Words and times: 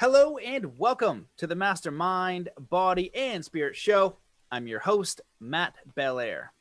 Hello 0.00 0.38
and 0.38 0.76
welcome 0.76 1.28
to 1.36 1.46
the 1.46 1.54
Mastermind 1.54 2.48
Body 2.58 3.14
and 3.14 3.44
Spirit 3.44 3.76
Show. 3.76 4.16
I'm 4.50 4.66
your 4.66 4.80
host, 4.80 5.20
Matt 5.38 5.76
Belair. 5.94 6.52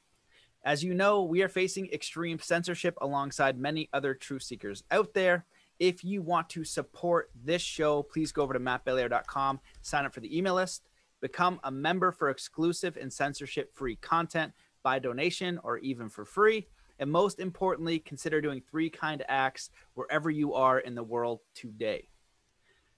As 0.63 0.83
you 0.83 0.93
know, 0.93 1.23
we 1.23 1.41
are 1.41 1.49
facing 1.49 1.91
extreme 1.91 2.37
censorship 2.37 2.95
alongside 3.01 3.57
many 3.57 3.89
other 3.91 4.13
truth 4.13 4.43
seekers 4.43 4.83
out 4.91 5.15
there. 5.15 5.45
If 5.79 6.03
you 6.03 6.21
want 6.21 6.47
to 6.51 6.63
support 6.63 7.31
this 7.43 7.63
show, 7.63 8.03
please 8.03 8.31
go 8.31 8.43
over 8.43 8.53
to 8.53 8.59
mattbelair.com, 8.59 9.59
sign 9.81 10.05
up 10.05 10.13
for 10.13 10.19
the 10.19 10.37
email 10.37 10.53
list, 10.53 10.87
become 11.19 11.59
a 11.63 11.71
member 11.71 12.11
for 12.11 12.29
exclusive 12.29 12.97
and 12.97 13.11
censorship 13.11 13.75
free 13.75 13.95
content 13.95 14.53
by 14.83 14.99
donation 14.99 15.59
or 15.63 15.79
even 15.79 16.07
for 16.07 16.23
free. 16.23 16.67
And 16.99 17.11
most 17.11 17.39
importantly, 17.39 17.97
consider 17.97 18.41
doing 18.41 18.61
three 18.61 18.91
kind 18.91 19.23
acts 19.27 19.71
wherever 19.95 20.29
you 20.29 20.53
are 20.53 20.77
in 20.77 20.93
the 20.93 21.01
world 21.01 21.39
today. 21.55 22.09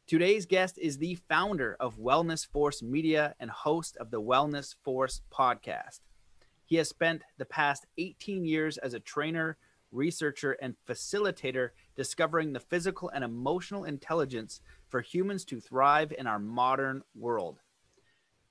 Today's 0.08 0.46
guest 0.46 0.78
is 0.78 1.00
the 1.00 1.16
founder 1.28 1.76
of 1.80 1.98
Wellness 1.98 2.46
Force 2.46 2.84
Media 2.84 3.34
and 3.40 3.50
host 3.50 3.98
of 3.98 4.12
the 4.12 4.22
Wellness 4.22 4.76
Force 4.84 5.22
podcast. 5.34 6.02
He 6.64 6.76
has 6.76 6.90
spent 6.90 7.24
the 7.40 7.46
past 7.46 7.88
18 7.98 8.46
years 8.46 8.78
as 8.78 8.94
a 8.94 9.00
trainer, 9.00 9.58
researcher, 9.92 10.52
and 10.62 10.76
facilitator 10.88 11.70
discovering 11.96 12.54
the 12.54 12.60
physical 12.60 13.10
and 13.10 13.24
emotional 13.24 13.84
intelligence 13.84 14.62
for 14.88 15.02
humans 15.02 15.44
to 15.46 15.60
thrive 15.60 16.14
in 16.16 16.28
our 16.28 16.38
modern 16.38 17.02
world. 17.16 17.58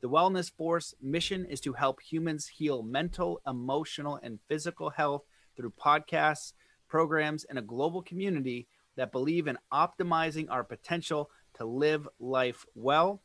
The 0.01 0.09
Wellness 0.09 0.51
Force 0.51 0.93
mission 1.01 1.45
is 1.45 1.61
to 1.61 1.75
help 1.75 2.03
humans 2.03 2.49
heal 2.49 2.83
mental, 2.83 3.41
emotional, 3.47 4.19
and 4.25 4.41
physical 4.49 4.91
health 4.91 5.23
through 5.57 5.73
podcasts, 5.81 6.53
programs, 6.89 7.45
and 7.45 7.61
a 7.61 7.63
global 7.63 8.03
community 8.03 8.67
that 8.97 9.13
believe 9.13 9.47
in 9.47 9.59
optimizing 9.73 10.47
our 10.51 10.65
potential 10.65 11.31
to 11.55 11.65
live 11.65 12.09
life 12.19 12.65
well. 12.75 13.23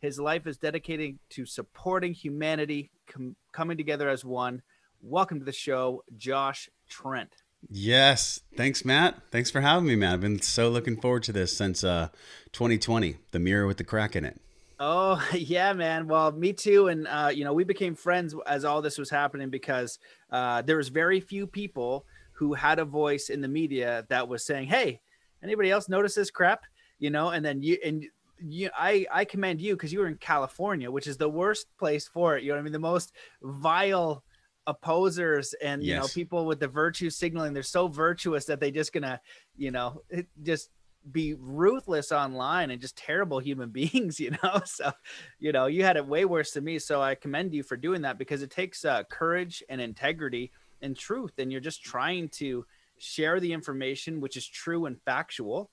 His 0.00 0.18
life 0.18 0.46
is 0.46 0.58
dedicated 0.58 1.18
to 1.30 1.46
supporting 1.46 2.12
humanity, 2.12 2.90
com- 3.06 3.36
coming 3.52 3.76
together 3.76 4.08
as 4.08 4.24
one. 4.24 4.62
Welcome 5.00 5.38
to 5.38 5.44
the 5.44 5.52
show, 5.52 6.04
Josh 6.16 6.68
Trent. 6.88 7.34
Yes. 7.70 8.40
Thanks, 8.56 8.84
Matt. 8.84 9.16
Thanks 9.30 9.50
for 9.50 9.60
having 9.60 9.86
me, 9.86 9.96
Matt. 9.96 10.14
I've 10.14 10.20
been 10.20 10.42
so 10.42 10.68
looking 10.68 11.00
forward 11.00 11.22
to 11.24 11.32
this 11.32 11.56
since 11.56 11.82
uh, 11.82 12.08
2020, 12.52 13.16
the 13.30 13.38
mirror 13.38 13.66
with 13.66 13.78
the 13.78 13.84
crack 13.84 14.14
in 14.16 14.24
it. 14.24 14.40
Oh 14.78 15.22
yeah, 15.34 15.72
man. 15.72 16.08
Well, 16.08 16.32
me 16.32 16.52
too. 16.52 16.88
And 16.88 17.06
uh, 17.06 17.30
you 17.32 17.44
know, 17.44 17.52
we 17.52 17.64
became 17.64 17.94
friends 17.94 18.34
as 18.46 18.64
all 18.64 18.82
this 18.82 18.98
was 18.98 19.10
happening 19.10 19.50
because 19.50 19.98
uh, 20.30 20.62
there 20.62 20.76
was 20.76 20.88
very 20.88 21.20
few 21.20 21.46
people 21.46 22.04
who 22.32 22.54
had 22.54 22.78
a 22.78 22.84
voice 22.84 23.28
in 23.28 23.40
the 23.40 23.48
media 23.48 24.04
that 24.08 24.28
was 24.28 24.44
saying, 24.44 24.68
"Hey, 24.68 25.00
anybody 25.42 25.70
else 25.70 25.88
notice 25.88 26.14
this 26.14 26.30
crap?" 26.30 26.64
You 27.04 27.10
know, 27.10 27.28
and 27.28 27.44
then 27.44 27.62
you 27.62 27.76
and 27.84 28.06
you 28.42 28.70
I 28.74 29.04
I 29.12 29.26
commend 29.26 29.60
you 29.60 29.74
because 29.74 29.92
you 29.92 30.00
were 30.00 30.06
in 30.06 30.16
California, 30.16 30.90
which 30.90 31.06
is 31.06 31.18
the 31.18 31.28
worst 31.28 31.66
place 31.78 32.08
for 32.08 32.38
it. 32.38 32.42
You 32.42 32.48
know 32.48 32.54
what 32.54 32.60
I 32.60 32.62
mean? 32.62 32.72
The 32.72 32.78
most 32.78 33.12
vile 33.42 34.24
opposers 34.66 35.52
and 35.62 35.82
you 35.82 35.94
know 35.94 36.06
people 36.06 36.46
with 36.46 36.60
the 36.60 36.66
virtue 36.66 37.10
signaling. 37.10 37.52
They're 37.52 37.62
so 37.62 37.88
virtuous 37.88 38.46
that 38.46 38.58
they 38.58 38.70
just 38.70 38.94
gonna 38.94 39.20
you 39.54 39.70
know 39.70 40.00
just 40.42 40.70
be 41.12 41.34
ruthless 41.34 42.10
online 42.10 42.70
and 42.70 42.80
just 42.80 42.96
terrible 42.96 43.38
human 43.38 43.68
beings 43.80 44.18
you 44.18 44.30
know? 44.42 44.60
So 44.64 44.90
you 45.38 45.52
know 45.52 45.66
you 45.66 45.84
had 45.84 45.98
it 45.98 46.06
way 46.06 46.24
worse 46.24 46.52
than 46.52 46.64
me. 46.64 46.78
So 46.78 47.02
i 47.02 47.14
commend 47.14 47.52
you 47.52 47.62
for 47.62 47.76
doing 47.76 48.00
that 48.00 48.16
because 48.16 48.40
it 48.40 48.50
takes 48.50 48.86
uh, 48.86 49.02
courage 49.10 49.62
and 49.68 49.78
integrity 49.78 50.52
and 50.80 50.96
truth. 50.96 51.32
And 51.36 51.52
you're 51.52 51.60
just 51.60 51.84
trying 51.84 52.30
to 52.40 52.64
share 52.96 53.40
the 53.40 53.52
information 53.52 54.22
which 54.22 54.38
is 54.38 54.46
true 54.46 54.86
and 54.86 54.98
factual 55.02 55.70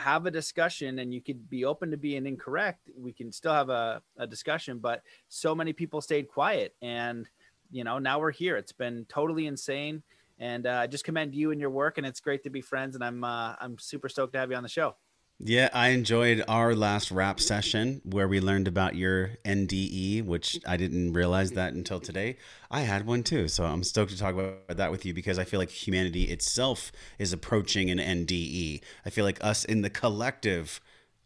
have 0.00 0.26
a 0.26 0.30
discussion 0.30 0.98
and 0.98 1.12
you 1.14 1.20
could 1.20 1.48
be 1.48 1.64
open 1.64 1.90
to 1.90 1.96
being 1.96 2.26
incorrect 2.26 2.90
we 2.96 3.12
can 3.12 3.30
still 3.30 3.52
have 3.52 3.68
a, 3.68 4.02
a 4.18 4.26
discussion 4.26 4.78
but 4.78 5.02
so 5.28 5.54
many 5.54 5.72
people 5.72 6.00
stayed 6.00 6.28
quiet 6.28 6.74
and 6.82 7.28
you 7.70 7.84
know 7.84 7.98
now 7.98 8.18
we're 8.18 8.30
here. 8.30 8.56
It's 8.56 8.72
been 8.72 9.06
totally 9.08 9.46
insane. 9.46 10.02
And 10.38 10.66
uh, 10.66 10.80
i 10.82 10.86
just 10.86 11.04
commend 11.04 11.34
you 11.34 11.50
and 11.50 11.60
your 11.60 11.68
work 11.68 11.98
and 11.98 12.06
it's 12.06 12.18
great 12.18 12.42
to 12.44 12.50
be 12.50 12.62
friends 12.62 12.94
and 12.94 13.04
i'm 13.04 13.22
uh, 13.24 13.56
i'm 13.60 13.78
super 13.78 14.08
stoked 14.08 14.32
to 14.32 14.38
have 14.38 14.50
you 14.50 14.56
on 14.56 14.62
the 14.62 14.70
show 14.70 14.96
yeah, 15.42 15.70
I 15.72 15.88
enjoyed 15.88 16.44
our 16.48 16.74
last 16.74 17.10
rap 17.10 17.40
session 17.40 18.02
where 18.04 18.28
we 18.28 18.40
learned 18.40 18.68
about 18.68 18.94
your 18.94 19.38
NDE, 19.46 20.22
which 20.22 20.60
I 20.66 20.76
didn't 20.76 21.14
realize 21.14 21.52
that 21.52 21.72
until 21.72 21.98
today. 21.98 22.36
I 22.70 22.80
had 22.80 23.06
one 23.06 23.22
too, 23.22 23.48
so 23.48 23.64
I'm 23.64 23.82
stoked 23.82 24.10
to 24.12 24.18
talk 24.18 24.34
about 24.34 24.76
that 24.76 24.90
with 24.90 25.06
you 25.06 25.14
because 25.14 25.38
I 25.38 25.44
feel 25.44 25.58
like 25.58 25.70
humanity 25.70 26.24
itself 26.24 26.92
is 27.18 27.32
approaching 27.32 27.90
an 27.90 27.98
NDE. 27.98 28.82
I 29.06 29.10
feel 29.10 29.24
like 29.24 29.42
us 29.42 29.64
in 29.64 29.80
the 29.80 29.88
collective 29.88 30.78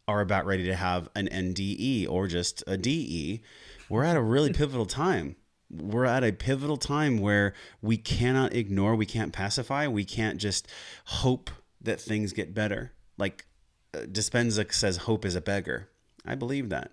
are 0.07 0.21
about 0.21 0.45
ready 0.45 0.63
to 0.63 0.75
have 0.75 1.09
an 1.13 1.27
NDE 1.27 2.07
or 2.09 2.27
just 2.27 2.63
a 2.67 2.77
DE. 2.77 3.41
We're 3.89 4.05
at 4.05 4.15
a 4.15 4.21
really 4.21 4.53
pivotal 4.53 4.85
time. 4.85 5.35
We're 5.69 6.05
at 6.05 6.23
a 6.23 6.31
pivotal 6.31 6.77
time 6.77 7.17
where 7.17 7.53
we 7.81 7.97
cannot 7.97 8.53
ignore, 8.53 8.95
we 8.95 9.05
can't 9.05 9.33
pacify, 9.33 9.87
we 9.87 10.05
can't 10.05 10.39
just 10.39 10.69
hope 11.05 11.49
that 11.81 11.99
things 11.99 12.31
get 12.31 12.53
better. 12.53 12.93
Like 13.17 13.45
Dispenza 14.03 14.71
says 14.73 14.97
hope 14.97 15.25
is 15.25 15.35
a 15.35 15.41
beggar. 15.41 15.89
I 16.25 16.35
believe 16.35 16.69
that. 16.69 16.91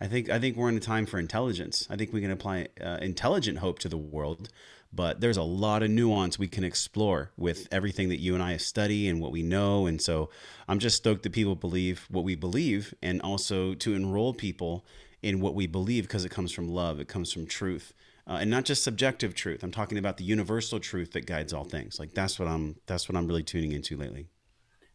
I 0.00 0.06
think 0.06 0.28
I 0.28 0.38
think 0.40 0.56
we're 0.56 0.68
in 0.68 0.76
a 0.76 0.80
time 0.80 1.06
for 1.06 1.18
intelligence. 1.18 1.86
I 1.88 1.96
think 1.96 2.12
we 2.12 2.20
can 2.20 2.30
apply 2.30 2.68
uh, 2.80 2.98
intelligent 3.00 3.58
hope 3.58 3.78
to 3.80 3.88
the 3.88 3.96
world, 3.96 4.48
but 4.92 5.20
there's 5.20 5.36
a 5.36 5.42
lot 5.42 5.82
of 5.82 5.90
nuance 5.90 6.38
we 6.38 6.48
can 6.48 6.64
explore 6.64 7.30
with 7.36 7.68
everything 7.70 8.08
that 8.08 8.20
you 8.20 8.34
and 8.34 8.42
I 8.42 8.56
study 8.56 9.08
and 9.08 9.20
what 9.20 9.30
we 9.30 9.42
know. 9.42 9.86
And 9.86 10.02
so 10.02 10.28
I'm 10.66 10.80
just 10.80 10.96
stoked 10.96 11.22
that 11.22 11.32
people 11.32 11.54
believe 11.54 12.06
what 12.10 12.24
we 12.24 12.34
believe, 12.34 12.94
and 13.00 13.22
also 13.22 13.74
to 13.74 13.94
enroll 13.94 14.34
people 14.34 14.84
in 15.22 15.40
what 15.40 15.54
we 15.54 15.68
believe 15.68 16.04
because 16.04 16.24
it 16.24 16.30
comes 16.30 16.50
from 16.50 16.68
love, 16.68 16.98
it 16.98 17.06
comes 17.06 17.32
from 17.32 17.46
truth. 17.46 17.94
Uh, 18.26 18.38
and 18.40 18.50
not 18.50 18.64
just 18.64 18.84
subjective 18.84 19.34
truth. 19.34 19.64
I'm 19.64 19.72
talking 19.72 19.98
about 19.98 20.16
the 20.16 20.24
universal 20.24 20.78
truth 20.78 21.12
that 21.12 21.26
guides 21.26 21.52
all 21.52 21.64
things. 21.64 21.98
Like 21.98 22.14
that's 22.14 22.38
what 22.38 22.46
I'm 22.48 22.76
that's 22.86 23.08
what 23.08 23.16
I'm 23.16 23.26
really 23.26 23.42
tuning 23.42 23.72
into 23.72 23.96
lately. 23.96 24.28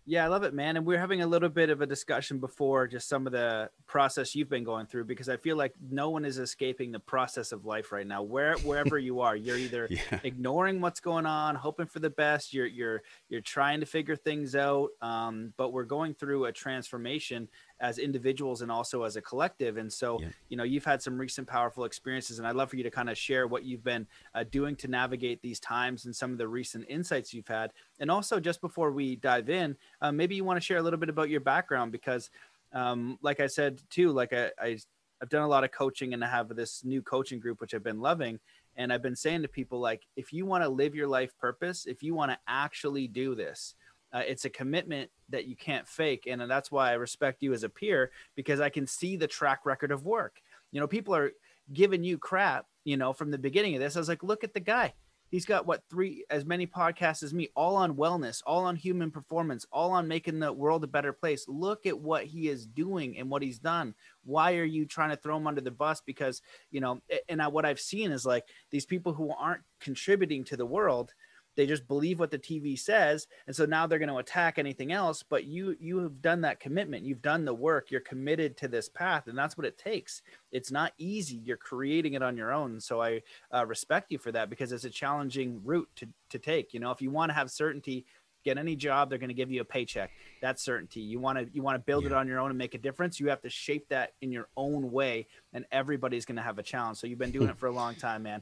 Yeah, 0.09 0.23
I 0.23 0.29
love 0.29 0.44
it, 0.44 0.53
man. 0.53 0.78
And 0.78 0.85
we 0.85 0.95
are 0.95 1.00
having 1.00 1.22
a 1.22 1.28
little 1.28 1.50
bit 1.50 1.69
of 1.69 1.81
a 1.81 1.85
discussion 1.85 2.40
before 2.40 2.88
just 2.88 3.09
some 3.09 3.28
of 3.28 3.34
the 3.34 3.69
process 3.88 4.35
you've 4.35 4.47
been 4.47 4.63
going 4.63 4.85
through 4.85 5.03
because 5.03 5.28
I 5.28 5.35
feel 5.35 5.57
like 5.57 5.73
no 5.91 6.12
one 6.12 6.23
is 6.23 6.40
escaping 6.40 6.94
the 6.94 7.00
process 7.00 7.51
of 7.51 7.66
life 7.66 7.91
right 7.91 8.07
now. 8.07 8.23
Where 8.23 8.56
wherever 8.59 8.97
you 8.97 9.19
are, 9.19 9.35
you're 9.35 9.57
either 9.57 9.85
yeah. 9.90 10.22
ignoring 10.23 10.79
what's 10.79 11.01
going 11.01 11.25
on, 11.25 11.56
hoping 11.56 11.88
for 11.88 12.00
the 12.00 12.09
best. 12.09 12.53
You're 12.53 12.67
you're 12.67 13.01
you're 13.28 13.41
trying 13.41 13.81
to 13.81 13.85
figure 13.85 14.16
things 14.16 14.56
out. 14.56 14.91
Um, 15.01 15.53
but 15.57 15.73
we're 15.73 15.84
going 15.84 16.13
through 16.13 16.46
a 16.46 16.53
transformation 16.53 17.50
as 17.79 17.99
individuals 17.99 18.61
and 18.61 18.71
also 18.71 19.03
as 19.03 19.15
a 19.15 19.21
collective. 19.21 19.77
And 19.77 19.91
so, 19.91 20.19
yeah. 20.19 20.29
you 20.49 20.57
know, 20.57 20.63
you've 20.63 20.85
had 20.85 21.01
some 21.01 21.17
recent 21.17 21.47
powerful 21.47 21.85
experiences, 21.85 22.39
and 22.39 22.47
I'd 22.47 22.55
love 22.55 22.69
for 22.69 22.75
you 22.75 22.83
to 22.83 22.91
kind 22.91 23.09
of 23.09 23.17
share 23.17 23.47
what 23.47 23.63
you've 23.63 23.83
been 23.83 24.07
uh, 24.33 24.43
doing 24.49 24.75
to 24.77 24.88
navigate 24.88 25.41
these 25.41 25.59
times 25.59 26.05
and 26.05 26.16
some 26.16 26.31
of 26.31 26.37
the 26.37 26.47
recent 26.47 26.85
insights 26.89 27.33
you've 27.33 27.47
had. 27.47 27.71
And 27.99 28.09
also, 28.09 28.39
just 28.39 28.61
before 28.61 28.91
we 28.91 29.16
dive 29.16 29.49
in, 29.49 29.75
uh, 30.01 30.11
maybe 30.11 30.35
you 30.35 30.43
want 30.43 30.57
to 30.57 30.66
share 30.66 30.77
a 30.77 30.81
little 30.81 30.99
bit 30.99 31.09
about 31.09 31.29
your 31.29 31.41
background 31.41 31.91
because, 31.91 32.29
um, 32.73 33.17
like 33.21 33.39
I 33.39 33.47
said 33.47 33.81
too, 33.89 34.11
like 34.11 34.33
I, 34.33 34.51
I 34.59 34.77
I've 35.21 35.29
done 35.29 35.43
a 35.43 35.47
lot 35.47 35.63
of 35.63 35.71
coaching 35.71 36.13
and 36.13 36.23
I 36.23 36.27
have 36.27 36.55
this 36.55 36.83
new 36.83 37.01
coaching 37.01 37.39
group 37.39 37.61
which 37.61 37.73
I've 37.73 37.83
been 37.83 38.01
loving. 38.01 38.39
And 38.75 38.93
I've 38.93 39.01
been 39.01 39.16
saying 39.16 39.41
to 39.41 39.47
people 39.47 39.79
like, 39.79 40.03
if 40.16 40.31
you 40.31 40.45
want 40.45 40.63
to 40.63 40.69
live 40.69 40.93
your 40.93 41.07
life 41.07 41.35
purpose, 41.39 41.87
if 41.87 42.03
you 42.03 42.13
want 42.13 42.31
to 42.31 42.37
actually 42.47 43.07
do 43.07 43.33
this, 43.33 43.73
uh, 44.13 44.23
it's 44.25 44.45
a 44.45 44.50
commitment 44.50 45.09
that 45.29 45.45
you 45.45 45.56
can't 45.56 45.88
fake. 45.88 46.28
And 46.28 46.41
that's 46.50 46.72
why 46.72 46.91
I 46.91 46.94
respect 46.94 47.44
you 47.44 47.53
as 47.53 47.63
a 47.63 47.69
peer 47.69 48.12
because 48.35 48.59
I 48.59 48.69
can 48.69 48.88
see 48.88 49.16
the 49.16 49.28
track 49.28 49.66
record 49.66 49.91
of 49.91 50.06
work. 50.06 50.41
You 50.72 50.79
know, 50.79 50.88
people 50.88 51.16
are 51.16 51.31
giving 51.73 52.03
you 52.03 52.17
crap, 52.17 52.66
you 52.84 52.97
know, 52.97 53.13
from 53.13 53.31
the 53.31 53.38
beginning 53.38 53.75
of 53.75 53.81
this. 53.81 53.96
I 53.96 54.00
was 54.00 54.09
like, 54.09 54.23
look 54.23 54.44
at 54.44 54.53
the 54.53 54.59
guy. 54.59 54.94
He's 55.29 55.46
got 55.46 55.67
what 55.67 55.84
three 55.90 56.23
as 56.29 56.46
many 56.46 56.66
podcasts 56.66 57.22
as 57.22 57.34
me, 57.34 57.50
all 57.53 57.75
on 57.75 57.96
wellness, 57.96 58.41
all 58.46 58.63
on 58.63 58.78
human 58.78 59.12
performance, 59.12 59.66
all 59.73 59.91
on 59.91 60.07
making 60.07 60.40
the 60.40 60.53
world 60.53 60.85
a 60.85 60.88
better 60.88 61.12
place. 61.12 61.46
Look 61.49 61.85
at 61.85 61.99
what 61.99 62.23
he 62.23 62.47
is 62.47 62.66
doing 62.66 63.17
and 63.17 63.29
what 63.29 63.41
he's 63.41 63.59
done. 63.59 63.93
Why 64.23 64.55
are 64.55 64.64
you 64.64 64.85
trying 64.85 65.09
to 65.09 65.17
throw 65.17 65.35
him 65.35 65.47
under 65.47 65.59
the 65.59 65.70
bus? 65.70 66.02
Because, 66.05 66.41
you 66.72 66.79
know, 66.79 67.02
and 67.28 67.41
I, 67.41 67.49
what 67.49 67.66
I've 67.66 67.79
seen 67.79 68.11
is 68.11 68.26
like 68.26 68.46
these 68.72 68.85
people 68.85 69.11
who 69.11 69.34
aren't 69.37 69.64
contributing 69.81 70.46
to 70.46 70.55
the 70.55 70.66
world, 70.66 71.14
they 71.57 71.65
just 71.65 71.87
believe 71.87 72.19
what 72.19 72.31
the 72.31 72.39
TV 72.39 72.79
says, 72.79 73.27
and 73.47 73.55
so 73.55 73.65
now 73.65 73.85
they're 73.85 73.99
going 73.99 74.07
to 74.07 74.17
attack 74.17 74.57
anything 74.57 74.93
else. 74.93 75.23
But 75.23 75.45
you 75.45 75.75
you 75.79 75.97
have 75.99 76.21
done 76.21 76.41
that 76.41 76.59
commitment. 76.59 77.03
You've 77.03 77.21
done 77.21 77.43
the 77.43 77.53
work. 77.53 77.91
You're 77.91 77.99
committed 77.99 78.55
to 78.57 78.67
this 78.67 78.87
path, 78.87 79.27
and 79.27 79.37
that's 79.37 79.57
what 79.57 79.65
it 79.65 79.77
takes. 79.77 80.21
It's 80.51 80.71
not 80.71 80.93
easy. 80.97 81.41
You're 81.43 81.57
creating 81.57 82.13
it 82.13 82.21
on 82.21 82.37
your 82.37 82.53
own. 82.53 82.79
So 82.79 83.01
I 83.01 83.23
uh, 83.53 83.65
respect 83.65 84.11
you 84.11 84.19
for 84.19 84.31
that 84.31 84.49
because 84.49 84.71
it's 84.71 84.85
a 84.85 84.89
challenging 84.89 85.59
route 85.65 85.89
to 85.97 86.07
to 86.29 86.39
take. 86.39 86.73
You 86.73 86.79
know, 86.79 86.91
if 86.91 87.01
you 87.01 87.09
want 87.09 87.31
to 87.31 87.33
have 87.33 87.51
certainty, 87.51 88.05
get 88.45 88.57
any 88.57 88.77
job 88.77 89.09
they're 89.09 89.19
going 89.19 89.27
to 89.27 89.33
give 89.33 89.51
you 89.51 89.59
a 89.59 89.65
paycheck 89.65 90.09
that's 90.41 90.63
certainty 90.63 91.01
you 91.01 91.19
want 91.19 91.37
to 91.37 91.49
you 91.51 91.61
want 91.61 91.75
to 91.75 91.79
build 91.79 92.03
yeah. 92.03 92.11
it 92.11 92.13
on 92.13 92.27
your 92.27 92.39
own 92.39 92.49
and 92.49 92.57
make 92.57 92.75
a 92.75 92.77
difference 92.77 93.19
you 93.19 93.27
have 93.27 93.41
to 93.41 93.49
shape 93.49 93.89
that 93.89 94.13
in 94.21 94.31
your 94.31 94.47
own 94.55 94.89
way 94.89 95.27
and 95.51 95.65
everybody's 95.69 96.23
going 96.23 96.37
to 96.37 96.41
have 96.41 96.57
a 96.57 96.63
challenge 96.63 96.97
so 96.97 97.07
you've 97.07 97.19
been 97.19 97.31
doing 97.31 97.49
it 97.49 97.57
for 97.57 97.67
a 97.67 97.71
long 97.71 97.93
time 97.93 98.23
man 98.23 98.41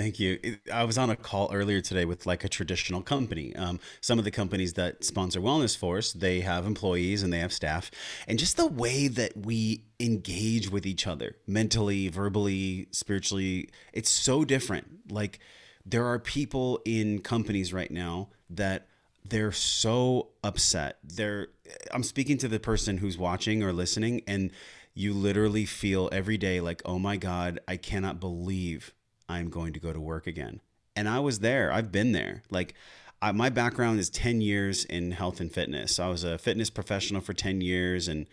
Thank 0.00 0.18
you. 0.18 0.56
I 0.72 0.84
was 0.84 0.96
on 0.96 1.10
a 1.10 1.16
call 1.16 1.50
earlier 1.52 1.82
today 1.82 2.06
with 2.06 2.24
like 2.24 2.42
a 2.42 2.48
traditional 2.48 3.02
company. 3.02 3.54
Um, 3.54 3.78
some 4.00 4.18
of 4.18 4.24
the 4.24 4.30
companies 4.30 4.72
that 4.72 5.04
sponsor 5.04 5.42
Wellness 5.42 5.76
Force, 5.76 6.14
they 6.14 6.40
have 6.40 6.64
employees 6.64 7.22
and 7.22 7.30
they 7.30 7.38
have 7.40 7.52
staff, 7.52 7.90
and 8.26 8.38
just 8.38 8.56
the 8.56 8.66
way 8.66 9.08
that 9.08 9.36
we 9.36 9.84
engage 10.00 10.70
with 10.70 10.86
each 10.86 11.06
other 11.06 11.36
mentally, 11.46 12.08
verbally, 12.08 12.88
spiritually, 12.92 13.68
it's 13.92 14.08
so 14.08 14.42
different. 14.42 15.12
Like 15.12 15.38
there 15.84 16.06
are 16.06 16.18
people 16.18 16.80
in 16.86 17.20
companies 17.20 17.74
right 17.74 17.90
now 17.90 18.30
that 18.48 18.86
they're 19.22 19.52
so 19.52 20.28
upset. 20.42 20.96
They're 21.04 21.48
I'm 21.92 22.04
speaking 22.04 22.38
to 22.38 22.48
the 22.48 22.58
person 22.58 22.96
who's 22.96 23.18
watching 23.18 23.62
or 23.62 23.74
listening 23.74 24.22
and 24.26 24.50
you 24.94 25.12
literally 25.12 25.66
feel 25.66 26.08
every 26.10 26.38
day 26.38 26.58
like, 26.62 26.80
"Oh 26.86 26.98
my 26.98 27.18
god, 27.18 27.60
I 27.68 27.76
cannot 27.76 28.18
believe 28.18 28.94
I'm 29.38 29.50
going 29.50 29.72
to 29.72 29.80
go 29.80 29.92
to 29.92 30.00
work 30.00 30.26
again. 30.26 30.60
And 30.96 31.08
I 31.08 31.20
was 31.20 31.40
there. 31.40 31.72
I've 31.72 31.92
been 31.92 32.12
there. 32.12 32.42
Like, 32.50 32.74
I, 33.22 33.32
my 33.32 33.50
background 33.50 34.00
is 34.00 34.10
10 34.10 34.40
years 34.40 34.84
in 34.84 35.12
health 35.12 35.40
and 35.40 35.52
fitness. 35.52 35.98
I 35.98 36.08
was 36.08 36.24
a 36.24 36.38
fitness 36.38 36.70
professional 36.70 37.20
for 37.20 37.32
10 37.32 37.60
years 37.60 38.08
and 38.08 38.26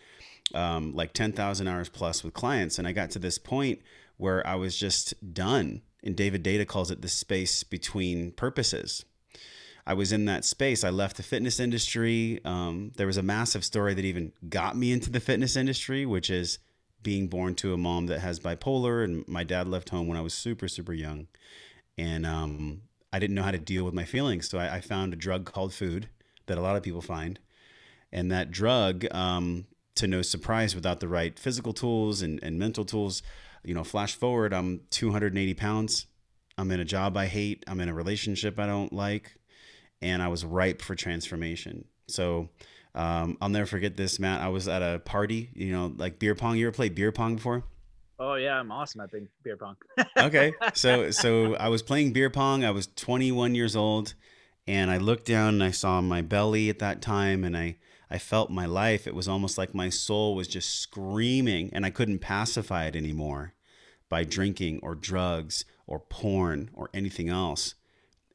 um, 0.54 0.96
like 0.96 1.14
10,000 1.14 1.68
hours 1.68 1.90
plus 1.90 2.24
with 2.24 2.34
clients. 2.34 2.80
And 2.80 2.88
I 2.88 2.94
got 2.94 3.12
to 3.12 3.20
this 3.20 3.38
point 3.38 3.80
where 4.18 4.46
I 4.46 4.56
was 4.56 4.78
just 4.78 5.34
done. 5.34 5.82
And 6.04 6.16
David 6.16 6.44
Deida 6.44 6.66
calls 6.66 6.90
it 6.90 7.02
the 7.02 7.10
space 7.10 7.64
between 7.64 8.32
purposes. 8.32 9.04
I 9.86 9.94
was 9.94 10.12
in 10.12 10.26
that 10.26 10.44
space. 10.44 10.84
I 10.84 10.90
left 10.90 11.18
the 11.18 11.24
fitness 11.24 11.60
industry. 11.60 12.42
Um, 12.44 12.92
there 12.98 13.08
was 13.08 13.18
a 13.18 13.24
massive 13.24 13.64
story 13.64 13.94
that 13.94 14.04
even 14.04 14.34
got 14.50 14.76
me 14.76 14.92
into 14.92 15.10
the 15.10 15.22
fitness 15.22 15.56
industry, 15.56 16.06
which 16.06 16.30
is 16.30 16.60
being 17.04 17.28
born 17.28 17.56
to 17.56 17.74
a 17.74 17.78
mom 17.78 18.08
that 18.08 18.20
has 18.20 18.40
bipolar, 18.40 19.04
and 19.04 19.28
my 19.28 19.44
dad 19.44 19.68
left 19.68 19.90
home 19.90 20.08
when 20.08 20.18
I 20.18 20.22
was 20.22 20.34
super, 20.34 20.68
super 20.68 20.94
young. 20.94 21.28
And 21.98 22.26
um, 22.26 22.82
I 23.12 23.20
didn't 23.20 23.36
know 23.36 23.44
how 23.44 23.52
to 23.52 23.58
deal 23.58 23.84
with 23.84 23.94
my 23.94 24.06
feelings. 24.06 24.50
So 24.50 24.60
I, 24.60 24.76
I, 24.76 24.82
found 24.82 25.14
a 25.14 25.16
drug 25.16 25.46
called 25.46 25.74
food 25.74 26.10
that 26.46 26.58
a 26.58 26.62
lot 26.62 26.76
of 26.76 26.84
people 26.84 27.02
find. 27.02 27.40
And 28.12 28.32
that 28.32 28.52
drug, 28.52 29.06
um, 29.14 29.66
to 29.96 30.08
no 30.08 30.22
surprise, 30.22 30.76
without 30.76 31.00
the 31.00 31.08
right 31.08 31.38
physical 31.38 31.74
tools 31.74 32.22
and, 32.22 32.40
and 32.44 32.60
mental 32.60 32.86
tools, 32.86 33.24
you 33.64 33.74
know, 33.74 33.84
flash 33.84 34.16
forward, 34.16 34.54
I'm 34.54 34.82
280 34.92 35.54
pounds. 35.56 36.06
I'm 36.58 36.72
in 36.72 36.80
a 36.80 36.86
job 36.86 37.18
I 37.18 37.28
hate. 37.28 37.64
I'm 37.68 37.80
in 37.80 37.90
a 37.90 37.94
relationship 37.94 38.60
I 38.60 38.68
don't 38.68 38.94
like. 38.94 39.38
And 40.02 40.22
I 40.22 40.28
was 40.28 40.46
ripe 40.46 40.82
for 40.82 40.96
transformation. 40.96 41.86
So 42.08 42.50
um, 42.98 43.38
I'll 43.40 43.50
never 43.50 43.68
forget 43.68 43.96
this, 43.96 44.20
Matt. 44.20 44.42
I 44.42 44.50
was 44.50 44.68
at 44.68 44.82
a 44.82 44.98
party, 44.98 45.52
you 45.54 45.72
know, 45.72 45.94
like 45.96 46.18
beer 46.18 46.34
pong. 46.34 46.58
You 46.58 46.66
ever 46.68 46.76
played 46.76 46.96
beer 46.96 47.12
pong 47.12 47.36
before? 47.36 47.64
Oh 48.18 48.34
yeah, 48.34 48.60
I'm 48.60 48.72
awesome 48.72 49.02
at 49.02 49.12
beer 49.44 49.56
pong. 49.56 49.76
okay, 50.18 50.54
so 50.74 51.12
so 51.12 51.56
I 51.56 51.70
was 51.70 51.84
playing 51.84 52.12
beer 52.12 52.32
pong. 52.32 52.66
I 52.66 52.72
was 52.72 52.88
21 52.88 53.54
years 53.54 53.76
old, 53.76 54.16
and 54.66 54.90
I 54.90 54.98
looked 54.98 55.26
down 55.26 55.54
and 55.54 55.64
I 55.64 55.70
saw 55.70 56.02
my 56.02 56.24
belly 56.24 56.70
at 56.70 56.80
that 56.80 57.04
time, 57.04 57.44
and 57.44 57.56
I 57.56 57.78
I 58.10 58.18
felt 58.18 58.50
my 58.50 58.66
life. 58.66 59.06
It 59.06 59.14
was 59.14 59.28
almost 59.28 59.60
like 59.60 59.76
my 59.76 59.90
soul 59.90 60.34
was 60.34 60.48
just 60.48 60.80
screaming, 60.80 61.70
and 61.74 61.86
I 61.86 61.92
couldn't 61.92 62.20
pacify 62.20 62.86
it 62.86 62.96
anymore 62.96 63.54
by 64.10 64.24
drinking 64.24 64.80
or 64.82 64.96
drugs 64.96 65.66
or 65.86 66.00
porn 66.00 66.72
or 66.74 66.90
anything 66.96 67.30
else 67.30 67.76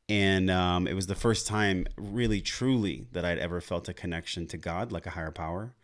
and 0.08 0.50
um, 0.50 0.87
it 0.87 0.94
was 0.94 1.06
the 1.06 1.14
first 1.14 1.46
time 1.46 1.87
really 1.96 2.40
truly 2.40 3.06
that 3.12 3.25
i'd 3.25 3.38
ever 3.38 3.60
felt 3.60 3.88
a 3.88 3.94
connection 3.94 4.46
to 4.46 4.56
god 4.56 4.93
like 4.93 5.06
a 5.06 5.10
higher 5.10 5.31
power. 5.31 5.75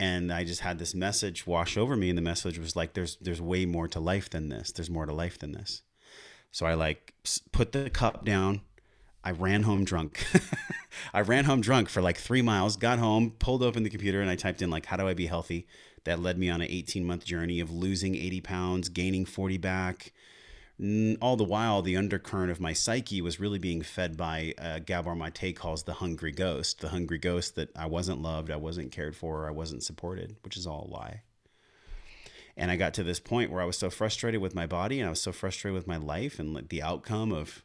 And 0.00 0.32
i 0.32 0.44
just 0.44 0.60
had 0.60 0.78
this 0.78 0.94
message 0.94 1.46
wash 1.46 1.76
over 1.76 1.96
me 1.96 2.08
and 2.08 2.18
the 2.18 2.22
message 2.22 2.58
was 2.58 2.76
like 2.76 2.94
there's 2.94 3.16
there's 3.20 3.40
way 3.40 3.66
more 3.66 3.88
to 3.88 4.00
life 4.00 4.30
than 4.30 4.48
this. 4.48 4.72
There's 4.72 4.90
more 4.90 5.06
to 5.06 5.12
life 5.12 5.38
than 5.38 5.52
this. 5.52 5.82
So 6.50 6.66
i 6.66 6.74
like 6.74 7.14
put 7.52 7.72
the 7.72 7.90
cup 7.90 8.24
down. 8.24 8.62
I 9.24 9.32
ran 9.32 9.64
home 9.64 9.84
drunk. 9.84 10.24
I 11.12 11.20
ran 11.20 11.44
home 11.44 11.60
drunk 11.60 11.88
for 11.88 12.00
like 12.00 12.16
three 12.16 12.42
miles 12.42 12.76
got 12.76 12.98
home 12.98 13.32
pulled 13.38 13.62
open 13.62 13.82
the 13.82 13.90
computer 13.90 14.20
and 14.20 14.30
i 14.30 14.36
typed 14.36 14.62
in 14.62 14.70
like 14.70 14.86
how 14.86 14.96
do 14.96 15.08
i 15.08 15.14
be 15.14 15.26
healthy? 15.26 15.66
That 16.04 16.20
led 16.20 16.38
me 16.38 16.48
on 16.48 16.60
an 16.60 16.68
18 16.70 17.04
month 17.04 17.24
journey 17.24 17.60
of 17.60 17.70
losing 17.70 18.14
80 18.14 18.40
pounds 18.40 18.88
gaining 18.88 19.24
40 19.24 19.58
back 19.58 20.12
all 21.20 21.36
the 21.36 21.44
while, 21.44 21.82
the 21.82 21.96
undercurrent 21.96 22.52
of 22.52 22.60
my 22.60 22.72
psyche 22.72 23.20
was 23.20 23.40
really 23.40 23.58
being 23.58 23.82
fed 23.82 24.16
by 24.16 24.54
uh, 24.58 24.78
Gabor 24.78 25.16
Mate 25.16 25.56
calls 25.56 25.82
the 25.82 25.94
hungry 25.94 26.30
ghost, 26.30 26.80
the 26.80 26.90
hungry 26.90 27.18
ghost 27.18 27.56
that 27.56 27.76
I 27.76 27.86
wasn't 27.86 28.22
loved, 28.22 28.50
I 28.50 28.56
wasn't 28.56 28.92
cared 28.92 29.16
for, 29.16 29.48
I 29.48 29.50
wasn't 29.50 29.82
supported, 29.82 30.36
which 30.44 30.56
is 30.56 30.68
all 30.68 30.88
a 30.88 30.94
lie. 30.94 31.22
And 32.56 32.70
I 32.70 32.76
got 32.76 32.94
to 32.94 33.04
this 33.04 33.18
point 33.18 33.50
where 33.50 33.60
I 33.60 33.64
was 33.64 33.76
so 33.76 33.90
frustrated 33.90 34.40
with 34.40 34.54
my 34.54 34.66
body 34.66 35.00
and 35.00 35.06
I 35.06 35.10
was 35.10 35.20
so 35.20 35.32
frustrated 35.32 35.74
with 35.74 35.86
my 35.88 35.96
life 35.96 36.38
and 36.38 36.54
like 36.54 36.68
the 36.68 36.82
outcome 36.82 37.32
of 37.32 37.64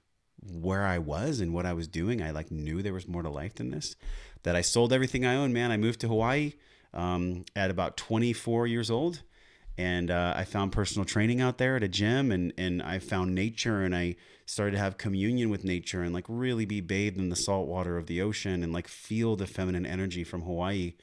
where 0.52 0.84
I 0.84 0.98
was 0.98 1.40
and 1.40 1.54
what 1.54 1.66
I 1.66 1.74
was 1.74 1.88
doing. 1.88 2.22
I 2.22 2.32
like 2.32 2.52
knew 2.52 2.82
there 2.82 2.94
was 2.94 3.08
more 3.08 3.24
to 3.24 3.30
life 3.30 3.56
than 3.56 3.72
this. 3.72 3.96
That 4.44 4.56
I 4.56 4.62
sold 4.62 4.92
everything 4.92 5.26
I 5.26 5.36
owned. 5.36 5.54
Man, 5.54 5.72
I 5.72 5.78
moved 5.78 6.02
to 6.02 6.08
Hawaii 6.08 6.54
um, 6.94 7.46
at 7.56 7.72
about 7.72 7.98
24 7.98 8.68
years 8.68 8.92
old 8.92 9.22
and 9.78 10.12
uh, 10.12 10.34
I 10.36 10.44
found 10.46 10.72
personal 10.72 11.06
training 11.06 11.42
out 11.42 11.58
there 11.58 11.76
at 11.76 11.84
a 11.84 11.88
gym, 11.88 12.32
and 12.32 12.54
and 12.58 12.82
I 12.82 13.00
found 13.00 13.34
nature, 13.34 13.82
and 13.82 13.96
I 13.96 14.16
started 14.46 14.74
to 14.74 14.80
have 14.80 14.98
communion 14.98 15.50
with 15.50 15.64
nature, 15.64 16.04
and 16.04 16.14
like 16.14 16.26
really 16.28 16.66
be 16.66 16.82
bathed 16.82 17.18
in 17.18 17.30
the 17.30 17.36
salt 17.36 17.68
water 17.68 17.98
of 17.98 18.08
the 18.08 18.22
ocean, 18.22 18.64
and 18.64 18.74
like 18.74 18.88
feel 18.88 19.36
the 19.36 19.48
feminine 19.48 19.86
energy 19.86 20.24
from 20.24 20.42
Hawaii, 20.44 20.94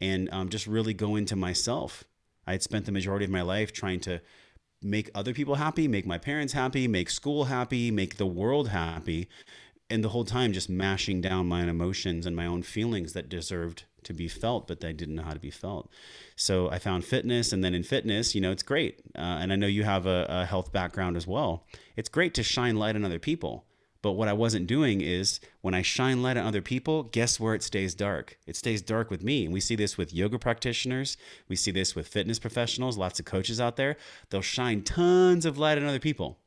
and 0.00 0.28
um, 0.32 0.48
just 0.48 0.66
really 0.66 0.94
go 0.94 1.16
into 1.16 1.36
myself. 1.36 2.04
I 2.46 2.52
had 2.52 2.62
spent 2.62 2.86
the 2.86 2.92
majority 2.92 3.24
of 3.24 3.30
my 3.30 3.42
life 3.42 3.72
trying 3.72 4.00
to 4.00 4.20
make 4.82 5.10
other 5.14 5.34
people 5.34 5.56
happy, 5.56 5.88
make 5.88 6.06
my 6.06 6.18
parents 6.18 6.52
happy, 6.52 6.88
make 6.88 7.10
school 7.10 7.44
happy, 7.44 7.90
make 7.90 8.16
the 8.16 8.26
world 8.26 8.68
happy, 8.68 9.28
and 9.90 10.04
the 10.04 10.10
whole 10.10 10.24
time 10.24 10.52
just 10.52 10.70
mashing 10.70 11.20
down 11.20 11.48
my 11.48 11.62
own 11.62 11.68
emotions 11.68 12.24
and 12.24 12.36
my 12.36 12.46
own 12.46 12.62
feelings 12.62 13.12
that 13.12 13.28
deserved 13.28 13.84
to 14.04 14.14
be 14.14 14.28
felt, 14.28 14.66
but 14.66 14.80
they 14.80 14.92
didn't 14.92 15.16
know 15.16 15.22
how 15.22 15.34
to 15.34 15.40
be 15.40 15.50
felt. 15.50 15.90
So 16.36 16.70
I 16.70 16.78
found 16.78 17.04
fitness, 17.04 17.52
and 17.52 17.62
then 17.62 17.74
in 17.74 17.82
fitness, 17.82 18.34
you 18.34 18.40
know, 18.40 18.50
it's 18.50 18.62
great. 18.62 19.00
Uh, 19.14 19.20
and 19.40 19.52
I 19.52 19.56
know 19.56 19.66
you 19.66 19.84
have 19.84 20.06
a, 20.06 20.26
a 20.28 20.44
health 20.46 20.72
background 20.72 21.16
as 21.16 21.26
well. 21.26 21.66
It's 21.96 22.08
great 22.08 22.32
to 22.34 22.42
shine 22.42 22.76
light 22.76 22.96
on 22.96 23.04
other 23.04 23.18
people. 23.18 23.66
But 24.02 24.12
what 24.12 24.28
I 24.28 24.32
wasn't 24.32 24.66
doing 24.66 25.02
is 25.02 25.40
when 25.60 25.74
I 25.74 25.82
shine 25.82 26.22
light 26.22 26.38
on 26.38 26.46
other 26.46 26.62
people, 26.62 27.02
guess 27.02 27.38
where 27.38 27.54
it 27.54 27.62
stays 27.62 27.94
dark? 27.94 28.38
It 28.46 28.56
stays 28.56 28.80
dark 28.80 29.10
with 29.10 29.22
me. 29.22 29.44
And 29.44 29.52
we 29.52 29.60
see 29.60 29.76
this 29.76 29.98
with 29.98 30.14
yoga 30.14 30.38
practitioners. 30.38 31.18
We 31.48 31.56
see 31.56 31.70
this 31.70 31.94
with 31.94 32.08
fitness 32.08 32.38
professionals, 32.38 32.96
lots 32.96 33.18
of 33.18 33.26
coaches 33.26 33.60
out 33.60 33.76
there. 33.76 33.96
They'll 34.30 34.40
shine 34.40 34.82
tons 34.82 35.44
of 35.44 35.58
light 35.58 35.76
on 35.76 35.84
other 35.84 35.98
people. 35.98 36.38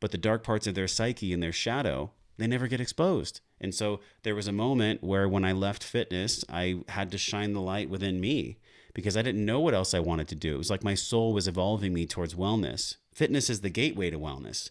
But 0.00 0.10
the 0.10 0.18
dark 0.18 0.42
parts 0.42 0.66
of 0.66 0.74
their 0.74 0.88
psyche 0.88 1.34
and 1.34 1.42
their 1.42 1.52
shadow, 1.52 2.12
they 2.38 2.46
never 2.46 2.66
get 2.66 2.80
exposed. 2.80 3.40
And 3.60 3.74
so 3.74 4.00
there 4.22 4.34
was 4.34 4.46
a 4.46 4.52
moment 4.52 5.02
where 5.02 5.28
when 5.28 5.44
I 5.44 5.52
left 5.52 5.82
fitness, 5.82 6.44
I 6.48 6.82
had 6.88 7.10
to 7.12 7.18
shine 7.18 7.52
the 7.52 7.60
light 7.60 7.88
within 7.88 8.20
me 8.20 8.58
because 8.94 9.16
I 9.16 9.22
didn't 9.22 9.44
know 9.44 9.60
what 9.60 9.74
else 9.74 9.94
I 9.94 10.00
wanted 10.00 10.28
to 10.28 10.34
do. 10.34 10.54
It 10.54 10.58
was 10.58 10.70
like 10.70 10.84
my 10.84 10.94
soul 10.94 11.32
was 11.32 11.48
evolving 11.48 11.92
me 11.92 12.06
towards 12.06 12.34
wellness. 12.34 12.96
Fitness 13.14 13.50
is 13.50 13.60
the 13.60 13.70
gateway 13.70 14.10
to 14.10 14.18
wellness. 14.18 14.70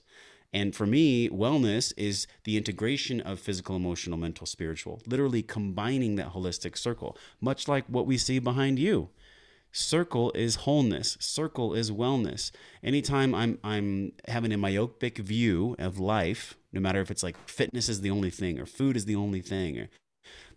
And 0.53 0.73
for 0.73 0.85
me, 0.85 1.27
wellness 1.29 1.91
is 1.97 2.27
the 2.45 2.55
integration 2.55 3.19
of 3.19 3.39
physical, 3.39 3.75
emotional, 3.75 4.17
mental, 4.17 4.45
spiritual, 4.45 5.01
literally 5.05 5.43
combining 5.43 6.15
that 6.15 6.33
holistic 6.33 6.77
circle, 6.77 7.17
much 7.41 7.67
like 7.67 7.85
what 7.87 8.07
we 8.07 8.17
see 8.17 8.39
behind 8.39 8.79
you. 8.79 9.09
Circle 9.73 10.31
is 10.31 10.55
wholeness. 10.55 11.17
Circle 11.19 11.73
is 11.73 11.91
wellness. 11.91 12.51
Anytime 12.81 13.35
I'm 13.35 13.59
I'm 13.61 14.13
having 14.29 14.53
a 14.53 14.57
myopic 14.57 15.17
view 15.17 15.75
of 15.77 15.99
life, 15.99 16.55
no 16.75 16.81
matter 16.81 17.01
if 17.01 17.09
it's 17.09 17.23
like 17.23 17.37
fitness 17.47 17.89
is 17.89 18.01
the 18.01 18.11
only 18.11 18.29
thing 18.29 18.59
or 18.59 18.65
food 18.65 18.95
is 18.95 19.05
the 19.05 19.15
only 19.15 19.41
thing 19.41 19.79
or 19.79 19.89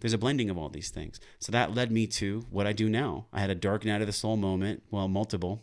there's 0.01 0.13
a 0.13 0.19
blending 0.19 0.51
of 0.51 0.59
all 0.59 0.69
these 0.69 0.91
things. 0.91 1.21
So 1.41 1.53
that 1.53 1.75
led 1.75 1.91
me 1.91 2.07
to 2.07 2.47
what 2.51 2.67
I 2.67 2.73
do 2.73 2.89
now. 2.89 3.27
I 3.33 3.41
had 3.41 3.51
a 3.51 3.55
dark 3.55 3.85
night 3.85 4.01
of 4.01 4.07
the 4.07 4.13
soul 4.13 4.37
moment. 4.37 4.83
Well, 4.91 5.09
multiple. 5.09 5.63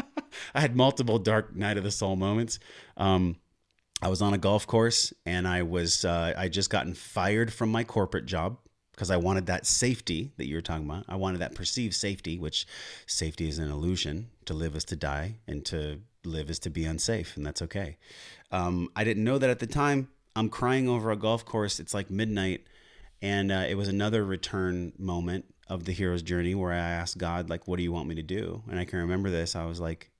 I 0.54 0.60
had 0.60 0.76
multiple 0.76 1.18
dark 1.18 1.54
night 1.54 1.76
of 1.76 1.84
the 1.84 1.90
soul 1.90 2.16
moments. 2.16 2.58
Um, 2.96 3.36
I 4.02 4.08
was 4.08 4.22
on 4.22 4.34
a 4.34 4.38
golf 4.38 4.66
course 4.66 5.12
and 5.26 5.46
I 5.46 5.62
was 5.62 6.04
uh, 6.04 6.34
I 6.36 6.48
just 6.48 6.70
gotten 6.70 6.94
fired 6.94 7.52
from 7.52 7.70
my 7.70 7.84
corporate 7.84 8.26
job 8.26 8.58
because 8.92 9.10
I 9.10 9.16
wanted 9.16 9.46
that 9.46 9.64
safety 9.66 10.32
that 10.36 10.46
you 10.46 10.56
were 10.56 10.60
talking 10.60 10.84
about. 10.84 11.04
I 11.08 11.16
wanted 11.16 11.38
that 11.38 11.54
perceived 11.54 11.94
safety, 11.94 12.38
which 12.38 12.66
safety 13.06 13.48
is 13.48 13.58
an 13.58 13.70
illusion. 13.70 14.30
To 14.46 14.54
live 14.54 14.74
is 14.74 14.84
to 14.86 14.96
die, 14.96 15.36
and 15.46 15.64
to 15.66 16.00
live 16.24 16.50
is 16.50 16.58
to 16.60 16.70
be 16.70 16.84
unsafe, 16.84 17.36
and 17.36 17.44
that's 17.44 17.62
okay. 17.62 17.96
Um, 18.50 18.88
I 18.96 19.04
didn't 19.04 19.24
know 19.24 19.38
that 19.38 19.50
at 19.50 19.58
the 19.58 19.66
time. 19.66 20.08
I'm 20.36 20.48
crying 20.48 20.88
over 20.88 21.10
a 21.10 21.16
golf 21.16 21.44
course. 21.44 21.80
It's 21.80 21.94
like 21.94 22.10
midnight, 22.10 22.66
and 23.22 23.50
uh, 23.50 23.66
it 23.68 23.74
was 23.74 23.88
another 23.88 24.24
return 24.24 24.92
moment 24.98 25.46
of 25.68 25.84
the 25.84 25.92
hero's 25.92 26.22
journey 26.22 26.54
where 26.54 26.72
I 26.72 26.78
asked 26.78 27.18
God, 27.18 27.50
like, 27.50 27.66
"What 27.66 27.76
do 27.76 27.82
you 27.82 27.92
want 27.92 28.08
me 28.08 28.14
to 28.16 28.22
do?" 28.22 28.62
And 28.70 28.78
I 28.78 28.84
can 28.84 29.00
remember 29.00 29.30
this. 29.30 29.56
I 29.56 29.66
was 29.66 29.80
like, 29.80 30.10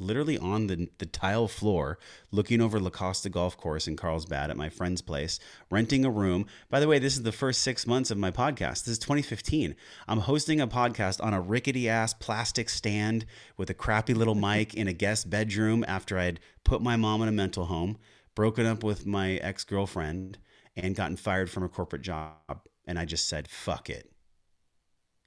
literally 0.00 0.38
on 0.38 0.66
the, 0.66 0.88
the 0.98 1.06
tile 1.06 1.48
floor, 1.48 1.98
looking 2.30 2.60
over 2.60 2.80
La 2.80 2.90
Costa 2.90 3.28
Golf 3.28 3.56
Course 3.56 3.86
in 3.86 3.96
Carlsbad 3.96 4.50
at 4.50 4.56
my 4.56 4.68
friend's 4.68 5.02
place, 5.02 5.38
renting 5.70 6.04
a 6.04 6.10
room. 6.10 6.46
By 6.68 6.80
the 6.80 6.88
way, 6.88 6.98
this 6.98 7.14
is 7.14 7.22
the 7.22 7.32
first 7.32 7.60
six 7.62 7.86
months 7.86 8.10
of 8.10 8.18
my 8.18 8.30
podcast. 8.30 8.84
This 8.84 8.88
is 8.88 8.98
2015. 8.98 9.76
I'm 10.08 10.20
hosting 10.20 10.60
a 10.60 10.66
podcast 10.66 11.22
on 11.22 11.34
a 11.34 11.40
rickety 11.40 11.88
ass 11.88 12.14
plastic 12.14 12.68
stand 12.68 13.26
with 13.56 13.70
a 13.70 13.74
crappy 13.74 14.14
little 14.14 14.34
mic 14.36 14.74
in 14.74 14.88
a 14.88 14.92
guest 14.92 15.30
bedroom 15.30 15.84
after 15.86 16.18
I'd 16.18 16.40
put 16.64 16.82
my 16.82 16.96
mom 16.96 17.22
in 17.22 17.28
a 17.28 17.32
mental 17.32 17.66
home 17.66 17.98
broken 18.34 18.66
up 18.66 18.82
with 18.82 19.06
my 19.06 19.32
ex 19.34 19.64
girlfriend, 19.64 20.38
and 20.76 20.94
gotten 20.94 21.16
fired 21.16 21.50
from 21.50 21.62
a 21.62 21.68
corporate 21.68 22.02
job. 22.02 22.60
And 22.86 22.98
I 22.98 23.04
just 23.04 23.28
said, 23.28 23.48
fuck 23.48 23.90
it. 23.90 24.10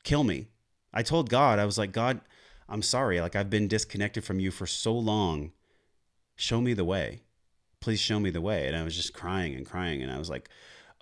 Kill 0.03 0.23
me. 0.23 0.47
I 0.93 1.03
told 1.03 1.29
God, 1.29 1.59
I 1.59 1.65
was 1.65 1.77
like, 1.77 1.91
God, 1.91 2.21
I'm 2.69 2.81
sorry. 2.81 3.19
Like, 3.21 3.35
I've 3.35 3.49
been 3.49 3.67
disconnected 3.67 4.23
from 4.23 4.39
you 4.39 4.51
for 4.51 4.65
so 4.65 4.93
long. 4.93 5.51
Show 6.35 6.61
me 6.61 6.73
the 6.73 6.85
way. 6.85 7.21
Please 7.79 7.99
show 7.99 8.19
me 8.19 8.29
the 8.29 8.41
way. 8.41 8.67
And 8.67 8.75
I 8.75 8.83
was 8.83 8.95
just 8.95 9.13
crying 9.13 9.55
and 9.55 9.65
crying. 9.65 10.01
And 10.01 10.11
I 10.11 10.17
was 10.17 10.29
like, 10.29 10.49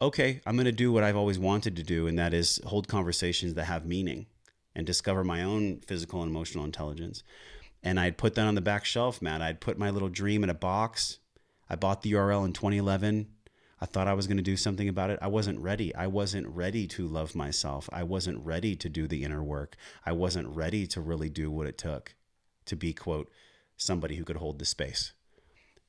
okay, 0.01 0.41
I'm 0.45 0.55
going 0.55 0.65
to 0.65 0.71
do 0.71 0.91
what 0.91 1.03
I've 1.03 1.15
always 1.15 1.37
wanted 1.37 1.75
to 1.75 1.83
do. 1.83 2.07
And 2.07 2.17
that 2.17 2.33
is 2.33 2.59
hold 2.65 2.87
conversations 2.87 3.53
that 3.53 3.65
have 3.65 3.85
meaning 3.85 4.25
and 4.75 4.85
discover 4.85 5.23
my 5.23 5.43
own 5.43 5.79
physical 5.81 6.21
and 6.21 6.31
emotional 6.31 6.65
intelligence. 6.65 7.23
And 7.83 7.99
I'd 7.99 8.17
put 8.17 8.35
that 8.35 8.47
on 8.47 8.55
the 8.55 8.61
back 8.61 8.85
shelf, 8.85 9.21
Matt. 9.21 9.41
I'd 9.41 9.59
put 9.59 9.77
my 9.77 9.89
little 9.89 10.09
dream 10.09 10.43
in 10.43 10.49
a 10.49 10.55
box. 10.55 11.19
I 11.69 11.75
bought 11.75 12.01
the 12.01 12.13
URL 12.13 12.45
in 12.45 12.53
2011. 12.53 13.27
I 13.81 13.87
thought 13.87 14.07
I 14.07 14.13
was 14.13 14.27
going 14.27 14.37
to 14.37 14.43
do 14.43 14.57
something 14.57 14.87
about 14.87 15.09
it. 15.09 15.17
I 15.21 15.27
wasn't 15.27 15.59
ready. 15.59 15.93
I 15.95 16.05
wasn't 16.05 16.47
ready 16.47 16.85
to 16.87 17.07
love 17.07 17.33
myself. 17.33 17.89
I 17.91 18.03
wasn't 18.03 18.45
ready 18.45 18.75
to 18.75 18.87
do 18.87 19.07
the 19.07 19.23
inner 19.23 19.43
work. 19.43 19.75
I 20.05 20.11
wasn't 20.11 20.55
ready 20.55 20.85
to 20.87 21.01
really 21.01 21.29
do 21.29 21.49
what 21.49 21.65
it 21.65 21.79
took 21.79 22.13
to 22.65 22.75
be, 22.75 22.93
quote, 22.93 23.31
somebody 23.77 24.15
who 24.15 24.23
could 24.23 24.37
hold 24.37 24.59
the 24.59 24.65
space. 24.65 25.13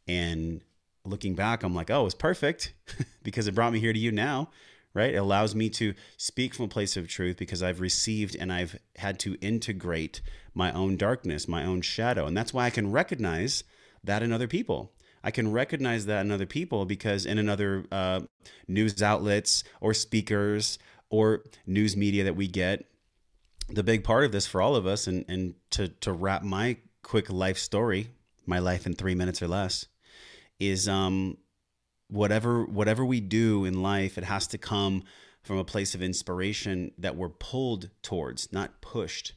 And 0.08 0.62
looking 1.04 1.34
back, 1.34 1.62
I'm 1.62 1.74
like, 1.74 1.90
oh, 1.90 2.06
it's 2.06 2.14
perfect 2.14 2.72
because 3.22 3.46
it 3.46 3.54
brought 3.54 3.74
me 3.74 3.80
here 3.80 3.92
to 3.92 3.98
you 3.98 4.10
now, 4.10 4.48
right? 4.94 5.14
It 5.14 5.18
allows 5.18 5.54
me 5.54 5.68
to 5.70 5.92
speak 6.16 6.54
from 6.54 6.64
a 6.64 6.68
place 6.68 6.96
of 6.96 7.08
truth 7.08 7.36
because 7.36 7.62
I've 7.62 7.80
received 7.80 8.34
and 8.34 8.50
I've 8.50 8.78
had 8.96 9.18
to 9.20 9.36
integrate 9.42 10.22
my 10.54 10.72
own 10.72 10.96
darkness, 10.96 11.46
my 11.46 11.64
own 11.64 11.82
shadow. 11.82 12.26
And 12.26 12.34
that's 12.34 12.54
why 12.54 12.64
I 12.64 12.70
can 12.70 12.90
recognize 12.90 13.64
that 14.02 14.22
in 14.22 14.32
other 14.32 14.48
people. 14.48 14.92
I 15.24 15.30
can 15.30 15.52
recognize 15.52 16.06
that 16.06 16.24
in 16.24 16.30
other 16.30 16.46
people 16.46 16.84
because 16.84 17.26
in 17.26 17.38
another 17.38 17.84
uh, 17.92 18.20
news 18.66 19.02
outlets 19.02 19.64
or 19.80 19.94
speakers 19.94 20.78
or 21.10 21.42
news 21.66 21.96
media 21.96 22.24
that 22.24 22.36
we 22.36 22.48
get, 22.48 22.86
the 23.68 23.82
big 23.82 24.04
part 24.04 24.24
of 24.24 24.32
this 24.32 24.46
for 24.46 24.60
all 24.60 24.76
of 24.76 24.86
us, 24.86 25.06
and, 25.06 25.24
and 25.28 25.54
to, 25.70 25.88
to 25.88 26.12
wrap 26.12 26.42
my 26.42 26.76
quick 27.02 27.30
life 27.30 27.58
story, 27.58 28.08
my 28.46 28.58
life 28.58 28.86
in 28.86 28.94
three 28.94 29.14
minutes 29.14 29.40
or 29.40 29.48
less, 29.48 29.86
is 30.58 30.88
um, 30.88 31.36
whatever 32.08 32.64
whatever 32.64 33.04
we 33.04 33.20
do 33.20 33.64
in 33.64 33.82
life, 33.82 34.18
it 34.18 34.24
has 34.24 34.46
to 34.48 34.58
come 34.58 35.04
from 35.42 35.58
a 35.58 35.64
place 35.64 35.94
of 35.94 36.02
inspiration 36.02 36.92
that 36.98 37.16
we're 37.16 37.28
pulled 37.28 37.90
towards, 38.02 38.52
not 38.52 38.80
pushed. 38.80 39.32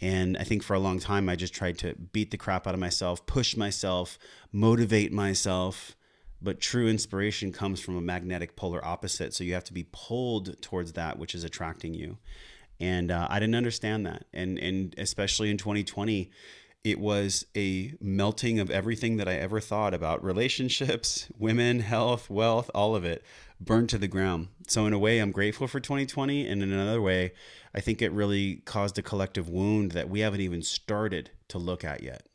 And 0.00 0.36
I 0.36 0.44
think 0.44 0.62
for 0.62 0.74
a 0.74 0.78
long 0.78 0.98
time, 0.98 1.28
I 1.28 1.36
just 1.36 1.54
tried 1.54 1.78
to 1.78 1.94
beat 1.94 2.30
the 2.30 2.36
crap 2.36 2.66
out 2.66 2.74
of 2.74 2.80
myself, 2.80 3.24
push 3.26 3.56
myself, 3.56 4.18
motivate 4.52 5.12
myself. 5.12 5.96
But 6.42 6.60
true 6.60 6.88
inspiration 6.88 7.52
comes 7.52 7.80
from 7.80 7.96
a 7.96 8.02
magnetic 8.02 8.56
polar 8.56 8.84
opposite. 8.84 9.32
So 9.34 9.44
you 9.44 9.54
have 9.54 9.64
to 9.64 9.72
be 9.72 9.86
pulled 9.92 10.60
towards 10.60 10.92
that 10.92 11.18
which 11.18 11.34
is 11.34 11.44
attracting 11.44 11.94
you. 11.94 12.18
And 12.80 13.10
uh, 13.10 13.28
I 13.30 13.38
didn't 13.38 13.54
understand 13.54 14.04
that. 14.06 14.24
And, 14.32 14.58
and 14.58 14.94
especially 14.98 15.50
in 15.50 15.56
2020, 15.56 16.30
it 16.82 17.00
was 17.00 17.46
a 17.56 17.94
melting 17.98 18.60
of 18.60 18.70
everything 18.70 19.16
that 19.16 19.26
I 19.26 19.34
ever 19.36 19.58
thought 19.58 19.94
about 19.94 20.22
relationships, 20.22 21.28
women, 21.38 21.80
health, 21.80 22.28
wealth, 22.28 22.70
all 22.74 22.94
of 22.94 23.06
it 23.06 23.24
burned 23.58 23.88
to 23.88 23.98
the 23.98 24.08
ground. 24.08 24.48
So, 24.66 24.84
in 24.84 24.92
a 24.92 24.98
way, 24.98 25.18
I'm 25.18 25.30
grateful 25.30 25.66
for 25.66 25.80
2020. 25.80 26.46
And 26.46 26.62
in 26.62 26.72
another 26.72 27.00
way, 27.00 27.32
I 27.74 27.80
think 27.80 28.00
it 28.00 28.12
really 28.12 28.56
caused 28.64 28.98
a 28.98 29.02
collective 29.02 29.48
wound 29.48 29.92
that 29.92 30.08
we 30.08 30.20
haven't 30.20 30.40
even 30.40 30.62
started 30.62 31.30
to 31.48 31.58
look 31.58 31.84
at 31.84 32.02
yet. 32.02 32.26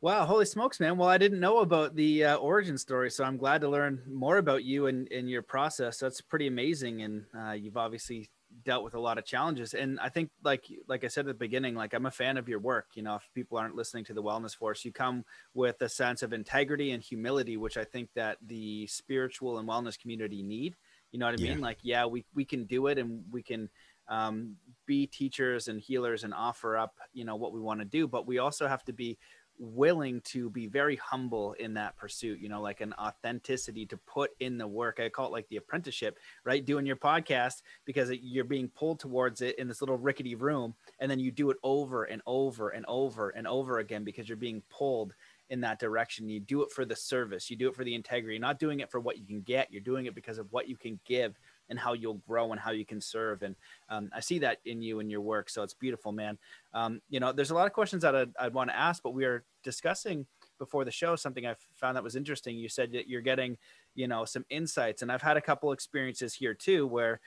Wow, 0.00 0.24
holy 0.24 0.44
smokes, 0.44 0.78
man. 0.78 0.98
Well, 0.98 1.08
I 1.08 1.18
didn't 1.18 1.40
know 1.40 1.58
about 1.58 1.96
the 1.96 2.24
uh, 2.24 2.36
origin 2.36 2.78
story, 2.78 3.10
so 3.10 3.24
I'm 3.24 3.36
glad 3.36 3.62
to 3.62 3.68
learn 3.68 4.02
more 4.08 4.36
about 4.38 4.62
you 4.62 4.86
and, 4.86 5.10
and 5.10 5.28
your 5.28 5.42
process. 5.42 5.98
That's 5.98 6.20
pretty 6.20 6.46
amazing. 6.46 7.02
And 7.02 7.24
uh, 7.36 7.52
you've 7.52 7.76
obviously 7.76 8.30
dealt 8.64 8.84
with 8.84 8.94
a 8.94 9.00
lot 9.00 9.18
of 9.18 9.24
challenges 9.24 9.74
and 9.74 9.98
i 10.00 10.08
think 10.08 10.30
like 10.42 10.64
like 10.88 11.04
i 11.04 11.08
said 11.08 11.20
at 11.20 11.26
the 11.26 11.34
beginning 11.34 11.74
like 11.74 11.92
i'm 11.92 12.06
a 12.06 12.10
fan 12.10 12.36
of 12.36 12.48
your 12.48 12.58
work 12.58 12.86
you 12.94 13.02
know 13.02 13.16
if 13.16 13.22
people 13.34 13.58
aren't 13.58 13.74
listening 13.74 14.04
to 14.04 14.14
the 14.14 14.22
wellness 14.22 14.56
force 14.56 14.84
you 14.84 14.92
come 14.92 15.24
with 15.54 15.80
a 15.82 15.88
sense 15.88 16.22
of 16.22 16.32
integrity 16.32 16.92
and 16.92 17.02
humility 17.02 17.56
which 17.56 17.76
i 17.76 17.84
think 17.84 18.08
that 18.14 18.38
the 18.46 18.86
spiritual 18.86 19.58
and 19.58 19.68
wellness 19.68 19.98
community 19.98 20.42
need 20.42 20.74
you 21.16 21.20
know 21.20 21.24
what 21.24 21.40
i 21.40 21.42
mean? 21.42 21.62
Like 21.62 21.78
yeah 21.82 22.04
we 22.04 22.26
we 22.34 22.44
can 22.44 22.64
do 22.64 22.88
it 22.88 22.98
and 22.98 23.24
we 23.30 23.42
can 23.42 23.70
um, 24.08 24.56
be 24.84 25.06
teachers 25.06 25.66
and 25.66 25.80
healers 25.80 26.24
and 26.24 26.34
offer 26.34 26.76
up 26.76 26.94
you 27.14 27.24
know 27.24 27.36
what 27.36 27.54
we 27.54 27.60
want 27.60 27.80
to 27.80 27.86
do 27.86 28.06
but 28.06 28.26
we 28.26 28.38
also 28.38 28.68
have 28.68 28.84
to 28.84 28.92
be 28.92 29.16
willing 29.58 30.20
to 30.20 30.50
be 30.50 30.66
very 30.66 30.96
humble 30.96 31.54
in 31.54 31.72
that 31.72 31.96
pursuit 31.96 32.38
you 32.38 32.50
know 32.50 32.60
like 32.60 32.82
an 32.82 32.92
authenticity 32.98 33.86
to 33.86 33.96
put 33.96 34.30
in 34.40 34.58
the 34.58 34.68
work. 34.68 35.00
I 35.00 35.08
call 35.08 35.28
it 35.28 35.32
like 35.32 35.48
the 35.48 35.56
apprenticeship 35.56 36.18
right? 36.44 36.62
Doing 36.62 36.84
your 36.84 36.96
podcast 36.96 37.62
because 37.86 38.10
you're 38.10 38.44
being 38.44 38.68
pulled 38.68 39.00
towards 39.00 39.40
it 39.40 39.58
in 39.58 39.68
this 39.68 39.80
little 39.80 39.96
rickety 39.96 40.34
room 40.34 40.74
and 41.00 41.10
then 41.10 41.18
you 41.18 41.30
do 41.30 41.48
it 41.48 41.56
over 41.62 42.04
and 42.04 42.20
over 42.26 42.68
and 42.68 42.84
over 42.86 43.30
and 43.30 43.46
over 43.46 43.78
again 43.78 44.04
because 44.04 44.28
you're 44.28 44.36
being 44.36 44.62
pulled 44.68 45.14
in 45.50 45.60
that 45.60 45.78
direction 45.78 46.28
you 46.28 46.40
do 46.40 46.62
it 46.62 46.70
for 46.70 46.84
the 46.84 46.96
service 46.96 47.50
you 47.50 47.56
do 47.56 47.68
it 47.68 47.74
for 47.74 47.84
the 47.84 47.94
integrity 47.94 48.34
you're 48.34 48.40
not 48.40 48.58
doing 48.58 48.80
it 48.80 48.90
for 48.90 49.00
what 49.00 49.18
you 49.18 49.24
can 49.24 49.40
get 49.42 49.70
you're 49.70 49.80
doing 49.80 50.06
it 50.06 50.14
because 50.14 50.38
of 50.38 50.50
what 50.52 50.68
you 50.68 50.76
can 50.76 50.98
give 51.06 51.38
and 51.68 51.78
how 51.78 51.92
you'll 51.92 52.22
grow 52.28 52.52
and 52.52 52.60
how 52.60 52.70
you 52.70 52.84
can 52.84 53.00
serve. 53.00 53.42
And 53.42 53.54
um, 53.88 54.10
I 54.14 54.20
see 54.20 54.38
that 54.40 54.58
in 54.64 54.82
you 54.82 55.00
and 55.00 55.10
your 55.10 55.20
work. 55.20 55.50
So 55.50 55.62
it's 55.62 55.74
beautiful, 55.74 56.12
man. 56.12 56.38
Um, 56.72 57.00
you 57.08 57.20
know, 57.20 57.32
there's 57.32 57.50
a 57.50 57.54
lot 57.54 57.66
of 57.66 57.72
questions 57.72 58.02
that 58.02 58.14
I'd, 58.14 58.32
I'd 58.38 58.54
want 58.54 58.70
to 58.70 58.76
ask, 58.76 59.02
but 59.02 59.14
we 59.14 59.24
are 59.24 59.44
discussing 59.62 60.26
before 60.58 60.84
the 60.84 60.90
show 60.90 61.16
something 61.16 61.46
I 61.46 61.54
found 61.74 61.96
that 61.96 62.04
was 62.04 62.16
interesting. 62.16 62.56
You 62.56 62.68
said 62.68 62.92
that 62.92 63.08
you're 63.08 63.20
getting, 63.20 63.56
you 63.94 64.08
know, 64.08 64.24
some 64.24 64.44
insights, 64.50 65.02
and 65.02 65.10
I've 65.10 65.22
had 65.22 65.36
a 65.36 65.42
couple 65.42 65.72
experiences 65.72 66.34
here 66.34 66.54
too 66.54 66.86
where 66.86 67.20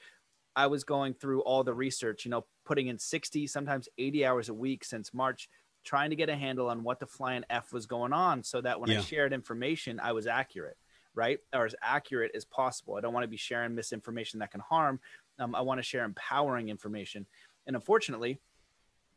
I 0.56 0.68
was 0.68 0.84
going 0.84 1.14
through 1.14 1.42
all 1.42 1.64
the 1.64 1.74
research, 1.74 2.26
you 2.26 2.32
know, 2.32 2.46
putting 2.66 2.88
in 2.88 2.98
60, 2.98 3.48
sometimes 3.48 3.88
80 3.98 4.26
hours 4.26 4.50
a 4.50 4.54
week 4.54 4.84
since 4.84 5.14
March, 5.14 5.48
trying 5.90 6.12
to 6.12 6.16
get 6.16 6.30
a 6.30 6.36
handle 6.36 6.70
on 6.70 6.84
what 6.84 7.00
the 7.00 7.08
flying 7.08 7.44
F 7.50 7.74
was 7.74 7.88
going 7.88 8.14
on 8.14 8.44
so 8.44 8.62
that 8.62 8.80
when 8.80 8.92
yeah. 8.92 9.00
I 9.00 9.02
shared 9.02 9.34
information, 9.34 10.00
I 10.00 10.12
was 10.12 10.28
accurate 10.28 10.78
right? 11.16 11.40
Or 11.54 11.66
as 11.66 11.76
accurate 11.82 12.32
as 12.34 12.46
possible. 12.46 12.96
I 12.96 13.02
don't 13.02 13.14
want 13.14 13.24
to 13.24 13.30
be 13.30 13.36
sharing 13.36 13.76
misinformation 13.76 14.40
that 14.40 14.52
can 14.52 14.62
harm. 14.62 15.00
Um, 15.38 15.56
I 15.56 15.62
want 15.62 15.80
to 15.80 15.84
share 15.84 16.06
empowering 16.06 16.70
information. 16.70 17.26
And 17.68 17.76
unfortunately, 17.76 18.40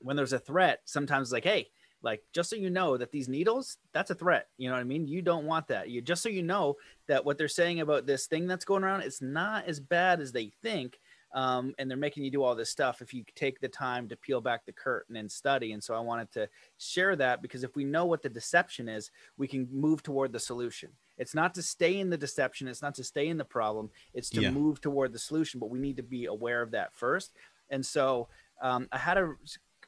when 0.00 0.16
there's 0.16 0.32
a 0.32 0.38
threat, 0.38 0.80
sometimes 0.84 1.32
like, 1.32 1.44
hey, 1.44 1.68
like 2.02 2.24
just 2.32 2.50
so 2.50 2.56
you 2.56 2.70
know 2.70 2.96
that 2.96 3.12
these 3.12 3.28
needles, 3.28 3.78
that's 3.92 4.10
a 4.10 4.16
threat. 4.16 4.48
You 4.58 4.68
know 4.68 4.74
what 4.74 4.80
I 4.80 4.84
mean? 4.84 5.06
You 5.06 5.22
don't 5.22 5.46
want 5.46 5.68
that. 5.68 5.88
You 5.90 6.00
just 6.02 6.22
so 6.22 6.28
you 6.28 6.42
know 6.42 6.76
that 7.06 7.24
what 7.24 7.38
they're 7.38 7.46
saying 7.46 7.80
about 7.80 8.06
this 8.06 8.26
thing 8.26 8.48
that's 8.48 8.64
going 8.64 8.82
around, 8.82 9.02
it's 9.02 9.22
not 9.22 9.66
as 9.66 9.78
bad 9.78 10.20
as 10.20 10.32
they 10.32 10.50
think. 10.62 10.98
Um, 11.34 11.74
and 11.78 11.90
they're 11.90 11.96
making 11.96 12.24
you 12.24 12.30
do 12.30 12.42
all 12.42 12.54
this 12.54 12.68
stuff 12.68 13.00
if 13.00 13.14
you 13.14 13.24
take 13.34 13.58
the 13.60 13.68
time 13.68 14.08
to 14.08 14.16
peel 14.16 14.40
back 14.40 14.66
the 14.66 14.72
curtain 14.72 15.16
and 15.16 15.30
study. 15.30 15.72
And 15.72 15.82
so 15.82 15.94
I 15.94 16.00
wanted 16.00 16.30
to 16.32 16.48
share 16.78 17.16
that 17.16 17.40
because 17.40 17.64
if 17.64 17.74
we 17.74 17.84
know 17.84 18.04
what 18.04 18.22
the 18.22 18.28
deception 18.28 18.88
is, 18.88 19.10
we 19.38 19.48
can 19.48 19.66
move 19.72 20.02
toward 20.02 20.32
the 20.32 20.38
solution. 20.38 20.90
It's 21.16 21.34
not 21.34 21.54
to 21.54 21.62
stay 21.62 22.00
in 22.00 22.10
the 22.10 22.18
deception. 22.18 22.68
It's 22.68 22.82
not 22.82 22.94
to 22.96 23.04
stay 23.04 23.28
in 23.28 23.38
the 23.38 23.44
problem. 23.44 23.90
It's 24.12 24.28
to 24.30 24.42
yeah. 24.42 24.50
move 24.50 24.80
toward 24.80 25.12
the 25.12 25.18
solution. 25.18 25.58
But 25.58 25.70
we 25.70 25.78
need 25.78 25.96
to 25.96 26.02
be 26.02 26.26
aware 26.26 26.60
of 26.60 26.72
that 26.72 26.92
first. 26.94 27.32
And 27.70 27.84
so 27.84 28.28
um, 28.60 28.88
I 28.92 28.98
had 28.98 29.16
a, 29.16 29.34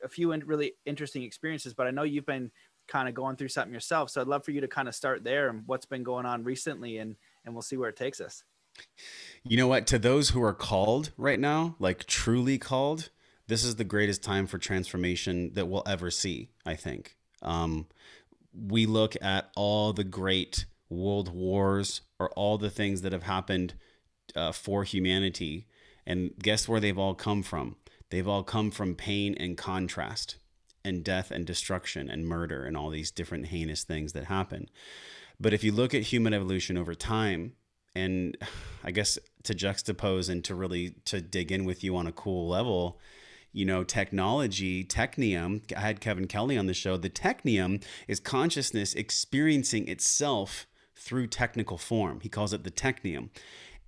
a 0.02 0.08
few 0.08 0.32
in, 0.32 0.40
really 0.46 0.72
interesting 0.86 1.22
experiences, 1.22 1.74
but 1.74 1.86
I 1.86 1.90
know 1.90 2.02
you've 2.04 2.26
been 2.26 2.50
kind 2.88 3.08
of 3.08 3.14
going 3.14 3.36
through 3.36 3.48
something 3.48 3.72
yourself. 3.72 4.10
So 4.10 4.20
I'd 4.20 4.26
love 4.26 4.44
for 4.44 4.50
you 4.50 4.60
to 4.60 4.68
kind 4.68 4.88
of 4.88 4.94
start 4.94 5.24
there 5.24 5.48
and 5.48 5.62
what's 5.66 5.86
been 5.86 6.02
going 6.02 6.26
on 6.26 6.44
recently, 6.44 6.98
and 6.98 7.16
and 7.44 7.54
we'll 7.54 7.62
see 7.62 7.76
where 7.76 7.90
it 7.90 7.96
takes 7.96 8.20
us. 8.20 8.44
You 9.42 9.56
know 9.56 9.68
what? 9.68 9.86
To 9.88 9.98
those 9.98 10.30
who 10.30 10.42
are 10.42 10.54
called 10.54 11.10
right 11.16 11.38
now, 11.38 11.76
like 11.78 12.04
truly 12.04 12.58
called, 12.58 13.10
this 13.46 13.64
is 13.64 13.76
the 13.76 13.84
greatest 13.84 14.22
time 14.22 14.46
for 14.46 14.58
transformation 14.58 15.52
that 15.54 15.66
we'll 15.66 15.82
ever 15.86 16.10
see. 16.10 16.50
I 16.64 16.74
think. 16.76 17.16
Um, 17.42 17.86
we 18.54 18.86
look 18.86 19.16
at 19.20 19.50
all 19.56 19.92
the 19.92 20.04
great 20.04 20.66
world 20.88 21.34
wars 21.34 22.02
or 22.18 22.30
all 22.30 22.56
the 22.56 22.70
things 22.70 23.02
that 23.02 23.12
have 23.12 23.24
happened 23.24 23.74
uh, 24.36 24.52
for 24.52 24.84
humanity. 24.84 25.66
And 26.06 26.32
guess 26.40 26.68
where 26.68 26.80
they've 26.80 26.98
all 26.98 27.14
come 27.14 27.42
from? 27.42 27.76
They've 28.10 28.28
all 28.28 28.44
come 28.44 28.70
from 28.70 28.94
pain 28.94 29.34
and 29.38 29.56
contrast 29.56 30.36
and 30.84 31.02
death 31.02 31.30
and 31.30 31.46
destruction 31.46 32.10
and 32.10 32.26
murder 32.26 32.64
and 32.64 32.76
all 32.76 32.90
these 32.90 33.10
different 33.10 33.46
heinous 33.46 33.84
things 33.84 34.12
that 34.12 34.24
happen. 34.24 34.68
But 35.40 35.52
if 35.52 35.64
you 35.64 35.72
look 35.72 35.94
at 35.94 36.02
human 36.02 36.34
evolution 36.34 36.76
over 36.76 36.94
time, 36.94 37.54
and 37.94 38.36
I 38.84 38.90
guess 38.90 39.18
to 39.44 39.54
juxtapose 39.54 40.28
and 40.28 40.44
to 40.44 40.54
really 40.54 40.96
to 41.06 41.20
dig 41.20 41.50
in 41.52 41.64
with 41.64 41.82
you 41.82 41.96
on 41.96 42.06
a 42.06 42.12
cool 42.12 42.48
level, 42.48 42.98
you 43.52 43.64
know, 43.64 43.84
technology, 43.84 44.84
technium. 44.84 45.62
I 45.74 45.80
had 45.80 46.00
Kevin 46.00 46.26
Kelly 46.26 46.58
on 46.58 46.66
the 46.66 46.74
show. 46.74 46.96
The 46.96 47.10
technium 47.10 47.82
is 48.08 48.20
consciousness 48.20 48.94
experiencing 48.94 49.88
itself 49.88 50.66
through 50.94 51.28
technical 51.28 51.78
form. 51.78 52.20
He 52.20 52.28
calls 52.28 52.52
it 52.52 52.64
the 52.64 52.70
technium. 52.70 53.30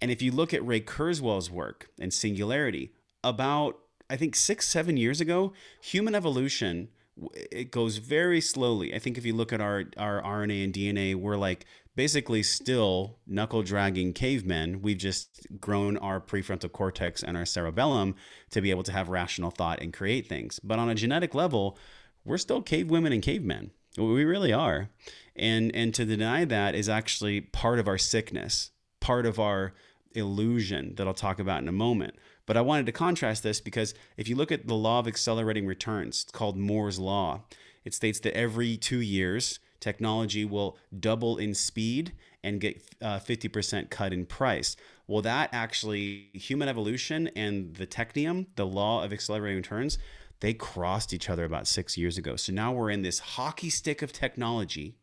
And 0.01 0.11
if 0.11 0.21
you 0.21 0.31
look 0.31 0.53
at 0.53 0.67
Ray 0.67 0.81
Kurzweil's 0.81 1.51
work 1.51 1.89
and 1.99 2.13
singularity, 2.13 2.93
about 3.25 3.79
I 4.09 4.17
think 4.17 4.37
six, 4.37 4.69
seven 4.69 4.97
years 4.97 5.21
ago, 5.21 5.53
human 5.83 6.15
evolution 6.15 6.89
it 7.35 7.71
goes 7.71 7.97
very 7.97 8.41
slowly. 8.41 8.95
I 8.95 8.99
think 8.99 9.17
if 9.17 9.25
you 9.25 9.35
look 9.35 9.53
at 9.53 9.61
our 9.61 9.85
our 9.97 10.23
RNA 10.23 10.65
and 10.65 10.73
DNA, 10.73 11.15
we're 11.15 11.37
like 11.37 11.65
basically 11.97 12.43
still 12.43 13.19
knuckle 13.27 13.63
dragging 13.63 14.13
cavemen. 14.13 14.83
We've 14.83 14.99
just 14.99 15.47
grown 15.59 15.97
our 15.97 16.21
prefrontal 16.21 16.71
cortex 16.71 17.23
and 17.23 17.37
our 17.37 17.47
cerebellum 17.47 18.15
to 18.51 18.61
be 18.61 18.71
able 18.71 18.85
to 18.85 18.93
have 18.93 19.09
rational 19.09 19.51
thought 19.51 19.81
and 19.81 19.93
create 19.93 20.29
things. 20.29 20.61
But 20.61 20.79
on 20.79 20.91
a 20.91 20.95
genetic 20.95 21.35
level, 21.35 21.79
we're 22.25 22.39
still 22.39 22.63
cave 22.63 22.91
women 22.91 23.13
and 23.13 23.23
cavemen. 23.23 23.71
We 23.97 24.25
really 24.25 24.53
are. 24.53 24.91
And 25.35 25.75
and 25.75 25.95
to 25.95 26.05
deny 26.05 26.45
that 26.45 26.75
is 26.75 26.89
actually 26.89 27.41
part 27.41 27.79
of 27.79 27.89
our 27.89 27.99
sickness, 27.99 28.71
part 29.01 29.25
of 29.25 29.41
our 29.41 29.73
illusion 30.13 30.95
that 30.97 31.07
I'll 31.07 31.15
talk 31.15 31.39
about 31.39 31.63
in 31.63 31.69
a 31.69 31.73
moment. 31.73 32.15
But 32.45 32.57
I 32.57 32.61
wanted 32.61 32.87
to 32.87 32.93
contrast 32.93 33.43
this 33.43 33.61
because 33.61 33.95
if 34.17 34.29
you 34.29 34.37
look 34.37 34.53
at 34.53 34.69
the 34.69 34.75
law 34.75 34.99
of 34.99 35.09
accelerating 35.09 35.67
returns, 35.67 36.23
it's 36.23 36.33
called 36.33 36.57
Moore's 36.57 36.99
Law. 36.99 37.45
It 37.85 37.95
states 37.95 38.21
that 38.21 38.37
every 38.37 38.77
two 38.77 39.01
years, 39.01 39.59
technology 39.81 40.45
will 40.45 40.77
double 40.99 41.39
in 41.39 41.55
speed 41.55 42.13
and 42.43 42.61
get 42.61 42.83
uh, 43.03 43.19
50% 43.19 43.91
cut 43.91 44.13
in 44.13 44.27
price. 44.27 44.77
Well, 45.07 45.23
that 45.23 45.51
actually, 45.53 46.31
human 46.33 46.69
evolution 46.69 47.29
and 47.37 47.75
the 47.75 47.87
technium, 47.87 48.47
the 48.57 48.67
law 48.67 49.05
of 49.05 49.13
accelerating 49.13 49.59
returns, 49.59 49.99
they 50.41 50.55
crossed 50.55 51.13
each 51.13 51.31
other 51.31 51.45
about 51.45 51.67
six 51.67 51.97
years 51.97 52.19
ago. 52.19 52.37
So 52.37 52.53
now 52.53 52.73
we're 52.73 52.91
in 52.91 53.03
this 53.03 53.19
hockey 53.19 53.71
stick 53.71 54.03
of 54.03 54.13
technology 54.13 54.97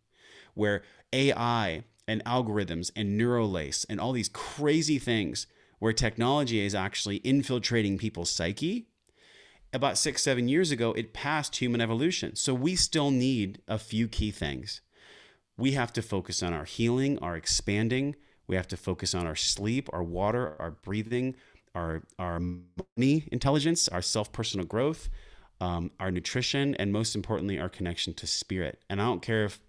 where 0.53 0.84
AI 1.12 1.84
and 2.08 2.24
algorithms 2.25 2.92
and 2.96 3.20
neurolace 3.20 3.86
and 3.89 4.00
all 4.00 4.12
these 4.12 4.30
crazy 4.30 5.00
things 5.00 5.48
where 5.80 5.94
technology 5.94 6.65
is 6.65 6.75
actually 6.75 7.18
infiltrating 7.18 7.98
people's 7.98 8.30
psyche. 8.30 8.88
About 9.74 9.98
six, 9.98 10.22
seven 10.22 10.48
years 10.48 10.70
ago, 10.70 10.92
it 10.94 11.13
passed 11.13 11.56
human 11.56 11.82
evolution. 11.82 12.36
So 12.36 12.53
we 12.53 12.75
still 12.75 13.10
need 13.10 13.60
a 13.68 13.80
few 13.80 14.08
key 14.08 14.30
things. 14.30 14.82
We 15.58 15.72
have 15.72 15.92
to 15.94 16.03
focus 16.03 16.44
on 16.44 16.53
our 16.53 16.65
healing, 16.65 17.18
our 17.20 17.36
expanding. 17.36 18.15
We 18.46 18.56
have 18.56 18.68
to 18.68 18.77
focus 18.77 19.15
on 19.15 19.25
our 19.25 19.36
sleep, 19.36 19.89
our 19.92 20.03
water, 20.03 20.56
our 20.60 20.72
breathing, 20.72 21.36
our, 21.74 22.03
our 22.20 22.39
money 22.39 23.27
intelligence, 23.32 23.88
our 23.88 24.03
self 24.03 24.32
personal 24.32 24.68
growth, 24.68 25.10
um, 25.60 25.89
our 26.00 26.12
nutrition, 26.12 26.75
and 26.75 26.94
most 26.94 27.15
importantly, 27.15 27.60
our 27.60 27.70
connection 27.70 28.13
to 28.15 28.27
spirit. 28.27 28.80
And 28.92 29.01
I 29.01 29.06
don't 29.06 29.24
care 29.24 29.46
if 29.46 29.60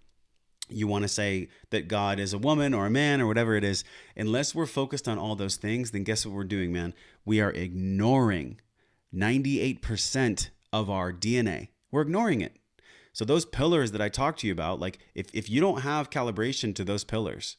you 0.69 0.87
want 0.87 1.03
to 1.03 1.07
say 1.07 1.49
that 1.71 1.87
God 1.87 2.19
is 2.19 2.31
a 2.31 2.37
woman 2.37 2.75
or 2.75 2.85
a 2.85 2.91
man 2.91 3.21
or 3.21 3.27
whatever 3.27 3.55
it 3.55 3.63
is, 3.63 3.83
unless 4.15 4.53
we're 4.53 4.65
focused 4.67 5.07
on 5.07 5.17
all 5.17 5.35
those 5.35 5.55
things, 5.55 5.91
then 5.91 6.03
guess 6.03 6.25
what 6.25 6.35
we're 6.35 6.43
doing, 6.43 6.71
man? 6.71 6.93
We 7.23 7.41
are 7.41 7.51
ignoring 7.51 8.59
98% 9.15 10.49
of 10.73 10.89
our 10.89 11.13
DNA. 11.13 11.69
We're 11.91 12.01
ignoring 12.01 12.41
it. 12.41 12.57
So 13.13 13.23
those 13.23 13.45
pillars 13.45 13.91
that 13.91 14.01
I 14.01 14.09
talked 14.09 14.39
to 14.41 14.47
you 14.47 14.53
about, 14.53 14.79
like 14.79 14.99
if, 15.13 15.27
if 15.33 15.49
you 15.49 15.61
don't 15.61 15.81
have 15.81 16.09
calibration 16.09 16.75
to 16.75 16.83
those 16.83 17.05
pillars, 17.05 17.57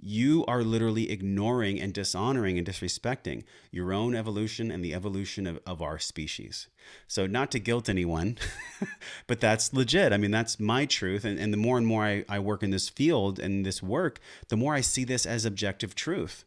you 0.00 0.44
are 0.46 0.62
literally 0.62 1.10
ignoring 1.10 1.80
and 1.80 1.92
dishonoring 1.92 2.56
and 2.56 2.66
disrespecting 2.66 3.42
your 3.72 3.92
own 3.92 4.14
evolution 4.14 4.70
and 4.70 4.84
the 4.84 4.94
evolution 4.94 5.46
of, 5.46 5.58
of 5.66 5.82
our 5.82 5.98
species. 5.98 6.68
So, 7.08 7.26
not 7.26 7.50
to 7.52 7.58
guilt 7.58 7.88
anyone, 7.88 8.38
but 9.26 9.40
that's 9.40 9.72
legit. 9.72 10.12
I 10.12 10.16
mean, 10.16 10.30
that's 10.30 10.60
my 10.60 10.86
truth. 10.86 11.24
And, 11.24 11.38
and 11.38 11.52
the 11.52 11.58
more 11.58 11.78
and 11.78 11.86
more 11.86 12.04
I, 12.04 12.24
I 12.28 12.38
work 12.38 12.62
in 12.62 12.70
this 12.70 12.88
field 12.88 13.40
and 13.40 13.66
this 13.66 13.82
work, 13.82 14.20
the 14.48 14.56
more 14.56 14.74
I 14.74 14.80
see 14.80 15.04
this 15.04 15.26
as 15.26 15.44
objective 15.44 15.94
truth. 15.94 16.44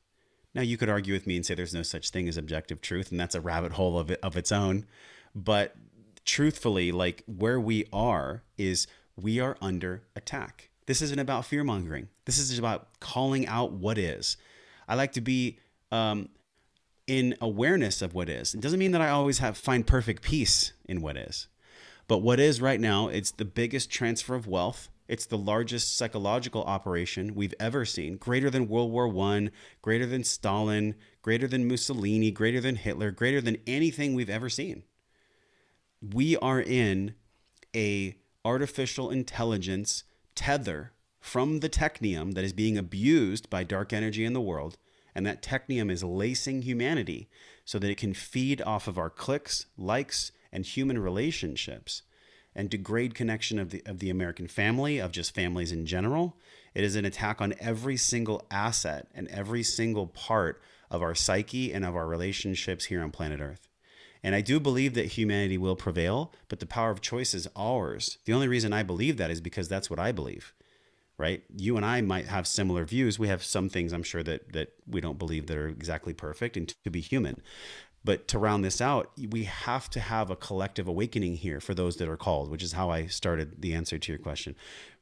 Now, 0.53 0.61
you 0.61 0.77
could 0.77 0.89
argue 0.89 1.13
with 1.13 1.27
me 1.27 1.35
and 1.35 1.45
say 1.45 1.55
there's 1.55 1.73
no 1.73 1.83
such 1.83 2.09
thing 2.09 2.27
as 2.27 2.37
objective 2.37 2.81
truth, 2.81 3.11
and 3.11 3.19
that's 3.19 3.35
a 3.35 3.41
rabbit 3.41 3.73
hole 3.73 3.97
of, 3.97 4.11
of 4.23 4.35
its 4.35 4.51
own. 4.51 4.85
But 5.33 5.75
truthfully, 6.25 6.91
like 6.91 7.23
where 7.25 7.59
we 7.59 7.85
are 7.93 8.43
is 8.57 8.87
we 9.15 9.39
are 9.39 9.57
under 9.61 10.03
attack 10.15 10.71
this 10.91 11.01
isn't 11.01 11.19
about 11.19 11.45
fear 11.45 11.63
mongering. 11.63 12.09
This 12.25 12.37
is 12.37 12.59
about 12.59 12.99
calling 12.99 13.47
out 13.47 13.71
what 13.71 13.97
is. 13.97 14.35
I 14.89 14.95
like 14.95 15.13
to 15.13 15.21
be 15.21 15.57
um, 15.89 16.27
in 17.07 17.35
awareness 17.39 18.01
of 18.01 18.13
what 18.13 18.27
is. 18.27 18.53
It 18.53 18.59
doesn't 18.59 18.77
mean 18.77 18.91
that 18.91 18.99
I 19.01 19.09
always 19.09 19.39
have 19.39 19.57
find 19.57 19.87
perfect 19.87 20.21
peace 20.21 20.73
in 20.85 21.01
what 21.01 21.15
is. 21.15 21.47
But 22.09 22.17
what 22.17 22.41
is 22.41 22.59
right 22.59 22.79
now, 22.79 23.07
it's 23.07 23.31
the 23.31 23.45
biggest 23.45 23.89
transfer 23.89 24.35
of 24.35 24.47
wealth. 24.47 24.89
It's 25.11 25.25
the 25.25 25.37
largest 25.37 25.97
psychological 25.97 26.63
operation 26.63 27.35
we've 27.35 27.53
ever 27.59 27.83
seen, 27.83 28.15
greater 28.15 28.49
than 28.49 28.69
World 28.69 28.93
War 28.93 29.13
I, 29.25 29.49
greater 29.81 30.05
than 30.05 30.23
Stalin, 30.23 30.95
greater 31.21 31.49
than 31.49 31.67
Mussolini, 31.67 32.31
greater 32.31 32.61
than 32.61 32.77
Hitler, 32.77 33.11
greater 33.11 33.41
than 33.41 33.57
anything 33.67 34.13
we've 34.13 34.29
ever 34.29 34.47
seen. 34.47 34.83
We 36.01 36.37
are 36.37 36.61
in 36.61 37.15
a 37.75 38.15
artificial 38.45 39.09
intelligence 39.09 40.05
tether 40.33 40.93
from 41.19 41.59
the 41.59 41.67
technium 41.67 42.33
that 42.35 42.45
is 42.45 42.53
being 42.53 42.77
abused 42.77 43.49
by 43.49 43.65
dark 43.65 43.91
energy 43.91 44.23
in 44.23 44.31
the 44.31 44.39
world. 44.39 44.77
And 45.13 45.25
that 45.25 45.43
technium 45.43 45.91
is 45.91 46.05
lacing 46.05 46.61
humanity 46.61 47.29
so 47.65 47.77
that 47.79 47.91
it 47.91 47.97
can 47.97 48.13
feed 48.13 48.61
off 48.61 48.87
of 48.87 48.97
our 48.97 49.09
clicks, 49.09 49.65
likes, 49.77 50.31
and 50.53 50.65
human 50.65 50.97
relationships 50.99 52.03
and 52.55 52.69
degrade 52.69 53.15
connection 53.15 53.59
of 53.59 53.69
the, 53.69 53.81
of 53.85 53.99
the 53.99 54.09
American 54.09 54.47
family, 54.47 54.99
of 54.99 55.11
just 55.11 55.33
families 55.33 55.71
in 55.71 55.85
general. 55.85 56.37
It 56.73 56.83
is 56.83 56.95
an 56.95 57.05
attack 57.05 57.41
on 57.41 57.53
every 57.59 57.97
single 57.97 58.45
asset 58.51 59.07
and 59.13 59.27
every 59.29 59.63
single 59.63 60.07
part 60.07 60.61
of 60.89 61.01
our 61.01 61.15
psyche 61.15 61.73
and 61.73 61.85
of 61.85 61.95
our 61.95 62.07
relationships 62.07 62.85
here 62.85 63.01
on 63.01 63.11
planet 63.11 63.39
Earth. 63.39 63.67
And 64.23 64.35
I 64.35 64.41
do 64.41 64.59
believe 64.59 64.93
that 64.93 65.13
humanity 65.13 65.57
will 65.57 65.75
prevail, 65.75 66.31
but 66.47 66.59
the 66.59 66.65
power 66.65 66.91
of 66.91 67.01
choice 67.01 67.33
is 67.33 67.47
ours. 67.55 68.19
The 68.25 68.33
only 68.33 68.47
reason 68.47 68.71
I 68.71 68.83
believe 68.83 69.17
that 69.17 69.31
is 69.31 69.41
because 69.41 69.67
that's 69.67 69.89
what 69.89 69.99
I 69.99 70.11
believe. 70.11 70.53
Right? 71.17 71.43
You 71.55 71.77
and 71.77 71.85
I 71.85 72.01
might 72.01 72.25
have 72.27 72.47
similar 72.47 72.83
views. 72.83 73.19
We 73.19 73.27
have 73.27 73.43
some 73.43 73.69
things 73.69 73.93
I'm 73.93 74.01
sure 74.01 74.23
that 74.23 74.53
that 74.53 74.73
we 74.87 75.01
don't 75.01 75.19
believe 75.19 75.47
that 75.47 75.57
are 75.57 75.67
exactly 75.67 76.13
perfect 76.13 76.57
and 76.57 76.67
to 76.83 76.89
be 76.89 76.99
human. 76.99 77.41
But 78.03 78.27
to 78.29 78.39
round 78.39 78.65
this 78.65 78.81
out, 78.81 79.11
we 79.29 79.43
have 79.43 79.89
to 79.91 79.99
have 79.99 80.31
a 80.31 80.35
collective 80.35 80.87
awakening 80.87 81.35
here 81.35 81.59
for 81.59 81.75
those 81.75 81.97
that 81.97 82.09
are 82.09 82.17
called, 82.17 82.49
which 82.49 82.63
is 82.63 82.73
how 82.73 82.89
I 82.89 83.05
started 83.05 83.61
the 83.61 83.73
answer 83.73 83.99
to 83.99 84.11
your 84.11 84.19
question. 84.19 84.55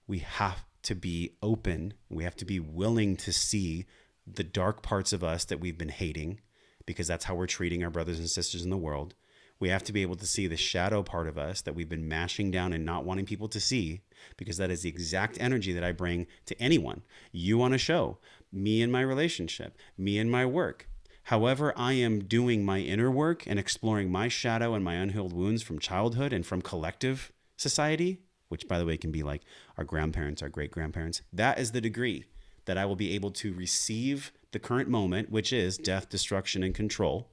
We 0.06 0.20
have 0.20 0.66
to 0.84 0.96
be 0.96 1.34
open. 1.42 1.94
We 2.10 2.24
have 2.26 2.36
to 2.38 2.46
be 2.46 2.60
willing 2.60 3.16
to 3.18 3.32
see 3.32 3.86
the 4.28 4.44
dark 4.44 4.82
parts 4.82 5.14
of 5.14 5.24
us 5.24 5.46
that 5.46 5.60
we've 5.60 5.78
been 5.78 5.90
hating 5.90 6.42
because 6.86 7.08
that's 7.08 7.26
how 7.26 7.36
we're 7.36 7.48
treating 7.48 7.84
our 7.84 7.90
brothers 7.90 8.20
and 8.20 8.30
sisters 8.30 8.64
in 8.64 8.70
the 8.70 8.78
world. 8.78 9.14
We 9.60 9.70
have 9.70 9.84
to 9.84 9.94
be 9.94 10.02
able 10.02 10.16
to 10.16 10.26
see 10.26 10.48
the 10.48 10.58
shadow 10.58 11.04
part 11.04 11.28
of 11.28 11.38
us 11.38 11.62
that 11.62 11.76
we've 11.76 11.90
been 11.90 12.08
mashing 12.08 12.50
down 12.50 12.74
and 12.74 12.86
not 12.86 13.06
wanting 13.06 13.26
people 13.26 13.50
to 13.50 13.60
see 13.60 14.02
because 14.38 14.58
that 14.58 14.72
is 14.72 14.82
the 14.82 14.90
exact 14.90 15.38
energy 15.40 15.74
that 15.74 15.84
I 15.84 15.92
bring 15.92 16.28
to 16.46 16.62
anyone. 16.62 17.02
You 17.32 17.62
on 17.62 17.74
a 17.74 17.78
show, 17.78 18.18
me 18.52 18.82
in 18.82 18.92
my 18.92 19.02
relationship, 19.02 19.78
me 19.98 20.18
in 20.18 20.30
my 20.30 20.46
work. 20.46 20.89
However, 21.30 21.74
I 21.78 21.94
am 21.94 22.24
doing 22.24 22.66
my 22.66 22.80
inner 22.80 23.12
work 23.12 23.46
and 23.46 23.60
exploring 23.60 24.12
my 24.12 24.30
shadow 24.30 24.74
and 24.74 24.84
my 24.84 24.96
unhealed 24.96 25.32
wounds 25.32 25.62
from 25.62 25.78
childhood 25.78 26.34
and 26.34 26.44
from 26.44 26.64
collective 26.64 27.32
society, 27.56 28.24
which 28.48 28.68
by 28.68 28.80
the 28.80 28.86
way 28.86 28.98
can 28.98 29.12
be 29.12 29.22
like 29.22 29.44
our 29.78 29.84
grandparents, 29.84 30.42
our 30.42 30.50
great 30.50 30.72
grandparents. 30.72 31.22
That 31.32 31.60
is 31.60 31.72
the 31.72 31.82
degree 31.82 32.26
that 32.66 32.80
I 32.80 32.86
will 32.88 32.96
be 32.96 33.14
able 33.14 33.30
to 33.30 33.54
receive 33.54 34.32
the 34.54 34.58
current 34.58 34.90
moment, 34.90 35.30
which 35.30 35.54
is 35.54 35.78
death, 35.78 36.10
destruction, 36.10 36.64
and 36.64 36.74
control, 36.74 37.30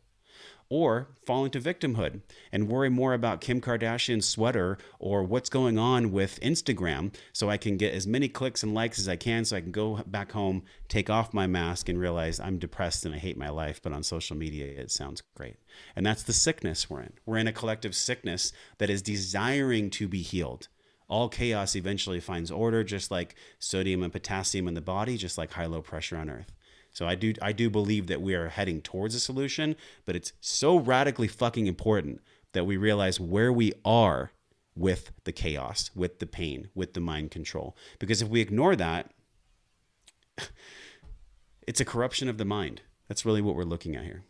or 0.68 1.09
fall 1.24 1.44
into 1.44 1.61
victimhood 1.61 2.20
and 2.52 2.68
worry 2.68 2.88
more 2.88 3.14
about 3.14 3.40
Kim 3.40 3.61
Kardashian's 3.61 4.29
sweater 4.29 4.79
or 4.98 5.22
what's 5.22 5.48
going 5.48 5.79
on 5.79 6.12
with 6.12 6.40
Instagram 6.40 7.14
so 7.33 7.48
I 7.48 7.57
can 7.57 7.76
get 7.76 7.94
as 7.94 8.07
many 8.07 8.29
clicks 8.29 8.62
and 8.62 8.74
likes 8.74 8.98
as 8.98 9.09
I 9.09 9.16
can 9.16 9.44
so 9.44 9.57
I 9.57 9.61
can 9.61 9.72
go 9.72 10.02
back 10.07 10.33
home, 10.33 10.62
take 10.88 11.09
off 11.09 11.35
my 11.35 11.46
mask, 11.46 11.88
and 11.88 12.00
realize 12.00 12.40
I'm 12.40 12.59
depressed 12.59 13.05
and 13.05 13.14
I 13.14 13.18
hate 13.18 13.37
my 13.37 13.48
life, 13.48 13.81
but 13.83 13.92
on 13.92 14.02
social 14.02 14.37
media 14.37 14.66
it 14.66 14.90
sounds 14.90 15.22
great. 15.37 15.57
And 15.94 16.05
that's 16.05 16.22
the 16.22 16.33
sickness 16.33 16.90
we're 16.90 17.02
in. 17.02 17.12
We're 17.24 17.38
in 17.38 17.48
a 17.48 17.52
collective 17.52 17.94
sickness 17.94 18.52
that 18.79 18.90
is 18.90 19.02
desiring 19.02 19.90
to 19.90 20.09
be 20.09 20.22
healed. 20.22 20.68
All 21.09 21.29
chaos 21.29 21.76
eventually 21.76 22.18
finds 22.18 22.50
order, 22.50 22.83
just 22.83 23.12
like 23.12 23.37
sodium 23.61 24.02
and 24.02 24.12
potassium 24.12 24.66
in 24.66 24.74
the 24.74 24.81
body, 24.81 25.16
just 25.16 25.38
like 25.38 25.52
high 25.52 25.66
low 25.66 25.81
pressure 25.81 26.16
on 26.16 26.29
earth. 26.29 26.52
So 26.97 27.07
I 27.07 27.15
do 27.15 27.35
I 27.43 27.53
do 27.53 27.69
believe 27.69 28.07
that 28.07 28.23
we 28.23 28.35
are 28.35 28.49
heading 28.49 28.81
towards 28.81 29.15
a 29.15 29.21
solution, 29.21 29.77
but 30.07 30.17
it's 30.17 30.33
so 30.41 30.79
radically 30.79 31.29
fucking 31.29 31.67
important 31.67 32.23
that 32.53 32.65
we 32.65 32.79
realize 32.79 33.21
where 33.21 33.53
we 33.53 33.75
are 33.85 34.31
with 34.75 35.13
the 35.25 35.33
chaos, 35.33 35.91
with 35.95 36.21
the 36.21 36.27
pain, 36.27 36.71
with 36.75 36.95
the 36.95 37.01
mind 37.01 37.31
control. 37.31 37.77
Because 37.99 38.23
if 38.23 38.29
we 38.29 38.41
ignore 38.41 38.75
that, 38.77 39.11
it's 41.67 41.83
a 41.83 41.85
corruption 41.85 42.31
of 42.31 42.39
the 42.39 42.47
mind. 42.47 42.81
That's 43.09 43.27
really 43.27 43.43
what 43.43 43.57
we're 43.57 43.65
looking 43.65 43.95
at 43.95 44.05
here. 44.05 44.25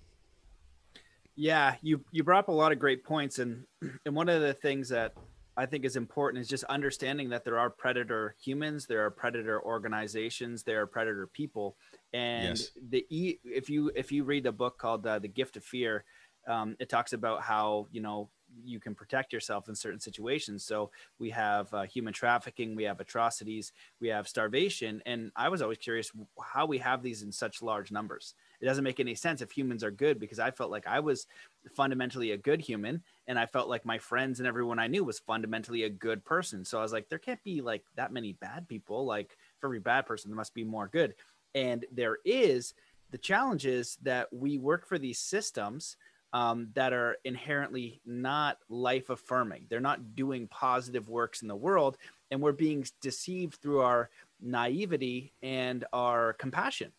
Yeah, 1.36 1.76
you 1.82 2.04
you 2.10 2.24
brought 2.24 2.40
up 2.40 2.48
a 2.48 2.52
lot 2.52 2.72
of 2.72 2.80
great 2.80 3.04
points, 3.04 3.38
and 3.38 3.62
and 4.04 4.16
one 4.16 4.28
of 4.28 4.42
the 4.42 4.54
things 4.54 4.88
that 4.88 5.14
I 5.56 5.66
think 5.66 5.84
is 5.84 5.96
important 5.96 6.42
is 6.42 6.48
just 6.48 6.64
understanding 6.64 7.30
that 7.30 7.44
there 7.44 7.58
are 7.58 7.70
predator 7.70 8.34
humans, 8.40 8.86
there 8.86 9.04
are 9.04 9.10
predator 9.10 9.62
organizations, 9.62 10.62
there 10.62 10.82
are 10.82 10.86
predator 10.86 11.26
people, 11.26 11.76
and 12.12 12.58
yes. 12.58 12.70
the 12.90 13.06
if 13.10 13.70
you 13.70 13.90
if 13.94 14.12
you 14.12 14.24
read 14.24 14.46
a 14.46 14.52
book 14.52 14.78
called 14.78 15.06
uh, 15.06 15.18
The 15.18 15.28
Gift 15.28 15.56
of 15.56 15.64
Fear, 15.64 16.04
um, 16.46 16.76
it 16.78 16.88
talks 16.88 17.12
about 17.12 17.42
how 17.42 17.86
you 17.90 18.02
know 18.02 18.28
you 18.64 18.80
can 18.80 18.94
protect 18.94 19.32
yourself 19.32 19.68
in 19.68 19.74
certain 19.74 20.00
situations. 20.00 20.64
So 20.64 20.90
we 21.18 21.30
have 21.30 21.72
uh, 21.74 21.82
human 21.82 22.12
trafficking, 22.12 22.76
we 22.76 22.84
have 22.84 23.00
atrocities, 23.00 23.72
we 24.00 24.08
have 24.08 24.28
starvation, 24.28 25.02
and 25.06 25.32
I 25.36 25.48
was 25.48 25.62
always 25.62 25.78
curious 25.78 26.10
how 26.42 26.66
we 26.66 26.78
have 26.78 27.02
these 27.02 27.22
in 27.22 27.32
such 27.32 27.62
large 27.62 27.90
numbers. 27.90 28.34
It 28.60 28.66
doesn't 28.66 28.84
make 28.84 29.00
any 29.00 29.14
sense 29.14 29.42
if 29.42 29.50
humans 29.50 29.82
are 29.84 29.90
good 29.90 30.18
because 30.18 30.38
I 30.38 30.50
felt 30.50 30.70
like 30.70 30.86
I 30.86 31.00
was 31.00 31.26
fundamentally 31.74 32.32
a 32.32 32.38
good 32.38 32.60
human, 32.60 33.02
and 33.26 33.38
I 33.38 33.46
felt 33.46 33.68
like 33.68 33.84
my 33.84 33.98
friends 33.98 34.38
and 34.38 34.46
everyone 34.46 34.78
I 34.78 34.86
knew 34.86 35.04
was 35.04 35.18
fundamentally 35.18 35.84
a 35.84 35.90
good 35.90 36.24
person. 36.24 36.64
So 36.64 36.78
I 36.78 36.82
was 36.82 36.92
like, 36.92 37.08
there 37.08 37.18
can't 37.18 37.42
be 37.42 37.60
like 37.60 37.84
that 37.96 38.12
many 38.12 38.32
bad 38.32 38.68
people. 38.68 39.04
Like 39.04 39.36
for 39.58 39.66
every 39.66 39.80
bad 39.80 40.06
person, 40.06 40.30
there 40.30 40.36
must 40.36 40.54
be 40.54 40.64
more 40.64 40.88
good, 40.88 41.14
and 41.54 41.84
there 41.92 42.18
is. 42.24 42.74
The 43.12 43.18
challenge 43.18 43.66
is 43.66 43.98
that 44.02 44.32
we 44.32 44.58
work 44.58 44.86
for 44.86 44.98
these 44.98 45.20
systems 45.20 45.96
um, 46.32 46.68
that 46.74 46.92
are 46.92 47.16
inherently 47.24 48.00
not 48.04 48.58
life 48.68 49.10
affirming. 49.10 49.66
They're 49.68 49.80
not 49.80 50.14
doing 50.14 50.48
positive 50.48 51.08
works 51.08 51.42
in 51.42 51.48
the 51.48 51.56
world. 51.56 51.96
And 52.30 52.42
we're 52.42 52.52
being 52.52 52.84
deceived 53.00 53.54
through 53.54 53.80
our 53.80 54.10
naivety 54.40 55.32
and 55.42 55.84
our 55.92 56.34
compassion. 56.34 56.92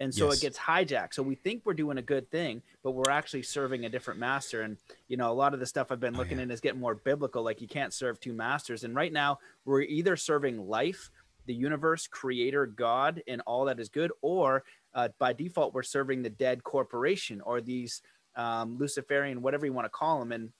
And 0.00 0.14
so 0.14 0.26
yes. 0.26 0.38
it 0.38 0.40
gets 0.42 0.58
hijacked. 0.58 1.14
So 1.14 1.22
we 1.22 1.34
think 1.34 1.62
we're 1.64 1.74
doing 1.74 1.98
a 1.98 2.02
good 2.02 2.30
thing, 2.30 2.62
but 2.84 2.92
we're 2.92 3.10
actually 3.10 3.42
serving 3.42 3.84
a 3.84 3.88
different 3.88 4.20
master. 4.20 4.62
And, 4.62 4.76
you 5.08 5.16
know, 5.16 5.30
a 5.30 5.34
lot 5.34 5.54
of 5.54 5.60
the 5.60 5.66
stuff 5.66 5.90
I've 5.90 5.98
been 5.98 6.14
oh, 6.14 6.18
looking 6.18 6.38
oh, 6.38 6.40
yeah. 6.40 6.44
in 6.44 6.50
is 6.52 6.60
getting 6.60 6.80
more 6.80 6.94
biblical. 6.94 7.42
Like 7.42 7.60
you 7.60 7.66
can't 7.66 7.92
serve 7.92 8.20
two 8.20 8.32
masters. 8.32 8.84
And 8.84 8.94
right 8.94 9.12
now, 9.12 9.40
we're 9.64 9.82
either 9.82 10.16
serving 10.16 10.68
life, 10.68 11.10
the 11.46 11.54
universe, 11.54 12.06
creator, 12.06 12.66
God, 12.66 13.22
and 13.26 13.42
all 13.44 13.64
that 13.64 13.80
is 13.80 13.88
good, 13.88 14.12
or 14.22 14.62
uh, 14.94 15.08
by 15.18 15.32
default, 15.32 15.74
we're 15.74 15.82
serving 15.82 16.22
the 16.22 16.30
dead 16.30 16.62
corporation 16.62 17.40
or 17.40 17.60
these 17.60 18.02
um, 18.36 18.78
Luciferian, 18.78 19.42
whatever 19.42 19.66
you 19.66 19.72
want 19.72 19.84
to 19.86 19.90
call 19.90 20.20
them. 20.20 20.32
And 20.32 20.50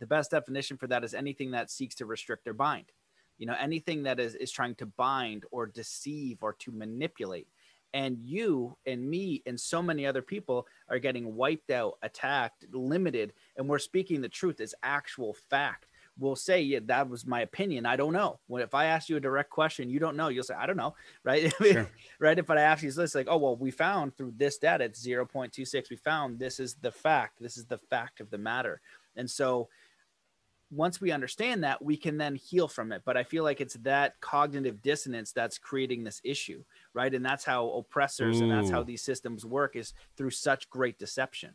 the 0.00 0.06
best 0.06 0.32
definition 0.32 0.76
for 0.76 0.86
that 0.88 1.04
is 1.04 1.14
anything 1.14 1.52
that 1.52 1.70
seeks 1.70 1.94
to 1.96 2.06
restrict 2.06 2.48
or 2.48 2.54
bind. 2.54 2.86
You 3.38 3.46
know, 3.46 3.56
anything 3.58 4.04
that 4.04 4.20
is, 4.20 4.34
is 4.34 4.50
trying 4.50 4.74
to 4.76 4.86
bind 4.86 5.44
or 5.50 5.66
deceive 5.66 6.38
or 6.42 6.52
to 6.54 6.72
manipulate. 6.72 7.48
And 7.94 8.18
you 8.18 8.76
and 8.86 9.08
me 9.08 9.42
and 9.46 9.58
so 9.58 9.80
many 9.80 10.04
other 10.04 10.20
people 10.20 10.66
are 10.90 10.98
getting 10.98 11.34
wiped 11.34 11.70
out, 11.70 11.94
attacked, 12.02 12.66
limited, 12.72 13.32
and 13.56 13.66
we're 13.68 13.78
speaking 13.78 14.20
the 14.20 14.28
truth 14.28 14.60
as 14.60 14.74
actual 14.82 15.32
fact 15.48 15.86
we'll 16.18 16.36
say, 16.36 16.60
yeah, 16.62 16.78
that 16.84 17.08
was 17.08 17.26
my 17.26 17.40
opinion. 17.40 17.86
I 17.86 17.96
don't 17.96 18.12
know. 18.12 18.38
When 18.46 18.62
if 18.62 18.74
I 18.74 18.86
ask 18.86 19.08
you 19.08 19.16
a 19.16 19.20
direct 19.20 19.50
question, 19.50 19.90
you 19.90 19.98
don't 19.98 20.16
know, 20.16 20.28
you'll 20.28 20.44
say, 20.44 20.54
I 20.54 20.66
don't 20.66 20.76
know. 20.76 20.94
Right. 21.24 21.52
Sure. 21.62 21.88
right. 22.18 22.38
If 22.38 22.50
I 22.50 22.60
ask 22.60 22.82
you 22.82 22.92
this, 22.92 23.14
like, 23.14 23.28
oh, 23.30 23.38
well, 23.38 23.56
we 23.56 23.70
found 23.70 24.16
through 24.16 24.34
this 24.36 24.58
data, 24.58 24.84
it's 24.84 25.04
0.26. 25.04 25.88
We 25.88 25.96
found 25.96 26.38
this 26.38 26.60
is 26.60 26.74
the 26.74 26.92
fact. 26.92 27.40
This 27.40 27.56
is 27.56 27.64
the 27.64 27.78
fact 27.78 28.20
of 28.20 28.30
the 28.30 28.36
matter. 28.36 28.80
And 29.16 29.30
so 29.30 29.68
once 30.74 31.00
we 31.00 31.10
understand 31.10 31.64
that, 31.64 31.82
we 31.82 31.96
can 31.96 32.18
then 32.18 32.34
heal 32.34 32.68
from 32.68 32.92
it. 32.92 33.02
But 33.04 33.16
I 33.16 33.24
feel 33.24 33.44
like 33.44 33.60
it's 33.60 33.74
that 33.74 34.20
cognitive 34.20 34.82
dissonance 34.82 35.32
that's 35.32 35.58
creating 35.58 36.04
this 36.04 36.20
issue. 36.24 36.64
Right. 36.92 37.14
And 37.14 37.24
that's 37.24 37.44
how 37.44 37.70
oppressors 37.70 38.40
Ooh. 38.40 38.44
and 38.44 38.52
that's 38.52 38.70
how 38.70 38.82
these 38.82 39.02
systems 39.02 39.44
work 39.44 39.76
is 39.76 39.94
through 40.16 40.30
such 40.30 40.70
great 40.70 40.98
deception 40.98 41.54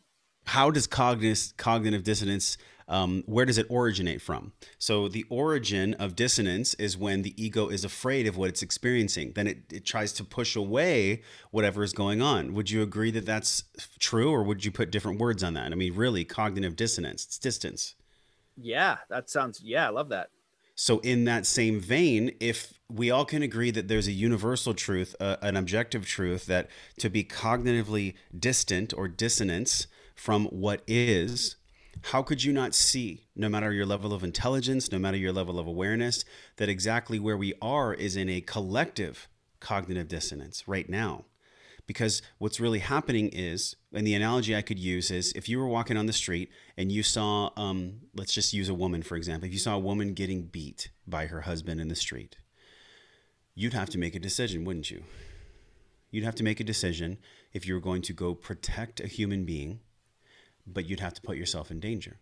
how 0.49 0.71
does 0.71 0.87
cognitive 0.87 1.53
cognitive 1.57 2.03
dissonance 2.03 2.57
um, 2.87 3.23
where 3.27 3.45
does 3.45 3.59
it 3.59 3.67
originate 3.71 4.21
from 4.21 4.51
so 4.79 5.07
the 5.07 5.25
origin 5.29 5.93
of 5.95 6.15
dissonance 6.15 6.73
is 6.75 6.97
when 6.97 7.21
the 7.21 7.33
ego 7.41 7.69
is 7.69 7.85
afraid 7.85 8.25
of 8.25 8.35
what 8.35 8.49
it's 8.49 8.63
experiencing 8.63 9.31
then 9.35 9.45
it, 9.45 9.59
it 9.71 9.85
tries 9.85 10.11
to 10.13 10.23
push 10.23 10.55
away 10.55 11.21
whatever 11.51 11.83
is 11.83 11.93
going 11.93 12.21
on 12.21 12.53
would 12.53 12.71
you 12.71 12.81
agree 12.81 13.11
that 13.11 13.25
that's 13.25 13.63
true 13.99 14.31
or 14.31 14.43
would 14.43 14.65
you 14.65 14.71
put 14.71 14.91
different 14.91 15.19
words 15.19 15.43
on 15.43 15.53
that 15.53 15.71
i 15.71 15.75
mean 15.75 15.95
really 15.95 16.25
cognitive 16.25 16.75
dissonance 16.75 17.25
it's 17.25 17.37
distance 17.37 17.95
yeah 18.61 18.97
that 19.09 19.29
sounds 19.29 19.61
yeah 19.63 19.87
i 19.87 19.89
love 19.89 20.09
that 20.09 20.29
so, 20.81 20.99
in 20.99 21.25
that 21.25 21.45
same 21.45 21.81
vein, 21.81 22.31
if 22.39 22.79
we 22.89 23.11
all 23.11 23.25
can 23.25 23.43
agree 23.43 23.69
that 23.69 23.89
there's 23.89 24.07
a 24.07 24.13
universal 24.13 24.73
truth, 24.73 25.13
uh, 25.19 25.35
an 25.41 25.57
objective 25.57 26.05
truth, 26.05 26.45
that 26.45 26.69
to 26.99 27.09
be 27.09 27.21
cognitively 27.25 28.13
distant 28.33 28.93
or 28.93 29.09
dissonance 29.09 29.87
from 30.15 30.45
what 30.45 30.81
is, 30.87 31.57
how 32.01 32.21
could 32.21 32.45
you 32.45 32.53
not 32.53 32.73
see, 32.73 33.27
no 33.35 33.49
matter 33.49 33.73
your 33.73 33.85
level 33.85 34.13
of 34.13 34.23
intelligence, 34.23 34.89
no 34.89 34.99
matter 34.99 35.17
your 35.17 35.33
level 35.33 35.59
of 35.59 35.67
awareness, 35.67 36.23
that 36.55 36.69
exactly 36.69 37.19
where 37.19 37.35
we 37.35 37.53
are 37.61 37.93
is 37.93 38.15
in 38.15 38.29
a 38.29 38.39
collective 38.39 39.27
cognitive 39.59 40.07
dissonance 40.07 40.65
right 40.65 40.87
now? 40.87 41.25
Because 41.89 42.21
what's 42.37 42.59
really 42.59 42.79
happening 42.79 43.29
is, 43.33 43.75
and 43.91 44.05
the 44.05 44.13
analogy 44.13 44.55
I 44.55 44.61
could 44.61 44.77
use 44.77 45.09
is 45.09 45.31
if 45.31 45.49
you 45.49 45.57
were 45.57 45.67
walking 45.67 45.97
on 45.97 46.05
the 46.05 46.13
street 46.13 46.51
and 46.77 46.91
you 46.91 47.01
saw, 47.01 47.49
um, 47.57 48.01
let's 48.13 48.33
just 48.33 48.53
use 48.53 48.69
a 48.69 48.75
woman, 48.75 49.01
for 49.01 49.15
example, 49.15 49.47
if 49.47 49.53
you 49.53 49.59
saw 49.59 49.73
a 49.73 49.79
woman 49.79 50.13
getting 50.13 50.43
beat 50.43 50.91
by 51.07 51.25
her 51.25 51.41
husband 51.41 51.81
in 51.81 51.87
the 51.87 51.95
street, 51.95 52.37
you'd 53.55 53.73
have 53.73 53.89
to 53.89 53.97
make 53.97 54.13
a 54.13 54.19
decision, 54.19 54.65
wouldn't 54.65 54.91
you? 54.91 55.03
You'd 56.11 56.25
have 56.25 56.35
to 56.35 56.43
make 56.43 56.59
a 56.59 56.63
decision 56.63 57.17
if 57.53 57.65
you 57.65 57.73
were 57.73 57.79
going 57.79 58.03
to 58.03 58.13
go 58.13 58.35
protect 58.35 58.99
a 58.99 59.07
human 59.07 59.43
being 59.45 59.79
but 60.73 60.85
you'd 60.85 60.99
have 60.99 61.13
to 61.15 61.21
put 61.21 61.37
yourself 61.37 61.71
in 61.71 61.79
danger. 61.79 62.17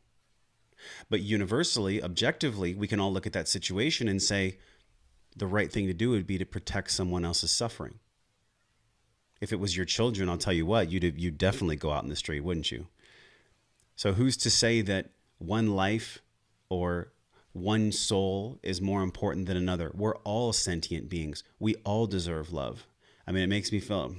But 1.09 1.21
universally, 1.21 2.01
objectively, 2.01 2.75
we 2.75 2.87
can 2.87 2.99
all 2.99 3.11
look 3.11 3.27
at 3.27 3.33
that 3.33 3.47
situation 3.47 4.07
and 4.07 4.21
say 4.21 4.59
the 5.35 5.47
right 5.47 5.71
thing 5.71 5.87
to 5.87 5.93
do 5.93 6.11
would 6.11 6.27
be 6.27 6.37
to 6.37 6.45
protect 6.45 6.91
someone 6.91 7.25
else's 7.25 7.51
suffering. 7.51 7.99
If 9.39 9.53
it 9.53 9.59
was 9.59 9.75
your 9.75 9.85
children, 9.85 10.29
I'll 10.29 10.37
tell 10.37 10.53
you 10.53 10.65
what, 10.65 10.91
you'd, 10.91 11.19
you'd 11.19 11.37
definitely 11.37 11.75
go 11.75 11.91
out 11.91 12.03
in 12.03 12.09
the 12.09 12.15
street, 12.15 12.41
wouldn't 12.41 12.71
you? 12.71 12.87
So, 13.95 14.13
who's 14.13 14.37
to 14.37 14.49
say 14.49 14.81
that 14.81 15.09
one 15.39 15.75
life 15.75 16.19
or 16.69 17.11
one 17.53 17.91
soul 17.91 18.59
is 18.61 18.81
more 18.81 19.01
important 19.01 19.47
than 19.47 19.57
another? 19.57 19.91
We're 19.93 20.17
all 20.17 20.53
sentient 20.53 21.09
beings. 21.09 21.43
We 21.59 21.75
all 21.83 22.05
deserve 22.05 22.53
love. 22.53 22.85
I 23.25 23.31
mean, 23.31 23.43
it 23.43 23.47
makes 23.47 23.71
me 23.71 23.79
feel 23.79 24.15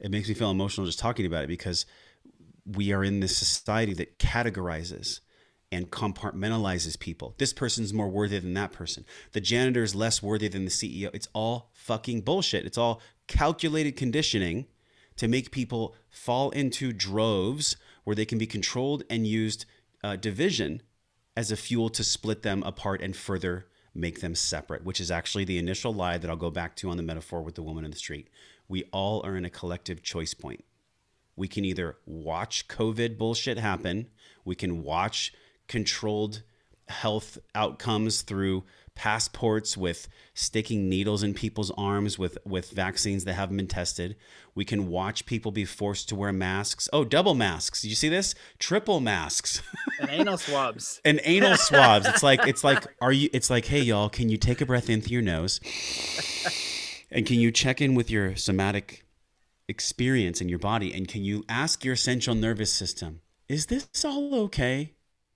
it 0.00 0.10
makes 0.10 0.28
me 0.28 0.34
feel 0.34 0.50
emotional 0.50 0.86
just 0.86 0.98
talking 0.98 1.26
about 1.26 1.44
it 1.44 1.48
because 1.48 1.86
we 2.66 2.92
are 2.92 3.04
in 3.04 3.20
this 3.20 3.36
society 3.36 3.94
that 3.94 4.18
categorizes 4.18 5.20
and 5.72 5.90
compartmentalizes 5.90 6.98
people. 6.98 7.34
This 7.38 7.52
person's 7.52 7.92
more 7.92 8.08
worthy 8.08 8.38
than 8.38 8.54
that 8.54 8.72
person. 8.72 9.04
The 9.32 9.40
janitor 9.40 9.82
is 9.82 9.94
less 9.94 10.22
worthy 10.22 10.48
than 10.48 10.64
the 10.64 10.70
CEO. 10.70 11.10
It's 11.12 11.28
all 11.32 11.70
fucking 11.72 12.20
bullshit. 12.20 12.66
It's 12.66 12.78
all 12.78 13.00
calculated 13.26 13.96
conditioning 13.96 14.66
to 15.16 15.28
make 15.28 15.50
people 15.50 15.94
fall 16.10 16.50
into 16.50 16.92
droves 16.92 17.76
where 18.04 18.16
they 18.16 18.24
can 18.24 18.38
be 18.38 18.46
controlled 18.46 19.02
and 19.08 19.26
used 19.26 19.64
uh, 20.04 20.16
division 20.16 20.82
as 21.36 21.50
a 21.50 21.56
fuel 21.56 21.88
to 21.88 22.04
split 22.04 22.42
them 22.42 22.62
apart 22.64 23.00
and 23.00 23.16
further 23.16 23.66
make 23.94 24.20
them 24.20 24.34
separate, 24.34 24.84
which 24.84 25.00
is 25.00 25.10
actually 25.10 25.44
the 25.44 25.58
initial 25.58 25.92
lie 25.92 26.18
that 26.18 26.30
I'll 26.30 26.36
go 26.36 26.50
back 26.50 26.76
to 26.76 26.90
on 26.90 26.96
the 26.96 27.02
metaphor 27.02 27.42
with 27.42 27.54
the 27.54 27.62
woman 27.62 27.84
in 27.84 27.90
the 27.90 27.96
street. 27.96 28.28
We 28.68 28.84
all 28.92 29.24
are 29.24 29.36
in 29.36 29.44
a 29.44 29.50
collective 29.50 30.02
choice 30.02 30.34
point. 30.34 30.64
We 31.36 31.48
can 31.48 31.64
either 31.64 31.96
watch 32.06 32.68
COVID 32.68 33.16
bullshit 33.16 33.58
happen, 33.58 34.08
we 34.44 34.54
can 34.54 34.82
watch 34.82 35.32
controlled 35.72 36.42
health 36.88 37.38
outcomes 37.54 38.20
through 38.20 38.62
passports 38.94 39.74
with 39.74 40.06
sticking 40.34 40.86
needles 40.86 41.22
in 41.22 41.32
people's 41.32 41.70
arms 41.78 42.18
with 42.18 42.36
with 42.44 42.70
vaccines 42.72 43.24
that 43.24 43.32
haven't 43.32 43.56
been 43.56 43.66
tested. 43.66 44.14
We 44.54 44.66
can 44.66 44.88
watch 44.88 45.24
people 45.24 45.50
be 45.50 45.64
forced 45.64 46.10
to 46.10 46.14
wear 46.14 46.30
masks. 46.30 46.90
Oh, 46.92 47.04
double 47.04 47.34
masks. 47.34 47.86
You 47.86 47.94
see 47.94 48.10
this? 48.10 48.34
Triple 48.58 49.00
masks. 49.00 49.62
And 49.98 50.10
anal 50.10 50.36
swabs. 50.36 51.00
and 51.06 51.22
anal 51.24 51.56
swabs. 51.56 52.06
It's 52.06 52.22
like 52.22 52.46
it's 52.46 52.62
like 52.62 52.84
are 53.00 53.12
you 53.12 53.30
it's 53.32 53.48
like, 53.48 53.64
"Hey 53.64 53.80
y'all, 53.80 54.10
can 54.10 54.28
you 54.28 54.36
take 54.36 54.60
a 54.60 54.66
breath 54.66 54.90
in 54.90 55.00
through 55.00 55.14
your 55.14 55.22
nose?" 55.22 55.58
And 57.10 57.24
can 57.24 57.36
you 57.40 57.50
check 57.50 57.80
in 57.80 57.94
with 57.94 58.10
your 58.10 58.36
somatic 58.36 59.04
experience 59.68 60.42
in 60.42 60.50
your 60.50 60.58
body 60.58 60.92
and 60.92 61.08
can 61.08 61.24
you 61.24 61.44
ask 61.48 61.82
your 61.84 61.96
central 61.96 62.34
nervous 62.36 62.72
system 62.72 63.20
is 63.48 63.66
this 63.66 64.04
all 64.04 64.34
okay 64.34 64.92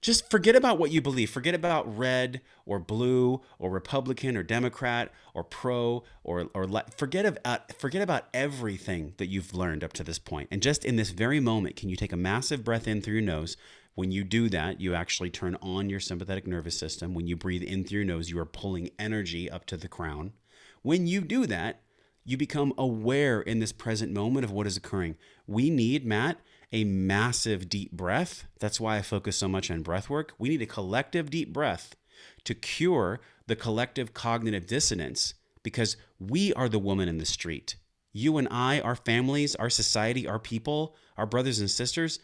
just 0.07 0.31
forget 0.31 0.55
about 0.55 0.79
what 0.79 0.93
you 0.93 1.03
believe 1.03 1.29
forget 1.29 1.53
about 1.53 1.99
red 1.99 2.41
or 2.65 2.79
blue 2.79 3.41
or 3.59 3.71
republican 3.71 4.37
or 4.37 4.43
democrat 4.45 5.11
or 5.35 5.43
pro 5.43 6.05
or 6.23 6.49
or 6.55 6.69
forget 6.97 7.27
about 7.27 7.41
uh, 7.45 7.59
forget 7.77 8.01
about 8.01 8.27
everything 8.33 9.15
that 9.17 9.27
you've 9.27 9.53
learned 9.53 9.83
up 9.83 9.93
to 9.93 10.05
this 10.05 10.21
point 10.21 10.49
and 10.53 10.63
just 10.63 10.85
in 10.85 10.95
this 10.95 11.11
very 11.11 11.41
moment 11.41 11.75
can 11.75 11.89
you 11.89 11.97
take 11.97 12.13
a 12.13 12.17
massive 12.17 12.63
breath 12.63 12.87
in 12.87 13.03
through 13.03 13.15
your 13.15 13.23
nose 13.23 13.57
when 13.97 14.13
you 14.13 14.25
do 14.25 14.51
that, 14.51 14.79
you 14.79 14.95
actually 14.95 15.31
turn 15.31 15.57
on 15.63 15.89
your 15.89 16.01
sympathetic 16.01 16.47
nervous 16.47 16.79
system. 16.79 17.15
When 17.15 17.27
you 17.27 17.35
breathe 17.35 17.63
in 17.63 17.83
through 17.83 18.01
your 18.01 18.05
nose, 18.05 18.29
you 18.29 18.39
are 18.39 18.45
pulling 18.45 18.91
energy 18.99 19.51
up 19.51 19.65
to 19.67 19.79
the 19.79 19.89
crown. 19.89 20.35
When 20.83 21.07
you 21.07 21.23
do 21.23 21.47
that, 21.47 21.81
you 22.23 22.37
become 22.37 22.75
aware 22.77 23.41
in 23.41 23.59
this 23.59 23.73
present 23.73 24.13
moment 24.13 24.45
of 24.45 24.51
what 24.51 24.67
is 24.67 24.77
occurring. 24.77 25.17
We 25.47 25.71
need, 25.71 26.05
Matt, 26.05 26.39
a 26.77 26.85
massive 26.85 27.71
deep 27.71 27.91
breath. 27.91 28.45
That's 28.61 28.79
why 28.79 28.99
I 28.99 29.03
focus 29.03 29.39
so 29.39 29.49
much 29.49 29.71
on 29.71 29.81
breath 29.81 30.11
work. 30.11 30.35
We 30.39 30.51
need 30.51 30.61
a 30.61 30.67
collective 30.67 31.31
deep 31.31 31.51
breath 31.51 31.97
to 32.45 32.55
cure 32.55 33.19
the 33.47 33.57
collective 33.57 34.13
cognitive 34.13 34.67
dissonance 34.67 35.33
because 35.63 35.97
we 36.21 36.53
are 36.53 36.69
the 36.69 36.79
woman 36.79 37.09
in 37.09 37.17
the 37.17 37.25
street. 37.25 37.77
You 38.13 38.37
and 38.37 38.47
I, 38.51 38.81
our 38.81 38.95
families, 38.95 39.55
our 39.55 39.71
society, 39.71 40.29
our 40.29 40.39
people, 40.39 40.95
our 41.17 41.25
brothers 41.25 41.61
and 41.61 41.71
sisters, 41.71 42.19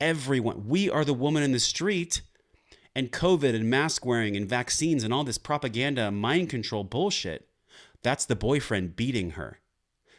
everyone. 0.00 0.66
We 0.66 0.88
are 0.88 1.04
the 1.04 1.12
woman 1.12 1.42
in 1.42 1.52
the 1.52 1.60
street 1.60 2.22
and 2.94 3.12
COVID 3.12 3.54
and 3.54 3.68
mask 3.68 4.06
wearing 4.06 4.38
and 4.38 4.48
vaccines 4.48 5.04
and 5.04 5.12
all 5.12 5.24
this 5.24 5.36
propaganda, 5.36 6.10
mind 6.10 6.48
control 6.48 6.82
bullshit. 6.82 7.46
That's 8.02 8.24
the 8.24 8.36
boyfriend 8.36 8.96
beating 8.96 9.32
her. 9.32 9.60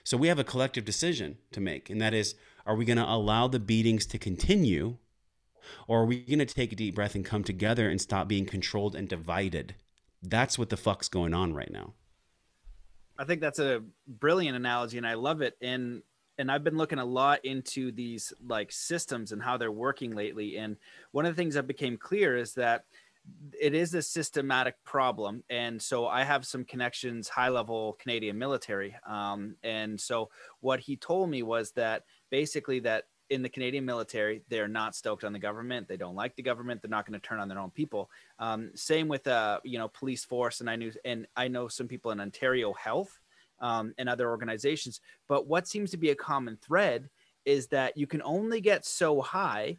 So 0.03 0.15
we 0.15 0.27
have 0.27 0.39
a 0.39 0.43
collective 0.43 0.85
decision 0.85 1.39
to 1.53 1.59
make, 1.59 1.89
and 1.89 1.99
that 2.01 2.13
is 2.13 2.35
are 2.65 2.75
we 2.75 2.85
going 2.85 2.97
to 2.97 3.09
allow 3.09 3.47
the 3.47 3.59
beatings 3.59 4.05
to 4.07 4.17
continue, 4.17 4.97
or 5.87 6.01
are 6.01 6.05
we 6.05 6.21
going 6.21 6.39
to 6.39 6.45
take 6.45 6.71
a 6.71 6.75
deep 6.75 6.95
breath 6.95 7.15
and 7.15 7.25
come 7.25 7.43
together 7.43 7.89
and 7.89 7.99
stop 7.99 8.27
being 8.27 8.45
controlled 8.45 8.95
and 8.95 9.07
divided? 9.07 9.75
That's 10.21 10.57
what 10.57 10.69
the 10.69 10.77
fuck's 10.77 11.07
going 11.07 11.33
on 11.33 11.53
right 11.53 11.71
now. 11.71 11.93
I 13.17 13.25
think 13.25 13.41
that's 13.41 13.59
a 13.59 13.81
brilliant 14.07 14.55
analogy, 14.55 14.97
and 14.97 15.07
I 15.07 15.15
love 15.15 15.41
it. 15.41 15.57
And 15.61 16.03
and 16.37 16.49
I've 16.49 16.63
been 16.63 16.77
looking 16.77 16.99
a 16.99 17.05
lot 17.05 17.43
into 17.43 17.91
these 17.91 18.31
like 18.47 18.71
systems 18.71 19.33
and 19.33 19.43
how 19.43 19.57
they're 19.57 19.71
working 19.71 20.15
lately. 20.15 20.55
And 20.55 20.77
one 21.11 21.25
of 21.25 21.35
the 21.35 21.39
things 21.39 21.55
that 21.55 21.67
became 21.67 21.97
clear 21.97 22.37
is 22.37 22.53
that 22.53 22.85
it 23.59 23.73
is 23.73 23.93
a 23.93 24.01
systematic 24.01 24.75
problem 24.85 25.43
and 25.49 25.79
so 25.81 26.07
i 26.07 26.23
have 26.23 26.45
some 26.45 26.63
connections 26.63 27.27
high 27.27 27.49
level 27.49 27.97
canadian 27.99 28.37
military 28.37 28.95
um, 29.07 29.55
and 29.63 29.99
so 29.99 30.29
what 30.61 30.79
he 30.79 30.95
told 30.95 31.29
me 31.29 31.43
was 31.43 31.71
that 31.71 32.03
basically 32.29 32.79
that 32.79 33.05
in 33.29 33.43
the 33.43 33.49
canadian 33.49 33.85
military 33.85 34.41
they're 34.49 34.67
not 34.67 34.95
stoked 34.95 35.23
on 35.23 35.33
the 35.33 35.39
government. 35.39 35.87
They 35.87 35.97
don't 35.97 36.15
like 36.15 36.35
the 36.35 36.41
government. 36.41 36.81
They're 36.81 36.89
not 36.89 37.05
going 37.05 37.19
to 37.19 37.27
turn 37.27 37.39
on 37.39 37.47
their 37.47 37.59
own 37.59 37.71
people. 37.71 38.09
Um, 38.39 38.71
same 38.75 39.07
with 39.07 39.27
uh, 39.27 39.59
you 39.63 39.77
know 39.77 39.87
police 39.87 40.25
force 40.25 40.61
and 40.61 40.69
i 40.69 40.75
knew 40.75 40.91
and 41.05 41.27
i 41.35 41.47
know 41.47 41.67
some 41.67 41.87
people 41.87 42.11
in 42.11 42.19
ontario 42.19 42.73
health 42.73 43.19
um, 43.61 43.93
and 43.97 44.09
other 44.09 44.29
organizations. 44.29 45.01
But 45.27 45.47
what 45.47 45.67
seems 45.67 45.91
to 45.91 45.97
be 45.97 46.09
a 46.09 46.15
common 46.15 46.57
thread 46.57 47.09
is 47.45 47.67
that 47.67 47.97
you 47.97 48.07
can 48.07 48.21
only 48.23 48.61
get 48.61 48.85
so 48.85 49.21
high 49.21 49.77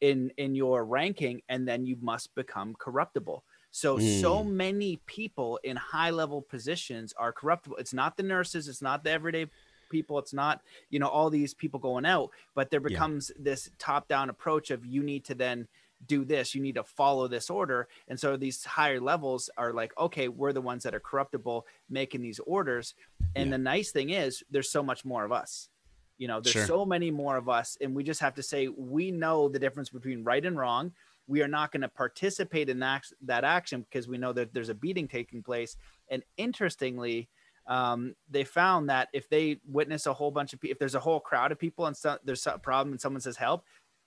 in 0.00 0.30
in 0.36 0.54
your 0.54 0.84
ranking 0.84 1.40
and 1.48 1.66
then 1.66 1.86
you 1.86 1.96
must 2.00 2.34
become 2.34 2.74
corruptible. 2.78 3.44
So 3.70 3.98
mm. 3.98 4.20
so 4.20 4.44
many 4.44 5.00
people 5.06 5.58
in 5.64 5.76
high 5.76 6.10
level 6.10 6.42
positions 6.42 7.14
are 7.16 7.32
corruptible. 7.32 7.76
It's 7.78 7.94
not 7.94 8.16
the 8.16 8.22
nurses. 8.22 8.68
It's 8.68 8.82
not 8.82 9.04
the 9.04 9.10
everyday 9.10 9.46
people 9.92 10.18
it's 10.18 10.32
not 10.32 10.60
you 10.90 10.98
know 10.98 11.06
all 11.06 11.30
these 11.30 11.54
people 11.54 11.78
going 11.78 12.04
out 12.04 12.30
but 12.54 12.70
there 12.70 12.80
becomes 12.80 13.30
yeah. 13.36 13.42
this 13.44 13.70
top 13.78 14.08
down 14.08 14.28
approach 14.30 14.70
of 14.72 14.84
you 14.84 15.02
need 15.02 15.24
to 15.24 15.34
then 15.34 15.68
do 16.06 16.24
this 16.24 16.52
you 16.54 16.60
need 16.60 16.74
to 16.74 16.82
follow 16.82 17.28
this 17.28 17.48
order 17.48 17.86
and 18.08 18.18
so 18.18 18.36
these 18.36 18.64
higher 18.64 19.00
levels 19.00 19.48
are 19.56 19.72
like 19.72 19.92
okay 19.96 20.26
we're 20.26 20.52
the 20.52 20.60
ones 20.60 20.82
that 20.82 20.94
are 20.94 21.00
corruptible 21.00 21.64
making 21.88 22.20
these 22.20 22.40
orders 22.40 22.94
and 23.36 23.46
yeah. 23.46 23.52
the 23.52 23.58
nice 23.58 23.92
thing 23.92 24.10
is 24.10 24.42
there's 24.50 24.70
so 24.70 24.82
much 24.82 25.04
more 25.04 25.24
of 25.24 25.30
us 25.30 25.68
you 26.22 26.28
know, 26.28 26.40
there's 26.40 26.52
sure. 26.52 26.66
so 26.66 26.84
many 26.84 27.10
more 27.10 27.36
of 27.36 27.48
us, 27.48 27.76
and 27.80 27.96
we 27.96 28.04
just 28.04 28.20
have 28.20 28.34
to 28.34 28.44
say 28.44 28.68
we 28.68 29.10
know 29.10 29.48
the 29.48 29.58
difference 29.58 29.90
between 29.90 30.22
right 30.22 30.46
and 30.46 30.56
wrong. 30.56 30.92
We 31.26 31.42
are 31.42 31.48
not 31.48 31.72
going 31.72 31.80
to 31.80 31.88
participate 31.88 32.68
in 32.68 32.78
that, 32.78 33.02
that 33.22 33.42
action 33.42 33.80
because 33.80 34.06
we 34.06 34.18
know 34.18 34.32
that 34.34 34.54
there's 34.54 34.68
a 34.68 34.74
beating 34.74 35.08
taking 35.08 35.42
place. 35.42 35.76
And 36.10 36.22
interestingly, 36.36 37.28
um, 37.66 38.14
they 38.30 38.44
found 38.44 38.88
that 38.90 39.08
if 39.12 39.28
they 39.28 39.58
witness 39.66 40.06
a 40.06 40.12
whole 40.12 40.30
bunch 40.30 40.52
of 40.52 40.60
people, 40.60 40.72
if 40.72 40.78
there's 40.78 40.94
a 40.94 41.00
whole 41.00 41.20
crowd 41.20 41.52
of 41.52 41.58
people 41.58 41.86
and 41.86 41.96
so, 41.96 42.18
there's 42.24 42.46
a 42.46 42.58
problem 42.58 42.92
and 42.92 43.00
someone 43.00 43.20
says 43.20 43.36
help, 43.36 43.64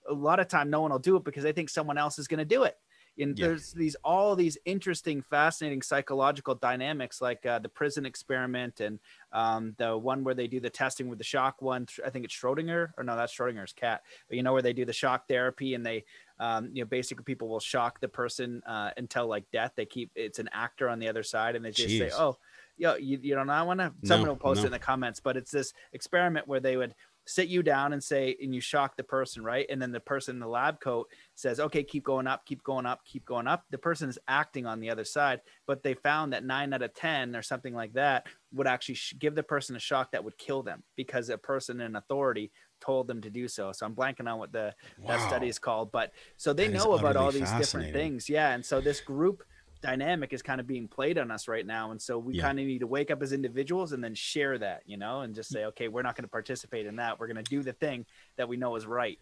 a 0.09 0.13
lot 0.13 0.39
of 0.39 0.47
time 0.47 0.69
no 0.69 0.81
one 0.81 0.91
will 0.91 0.99
do 0.99 1.15
it 1.15 1.23
because 1.23 1.43
they 1.43 1.51
think 1.51 1.69
someone 1.69 1.97
else 1.97 2.19
is 2.19 2.27
going 2.27 2.39
to 2.39 2.45
do 2.45 2.63
it 2.63 2.77
and 3.17 3.37
yeah. 3.37 3.47
there's 3.47 3.71
these 3.73 3.95
all 4.03 4.35
these 4.35 4.57
interesting 4.65 5.21
fascinating 5.21 5.81
psychological 5.81 6.55
dynamics 6.55 7.21
like 7.21 7.45
uh, 7.45 7.59
the 7.59 7.69
prison 7.69 8.05
experiment 8.05 8.79
and 8.79 8.99
um, 9.31 9.73
the 9.77 9.97
one 9.97 10.23
where 10.23 10.33
they 10.33 10.47
do 10.47 10.59
the 10.59 10.69
testing 10.69 11.07
with 11.07 11.17
the 11.17 11.23
shock 11.23 11.61
one 11.61 11.85
i 12.05 12.09
think 12.09 12.25
it's 12.25 12.35
schrodinger 12.35 12.89
or 12.97 13.03
no 13.03 13.15
that's 13.15 13.35
schrodinger's 13.35 13.73
cat 13.73 14.03
but 14.27 14.37
you 14.37 14.43
know 14.43 14.53
where 14.53 14.61
they 14.61 14.73
do 14.73 14.85
the 14.85 14.93
shock 14.93 15.27
therapy 15.27 15.73
and 15.73 15.85
they 15.85 16.03
um, 16.39 16.69
you 16.73 16.81
know 16.81 16.87
basically 16.87 17.23
people 17.23 17.47
will 17.47 17.59
shock 17.59 17.99
the 17.99 18.07
person 18.07 18.61
uh, 18.67 18.91
until 18.97 19.27
like 19.27 19.49
death 19.51 19.71
they 19.75 19.85
keep 19.85 20.11
it's 20.15 20.39
an 20.39 20.49
actor 20.51 20.89
on 20.89 20.99
the 20.99 21.07
other 21.07 21.23
side 21.23 21.55
and 21.55 21.63
they 21.63 21.71
just 21.71 21.89
Jeez. 21.89 21.99
say 21.99 22.11
oh 22.17 22.37
yo, 22.77 22.95
you, 22.95 23.19
you 23.21 23.35
don't 23.35 23.47
know, 23.47 23.53
I 23.53 23.63
want 23.63 23.79
to, 23.79 23.93
someone 24.03 24.27
no, 24.27 24.33
will 24.33 24.39
post 24.39 24.59
no. 24.59 24.63
it 24.63 24.65
in 24.67 24.71
the 24.71 24.79
comments, 24.79 25.19
but 25.19 25.37
it's 25.37 25.51
this 25.51 25.73
experiment 25.93 26.47
where 26.47 26.59
they 26.59 26.77
would 26.77 26.95
sit 27.27 27.47
you 27.47 27.63
down 27.63 27.93
and 27.93 28.03
say, 28.03 28.35
and 28.41 28.53
you 28.53 28.61
shock 28.61 28.95
the 28.95 29.03
person, 29.03 29.43
right? 29.43 29.65
And 29.69 29.81
then 29.81 29.91
the 29.91 29.99
person 29.99 30.35
in 30.35 30.39
the 30.39 30.47
lab 30.47 30.79
coat 30.79 31.09
says, 31.33 31.59
okay, 31.59 31.83
keep 31.83 32.03
going 32.03 32.27
up, 32.27 32.45
keep 32.45 32.63
going 32.63 32.85
up, 32.85 33.03
keep 33.05 33.25
going 33.25 33.47
up. 33.47 33.65
The 33.71 33.77
person 33.77 34.09
is 34.09 34.19
acting 34.27 34.65
on 34.65 34.79
the 34.79 34.89
other 34.89 35.03
side, 35.03 35.41
but 35.65 35.81
they 35.81 35.95
found 35.95 36.33
that 36.33 36.45
nine 36.45 36.73
out 36.73 36.83
of 36.83 36.93
10 36.93 37.35
or 37.35 37.41
something 37.41 37.73
like 37.73 37.93
that 37.93 38.27
would 38.53 38.67
actually 38.67 38.95
sh- 38.95 39.15
give 39.17 39.33
the 39.33 39.43
person 39.43 39.75
a 39.75 39.79
shock 39.79 40.11
that 40.11 40.23
would 40.23 40.37
kill 40.37 40.61
them 40.61 40.83
because 40.95 41.29
a 41.29 41.37
person 41.37 41.81
in 41.81 41.95
authority 41.95 42.51
told 42.79 43.07
them 43.07 43.21
to 43.21 43.29
do 43.29 43.47
so. 43.47 43.71
So 43.71 43.85
I'm 43.85 43.95
blanking 43.95 44.31
on 44.31 44.37
what 44.37 44.51
the 44.51 44.75
wow. 44.99 45.17
that 45.17 45.27
study 45.27 45.47
is 45.47 45.57
called, 45.57 45.91
but 45.91 46.11
so 46.37 46.53
they 46.53 46.67
that 46.67 46.73
know 46.73 46.93
about 46.93 47.15
all 47.15 47.31
these 47.31 47.51
different 47.53 47.93
things. 47.93 48.29
Yeah. 48.29 48.51
And 48.51 48.63
so 48.63 48.81
this 48.81 49.01
group, 49.01 49.43
dynamic 49.85 50.33
is 50.33 50.41
kind 50.41 50.59
of 50.59 50.67
being 50.67 50.87
played 50.87 51.17
on 51.17 51.31
us 51.31 51.47
right 51.47 51.65
now 51.65 51.91
and 51.91 52.01
so 52.01 52.17
we 52.17 52.35
yeah. 52.35 52.43
kind 52.43 52.59
of 52.59 52.65
need 52.65 52.79
to 52.79 52.87
wake 52.87 53.11
up 53.11 53.21
as 53.21 53.33
individuals 53.33 53.91
and 53.91 54.03
then 54.03 54.13
share 54.13 54.57
that 54.57 54.81
you 54.85 54.97
know 54.97 55.21
and 55.21 55.33
just 55.35 55.49
say 55.49 55.65
okay 55.65 55.87
we're 55.87 56.01
not 56.01 56.15
going 56.15 56.23
to 56.23 56.29
participate 56.29 56.85
in 56.85 56.97
that. 56.97 57.19
We're 57.19 57.27
going 57.27 57.43
to 57.43 57.49
do 57.49 57.63
the 57.63 57.73
thing 57.73 58.05
that 58.37 58.47
we 58.49 58.57
know 58.57 58.75
is 58.75 58.85
right. 58.85 59.17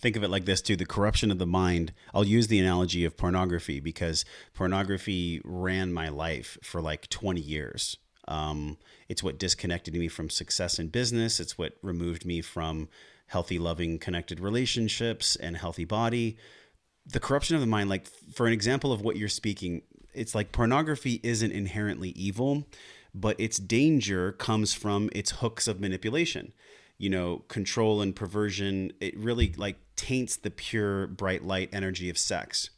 Think 0.00 0.16
of 0.16 0.24
it 0.24 0.30
like 0.30 0.44
this 0.44 0.60
too 0.60 0.76
the 0.76 0.86
corruption 0.86 1.30
of 1.30 1.38
the 1.38 1.46
mind. 1.46 1.92
I'll 2.12 2.24
use 2.24 2.46
the 2.48 2.58
analogy 2.60 3.04
of 3.04 3.16
pornography 3.16 3.80
because 3.80 4.24
pornography 4.54 5.40
ran 5.44 5.92
my 5.92 6.08
life 6.08 6.58
for 6.62 6.80
like 6.80 7.08
20 7.08 7.40
years. 7.40 7.96
Um, 8.26 8.78
it's 9.08 9.22
what 9.22 9.38
disconnected 9.38 9.94
me 9.94 10.08
from 10.08 10.30
success 10.30 10.78
in 10.78 10.88
business. 10.88 11.38
It's 11.40 11.58
what 11.58 11.74
removed 11.82 12.24
me 12.24 12.40
from 12.40 12.88
healthy 13.26 13.58
loving 13.58 13.98
connected 13.98 14.40
relationships 14.40 15.36
and 15.36 15.56
healthy 15.56 15.84
body. 15.84 16.36
The 17.06 17.20
corruption 17.20 17.54
of 17.54 17.60
the 17.60 17.66
mind 17.66 17.90
like 17.90 18.06
for 18.32 18.46
an 18.46 18.52
example 18.52 18.92
of 18.92 19.02
what 19.02 19.16
you're 19.16 19.28
speaking 19.28 19.82
it's 20.14 20.34
like 20.34 20.52
pornography 20.52 21.20
isn't 21.22 21.52
inherently 21.52 22.10
evil, 22.10 22.66
but 23.14 23.38
its 23.38 23.58
danger 23.58 24.32
comes 24.32 24.74
from 24.74 25.10
its 25.12 25.32
hooks 25.32 25.68
of 25.68 25.80
manipulation. 25.80 26.52
You 26.98 27.10
know, 27.10 27.44
control 27.48 28.00
and 28.00 28.14
perversion, 28.14 28.92
it 29.00 29.16
really 29.16 29.52
like 29.56 29.78
taints 29.96 30.36
the 30.36 30.50
pure 30.50 31.06
bright 31.06 31.44
light 31.44 31.70
energy 31.72 32.08
of 32.08 32.18
sex. 32.18 32.70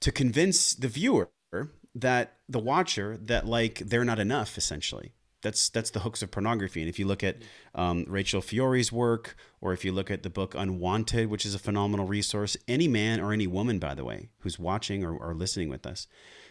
To 0.00 0.12
convince 0.12 0.74
the 0.74 0.88
viewer 0.88 1.30
that 1.94 2.34
the 2.48 2.58
watcher 2.58 3.16
that 3.22 3.46
like 3.46 3.78
they're 3.78 4.04
not 4.04 4.18
enough 4.18 4.58
essentially 4.58 5.12
that's 5.46 5.68
that's 5.68 5.90
the 5.90 6.00
hooks 6.00 6.22
of 6.22 6.32
pornography. 6.32 6.80
And 6.80 6.88
if 6.88 6.98
you 6.98 7.06
look 7.06 7.22
at 7.22 7.36
um, 7.74 8.04
Rachel 8.08 8.40
Fiore's 8.40 8.90
work, 8.90 9.36
or 9.60 9.72
if 9.72 9.84
you 9.84 9.92
look 9.92 10.10
at 10.10 10.24
the 10.24 10.30
book 10.30 10.56
Unwanted, 10.56 11.30
which 11.30 11.46
is 11.46 11.54
a 11.54 11.58
phenomenal 11.60 12.04
resource, 12.04 12.56
any 12.66 12.88
man 12.88 13.20
or 13.20 13.32
any 13.32 13.46
woman, 13.46 13.78
by 13.78 13.94
the 13.94 14.04
way, 14.04 14.30
who's 14.40 14.58
watching 14.58 15.04
or, 15.04 15.16
or 15.16 15.34
listening 15.34 15.68
with 15.68 15.86
us, 15.86 16.08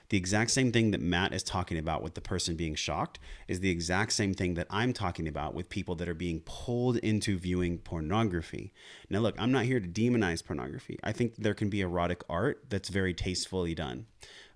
the 0.08 0.18
exact 0.18 0.52
same 0.52 0.72
thing 0.72 0.92
that 0.92 1.02
Matt 1.02 1.34
is 1.34 1.44
talking 1.44 1.78
about 1.78 2.04
with 2.04 2.14
the 2.14 2.22
person 2.22 2.56
being 2.56 2.74
shocked 2.76 3.20
is 3.50 3.60
the 3.60 3.70
exact 3.70 4.14
same 4.14 4.34
thing 4.34 4.54
that 4.54 4.68
I'm 4.70 4.94
talking 4.94 5.28
about 5.28 5.54
with 5.54 5.68
people 5.68 5.96
that 5.96 6.08
are 6.08 6.14
being 6.14 6.40
pulled 6.46 6.96
into 6.98 7.38
viewing 7.38 7.80
pornography. 7.80 8.72
Now, 9.10 9.20
look, 9.20 9.36
I'm 9.38 9.52
not 9.52 9.66
here 9.66 9.82
to 9.82 9.88
demonize 9.88 10.46
pornography. 10.46 11.00
I 11.04 11.12
think 11.12 11.36
there 11.36 11.54
can 11.54 11.70
be 11.70 11.82
erotic 11.82 12.24
art 12.30 12.64
that's 12.70 12.88
very 12.88 13.14
tastefully 13.14 13.76
done. 13.76 14.06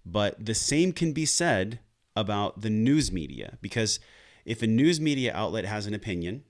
But 0.06 0.46
the 0.46 0.56
same 0.56 0.94
can 0.94 1.12
be 1.12 1.26
said 1.26 1.80
about 2.16 2.62
the 2.62 2.70
news 2.70 3.12
media 3.12 3.58
because 3.62 4.00
if 4.46 4.62
a 4.62 4.68
news 4.68 5.00
media 5.00 5.34
outlet 5.34 5.66
has 5.66 5.88
an 5.88 5.94
opinion, 5.94 6.44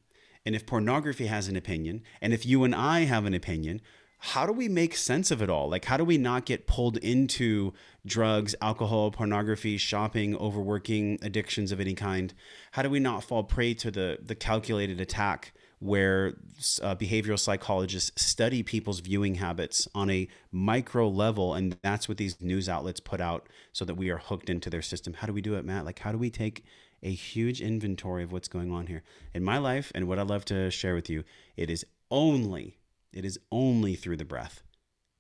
and 0.46 0.56
if 0.56 0.66
pornography 0.66 1.28
has 1.28 1.48
an 1.48 1.56
opinion, 1.56 2.02
and 2.22 2.34
if 2.34 2.46
you 2.46 2.64
and 2.64 2.74
I 2.74 3.02
have 3.02 3.26
an 3.26 3.34
opinion, 3.34 3.82
how 4.20 4.46
do 4.46 4.52
we 4.52 4.68
make 4.68 4.98
sense 4.98 5.32
of 5.32 5.42
it 5.42 5.50
all? 5.50 5.70
Like, 5.70 5.86
how 5.86 5.96
do 5.96 6.04
we 6.04 6.18
not 6.18 6.46
get 6.46 6.68
pulled 6.68 6.98
into 6.98 7.74
drugs, 8.06 8.54
alcohol, 8.62 9.12
pornography, 9.12 9.78
shopping, 9.78 10.36
overworking, 10.36 11.20
addictions 11.22 11.72
of 11.72 11.80
any 11.80 11.94
kind? 11.94 12.34
How 12.72 12.82
do 12.82 12.90
we 12.90 13.00
not 13.00 13.24
fall 13.24 13.44
prey 13.44 13.74
to 13.76 13.90
the 13.90 14.20
the 14.22 14.36
calculated 14.36 15.00
attack 15.00 15.54
where 15.80 16.34
uh, 16.82 16.94
behavioral 16.96 17.40
psychologists 17.40 18.22
study 18.22 18.62
people's 18.62 19.00
viewing 19.00 19.36
habits 19.36 19.88
on 19.96 20.10
a 20.10 20.28
micro 20.52 21.08
level, 21.08 21.54
and 21.54 21.78
that's 21.82 22.10
what 22.10 22.18
these 22.18 22.42
news 22.42 22.68
outlets 22.68 23.00
put 23.00 23.22
out 23.22 23.48
so 23.72 23.86
that 23.86 23.96
we 23.96 24.10
are 24.10 24.18
hooked 24.18 24.50
into 24.50 24.70
their 24.70 24.82
system? 24.82 25.14
How 25.14 25.28
do 25.28 25.34
we 25.34 25.42
do 25.42 25.56
it, 25.56 25.64
Matt? 25.64 25.86
Like, 25.86 26.00
how 26.00 26.12
do 26.12 26.18
we 26.18 26.30
take 26.30 26.66
a 27.04 27.12
huge 27.12 27.62
inventory 27.62 28.24
of 28.24 28.32
what's 28.32 28.48
going 28.48 28.72
on 28.72 28.88
here. 28.88 29.04
In 29.34 29.44
my 29.44 29.58
life 29.58 29.92
and 29.96 30.08
what 30.08 30.20
I'd 30.20 30.28
love 30.28 30.46
to 30.46 30.70
share 30.70 30.96
with 30.96 31.10
you, 31.10 31.24
it 31.56 31.70
is 31.70 31.86
only, 32.12 32.78
it 33.14 33.26
is 33.26 33.40
only 33.52 33.96
through 33.96 34.18
the 34.18 34.26
breath. 34.26 34.64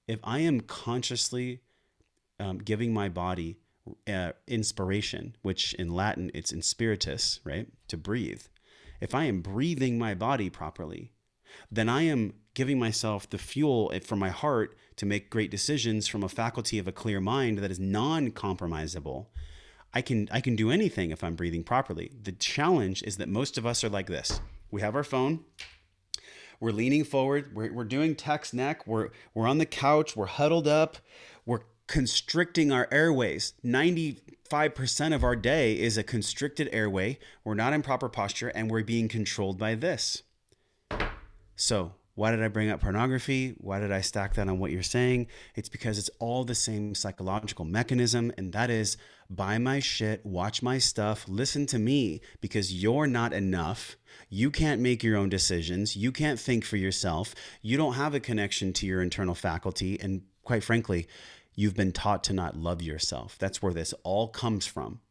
If 0.07 0.19
I 0.23 0.39
am 0.39 0.61
consciously 0.61 1.61
um, 2.39 2.57
giving 2.57 2.93
my 2.93 3.09
body 3.09 3.57
uh, 4.07 4.31
inspiration, 4.47 5.35
which 5.41 5.73
in 5.75 5.89
Latin 5.89 6.31
it's 6.33 6.51
inspiritus, 6.51 7.39
right? 7.43 7.67
To 7.87 7.97
breathe. 7.97 8.43
If 9.01 9.15
I 9.15 9.25
am 9.25 9.41
breathing 9.41 9.97
my 9.97 10.13
body 10.13 10.49
properly, 10.49 11.11
then 11.71 11.89
I 11.89 12.03
am 12.03 12.33
giving 12.53 12.79
myself 12.79 13.29
the 13.29 13.37
fuel 13.37 13.91
for 14.03 14.15
my 14.15 14.29
heart 14.29 14.77
to 14.97 15.05
make 15.05 15.29
great 15.29 15.49
decisions 15.49 16.07
from 16.07 16.23
a 16.23 16.29
faculty 16.29 16.77
of 16.77 16.87
a 16.87 16.91
clear 16.91 17.21
mind 17.21 17.59
that 17.59 17.71
is 17.71 17.79
non 17.79 18.31
compromisable 18.31 19.27
I 19.93 20.01
can 20.01 20.29
I 20.31 20.41
can 20.41 20.55
do 20.55 20.71
anything 20.71 21.11
if 21.11 21.23
I'm 21.23 21.35
breathing 21.35 21.63
properly. 21.63 22.11
The 22.21 22.31
challenge 22.31 23.03
is 23.03 23.17
that 23.17 23.27
most 23.27 23.57
of 23.57 23.65
us 23.65 23.83
are 23.83 23.89
like 23.89 24.07
this. 24.07 24.39
We 24.71 24.81
have 24.81 24.95
our 24.95 25.03
phone. 25.03 25.45
we're 26.59 26.71
leaning 26.71 27.03
forward, 27.03 27.55
we're, 27.55 27.71
we're 27.73 27.83
doing 27.85 28.15
text 28.15 28.53
neck, 28.53 28.85
we're, 28.85 29.09
we're 29.33 29.47
on 29.47 29.57
the 29.57 29.65
couch, 29.65 30.15
we're 30.15 30.25
huddled 30.25 30.67
up, 30.67 30.97
we're 31.45 31.61
constricting 31.87 32.71
our 32.71 32.87
airways. 32.91 33.53
95% 33.65 35.15
of 35.15 35.23
our 35.23 35.35
day 35.35 35.79
is 35.79 35.97
a 35.97 36.03
constricted 36.03 36.69
airway. 36.71 37.17
We're 37.43 37.55
not 37.55 37.73
in 37.73 37.81
proper 37.81 38.09
posture 38.09 38.49
and 38.49 38.69
we're 38.69 38.83
being 38.83 39.07
controlled 39.07 39.57
by 39.57 39.75
this. 39.75 40.23
So, 41.55 41.93
why 42.15 42.31
did 42.31 42.43
I 42.43 42.49
bring 42.49 42.69
up 42.69 42.81
pornography? 42.81 43.55
Why 43.59 43.79
did 43.79 43.93
I 43.93 44.01
stack 44.01 44.33
that 44.33 44.49
on 44.49 44.59
what 44.59 44.71
you're 44.71 44.83
saying? 44.83 45.27
It's 45.55 45.69
because 45.69 45.97
it's 45.97 46.09
all 46.19 46.43
the 46.43 46.53
same 46.53 46.93
psychological 46.93 47.63
mechanism, 47.63 48.33
and 48.37 48.51
that 48.51 48.69
is 48.69 48.97
buy 49.29 49.57
my 49.57 49.79
shit, 49.79 50.25
watch 50.25 50.61
my 50.61 50.77
stuff, 50.77 51.25
listen 51.27 51.65
to 51.67 51.79
me 51.79 52.21
because 52.41 52.73
you're 52.73 53.07
not 53.07 53.31
enough. 53.31 53.95
You 54.29 54.49
can't 54.49 54.81
make 54.81 55.03
your 55.03 55.17
own 55.17 55.29
decisions. 55.29 55.95
You 55.95 56.11
can't 56.11 56.39
think 56.39 56.65
for 56.65 56.77
yourself. 56.77 57.35
You 57.61 57.77
don't 57.77 57.93
have 57.93 58.15
a 58.15 58.19
connection 58.19 58.73
to 58.73 58.87
your 58.87 59.01
internal 59.01 59.35
faculty. 59.35 59.99
And 59.99 60.23
quite 60.43 60.63
frankly, 60.63 61.07
you've 61.53 61.75
been 61.75 61.91
taught 61.91 62.23
to 62.25 62.33
not 62.33 62.57
love 62.57 62.81
yourself. 62.81 63.37
That's 63.37 63.61
where 63.61 63.73
this 63.73 63.93
all 64.03 64.27
comes 64.29 64.65
from. 64.65 65.01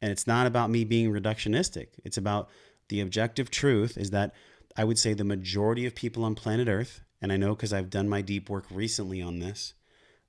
And 0.00 0.10
it's 0.10 0.26
not 0.26 0.46
about 0.46 0.70
me 0.70 0.84
being 0.84 1.12
reductionistic, 1.12 1.88
it's 2.04 2.18
about 2.18 2.48
the 2.88 3.00
objective 3.00 3.50
truth 3.50 3.96
is 3.96 4.10
that 4.10 4.34
I 4.76 4.84
would 4.84 4.98
say 4.98 5.14
the 5.14 5.24
majority 5.24 5.86
of 5.86 5.94
people 5.94 6.24
on 6.24 6.34
planet 6.34 6.68
Earth, 6.68 7.02
and 7.20 7.32
I 7.32 7.36
know 7.36 7.54
because 7.54 7.72
I've 7.72 7.90
done 7.90 8.08
my 8.08 8.20
deep 8.20 8.50
work 8.50 8.66
recently 8.70 9.22
on 9.22 9.38
this, 9.38 9.74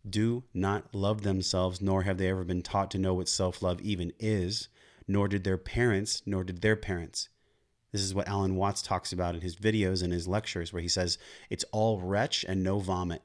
do 0.07 0.43
not 0.53 0.93
love 0.93 1.21
themselves, 1.21 1.81
nor 1.81 2.03
have 2.03 2.17
they 2.17 2.29
ever 2.29 2.43
been 2.43 2.61
taught 2.61 2.91
to 2.91 2.97
know 2.97 3.13
what 3.13 3.29
self 3.29 3.61
love 3.61 3.81
even 3.81 4.11
is, 4.19 4.67
nor 5.07 5.27
did 5.27 5.43
their 5.43 5.57
parents, 5.57 6.21
nor 6.25 6.43
did 6.43 6.61
their 6.61 6.75
parents. 6.75 7.29
This 7.91 8.01
is 8.01 8.13
what 8.13 8.27
Alan 8.27 8.55
Watts 8.55 8.81
talks 8.81 9.13
about 9.13 9.35
in 9.35 9.41
his 9.41 9.55
videos 9.55 10.03
and 10.03 10.11
his 10.11 10.27
lectures, 10.27 10.73
where 10.73 10.81
he 10.81 10.87
says 10.87 11.17
it's 11.49 11.65
all 11.71 12.01
retch 12.01 12.43
and 12.47 12.63
no 12.63 12.79
vomit. 12.79 13.21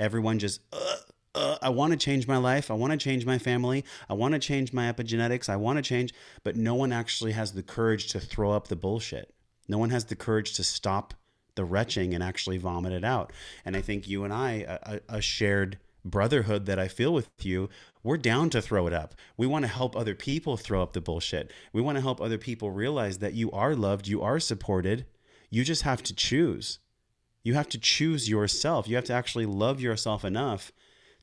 Everyone 0.00 0.38
just, 0.38 0.60
uh, 0.72 0.96
uh, 1.34 1.58
I 1.60 1.68
want 1.68 1.92
to 1.92 1.98
change 1.98 2.26
my 2.26 2.38
life. 2.38 2.70
I 2.70 2.74
want 2.74 2.92
to 2.92 2.96
change 2.96 3.26
my 3.26 3.38
family. 3.38 3.84
I 4.08 4.14
want 4.14 4.32
to 4.32 4.38
change 4.38 4.72
my 4.72 4.90
epigenetics. 4.90 5.48
I 5.48 5.56
want 5.56 5.76
to 5.76 5.82
change, 5.82 6.14
but 6.42 6.56
no 6.56 6.74
one 6.74 6.90
actually 6.90 7.32
has 7.32 7.52
the 7.52 7.62
courage 7.62 8.08
to 8.08 8.20
throw 8.20 8.52
up 8.52 8.68
the 8.68 8.76
bullshit. 8.76 9.34
No 9.68 9.76
one 9.76 9.90
has 9.90 10.06
the 10.06 10.16
courage 10.16 10.54
to 10.54 10.64
stop 10.64 11.12
the 11.54 11.64
retching 11.64 12.14
and 12.14 12.24
actually 12.24 12.56
vomit 12.56 12.92
it 12.92 13.04
out. 13.04 13.32
And 13.64 13.76
I 13.76 13.82
think 13.82 14.08
you 14.08 14.24
and 14.24 14.32
I, 14.32 14.78
a, 14.86 15.16
a 15.16 15.20
shared 15.20 15.78
brotherhood 16.04 16.66
that 16.66 16.78
I 16.78 16.88
feel 16.88 17.12
with 17.12 17.28
you, 17.40 17.68
we're 18.02 18.16
down 18.16 18.50
to 18.50 18.62
throw 18.62 18.86
it 18.86 18.92
up. 18.92 19.14
We 19.36 19.46
want 19.46 19.64
to 19.64 19.70
help 19.70 19.96
other 19.96 20.14
people 20.14 20.56
throw 20.56 20.82
up 20.82 20.92
the 20.92 21.00
bullshit. 21.00 21.52
We 21.72 21.82
want 21.82 21.96
to 21.96 22.02
help 22.02 22.20
other 22.20 22.38
people 22.38 22.70
realize 22.70 23.18
that 23.18 23.34
you 23.34 23.50
are 23.50 23.74
loved, 23.74 24.08
you 24.08 24.22
are 24.22 24.40
supported. 24.40 25.06
You 25.50 25.64
just 25.64 25.82
have 25.82 26.02
to 26.04 26.14
choose. 26.14 26.78
You 27.42 27.54
have 27.54 27.68
to 27.70 27.78
choose 27.78 28.28
yourself. 28.28 28.88
You 28.88 28.96
have 28.96 29.06
to 29.06 29.14
actually 29.14 29.46
love 29.46 29.80
yourself 29.80 30.24
enough 30.24 30.72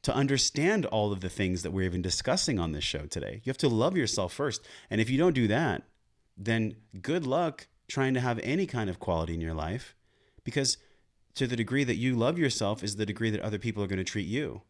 to 0.01 0.15
understand 0.15 0.85
all 0.85 1.11
of 1.11 1.21
the 1.21 1.29
things 1.29 1.63
that 1.63 1.71
we're 1.71 1.85
even 1.85 2.01
discussing 2.01 2.59
on 2.59 2.71
this 2.71 2.83
show 2.83 3.05
today. 3.05 3.41
You 3.43 3.49
have 3.49 3.57
to 3.59 3.69
love 3.69 3.97
yourself 3.97 4.33
first. 4.33 4.65
And 4.89 5.01
if 5.01 5.09
you 5.09 5.17
don't 5.17 5.33
do 5.33 5.47
that, 5.47 5.83
then 6.37 6.75
good 7.01 7.25
luck 7.25 7.67
trying 7.87 8.13
to 8.13 8.19
have 8.19 8.39
any 8.43 8.65
kind 8.65 8.89
of 8.89 8.99
quality 8.99 9.33
in 9.33 9.41
your 9.41 9.53
life 9.53 9.95
because 10.43 10.77
to 11.35 11.47
the 11.47 11.55
degree 11.55 11.83
that 11.83 11.95
you 11.95 12.15
love 12.15 12.39
yourself 12.39 12.83
is 12.83 12.95
the 12.95 13.05
degree 13.05 13.29
that 13.29 13.41
other 13.41 13.59
people 13.59 13.83
are 13.83 13.87
going 13.87 13.97
to 13.97 14.03
treat 14.03 14.27
you. 14.27 14.61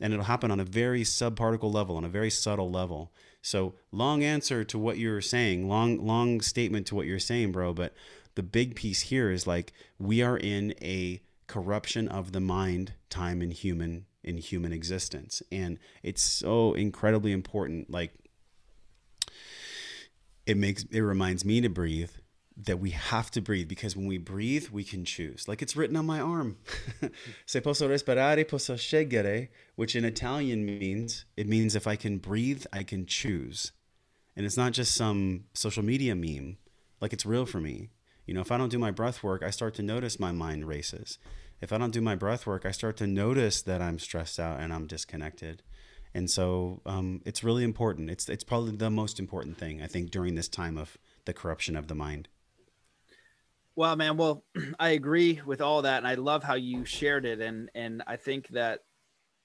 And 0.00 0.12
it'll 0.12 0.24
happen 0.24 0.50
on 0.50 0.60
a 0.60 0.64
very 0.64 1.02
subparticle 1.02 1.72
level, 1.72 1.96
on 1.96 2.04
a 2.04 2.08
very 2.08 2.30
subtle 2.30 2.70
level. 2.70 3.12
So, 3.42 3.74
long 3.92 4.24
answer 4.24 4.64
to 4.64 4.78
what 4.78 4.98
you're 4.98 5.20
saying, 5.20 5.68
long, 5.68 6.04
long 6.04 6.40
statement 6.40 6.86
to 6.88 6.94
what 6.94 7.06
you're 7.06 7.20
saying, 7.20 7.52
bro. 7.52 7.72
But 7.72 7.94
the 8.34 8.42
big 8.42 8.74
piece 8.74 9.02
here 9.02 9.30
is 9.30 9.46
like 9.46 9.72
we 9.98 10.22
are 10.22 10.36
in 10.36 10.74
a 10.82 11.20
corruption 11.46 12.08
of 12.08 12.32
the 12.32 12.40
mind 12.40 12.94
time 13.10 13.42
in 13.42 13.50
human 13.50 14.06
in 14.22 14.38
human 14.38 14.72
existence 14.72 15.42
and 15.52 15.78
it's 16.02 16.22
so 16.22 16.72
incredibly 16.72 17.32
important 17.32 17.90
like 17.90 18.12
it 20.46 20.56
makes 20.56 20.84
it 20.84 21.00
reminds 21.00 21.44
me 21.44 21.60
to 21.60 21.68
breathe 21.68 22.10
that 22.56 22.78
we 22.78 22.90
have 22.90 23.30
to 23.32 23.40
breathe 23.40 23.68
because 23.68 23.96
when 23.96 24.06
we 24.06 24.18
breathe 24.18 24.68
we 24.68 24.84
can 24.84 25.04
choose. 25.04 25.48
Like 25.48 25.60
it's 25.60 25.76
written 25.76 25.96
on 25.96 26.06
my 26.06 26.20
arm. 26.20 26.56
Se 27.46 27.60
posso 27.60 27.88
respirare 27.88 28.46
posso 28.48 28.74
scegliere 28.74 29.48
which 29.74 29.96
in 29.96 30.04
italian 30.04 30.64
means 30.64 31.24
it 31.36 31.48
means 31.48 31.74
if 31.74 31.86
i 31.86 31.96
can 31.96 32.18
breathe 32.18 32.64
i 32.72 32.82
can 32.84 33.06
choose. 33.06 33.72
And 34.36 34.46
it's 34.46 34.56
not 34.56 34.72
just 34.72 34.94
some 34.94 35.44
social 35.52 35.84
media 35.84 36.14
meme. 36.14 36.58
Like 37.00 37.12
it's 37.12 37.26
real 37.26 37.46
for 37.46 37.60
me. 37.60 37.90
You 38.24 38.34
know 38.34 38.40
if 38.40 38.52
i 38.52 38.56
don't 38.56 38.70
do 38.70 38.78
my 38.78 38.92
breath 38.92 39.22
work 39.22 39.42
i 39.42 39.50
start 39.50 39.74
to 39.74 39.82
notice 39.82 40.20
my 40.20 40.30
mind 40.30 40.68
races. 40.68 41.18
If 41.60 41.72
i 41.72 41.78
don't 41.78 41.92
do 41.92 42.00
my 42.00 42.14
breath 42.14 42.46
work 42.46 42.64
i 42.64 42.70
start 42.70 42.96
to 42.98 43.06
notice 43.08 43.62
that 43.62 43.82
i'm 43.82 43.98
stressed 43.98 44.38
out 44.38 44.60
and 44.60 44.72
i'm 44.72 44.86
disconnected. 44.86 45.62
And 46.16 46.30
so 46.30 46.80
um, 46.86 47.22
it's 47.24 47.42
really 47.42 47.64
important. 47.64 48.08
It's 48.08 48.28
it's 48.28 48.44
probably 48.44 48.76
the 48.76 48.90
most 48.90 49.18
important 49.18 49.58
thing 49.58 49.82
I 49.82 49.88
think 49.88 50.12
during 50.12 50.36
this 50.36 50.46
time 50.46 50.78
of 50.78 50.96
the 51.24 51.32
corruption 51.32 51.74
of 51.74 51.88
the 51.88 51.96
mind. 51.96 52.28
Well, 53.76 53.96
man, 53.96 54.16
well, 54.16 54.44
I 54.78 54.90
agree 54.90 55.40
with 55.44 55.60
all 55.60 55.82
that, 55.82 55.98
and 55.98 56.06
I 56.06 56.14
love 56.14 56.44
how 56.44 56.54
you 56.54 56.84
shared 56.84 57.26
it, 57.26 57.40
and 57.40 57.70
and 57.74 58.02
I 58.06 58.16
think 58.16 58.48
that 58.48 58.80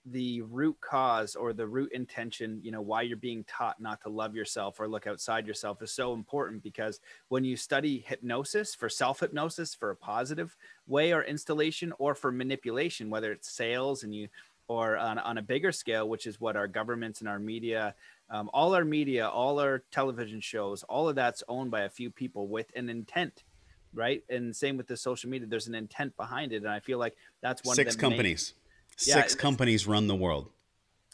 the 0.06 0.42
root 0.44 0.78
cause 0.82 1.36
or 1.36 1.54
the 1.54 1.68
root 1.68 1.92
intention, 1.92 2.60
you 2.63 2.72
know, 2.72 2.82
why 2.82 3.02
you're 3.02 3.18
being 3.18 3.44
taught 3.44 3.80
not 3.82 4.02
to 4.02 4.10
love 4.10 4.34
yourself 4.36 4.80
or 4.80 4.88
look 4.88 5.06
outside 5.08 5.46
yourself 5.46 5.82
is 5.82 5.92
so 5.92 6.13
important 6.13 6.63
because 6.63 7.00
when 7.28 7.44
you 7.44 7.56
study 7.58 8.04
hypnosis 8.08 8.74
for 8.74 8.89
self 8.89 9.20
hypnosis 9.20 9.76
for 9.76 9.92
a 9.92 9.96
positive 9.96 10.56
way 10.88 11.13
or 11.13 11.24
installation 11.24 11.94
or 12.00 12.15
for 12.15 12.32
manipulation, 12.32 13.10
whether 13.10 13.32
it's 13.32 13.52
sales 13.52 14.04
and 14.04 14.15
you 14.15 14.28
or 14.68 14.98
on, 14.98 15.18
on 15.20 15.38
a 15.39 15.42
bigger 15.42 15.72
scale, 15.72 16.08
which 16.08 16.28
is 16.28 16.39
what 16.39 16.56
our 16.56 16.68
governments 16.68 17.20
and 17.20 17.28
our 17.28 17.39
media, 17.39 17.96
um, 18.30 18.50
all 18.54 18.76
our 18.76 18.86
media, 18.86 19.28
all 19.28 19.60
our 19.60 19.84
television 19.92 20.39
shows, 20.39 20.84
all 20.84 21.10
of 21.10 21.15
that's 21.15 21.44
owned 21.50 21.72
by 21.72 21.82
a 21.82 21.89
few 21.89 22.10
people 22.12 22.48
with 22.48 22.72
an 22.76 22.88
intent, 22.88 23.44
right? 23.93 24.23
And 24.30 24.56
same 24.56 24.78
with 24.78 24.88
the 24.88 24.97
social 24.97 25.30
media, 25.30 25.47
there's 25.47 25.67
an 25.67 25.75
intent 25.75 26.15
behind 26.17 26.54
it, 26.54 26.58
and 26.58 26.69
I 26.69 26.80
feel 26.80 26.99
like 26.99 27.15
that's 27.41 27.63
one 27.63 27.75
six 27.75 27.95
companies. 27.95 28.54
Main, 28.56 28.97
six 28.97 29.36
yeah, 29.36 29.41
companies 29.41 29.88
run 29.88 30.08
the 30.08 30.15
world. 30.15 30.49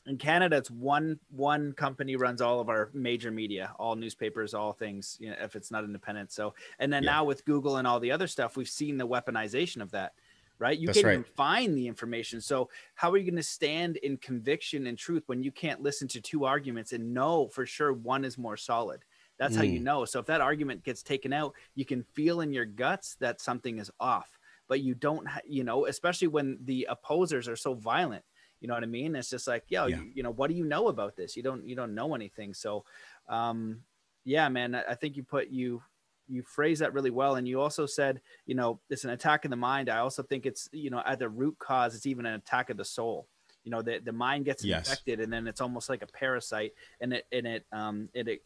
In 0.07 0.17
Canada, 0.17 0.57
it's 0.57 0.69
one 0.69 1.19
one 1.31 1.73
company 1.73 2.15
runs 2.15 2.41
all 2.41 2.59
of 2.59 2.69
our 2.69 2.89
major 2.93 3.31
media, 3.31 3.73
all 3.79 3.95
newspapers, 3.95 4.53
all 4.53 4.71
things. 4.71 5.17
You 5.19 5.31
know, 5.31 5.37
if 5.41 5.55
it's 5.55 5.71
not 5.71 5.83
independent, 5.83 6.31
so 6.31 6.53
and 6.79 6.93
then 6.93 7.03
yeah. 7.03 7.11
now 7.11 7.23
with 7.25 7.43
Google 7.45 7.77
and 7.77 7.87
all 7.87 7.99
the 7.99 8.11
other 8.11 8.27
stuff, 8.27 8.55
we've 8.55 8.69
seen 8.69 8.97
the 8.97 9.07
weaponization 9.07 9.81
of 9.81 9.91
that 9.91 10.13
right? 10.59 10.77
You 10.77 10.87
That's 10.87 10.97
can't 10.97 11.07
right. 11.07 11.13
even 11.13 11.25
find 11.35 11.77
the 11.77 11.87
information. 11.87 12.41
So 12.41 12.69
how 12.95 13.11
are 13.11 13.17
you 13.17 13.25
going 13.25 13.35
to 13.35 13.43
stand 13.43 13.97
in 13.97 14.17
conviction 14.17 14.87
and 14.87 14.97
truth 14.97 15.23
when 15.27 15.43
you 15.43 15.51
can't 15.51 15.81
listen 15.81 16.07
to 16.09 16.21
two 16.21 16.45
arguments 16.45 16.93
and 16.93 17.13
know 17.13 17.47
for 17.49 17.65
sure 17.65 17.93
one 17.93 18.23
is 18.23 18.37
more 18.37 18.57
solid? 18.57 19.01
That's 19.37 19.55
mm. 19.55 19.57
how 19.57 19.63
you 19.63 19.79
mm. 19.79 19.83
know. 19.83 20.05
So 20.05 20.19
if 20.19 20.25
that 20.27 20.41
argument 20.41 20.83
gets 20.83 21.03
taken 21.03 21.33
out, 21.33 21.53
you 21.75 21.85
can 21.85 22.03
feel 22.03 22.41
in 22.41 22.53
your 22.53 22.65
guts 22.65 23.15
that 23.19 23.41
something 23.41 23.79
is 23.79 23.91
off. 23.99 24.29
But 24.67 24.81
you 24.81 24.95
don't, 24.95 25.27
ha- 25.27 25.41
you 25.47 25.63
know, 25.63 25.85
especially 25.85 26.27
when 26.27 26.57
the 26.63 26.87
opposers 26.89 27.47
are 27.47 27.55
so 27.55 27.73
violent. 27.73 28.23
You 28.61 28.67
know 28.67 28.73
what 28.73 28.83
I 28.83 28.87
mean? 28.87 29.15
It's 29.15 29.29
just 29.29 29.47
like, 29.47 29.63
yo, 29.67 29.85
yeah. 29.85 29.97
you, 29.97 30.11
you 30.15 30.23
know, 30.23 30.31
what 30.31 30.49
do 30.49 30.55
you 30.55 30.63
know 30.63 30.87
about 30.87 31.15
this? 31.15 31.35
You 31.35 31.43
don't, 31.43 31.67
you 31.67 31.75
don't 31.75 31.93
know 31.93 32.15
anything. 32.15 32.53
So, 32.53 32.85
um, 33.29 33.81
yeah, 34.23 34.49
man, 34.49 34.73
I 34.73 34.95
think 34.95 35.17
you 35.17 35.23
put 35.23 35.49
you 35.49 35.83
you 36.27 36.41
phrase 36.41 36.79
that 36.79 36.93
really 36.93 37.11
well 37.11 37.35
and 37.35 37.47
you 37.47 37.61
also 37.61 37.85
said 37.85 38.19
you 38.45 38.55
know 38.55 38.79
it's 38.89 39.03
an 39.03 39.11
attack 39.11 39.45
of 39.45 39.51
the 39.51 39.57
mind 39.57 39.89
i 39.89 39.99
also 39.99 40.23
think 40.23 40.47
it's 40.47 40.67
you 40.71 40.89
know 40.89 41.01
at 41.05 41.19
the 41.19 41.29
root 41.29 41.55
cause 41.59 41.95
it's 41.95 42.07
even 42.07 42.25
an 42.25 42.33
attack 42.33 42.69
of 42.71 42.77
the 42.77 42.85
soul 42.85 43.27
you 43.63 43.71
know 43.71 43.81
the, 43.81 43.99
the 44.03 44.11
mind 44.11 44.45
gets 44.45 44.63
yes. 44.63 44.87
infected 44.87 45.19
and 45.19 45.31
then 45.31 45.47
it's 45.47 45.61
almost 45.61 45.89
like 45.89 46.01
a 46.01 46.07
parasite 46.07 46.73
and 47.01 47.13
it 47.13 47.25
and 47.31 47.45
it 47.45 47.65
um 47.71 48.09
it, 48.13 48.27
it 48.27 48.41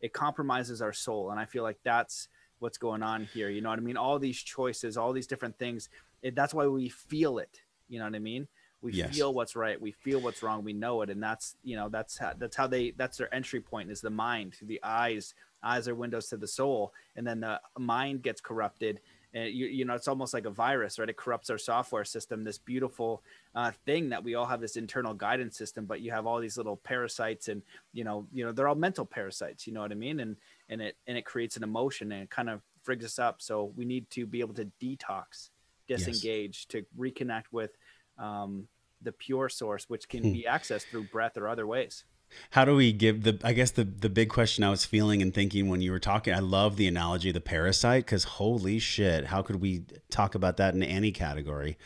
it 0.00 0.12
compromises 0.12 0.82
our 0.82 0.92
soul. 0.92 1.30
And 1.30 1.40
i 1.40 1.44
feel 1.44 1.62
like 1.62 1.78
that's 1.84 2.28
what's 2.58 2.78
going 2.78 3.02
on 3.02 3.24
here. 3.32 3.48
You 3.48 3.60
know 3.60 3.70
what 3.70 3.78
i 3.78 3.82
mean? 3.82 3.96
All 3.96 4.18
these 4.18 4.38
choices 4.38 4.96
all 4.96 5.12
these 5.12 5.26
different 5.26 5.58
things 5.58 5.88
it, 6.22 6.34
that's 6.34 6.52
why 6.52 6.66
we 6.66 6.88
feel 6.88 7.38
it. 7.38 7.60
You 7.88 7.98
know 7.98 8.04
what 8.04 8.14
i 8.14 8.20
mean? 8.20 8.48
We 8.82 8.92
yes. 8.92 9.14
feel 9.14 9.34
what's 9.34 9.56
right. 9.56 9.80
We 9.80 9.92
feel 9.92 10.20
what's 10.20 10.42
wrong. 10.42 10.64
We 10.64 10.72
know 10.72 11.02
it. 11.02 11.10
And 11.10 11.22
that's 11.22 11.56
you 11.62 11.76
know 11.76 11.88
that's 11.88 12.16
how 12.18 12.32
that's 12.38 12.56
how 12.56 12.66
they 12.66 12.92
that's 12.92 13.18
their 13.18 13.32
entry 13.34 13.60
point 13.60 13.90
is 13.90 14.00
the 14.00 14.10
mind 14.10 14.56
the 14.62 14.80
eyes 14.82 15.34
eyes 15.62 15.86
are 15.88 15.94
windows 15.94 16.28
to 16.28 16.36
the 16.36 16.48
soul. 16.48 16.92
And 17.16 17.26
then 17.26 17.40
the 17.40 17.60
mind 17.78 18.22
gets 18.22 18.40
corrupted 18.40 19.00
and 19.32 19.52
you, 19.52 19.66
you 19.66 19.84
know 19.84 19.94
it's 19.94 20.08
almost 20.08 20.34
like 20.34 20.44
a 20.44 20.50
virus 20.50 20.98
right 20.98 21.08
it 21.08 21.16
corrupts 21.16 21.50
our 21.50 21.58
software 21.58 22.04
system 22.04 22.44
this 22.44 22.58
beautiful 22.58 23.22
uh, 23.54 23.70
thing 23.84 24.08
that 24.08 24.22
we 24.22 24.34
all 24.34 24.46
have 24.46 24.60
this 24.60 24.76
internal 24.76 25.14
guidance 25.14 25.56
system 25.56 25.84
but 25.84 26.00
you 26.00 26.10
have 26.10 26.26
all 26.26 26.40
these 26.40 26.56
little 26.56 26.76
parasites 26.76 27.48
and 27.48 27.62
you 27.92 28.04
know 28.04 28.26
you 28.32 28.44
know 28.44 28.52
they're 28.52 28.68
all 28.68 28.74
mental 28.74 29.04
parasites 29.04 29.66
you 29.66 29.72
know 29.72 29.80
what 29.80 29.92
i 29.92 29.94
mean 29.94 30.20
and 30.20 30.36
and 30.68 30.80
it 30.80 30.96
and 31.06 31.16
it 31.16 31.24
creates 31.24 31.56
an 31.56 31.62
emotion 31.62 32.12
and 32.12 32.22
it 32.22 32.30
kind 32.30 32.50
of 32.50 32.60
frigs 32.86 33.04
us 33.04 33.18
up 33.18 33.40
so 33.40 33.72
we 33.76 33.84
need 33.84 34.08
to 34.10 34.26
be 34.26 34.40
able 34.40 34.54
to 34.54 34.68
detox 34.80 35.50
disengage 35.86 36.66
yes. 36.72 36.84
to 36.84 36.84
reconnect 36.98 37.44
with 37.52 37.70
um, 38.18 38.66
the 39.02 39.12
pure 39.12 39.48
source 39.48 39.88
which 39.88 40.08
can 40.08 40.22
hmm. 40.22 40.32
be 40.32 40.46
accessed 40.48 40.86
through 40.90 41.04
breath 41.04 41.36
or 41.36 41.48
other 41.48 41.66
ways 41.66 42.04
how 42.50 42.64
do 42.64 42.74
we 42.74 42.92
give 42.92 43.22
the 43.22 43.38
i 43.44 43.52
guess 43.52 43.70
the 43.70 43.84
the 43.84 44.08
big 44.08 44.28
question 44.28 44.64
i 44.64 44.70
was 44.70 44.84
feeling 44.84 45.22
and 45.22 45.34
thinking 45.34 45.68
when 45.68 45.80
you 45.80 45.90
were 45.90 45.98
talking 45.98 46.34
i 46.34 46.38
love 46.38 46.76
the 46.76 46.86
analogy 46.86 47.30
of 47.30 47.34
the 47.34 47.40
parasite 47.40 48.04
because 48.04 48.24
holy 48.24 48.78
shit 48.78 49.26
how 49.26 49.42
could 49.42 49.60
we 49.60 49.84
talk 50.10 50.34
about 50.34 50.56
that 50.56 50.74
in 50.74 50.82
any 50.82 51.10
category? 51.10 51.78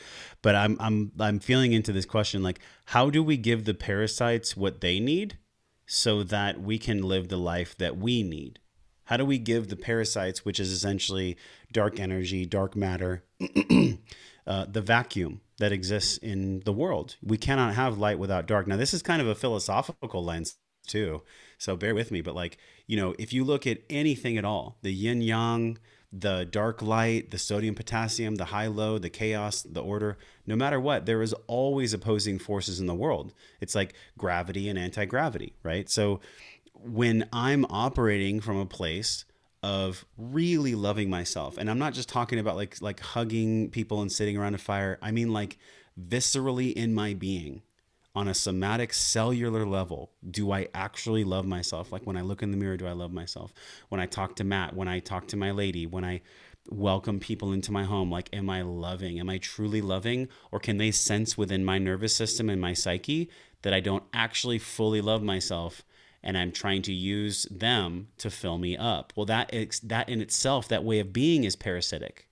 But 0.43 0.55
i'm 0.55 0.77
i'm 0.81 1.13
i'm 1.19 1.39
feeling 1.39 1.73
into 1.73 1.93
this 1.93 2.07
question 2.07 2.43
like 2.43 2.61
how 2.87 3.11
do 3.11 3.23
we 3.23 3.37
give 3.37 3.65
the 3.65 3.75
parasites 3.75 4.57
what 4.57 4.81
they 4.81 5.01
need 5.01 5.39
so 5.87 6.23
that 6.25 6.61
we 6.61 6.79
can 6.79 7.03
live 7.03 7.29
the 7.29 7.37
life 7.37 7.77
that 7.79 7.97
we 7.97 8.23
need? 8.23 8.59
How 9.05 9.19
do 9.19 9.27
we 9.27 9.39
give 9.39 9.69
the 9.69 9.77
parasites 9.77 10.45
which 10.45 10.59
is 10.59 10.73
essentially 10.73 11.37
dark 11.73 12.01
energy 12.01 12.47
dark 12.47 12.75
matter 12.75 13.25
uh, 14.47 14.67
the 14.67 14.83
vacuum 14.83 15.41
that 15.59 15.73
exists 15.73 16.19
in 16.19 16.61
the 16.61 16.73
world. 16.73 17.17
We 17.23 17.39
cannot 17.39 17.75
have 17.75 17.99
light 17.99 18.19
without 18.19 18.47
dark. 18.47 18.67
Now, 18.67 18.77
this 18.77 18.95
is 18.95 19.03
kind 19.03 19.23
of 19.23 19.29
a 19.29 19.35
philosophical 19.35 20.25
lens 20.25 20.57
too. 20.87 21.23
So 21.59 21.77
bear 21.77 21.95
with 21.95 22.11
me. 22.11 22.21
But 22.21 22.35
like, 22.35 22.59
you 22.87 22.97
know, 22.97 23.15
if 23.19 23.33
you 23.33 23.45
look 23.45 23.67
at 23.67 23.79
anything 23.89 24.37
at 24.37 24.45
all, 24.45 24.79
the 24.83 24.93
yin 24.93 25.23
yang, 25.23 25.79
the 26.13 26.45
dark 26.45 26.81
light, 26.83 27.31
the 27.31 27.39
sodium 27.39 27.75
potassium, 27.75 28.37
the 28.37 28.47
high 28.47 28.69
low, 28.69 28.99
the 28.99 29.11
chaos, 29.11 29.63
the 29.63 29.83
order, 29.83 30.19
no 30.47 30.55
matter 30.55 30.79
what, 30.79 31.07
there 31.07 31.23
is 31.23 31.33
always 31.47 31.93
opposing 31.93 32.39
forces 32.39 32.79
in 32.79 32.87
the 32.87 32.95
world. 32.95 33.33
It's 33.61 33.75
like 33.75 33.95
gravity 34.17 34.69
and 34.69 34.79
anti 34.79 35.05
gravity, 35.07 35.55
right? 35.63 35.89
So 35.91 36.21
when 36.75 37.29
I'm 37.33 37.65
operating 37.71 38.41
from 38.41 38.59
a 38.59 38.67
place 38.67 39.25
of 39.65 40.05
really 40.19 40.75
loving 40.75 41.09
myself. 41.09 41.57
And 41.57 41.71
i'm 41.71 41.79
not 41.79 41.95
just 41.95 42.11
talking 42.11 42.39
about 42.39 42.55
like 42.55 42.83
like 42.83 43.01
hugging 43.01 43.71
people 43.71 44.03
and 44.03 44.13
sitting 44.13 44.37
around 44.37 44.55
a 44.55 44.59
fire. 44.59 44.99
I 45.01 45.11
mean 45.11 45.33
like 45.33 45.57
viscerally 45.99 46.75
in 46.75 46.93
my 46.93 47.15
being 47.15 47.63
on 48.15 48.29
a 48.29 48.35
somatic 48.35 48.93
cellular 48.93 49.65
level 49.65 50.11
do 50.31 50.53
i 50.53 50.69
actually 50.75 51.25
love 51.25 51.47
myself? 51.47 51.93
Like 51.93 52.07
when 52.07 52.19
i 52.19 52.21
look 52.21 52.43
in 52.43 52.51
the 52.51 52.59
mirror 52.59 52.77
do 52.77 52.87
i 52.87 52.93
love 52.93 53.11
myself? 53.11 53.55
When 53.89 54.03
i 54.03 54.07
talk 54.07 54.37
to 54.37 54.45
matt 54.45 54.77
when 54.77 54.87
i 54.87 54.99
talk 54.99 55.29
to 55.29 55.37
my 55.37 55.51
lady 55.51 55.87
when 55.87 56.05
i 56.05 56.21
welcome 56.69 57.19
people 57.19 57.53
into 57.53 57.73
my 57.73 57.85
home 57.85 58.11
like 58.11 58.29
am 58.35 58.51
i 58.51 58.61
loving? 58.61 59.19
Am 59.19 59.31
i 59.31 59.39
truly 59.39 59.81
loving? 59.81 60.29
Or 60.53 60.61
can 60.61 60.77
they 60.77 60.91
sense 60.91 61.39
within 61.39 61.65
my 61.65 61.79
nervous 61.79 62.15
system 62.15 62.51
and 62.51 62.61
my 62.61 62.75
psyche 62.75 63.31
that 63.63 63.73
i 63.73 63.81
don't 63.81 64.05
actually 64.13 64.59
fully 64.59 65.01
love 65.01 65.23
myself 65.23 65.83
and 66.25 66.39
I'm 66.39 66.51
trying 66.51 66.83
to 66.83 66.93
use 66.93 67.47
them 67.51 68.09
to 68.19 68.31
fill 68.31 68.57
me 68.57 68.77
up. 68.77 69.13
Well, 69.15 69.27
that 69.27 69.53
that 69.85 70.09
in 70.09 70.21
itself, 70.23 70.67
that 70.69 70.83
way 70.83 70.99
of 70.99 71.13
being 71.13 71.45
is 71.45 71.55
parasitic. 71.55 72.29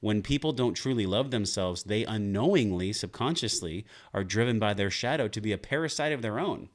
When 0.00 0.22
people 0.22 0.52
don't 0.52 0.74
truly 0.74 1.06
love 1.06 1.30
themselves, 1.30 1.84
they 1.84 2.04
unknowingly, 2.04 2.92
subconsciously, 2.92 3.86
are 4.12 4.24
driven 4.24 4.58
by 4.58 4.74
their 4.74 4.90
shadow 4.90 5.28
to 5.28 5.40
be 5.40 5.52
a 5.52 5.58
parasite 5.58 6.12
of 6.12 6.22
their 6.22 6.40
own. 6.40 6.70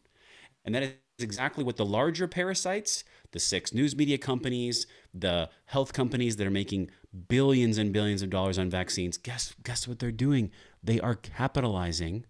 And 0.64 0.74
that 0.74 0.84
is 0.84 0.94
exactly 1.20 1.64
what 1.64 1.76
the 1.76 1.86
larger 1.86 2.28
parasites, 2.28 3.04
the 3.32 3.40
six 3.40 3.74
news 3.74 3.96
media 3.96 4.18
companies, 4.18 4.88
the 5.14 5.50
health 5.66 5.92
companies 5.92 6.38
that 6.38 6.48
are 6.48 6.52
making 6.52 6.90
billions 7.28 7.78
and 7.78 7.92
billions 7.92 8.22
of 8.22 8.30
dollars 8.30 8.58
on 8.58 8.70
vaccines, 8.70 9.18
guess 9.18 9.54
guess 9.64 9.88
what 9.88 10.00
they're 10.00 10.12
doing? 10.12 10.52
They 10.82 11.02
are 11.02 11.16
capitalizing 11.16 12.26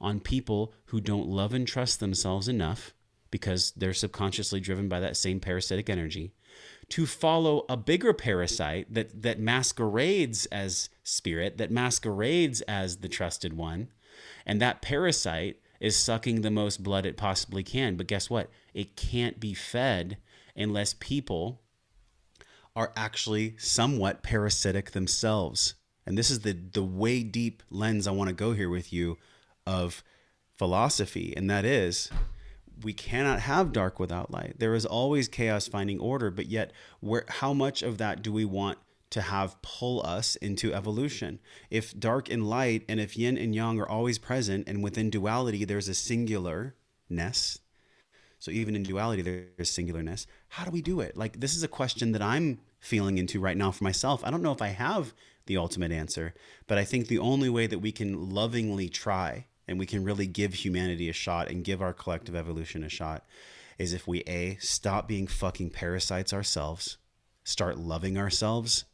on 0.00 0.18
people 0.18 0.72
who 0.86 1.00
don't 1.00 1.28
love 1.28 1.52
and 1.54 1.66
trust 1.66 2.00
themselves 2.00 2.48
enough 2.48 2.94
because 3.30 3.72
they're 3.76 3.94
subconsciously 3.94 4.60
driven 4.60 4.88
by 4.88 5.00
that 5.00 5.16
same 5.16 5.40
parasitic 5.40 5.90
energy 5.90 6.32
to 6.88 7.06
follow 7.06 7.64
a 7.68 7.76
bigger 7.76 8.12
parasite 8.12 8.92
that 8.92 9.22
that 9.22 9.38
masquerades 9.38 10.46
as 10.46 10.88
spirit 11.02 11.58
that 11.58 11.70
masquerades 11.70 12.60
as 12.62 12.98
the 12.98 13.08
trusted 13.08 13.52
one 13.52 13.88
and 14.46 14.60
that 14.60 14.82
parasite 14.82 15.60
is 15.80 15.96
sucking 15.96 16.40
the 16.40 16.50
most 16.50 16.82
blood 16.82 17.06
it 17.06 17.16
possibly 17.16 17.62
can. 17.62 17.96
But 17.96 18.08
guess 18.08 18.28
what? 18.28 18.50
It 18.74 18.96
can't 18.96 19.38
be 19.38 19.54
fed 19.54 20.18
unless 20.56 20.94
people 20.94 21.62
are 22.74 22.92
actually 22.96 23.56
somewhat 23.58 24.22
parasitic 24.22 24.92
themselves. 24.92 25.74
And 26.06 26.16
this 26.16 26.30
is 26.30 26.40
the 26.40 26.52
the 26.52 26.82
way 26.82 27.22
deep 27.22 27.62
lens 27.70 28.06
I 28.06 28.12
want 28.12 28.28
to 28.28 28.34
go 28.34 28.52
here 28.52 28.70
with 28.70 28.92
you 28.92 29.18
of 29.66 30.02
philosophy 30.56 31.34
and 31.36 31.48
that 31.48 31.64
is 31.64 32.10
we 32.82 32.92
cannot 32.92 33.40
have 33.40 33.72
dark 33.72 33.98
without 33.98 34.30
light. 34.30 34.58
There 34.58 34.74
is 34.74 34.86
always 34.86 35.28
chaos 35.28 35.68
finding 35.68 35.98
order, 35.98 36.30
but 36.30 36.46
yet 36.46 36.72
where 37.00 37.24
how 37.28 37.52
much 37.52 37.82
of 37.82 37.98
that 37.98 38.22
do 38.22 38.32
we 38.32 38.44
want 38.44 38.78
to 39.10 39.22
have 39.22 39.60
pull 39.62 40.04
us 40.04 40.36
into 40.36 40.74
evolution? 40.74 41.38
If 41.70 41.98
dark 41.98 42.30
and 42.30 42.48
light 42.48 42.84
and 42.88 43.00
if 43.00 43.16
yin 43.16 43.38
and 43.38 43.54
yang 43.54 43.80
are 43.80 43.88
always 43.88 44.18
present 44.18 44.68
and 44.68 44.82
within 44.82 45.10
duality 45.10 45.64
there's 45.64 45.88
a 45.88 45.94
singularness. 45.94 47.58
So 48.38 48.50
even 48.50 48.76
in 48.76 48.82
duality 48.82 49.22
there's 49.22 49.70
singularness. 49.70 50.26
How 50.48 50.64
do 50.64 50.70
we 50.70 50.82
do 50.82 51.00
it? 51.00 51.16
Like 51.16 51.40
this 51.40 51.56
is 51.56 51.62
a 51.62 51.68
question 51.68 52.12
that 52.12 52.22
I'm 52.22 52.60
feeling 52.80 53.18
into 53.18 53.40
right 53.40 53.56
now 53.56 53.70
for 53.70 53.84
myself. 53.84 54.22
I 54.24 54.30
don't 54.30 54.42
know 54.42 54.52
if 54.52 54.62
I 54.62 54.68
have 54.68 55.14
the 55.46 55.56
ultimate 55.56 55.90
answer, 55.90 56.34
but 56.66 56.78
I 56.78 56.84
think 56.84 57.08
the 57.08 57.18
only 57.18 57.48
way 57.48 57.66
that 57.66 57.80
we 57.80 57.90
can 57.90 58.30
lovingly 58.30 58.88
try 58.88 59.46
and 59.68 59.78
we 59.78 59.86
can 59.86 60.02
really 60.02 60.26
give 60.26 60.54
humanity 60.54 61.08
a 61.08 61.12
shot 61.12 61.50
and 61.50 61.64
give 61.64 61.82
our 61.82 61.92
collective 61.92 62.34
evolution 62.34 62.82
a 62.82 62.88
shot 62.88 63.24
is 63.78 63.92
if 63.92 64.08
we 64.08 64.20
a 64.26 64.56
stop 64.60 65.06
being 65.06 65.26
fucking 65.26 65.70
parasites 65.70 66.32
ourselves 66.32 66.96
start 67.44 67.78
loving 67.78 68.18
ourselves 68.18 68.84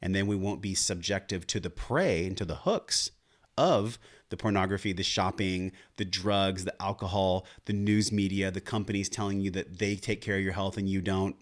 and 0.00 0.14
then 0.14 0.26
we 0.26 0.34
won't 0.34 0.60
be 0.60 0.74
subjective 0.74 1.46
to 1.46 1.60
the 1.60 1.70
prey 1.70 2.26
and 2.26 2.36
to 2.36 2.44
the 2.44 2.56
hooks 2.56 3.12
of 3.56 3.98
the 4.30 4.36
pornography, 4.36 4.92
the 4.92 5.02
shopping, 5.02 5.72
the 5.98 6.04
drugs, 6.04 6.64
the 6.64 6.82
alcohol, 6.82 7.46
the 7.66 7.72
news 7.72 8.10
media, 8.10 8.50
the 8.50 8.60
companies 8.60 9.08
telling 9.08 9.40
you 9.40 9.50
that 9.50 9.78
they 9.78 9.94
take 9.94 10.22
care 10.22 10.36
of 10.36 10.42
your 10.42 10.54
health 10.54 10.78
and 10.78 10.88
you 10.88 11.02
don't. 11.02 11.36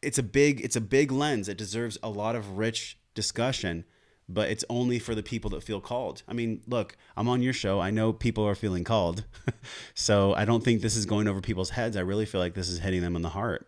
It's 0.00 0.18
a 0.18 0.22
big 0.22 0.60
it's 0.60 0.76
a 0.76 0.80
big 0.80 1.12
lens. 1.12 1.48
It 1.48 1.58
deserves 1.58 1.98
a 2.02 2.08
lot 2.08 2.36
of 2.36 2.56
rich 2.56 2.98
discussion 3.14 3.84
but 4.32 4.50
it's 4.50 4.64
only 4.68 4.98
for 4.98 5.14
the 5.14 5.22
people 5.22 5.50
that 5.50 5.62
feel 5.62 5.80
called. 5.80 6.22
I 6.28 6.32
mean, 6.32 6.62
look, 6.66 6.96
I'm 7.16 7.28
on 7.28 7.42
your 7.42 7.52
show. 7.52 7.80
I 7.80 7.90
know 7.90 8.12
people 8.12 8.44
are 8.44 8.54
feeling 8.54 8.84
called. 8.84 9.24
so 9.94 10.34
I 10.34 10.44
don't 10.44 10.64
think 10.64 10.82
this 10.82 10.96
is 10.96 11.06
going 11.06 11.28
over 11.28 11.40
people's 11.40 11.70
heads. 11.70 11.96
I 11.96 12.00
really 12.00 12.26
feel 12.26 12.40
like 12.40 12.54
this 12.54 12.68
is 12.68 12.78
hitting 12.78 13.02
them 13.02 13.16
in 13.16 13.22
the 13.22 13.30
heart. 13.30 13.66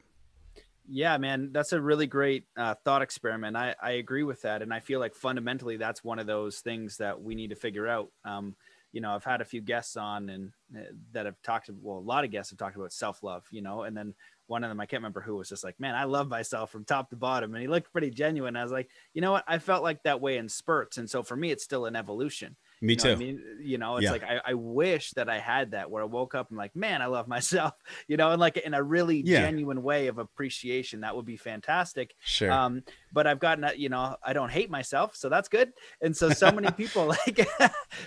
Yeah, 0.86 1.16
man, 1.16 1.50
that's 1.52 1.72
a 1.72 1.80
really 1.80 2.06
great 2.06 2.44
uh, 2.56 2.74
thought 2.84 3.00
experiment. 3.00 3.56
I, 3.56 3.74
I 3.82 3.92
agree 3.92 4.22
with 4.22 4.42
that. 4.42 4.60
And 4.60 4.72
I 4.72 4.80
feel 4.80 5.00
like 5.00 5.14
fundamentally 5.14 5.76
that's 5.76 6.04
one 6.04 6.18
of 6.18 6.26
those 6.26 6.60
things 6.60 6.98
that 6.98 7.22
we 7.22 7.34
need 7.34 7.50
to 7.50 7.56
figure 7.56 7.88
out. 7.88 8.10
Um, 8.24 8.54
you 8.92 9.00
know, 9.00 9.12
I've 9.14 9.24
had 9.24 9.40
a 9.40 9.44
few 9.44 9.60
guests 9.60 9.96
on 9.96 10.28
and 10.28 10.52
uh, 10.76 10.82
that 11.12 11.26
have 11.26 11.40
talked, 11.42 11.70
well, 11.82 11.98
a 11.98 12.00
lot 12.00 12.24
of 12.24 12.30
guests 12.30 12.50
have 12.50 12.58
talked 12.58 12.76
about 12.76 12.92
self 12.92 13.22
love, 13.22 13.44
you 13.50 13.62
know, 13.62 13.82
and 13.82 13.96
then 13.96 14.14
one 14.46 14.64
of 14.64 14.70
them 14.70 14.80
I 14.80 14.86
can't 14.86 15.00
remember 15.00 15.20
who 15.20 15.36
was 15.36 15.48
just 15.48 15.64
like, 15.64 15.78
"Man, 15.80 15.94
I 15.94 16.04
love 16.04 16.28
myself 16.28 16.70
from 16.70 16.84
top 16.84 17.10
to 17.10 17.16
bottom," 17.16 17.54
and 17.54 17.62
he 17.62 17.68
looked 17.68 17.92
pretty 17.92 18.10
genuine. 18.10 18.56
I 18.56 18.62
was 18.62 18.72
like, 18.72 18.90
you 19.12 19.20
know 19.20 19.32
what? 19.32 19.44
I 19.46 19.58
felt 19.58 19.82
like 19.82 20.02
that 20.02 20.20
way 20.20 20.36
in 20.36 20.48
spurts, 20.48 20.98
and 20.98 21.08
so 21.08 21.22
for 21.22 21.36
me, 21.36 21.50
it's 21.50 21.64
still 21.64 21.86
an 21.86 21.96
evolution. 21.96 22.56
Me 22.84 22.96
too. 22.96 23.12
I 23.12 23.14
mean, 23.14 23.42
you 23.62 23.78
know, 23.78 23.96
it's 23.96 24.04
yeah. 24.04 24.10
like 24.10 24.22
I, 24.22 24.40
I, 24.44 24.54
wish 24.54 25.12
that 25.12 25.30
I 25.30 25.38
had 25.38 25.70
that 25.70 25.90
where 25.90 26.02
I 26.02 26.06
woke 26.06 26.34
up 26.34 26.50
and 26.50 26.58
like, 26.58 26.76
man, 26.76 27.00
I 27.00 27.06
love 27.06 27.26
myself, 27.36 27.72
you 28.08 28.18
know, 28.18 28.30
and 28.30 28.38
like 28.38 28.58
in 28.58 28.74
a 28.74 28.82
really 28.82 29.22
yeah. 29.24 29.40
genuine 29.40 29.82
way 29.82 30.08
of 30.08 30.18
appreciation. 30.18 31.00
That 31.00 31.16
would 31.16 31.24
be 31.24 31.38
fantastic. 31.38 32.14
Sure. 32.20 32.52
Um, 32.52 32.82
but 33.10 33.26
I've 33.26 33.38
gotten, 33.38 33.66
you 33.78 33.88
know, 33.88 34.16
I 34.22 34.34
don't 34.34 34.50
hate 34.50 34.70
myself, 34.70 35.16
so 35.16 35.30
that's 35.30 35.48
good. 35.48 35.72
And 36.02 36.14
so, 36.14 36.28
so 36.28 36.52
many 36.52 36.70
people 36.76 37.06
like, 37.26 37.48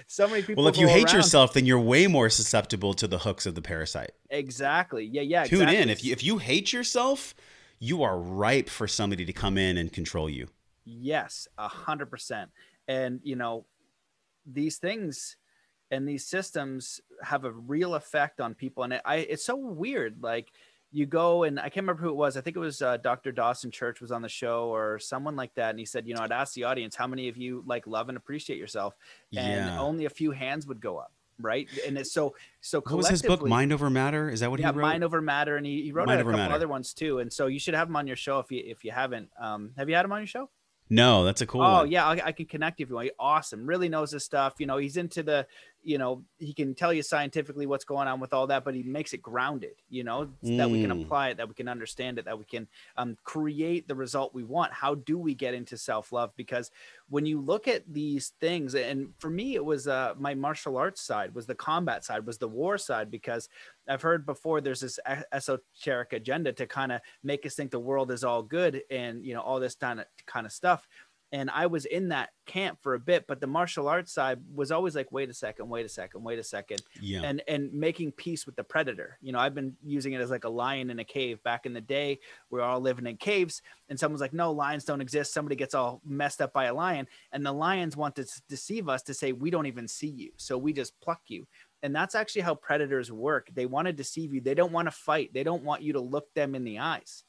so 0.06 0.28
many 0.28 0.44
people. 0.44 0.64
Well, 0.64 0.72
if 0.72 0.78
you 0.80 0.88
hate 0.88 1.06
around. 1.06 1.16
yourself, 1.16 1.54
then 1.54 1.66
you're 1.66 1.80
way 1.80 2.06
more 2.06 2.30
susceptible 2.30 2.94
to 2.94 3.08
the 3.08 3.18
hooks 3.18 3.48
of 3.48 3.56
the 3.56 3.64
parasite. 3.64 4.12
Exactly. 4.30 5.06
Yeah. 5.06 5.24
Yeah. 5.24 5.46
Tune 5.46 5.62
exactly. 5.64 5.82
in. 5.82 5.90
If 5.90 6.04
you 6.04 6.12
if 6.12 6.24
you 6.24 6.38
hate 6.38 6.72
yourself, 6.72 7.34
you 7.80 8.04
are 8.04 8.20
ripe 8.20 8.70
for 8.70 8.88
somebody 8.88 9.26
to 9.26 9.34
come 9.34 9.58
in 9.58 9.78
and 9.78 9.92
control 9.92 10.30
you. 10.30 10.50
Yes, 10.86 11.48
a 11.58 11.68
hundred 11.68 12.12
percent. 12.12 12.52
And 12.88 13.20
you 13.24 13.36
know, 13.36 13.66
these 14.52 14.78
things 14.78 15.38
and 15.92 16.08
these 16.08 16.26
systems 16.26 17.00
have 17.22 17.46
a 17.46 17.52
real 17.52 17.96
effect 17.96 18.42
on 18.42 18.54
people 18.54 18.84
and 18.84 18.94
it, 18.94 19.02
I, 19.06 19.18
it's 19.18 19.46
so 19.46 19.56
weird 19.56 20.22
like 20.22 20.52
you 20.92 21.06
go 21.06 21.44
and 21.44 21.60
I 21.60 21.64
can't 21.64 21.84
remember 21.84 22.02
who 22.02 22.10
it 22.10 22.16
was. 22.16 22.38
I 22.38 22.42
think 22.42 22.56
it 22.56 22.60
was 22.60 22.82
uh, 22.82 22.98
Dr. 22.98 23.32
Dawson 23.32 23.72
Church 23.72 24.00
was 24.00 24.12
on 24.12 24.22
the 24.22 24.30
show 24.30 24.74
or 24.74 25.00
someone 25.00 25.36
like 25.36 25.54
that. 25.56 25.72
And 25.72 25.80
he 25.80 25.86
said, 25.86 26.08
you 26.08 26.16
know, 26.16 26.22
I'd 26.22 26.32
ask 26.32 26.54
the 26.54 26.64
audience, 26.64 26.96
how 26.96 27.08
many 27.08 27.28
of 27.28 27.38
you 27.38 27.64
like 27.66 27.88
love 27.88 28.10
and 28.10 28.18
appreciate 28.18 28.58
yourself? 28.58 28.96
And 29.36 29.66
yeah. 29.66 29.80
only 29.80 30.06
a 30.06 30.10
few 30.10 30.32
hands 30.32 30.66
would 30.68 30.80
go 30.80 30.98
up. 30.98 31.12
Right. 31.40 31.68
And 31.86 31.98
it's 32.00 32.14
so, 32.14 32.36
so 32.62 32.82
what 32.82 32.98
was 32.98 33.10
his 33.10 33.22
book? 33.22 33.46
Mind 33.46 33.72
over 33.72 33.92
matter. 33.92 34.30
Is 34.30 34.40
that 34.40 34.50
what 34.50 34.60
yeah, 34.60 34.72
he 34.72 34.78
wrote? 34.78 34.84
Mind 34.84 35.04
over 35.04 35.22
matter. 35.22 35.56
And 35.58 35.66
he, 35.66 35.84
he 35.84 35.92
wrote 35.92 36.10
a 36.10 36.18
couple 36.18 36.32
matter. 36.32 36.54
other 36.54 36.68
ones 36.68 36.94
too. 36.94 37.20
And 37.20 37.32
so 37.32 37.46
you 37.46 37.60
should 37.60 37.76
have 37.76 37.90
him 37.90 37.96
on 37.96 38.08
your 38.08 38.16
show. 38.16 38.40
If 38.40 38.52
you, 38.52 38.64
if 38.66 38.84
you 38.84 38.92
haven't, 38.92 39.30
um, 39.40 39.72
have 39.78 39.90
you 39.90 39.96
had 39.96 40.06
him 40.06 40.14
on 40.14 40.22
your 40.22 40.28
show? 40.28 40.50
No, 40.90 41.26
that's 41.26 41.42
a 41.42 41.46
cool. 41.46 41.62
Oh 41.62 41.80
one. 41.80 41.92
yeah, 41.92 42.06
I, 42.06 42.28
I, 42.28 42.32
can 42.32 42.46
connect 42.46 42.80
you 42.80 42.86
if 42.86 42.90
you 42.90 42.96
want. 42.96 43.10
Awesome, 43.20 43.66
really 43.66 43.90
knows 43.90 44.12
his 44.12 44.24
stuff. 44.24 44.54
You 44.58 44.68
know, 44.68 44.78
he's 44.78 44.96
into 44.96 45.22
the, 45.22 45.46
you 45.84 45.98
know, 45.98 46.24
he 46.38 46.54
can 46.54 46.76
tell 46.76 46.94
you 46.94 47.02
scientifically 47.02 47.66
what's 47.66 47.84
going 47.84 48.08
on 48.08 48.22
with 48.22 48.34
all 48.34 48.48
that, 48.48 48.64
but 48.64 48.74
he 48.74 48.84
makes 48.84 49.14
it 49.14 49.22
grounded. 49.22 49.74
You 49.90 50.06
know, 50.06 50.30
mm. 50.44 50.58
that 50.58 50.70
we 50.70 50.82
can 50.82 50.92
mm. 50.92 51.02
apply 51.02 51.30
it, 51.30 51.38
that 51.38 51.50
we 51.50 51.56
can 51.56 51.68
understand 51.68 52.20
it, 52.20 52.26
that 52.26 52.40
we 52.40 52.46
can 52.46 52.68
um, 52.96 53.18
create 53.26 53.88
the 53.88 53.96
result 53.96 54.34
we 54.34 54.44
want. 54.44 54.72
How 54.72 54.96
do 54.96 55.18
we 55.18 55.34
get 55.36 55.54
into 55.54 55.78
self 55.78 56.14
love? 56.14 56.32
Because 56.38 56.72
when 57.10 57.26
you 57.26 57.42
look 57.42 57.68
at 57.68 57.84
these 57.92 58.32
things, 58.40 58.74
and 58.74 59.10
for 59.20 59.30
me, 59.30 59.56
it 59.56 59.66
was 59.66 59.90
uh, 59.90 60.14
my 60.18 60.36
martial 60.36 60.78
arts 60.78 61.02
side, 61.02 61.36
was 61.36 61.46
the 61.46 61.56
combat 61.56 62.06
side, 62.06 62.26
was 62.26 62.38
the 62.38 62.48
war 62.48 62.78
side, 62.78 63.12
because 63.12 63.50
I've 63.88 64.02
heard 64.02 64.26
before 64.26 64.62
there's 64.62 64.82
this 64.82 65.00
esoteric 65.32 66.14
agenda 66.14 66.54
to 66.54 66.68
kind 66.68 66.92
of 66.92 67.02
make 67.24 67.46
us 67.46 67.56
think 67.56 67.72
the 67.72 67.80
world 67.80 68.12
is 68.12 68.24
all 68.24 68.44
good 68.44 68.82
and 68.92 69.26
you 69.26 69.34
know 69.34 69.42
all 69.42 69.60
this 69.60 69.76
kind 69.76 70.00
of 70.00 70.06
kind 70.26 70.46
of 70.46 70.52
stuff 70.52 70.88
and 71.32 71.50
I 71.50 71.66
was 71.66 71.86
in 71.86 72.10
that 72.10 72.30
camp 72.46 72.80
for 72.82 72.94
a 72.94 73.00
bit, 73.00 73.26
but 73.28 73.42
the 73.42 73.48
martial 73.48 73.90
arts 73.90 74.14
side 74.14 74.40
was 74.54 74.72
always 74.72 74.96
like, 74.96 75.12
wait 75.12 75.30
a 75.30 75.34
second, 75.34 75.68
wait 75.68 75.86
a 75.86 75.90
second, 75.90 76.24
wait 76.24 76.40
a 76.40 76.44
second, 76.44 76.82
yeah. 77.02 77.22
and 77.24 77.42
and 77.48 77.72
making 77.74 78.14
peace 78.14 78.46
with 78.46 78.56
the 78.56 78.64
predator. 78.64 79.18
You 79.22 79.34
know, 79.34 79.40
I've 79.40 79.54
been 79.54 79.76
using 79.84 80.14
it 80.14 80.22
as 80.22 80.30
like 80.30 80.46
a 80.46 80.50
lion 80.50 80.90
in 80.90 81.00
a 81.00 81.04
cave. 81.04 81.44
Back 81.44 81.66
in 81.66 81.74
the 81.74 81.82
day, 81.82 82.20
we 82.50 82.60
are 82.60 82.64
all 82.64 82.80
living 82.80 83.08
in 83.08 83.18
caves, 83.18 83.62
and 83.90 84.00
someone's 84.00 84.22
like, 84.22 84.34
no, 84.34 84.52
lions 84.52 84.86
don't 84.86 85.02
exist. 85.02 85.34
Somebody 85.34 85.56
gets 85.58 85.76
all 85.76 86.02
messed 86.06 86.42
up 86.42 86.54
by 86.54 86.66
a 86.66 86.74
lion, 86.74 87.08
and 87.34 87.46
the 87.46 87.52
lions 87.52 87.98
want 87.98 88.16
to 88.16 88.26
deceive 88.48 88.88
us 88.88 89.04
to 89.04 89.14
say 89.14 89.34
we 89.34 89.50
don't 89.50 89.66
even 89.66 89.88
see 89.88 90.10
you, 90.10 90.32
so 90.38 90.58
we 90.58 90.72
just 90.72 91.00
pluck 91.02 91.22
you. 91.28 91.46
And 91.84 91.96
that's 91.96 92.16
actually 92.16 92.42
how 92.42 92.56
predators 92.56 93.12
work. 93.12 93.50
They 93.54 93.66
want 93.66 93.88
to 93.88 93.94
deceive 93.94 94.34
you. 94.34 94.42
They 94.42 94.56
don't 94.56 94.72
want 94.72 94.88
to 94.88 94.92
fight. 94.92 95.34
They 95.34 95.44
don't 95.44 95.64
want 95.64 95.84
you 95.84 95.94
to 95.94 96.02
look 96.02 96.34
them 96.34 96.56
in 96.56 96.64
the 96.64 96.80
eyes. 96.80 97.24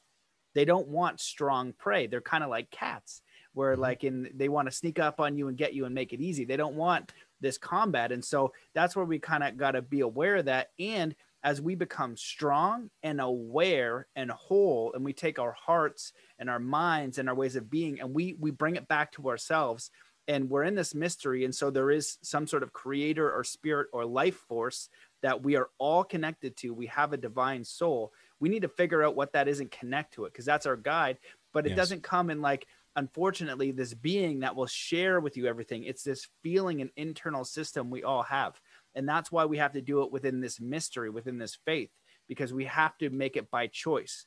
They 0.54 0.64
don't 0.64 0.88
want 0.88 1.20
strong 1.20 1.72
prey. 1.72 2.06
They're 2.06 2.20
kind 2.20 2.42
of 2.42 2.50
like 2.50 2.70
cats 2.70 3.22
where 3.52 3.72
mm-hmm. 3.72 3.82
like 3.82 4.04
in 4.04 4.30
they 4.34 4.48
want 4.48 4.68
to 4.68 4.72
sneak 4.74 4.98
up 4.98 5.20
on 5.20 5.36
you 5.36 5.48
and 5.48 5.58
get 5.58 5.74
you 5.74 5.84
and 5.84 5.94
make 5.94 6.12
it 6.12 6.20
easy. 6.20 6.44
They 6.44 6.56
don't 6.56 6.76
want 6.76 7.12
this 7.40 7.58
combat. 7.58 8.12
And 8.12 8.24
so 8.24 8.52
that's 8.74 8.96
where 8.96 9.04
we 9.04 9.18
kind 9.18 9.44
of 9.44 9.56
got 9.56 9.72
to 9.72 9.82
be 9.82 10.00
aware 10.00 10.36
of 10.36 10.46
that. 10.46 10.68
And 10.78 11.14
as 11.44 11.60
we 11.60 11.74
become 11.74 12.16
strong 12.16 12.90
and 13.02 13.20
aware 13.20 14.08
and 14.16 14.30
whole, 14.30 14.92
and 14.94 15.04
we 15.04 15.12
take 15.12 15.38
our 15.38 15.52
hearts 15.52 16.12
and 16.38 16.50
our 16.50 16.58
minds 16.58 17.18
and 17.18 17.28
our 17.28 17.34
ways 17.34 17.54
of 17.54 17.70
being 17.70 18.00
and 18.00 18.14
we 18.14 18.36
we 18.40 18.50
bring 18.50 18.76
it 18.76 18.88
back 18.88 19.12
to 19.12 19.28
ourselves 19.28 19.90
and 20.28 20.48
we're 20.48 20.62
in 20.62 20.74
this 20.74 20.94
mystery 20.94 21.44
and 21.44 21.54
so 21.54 21.70
there 21.70 21.90
is 21.90 22.18
some 22.22 22.46
sort 22.46 22.62
of 22.62 22.72
creator 22.72 23.32
or 23.32 23.42
spirit 23.42 23.88
or 23.92 24.04
life 24.04 24.36
force 24.48 24.88
that 25.22 25.42
we 25.42 25.56
are 25.56 25.70
all 25.78 26.04
connected 26.04 26.56
to. 26.58 26.74
We 26.74 26.86
have 26.86 27.12
a 27.12 27.16
divine 27.16 27.64
soul. 27.64 28.12
We 28.40 28.48
need 28.48 28.62
to 28.62 28.68
figure 28.68 29.02
out 29.02 29.16
what 29.16 29.32
that 29.32 29.48
is 29.48 29.60
and 29.60 29.70
connect 29.70 30.14
to 30.14 30.24
it 30.24 30.32
because 30.32 30.44
that's 30.44 30.66
our 30.66 30.76
guide. 30.76 31.18
But 31.52 31.66
it 31.66 31.70
yes. 31.70 31.76
doesn't 31.76 32.02
come 32.02 32.30
in 32.30 32.40
like 32.40 32.66
unfortunately 32.96 33.70
this 33.72 33.94
being 33.94 34.40
that 34.40 34.56
will 34.56 34.66
share 34.66 35.20
with 35.20 35.36
you 35.36 35.46
everything. 35.46 35.84
It's 35.84 36.02
this 36.02 36.28
feeling 36.42 36.80
and 36.80 36.90
internal 36.96 37.44
system 37.44 37.90
we 37.90 38.02
all 38.02 38.22
have. 38.22 38.60
And 38.94 39.08
that's 39.08 39.32
why 39.32 39.44
we 39.44 39.58
have 39.58 39.72
to 39.72 39.80
do 39.80 40.02
it 40.02 40.12
within 40.12 40.40
this 40.40 40.60
mystery 40.60 41.10
within 41.10 41.38
this 41.38 41.58
faith 41.64 41.90
because 42.28 42.52
we 42.52 42.64
have 42.66 42.96
to 42.98 43.10
make 43.10 43.36
it 43.36 43.50
by 43.50 43.66
choice. 43.66 44.26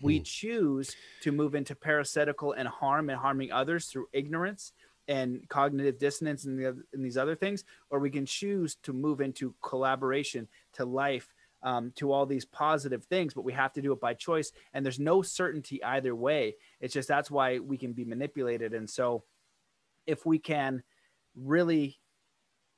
We 0.00 0.18
hmm. 0.18 0.24
choose 0.24 0.96
to 1.22 1.32
move 1.32 1.54
into 1.54 1.76
parasitical 1.76 2.52
and 2.52 2.66
harm 2.66 3.10
and 3.10 3.18
harming 3.18 3.52
others 3.52 3.86
through 3.86 4.06
ignorance 4.12 4.72
and 5.08 5.48
cognitive 5.48 5.98
dissonance 5.98 6.44
and, 6.44 6.58
the, 6.58 6.82
and 6.92 7.04
these 7.04 7.16
other 7.16 7.34
things 7.34 7.64
or 7.90 7.98
we 7.98 8.10
can 8.10 8.24
choose 8.24 8.76
to 8.76 8.92
move 8.92 9.20
into 9.20 9.54
collaboration 9.60 10.46
to 10.72 10.84
life 10.84 11.32
um, 11.62 11.92
to 11.96 12.12
all 12.12 12.26
these 12.26 12.44
positive 12.44 13.04
things, 13.04 13.34
but 13.34 13.44
we 13.44 13.52
have 13.52 13.72
to 13.74 13.82
do 13.82 13.92
it 13.92 14.00
by 14.00 14.14
choice. 14.14 14.52
And 14.74 14.84
there's 14.84 14.98
no 14.98 15.22
certainty 15.22 15.82
either 15.82 16.14
way. 16.14 16.56
It's 16.80 16.94
just 16.94 17.08
that's 17.08 17.30
why 17.30 17.58
we 17.58 17.78
can 17.78 17.92
be 17.92 18.04
manipulated. 18.04 18.74
And 18.74 18.88
so, 18.88 19.24
if 20.06 20.26
we 20.26 20.38
can 20.38 20.82
really 21.36 22.00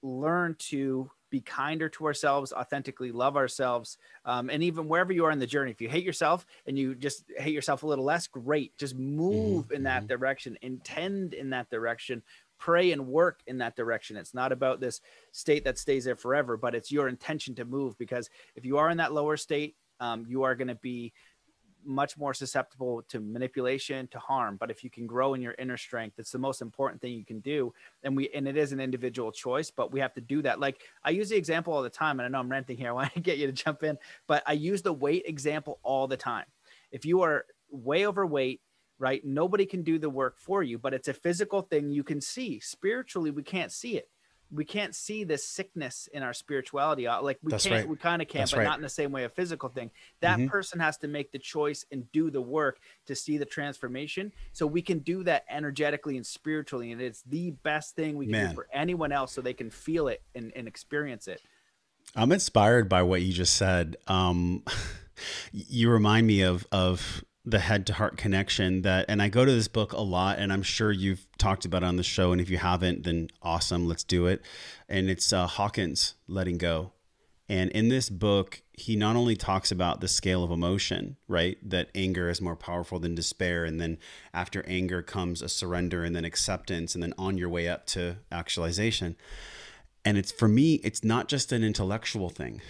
learn 0.03 0.57
to 0.59 1.11
be 1.35 1.41
kinder 1.41 1.89
to 1.89 2.07
ourselves, 2.07 2.53
authentically 2.53 3.11
love 3.11 3.37
ourselves, 3.37 3.99
um, 4.25 4.49
and 4.51 4.63
even 4.63 4.87
wherever 4.87 5.13
you 5.13 5.25
are 5.25 5.33
in 5.33 5.41
the 5.41 5.47
journey, 5.49 5.73
if 5.73 5.81
you 5.81 5.89
hate 5.89 6.05
yourself 6.05 6.47
and 6.65 6.79
you 6.79 6.95
just 6.95 7.25
hate 7.37 7.53
yourself 7.53 7.83
a 7.83 7.87
little 7.87 8.05
less, 8.05 8.29
great. 8.29 8.77
Just 8.79 8.95
move 8.95 9.65
mm-hmm. 9.65 9.75
in 9.75 9.83
that 9.83 10.03
mm-hmm. 10.03 10.07
direction, 10.07 10.57
intend 10.63 11.35
in 11.35 11.51
that 11.51 11.69
direction, 11.71 12.23
pray 12.57 12.93
and 12.93 13.09
work 13.09 13.41
in 13.49 13.59
that 13.59 13.75
direction. 13.75 14.17
It's 14.17 14.33
not 14.33 14.53
about 14.53 14.79
this 14.79 15.01
state 15.33 15.65
that 15.65 15.77
stays 15.77 16.05
there 16.05 16.15
forever, 16.15 16.57
but 16.57 16.77
it's 16.77 16.93
your 16.93 17.09
intention 17.09 17.57
to 17.57 17.65
move 17.65 17.99
because 17.99 18.31
if 18.55 18.65
you 18.65 18.79
are 18.79 18.91
in 18.91 18.99
that 18.99 19.13
lower 19.13 19.37
state, 19.37 19.75
um, 19.99 20.25
you 20.29 20.45
are 20.45 20.55
going 20.55 20.69
to 20.69 20.77
be 20.77 21.13
much 21.85 22.17
more 22.17 22.35
susceptible 22.35 23.03
to 23.09 23.21
manipulation 23.21 24.07
to 24.09 24.19
harm 24.19 24.57
but 24.57 24.71
if 24.71 24.83
you 24.83 24.91
can 24.91 25.07
grow 25.07 25.35
in 25.35 25.41
your 25.41 25.55
inner 25.59 25.77
strength 25.77 26.19
it's 26.19 26.31
the 26.31 26.39
most 26.39 26.63
important 26.63 27.01
thing 27.01 27.13
you 27.13 27.25
can 27.25 27.41
do 27.41 27.73
and 28.03 28.17
we 28.17 28.29
and 28.35 28.49
it 28.49 28.57
is 28.57 28.73
an 28.73 28.81
individual 28.81 29.31
choice 29.31 29.71
but 29.71 29.93
we 29.93 30.01
have 30.01 30.13
to 30.15 30.21
do 30.21 30.43
that 30.43 30.61
like 30.61 30.81
i 31.05 31.11
use 31.11 31.29
the 31.29 31.37
example 31.37 31.73
all 31.73 31.83
the 31.83 31.91
time 31.91 32.19
and 32.19 32.27
i 32.27 32.29
know 32.29 32.39
i'm 32.39 32.51
ranting 32.51 32.77
here 32.77 32.89
i 32.91 32.93
want 32.93 33.13
to 33.13 33.21
get 33.21 33.39
you 33.39 33.47
to 33.47 33.53
jump 33.53 33.83
in 33.83 33.97
but 34.27 34.43
i 34.47 34.53
use 34.53 34.83
the 34.83 34.93
weight 34.93 35.25
example 35.27 35.79
all 35.83 36.07
the 36.07 36.17
time 36.17 36.47
if 36.91 37.05
you 37.05 37.23
are 37.23 37.45
way 37.71 38.07
overweight 38.07 38.61
right? 38.99 39.25
Nobody 39.25 39.67
can 39.67 39.83
do 39.83 39.99
the 39.99 40.09
work 40.09 40.39
for 40.39 40.63
you, 40.63 40.79
but 40.79 40.95
it's 40.95 41.09
a 41.09 41.13
physical 41.15 41.63
thing 41.63 41.91
you 41.91 42.05
can 42.05 42.21
see. 42.21 42.61
Spiritually, 42.61 43.31
we 43.31 43.43
can't 43.43 43.73
see 43.73 43.97
it. 43.97 44.09
We 44.55 44.65
can't 44.65 44.95
see 44.95 45.25
the 45.25 45.37
sickness 45.37 46.09
in 46.13 46.23
our 46.23 46.33
spirituality. 46.33 47.07
Uh, 47.07 47.21
like 47.23 47.39
we 47.43 47.51
That's 47.51 47.65
can't, 47.65 47.75
right. 47.75 47.89
we 47.89 47.97
kind 47.97 48.23
of 48.23 48.29
can, 48.29 48.43
That's 48.43 48.53
but 48.53 48.59
right. 48.59 48.65
not 48.65 48.77
in 48.77 48.83
the 48.83 48.89
same 48.89 49.11
way 49.13 49.25
a 49.25 49.29
physical 49.29 49.69
thing. 49.69 49.91
That 50.21 50.39
mm-hmm. 50.39 50.49
person 50.49 50.81
has 50.81 50.97
to 50.99 51.09
make 51.09 51.33
the 51.33 51.39
choice 51.39 51.85
and 51.91 52.11
do 52.13 52.31
the 52.31 52.41
work 52.41 52.79
to 53.07 53.15
see 53.15 53.37
the 53.37 53.45
transformation. 53.45 54.33
So 54.53 54.67
we 54.67 54.83
can 54.83 55.01
do 55.01 55.25
that 55.25 55.45
energetically 55.51 56.17
and 56.17 56.27
spiritually, 56.27 56.93
and 56.93 57.01
it's 57.01 57.23
the 57.23 57.51
best 57.51 57.97
thing 57.97 58.17
we 58.17 58.27
can 58.27 58.33
Man. 58.33 58.49
do 58.51 58.55
for 58.55 58.69
anyone 58.73 59.13
else, 59.13 59.33
so 59.33 59.41
they 59.41 59.55
can 59.55 59.71
feel 59.71 60.09
it 60.09 60.23
and, 60.35 60.53
and 60.55 60.69
experience 60.69 61.29
it. 61.29 61.41
I'm 62.15 62.33
inspired 62.33 62.89
by 62.89 63.03
what 63.03 63.23
you 63.23 63.33
just 63.33 63.57
said. 63.57 63.97
Um, 64.07 64.63
you 65.53 65.91
remind 65.91 66.27
me 66.27 66.43
of 66.43 66.67
of 66.71 67.25
the 67.47 67.59
head 67.59 67.87
to 67.87 67.93
heart 67.93 68.17
connection 68.17 68.83
that 68.83 69.05
and 69.09 69.21
I 69.21 69.29
go 69.29 69.45
to 69.45 69.53
this 69.53 69.69
book 69.69 69.93
a 69.93 70.01
lot 70.01 70.39
and 70.39 70.53
I'm 70.53 70.63
sure 70.63 70.91
you've 70.91 71.27
talked 71.37 71.65
about 71.65 71.83
it 71.83 71.87
on 71.87 71.97
the 71.97 72.03
show 72.03 72.33
and 72.33 72.41
if 72.41 72.49
you 72.49 72.57
haven't 72.57 73.05
then 73.05 73.29
awesome 73.43 73.87
let's 73.87 74.05
do 74.05 74.27
it. 74.27 74.43
And 74.89 75.11
it's 75.11 75.33
uh, 75.33 75.47
Hawkins 75.47 76.15
letting 76.27 76.59
go. 76.59 76.93
And 77.47 77.71
in 77.73 77.91
this 77.91 78.09
book 78.09 78.63
he 78.73 78.97
not 78.97 79.15
only 79.15 79.37
talks 79.37 79.71
about 79.71 80.01
the 80.01 80.09
scale 80.09 80.43
of 80.43 80.51
emotion 80.51 81.17
right 81.29 81.59
that 81.63 81.91
anger 81.95 82.31
is 82.31 82.41
more 82.41 82.57
powerful 82.57 82.99
than 82.99 83.15
despair 83.15 83.67
and 83.67 83.79
then 83.79 83.99
after 84.33 84.65
anger 84.67 85.03
comes 85.03 85.43
a 85.43 85.49
surrender 85.49 86.03
and 86.03 86.17
then 86.17 86.25
acceptance 86.25 86.95
and 86.95 87.03
then 87.03 87.13
on 87.19 87.37
your 87.37 87.51
way 87.51 87.69
up 87.69 87.85
to 87.89 88.17
actualization. 88.33 89.17
And 90.03 90.17
it's 90.17 90.33
for 90.33 90.49
me 90.49 90.77
it's 90.77 91.05
not 91.05 91.29
just 91.29 91.53
an 91.53 91.63
intellectual 91.63 92.31
thing. 92.31 92.63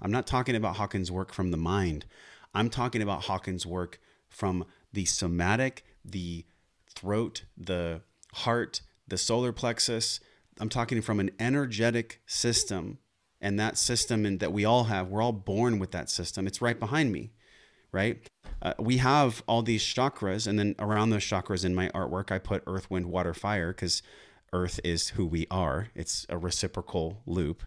I'm 0.00 0.12
not 0.12 0.28
talking 0.28 0.54
about 0.54 0.76
Hawkins 0.76 1.10
work 1.10 1.32
from 1.32 1.50
the 1.50 1.56
mind. 1.56 2.06
I'm 2.54 2.70
talking 2.70 3.02
about 3.02 3.24
Hawkins 3.24 3.66
work 3.66 3.98
from 4.30 4.64
the 4.92 5.04
somatic, 5.04 5.84
the 6.04 6.46
throat, 6.88 7.44
the 7.56 8.00
heart, 8.32 8.80
the 9.06 9.18
solar 9.18 9.52
plexus. 9.52 10.20
I'm 10.58 10.70
talking 10.70 11.02
from 11.02 11.20
an 11.20 11.30
energetic 11.38 12.22
system. 12.26 12.98
And 13.42 13.58
that 13.58 13.78
system 13.78 14.26
and 14.26 14.38
that 14.40 14.52
we 14.52 14.66
all 14.66 14.84
have, 14.84 15.08
we're 15.08 15.22
all 15.22 15.32
born 15.32 15.78
with 15.78 15.92
that 15.92 16.10
system. 16.10 16.46
It's 16.46 16.60
right 16.60 16.78
behind 16.78 17.10
me, 17.10 17.32
right? 17.90 18.28
Uh, 18.60 18.74
we 18.78 18.98
have 18.98 19.42
all 19.46 19.62
these 19.62 19.82
chakras, 19.82 20.46
and 20.46 20.58
then 20.58 20.74
around 20.78 21.08
those 21.08 21.24
chakras 21.24 21.64
in 21.64 21.74
my 21.74 21.88
artwork, 21.94 22.30
I 22.30 22.38
put 22.38 22.62
earth, 22.66 22.90
wind, 22.90 23.06
water, 23.06 23.32
fire, 23.32 23.72
because 23.72 24.02
earth 24.52 24.78
is 24.84 25.08
who 25.10 25.24
we 25.24 25.46
are. 25.50 25.88
It's 25.94 26.26
a 26.28 26.36
reciprocal 26.36 27.22
loop. 27.24 27.62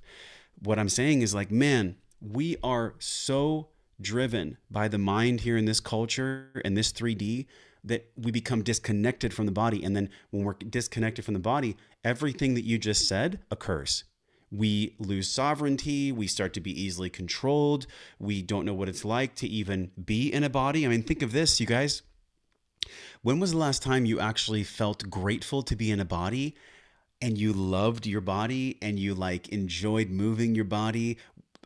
What 0.62 0.78
I'm 0.78 0.90
saying 0.90 1.24
is 1.24 1.34
like, 1.34 1.50
man, 1.50 1.96
we 2.22 2.58
are 2.62 2.94
so 3.00 3.70
driven 4.04 4.58
by 4.70 4.88
the 4.88 4.98
mind 4.98 5.42
here 5.42 5.58
in 5.58 5.66
this 5.66 5.80
culture 5.80 6.62
and 6.64 6.78
this 6.78 6.92
3D 6.92 7.48
that 7.84 8.10
we 8.16 8.32
become 8.32 8.64
disconnected 8.64 9.34
from 9.34 9.46
the 9.46 9.52
body. 9.52 9.84
And 9.84 9.96
then 9.96 10.10
when 10.30 10.44
we're 10.44 10.54
disconnected 10.54 11.26
from 11.26 11.34
the 11.34 11.40
body, 11.40 11.76
everything 12.04 12.54
that 12.54 12.66
you 12.66 12.78
just 12.78 13.08
said 13.08 13.40
occurs. 13.52 14.04
We 14.52 14.96
lose 15.00 15.30
sovereignty. 15.30 16.12
We 16.12 16.28
start 16.28 16.54
to 16.54 16.62
be 16.62 16.80
easily 16.80 17.10
controlled. 17.10 17.88
We 18.20 18.42
don't 18.44 18.66
know 18.66 18.74
what 18.74 18.88
it's 18.88 19.04
like 19.04 19.34
to 19.36 19.48
even 19.48 19.92
be 20.06 20.32
in 20.32 20.44
a 20.44 20.50
body. 20.50 20.86
I 20.86 20.90
mean, 20.90 21.02
think 21.02 21.24
of 21.24 21.32
this, 21.32 21.60
you 21.60 21.66
guys. 21.66 22.04
When 23.24 23.40
was 23.40 23.52
the 23.52 23.58
last 23.58 23.82
time 23.82 24.06
you 24.06 24.20
actually 24.20 24.64
felt 24.64 25.10
grateful 25.10 25.64
to 25.64 25.76
be 25.76 25.90
in 25.90 26.00
a 26.00 26.06
body 26.06 26.56
and 27.22 27.38
you 27.38 27.52
loved 27.54 28.06
your 28.06 28.22
body 28.22 28.78
and 28.82 29.00
you 29.00 29.16
like 29.16 29.50
enjoyed 29.50 30.10
moving 30.10 30.54
your 30.54 30.66
body? 30.66 31.18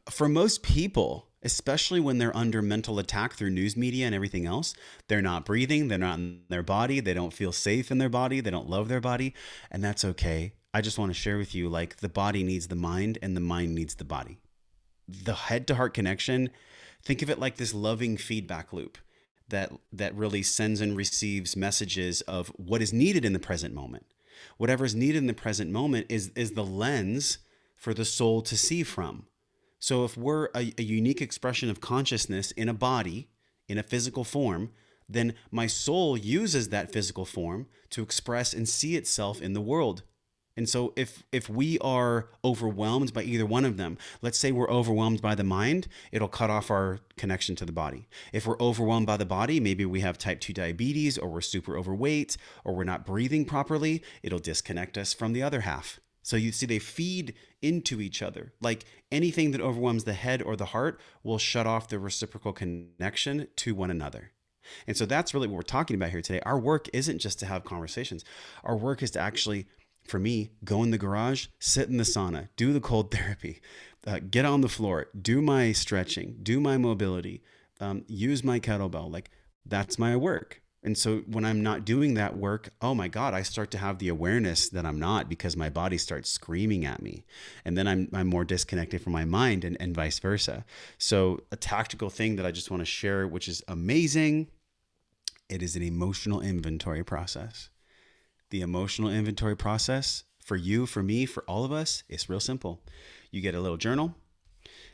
For 0.10 0.30
most 0.30 0.64
people, 0.64 1.27
especially 1.44 2.00
when 2.00 2.18
they're 2.18 2.36
under 2.36 2.62
mental 2.62 3.00
attack 3.00 3.34
through 3.34 3.50
news 3.50 3.78
media 3.78 4.06
and 4.06 4.16
everything 4.16 4.46
else. 4.46 4.74
They're 5.08 5.22
not 5.22 5.46
breathing, 5.46 5.88
they're 5.88 5.98
not 5.98 6.20
in 6.20 6.42
their 6.50 6.64
body, 6.64 7.00
they 7.00 7.14
don't 7.14 7.34
feel 7.34 7.52
safe 7.52 7.92
in 7.92 7.98
their 7.98 8.10
body, 8.10 8.40
they 8.40 8.50
don't 8.50 8.70
love 8.70 8.88
their 8.88 9.02
body, 9.02 9.34
and 9.72 9.84
that's 9.84 10.04
okay. 10.04 10.54
I 10.74 10.82
just 10.82 10.98
want 10.98 11.10
to 11.12 11.20
share 11.20 11.38
with 11.38 11.56
you 11.56 11.70
like 11.70 11.98
the 11.98 12.10
body 12.10 12.44
needs 12.44 12.68
the 12.68 12.76
mind 12.76 13.18
and 13.22 13.36
the 13.36 13.42
mind 13.42 13.74
needs 13.76 13.96
the 13.96 14.04
body. 14.04 14.40
The 15.08 15.34
head 15.34 15.68
to 15.68 15.76
heart 15.76 15.94
connection, 15.94 16.50
think 17.04 17.22
of 17.22 17.30
it 17.30 17.40
like 17.40 17.58
this 17.58 17.74
loving 17.74 18.18
feedback 18.18 18.74
loop 18.74 18.98
that 19.50 19.72
that 19.94 20.14
really 20.14 20.44
sends 20.44 20.82
and 20.82 20.98
receives 20.98 21.56
messages 21.56 22.22
of 22.22 22.50
what 22.58 22.82
is 22.82 22.92
needed 22.92 23.24
in 23.24 23.34
the 23.34 23.40
present 23.40 23.74
moment. 23.74 24.06
Whatever 24.58 24.86
is 24.86 24.94
needed 24.94 25.20
in 25.20 25.28
the 25.28 25.34
present 25.34 25.72
moment 25.72 26.08
is 26.10 26.32
is 26.36 26.52
the 26.52 26.66
lens 26.66 27.38
for 27.76 27.94
the 27.94 28.06
soul 28.06 28.42
to 28.42 28.58
see 28.58 28.84
from 28.84 29.28
so 29.80 30.04
if 30.04 30.18
we're 30.18 30.46
a, 30.56 30.74
a 30.78 30.84
unique 30.84 31.22
expression 31.22 31.70
of 31.70 31.82
consciousness 31.82 32.52
in 32.52 32.70
a 32.70 32.74
body, 32.74 33.30
in 33.68 33.78
a 33.78 33.84
physical 33.84 34.24
form, 34.24 34.72
then 35.10 35.34
my 35.52 35.68
soul 35.68 36.18
uses 36.18 36.70
that 36.70 36.92
physical 36.92 37.26
form 37.26 37.68
to 37.92 38.02
express 38.02 38.54
and 38.54 38.68
see 38.68 38.96
itself 38.96 39.42
in 39.42 39.54
the 39.54 39.62
world. 39.62 40.04
And 40.58 40.68
so 40.68 40.92
if 40.96 41.24
if 41.32 41.48
we 41.48 41.78
are 41.80 42.30
overwhelmed 42.44 43.14
by 43.14 43.22
either 43.22 43.46
one 43.46 43.64
of 43.64 43.78
them, 43.78 43.98
let's 44.24 44.40
say 44.40 44.52
we're 44.52 44.70
overwhelmed 44.70 45.22
by 45.22 45.36
the 45.36 45.44
mind, 45.44 45.88
it'll 46.12 46.28
cut 46.28 46.50
off 46.50 46.72
our 46.72 47.00
connection 47.16 47.56
to 47.58 47.66
the 47.66 47.72
body. 47.72 48.08
If 48.34 48.48
we're 48.48 48.60
overwhelmed 48.60 49.06
by 49.06 49.18
the 49.18 49.26
body, 49.26 49.60
maybe 49.60 49.86
we 49.86 50.00
have 50.00 50.18
type 50.18 50.40
2 50.40 50.54
diabetes 50.54 51.18
or 51.18 51.30
we're 51.30 51.42
super 51.42 51.78
overweight 51.78 52.38
or 52.66 52.76
we're 52.76 52.84
not 52.84 53.06
breathing 53.06 53.46
properly, 53.46 54.04
it'll 54.24 54.40
disconnect 54.40 54.98
us 54.98 55.14
from 55.14 55.34
the 55.34 55.44
other 55.44 55.62
half. 55.62 56.00
So 56.28 56.36
you 56.36 56.52
see 56.52 56.66
they 56.66 56.78
feed 56.78 57.36
into 57.62 58.02
each 58.02 58.22
other. 58.22 58.52
Like 58.60 58.84
anything 59.14 59.52
that 59.52 59.62
overwhelms 59.62 60.04
the 60.04 60.12
head 60.12 60.42
or 60.42 60.58
the 60.58 60.66
heart 60.66 61.00
will 61.24 61.38
shut 61.38 61.66
off 61.66 61.88
the 61.88 62.00
reciprocal 62.00 62.52
connection 62.52 63.48
to 63.56 63.74
one 63.74 63.90
another. 63.90 64.32
And 64.88 64.98
so 64.98 65.06
that's 65.06 65.34
really 65.34 65.48
what 65.48 65.56
we're 65.56 65.62
talking 65.62 65.96
about 65.96 66.10
here 66.10 66.22
today. 66.22 66.42
Our 66.42 66.60
work 66.60 66.90
isn't 66.92 67.20
just 67.20 67.40
to 67.40 67.46
have 67.46 67.64
conversations. 67.64 68.26
Our 68.66 68.76
work 68.76 69.02
is 69.02 69.12
to 69.12 69.22
actually 69.22 69.68
for 70.04 70.20
me, 70.20 70.52
go 70.66 70.84
in 70.84 70.92
the 70.92 70.98
garage, 70.98 71.48
sit 71.60 71.88
in 71.88 71.96
the 71.96 72.04
sauna, 72.04 72.50
do 72.58 72.74
the 72.74 72.82
cold 72.82 73.10
therapy, 73.16 73.62
uh, 74.06 74.20
get 74.20 74.44
on 74.44 74.60
the 74.60 74.70
floor, 74.70 75.08
do 75.22 75.42
my 75.42 75.72
stretching, 75.72 76.40
do 76.44 76.60
my 76.60 76.78
mobility, 76.78 77.42
um, 77.80 78.04
use 78.08 78.44
my 78.44 78.60
kettlebell. 78.60 79.10
Like 79.10 79.30
that's 79.66 79.98
my 79.98 80.18
work. 80.18 80.62
And 80.88 80.98
so 80.98 81.18
when 81.28 81.44
I'm 81.44 81.62
not 81.62 81.84
doing 81.84 82.14
that 82.14 82.38
work, 82.38 82.70
oh 82.82 82.96
my 82.96 83.10
God, 83.10 83.34
I 83.34 83.42
start 83.42 83.72
to 83.72 83.78
have 83.78 84.00
the 84.00 84.08
awareness 84.08 84.70
that 84.70 84.86
I'm 84.86 84.98
not 84.98 85.28
because 85.28 85.58
my 85.58 85.70
body 85.70 85.98
starts 85.98 86.30
screaming 86.30 86.86
at 86.86 87.02
me. 87.02 87.26
And 87.66 87.78
then 87.78 87.90
I'm, 87.90 88.08
I'm 88.14 88.28
more 88.28 88.46
disconnected 88.46 89.02
from 89.02 89.12
my 89.12 89.26
mind 89.26 89.66
and, 89.66 89.76
and 89.82 89.94
vice 89.94 90.18
versa. 90.20 90.64
So, 90.98 91.42
a 91.52 91.58
tactical 91.58 92.10
thing 92.10 92.38
that 92.38 92.46
I 92.46 92.52
just 92.52 92.72
want 92.72 92.80
to 92.80 92.86
share, 92.86 93.28
which 93.28 93.50
is 93.50 93.62
amazing, 93.68 94.48
it 95.50 95.62
is 95.62 95.76
an 95.76 95.84
emotional 95.84 96.40
inventory 96.40 97.04
process 97.04 97.70
the 98.50 98.62
emotional 98.62 99.10
inventory 99.10 99.58
process 99.58 100.24
for 100.42 100.56
you, 100.56 100.86
for 100.86 101.04
me, 101.04 101.26
for 101.26 101.44
all 101.50 101.66
of 101.66 101.72
us, 101.74 102.04
it's 102.08 102.30
real 102.30 102.40
simple. 102.40 102.82
You 103.30 103.42
get 103.42 103.56
a 103.56 103.60
little 103.60 103.76
journal, 103.76 104.16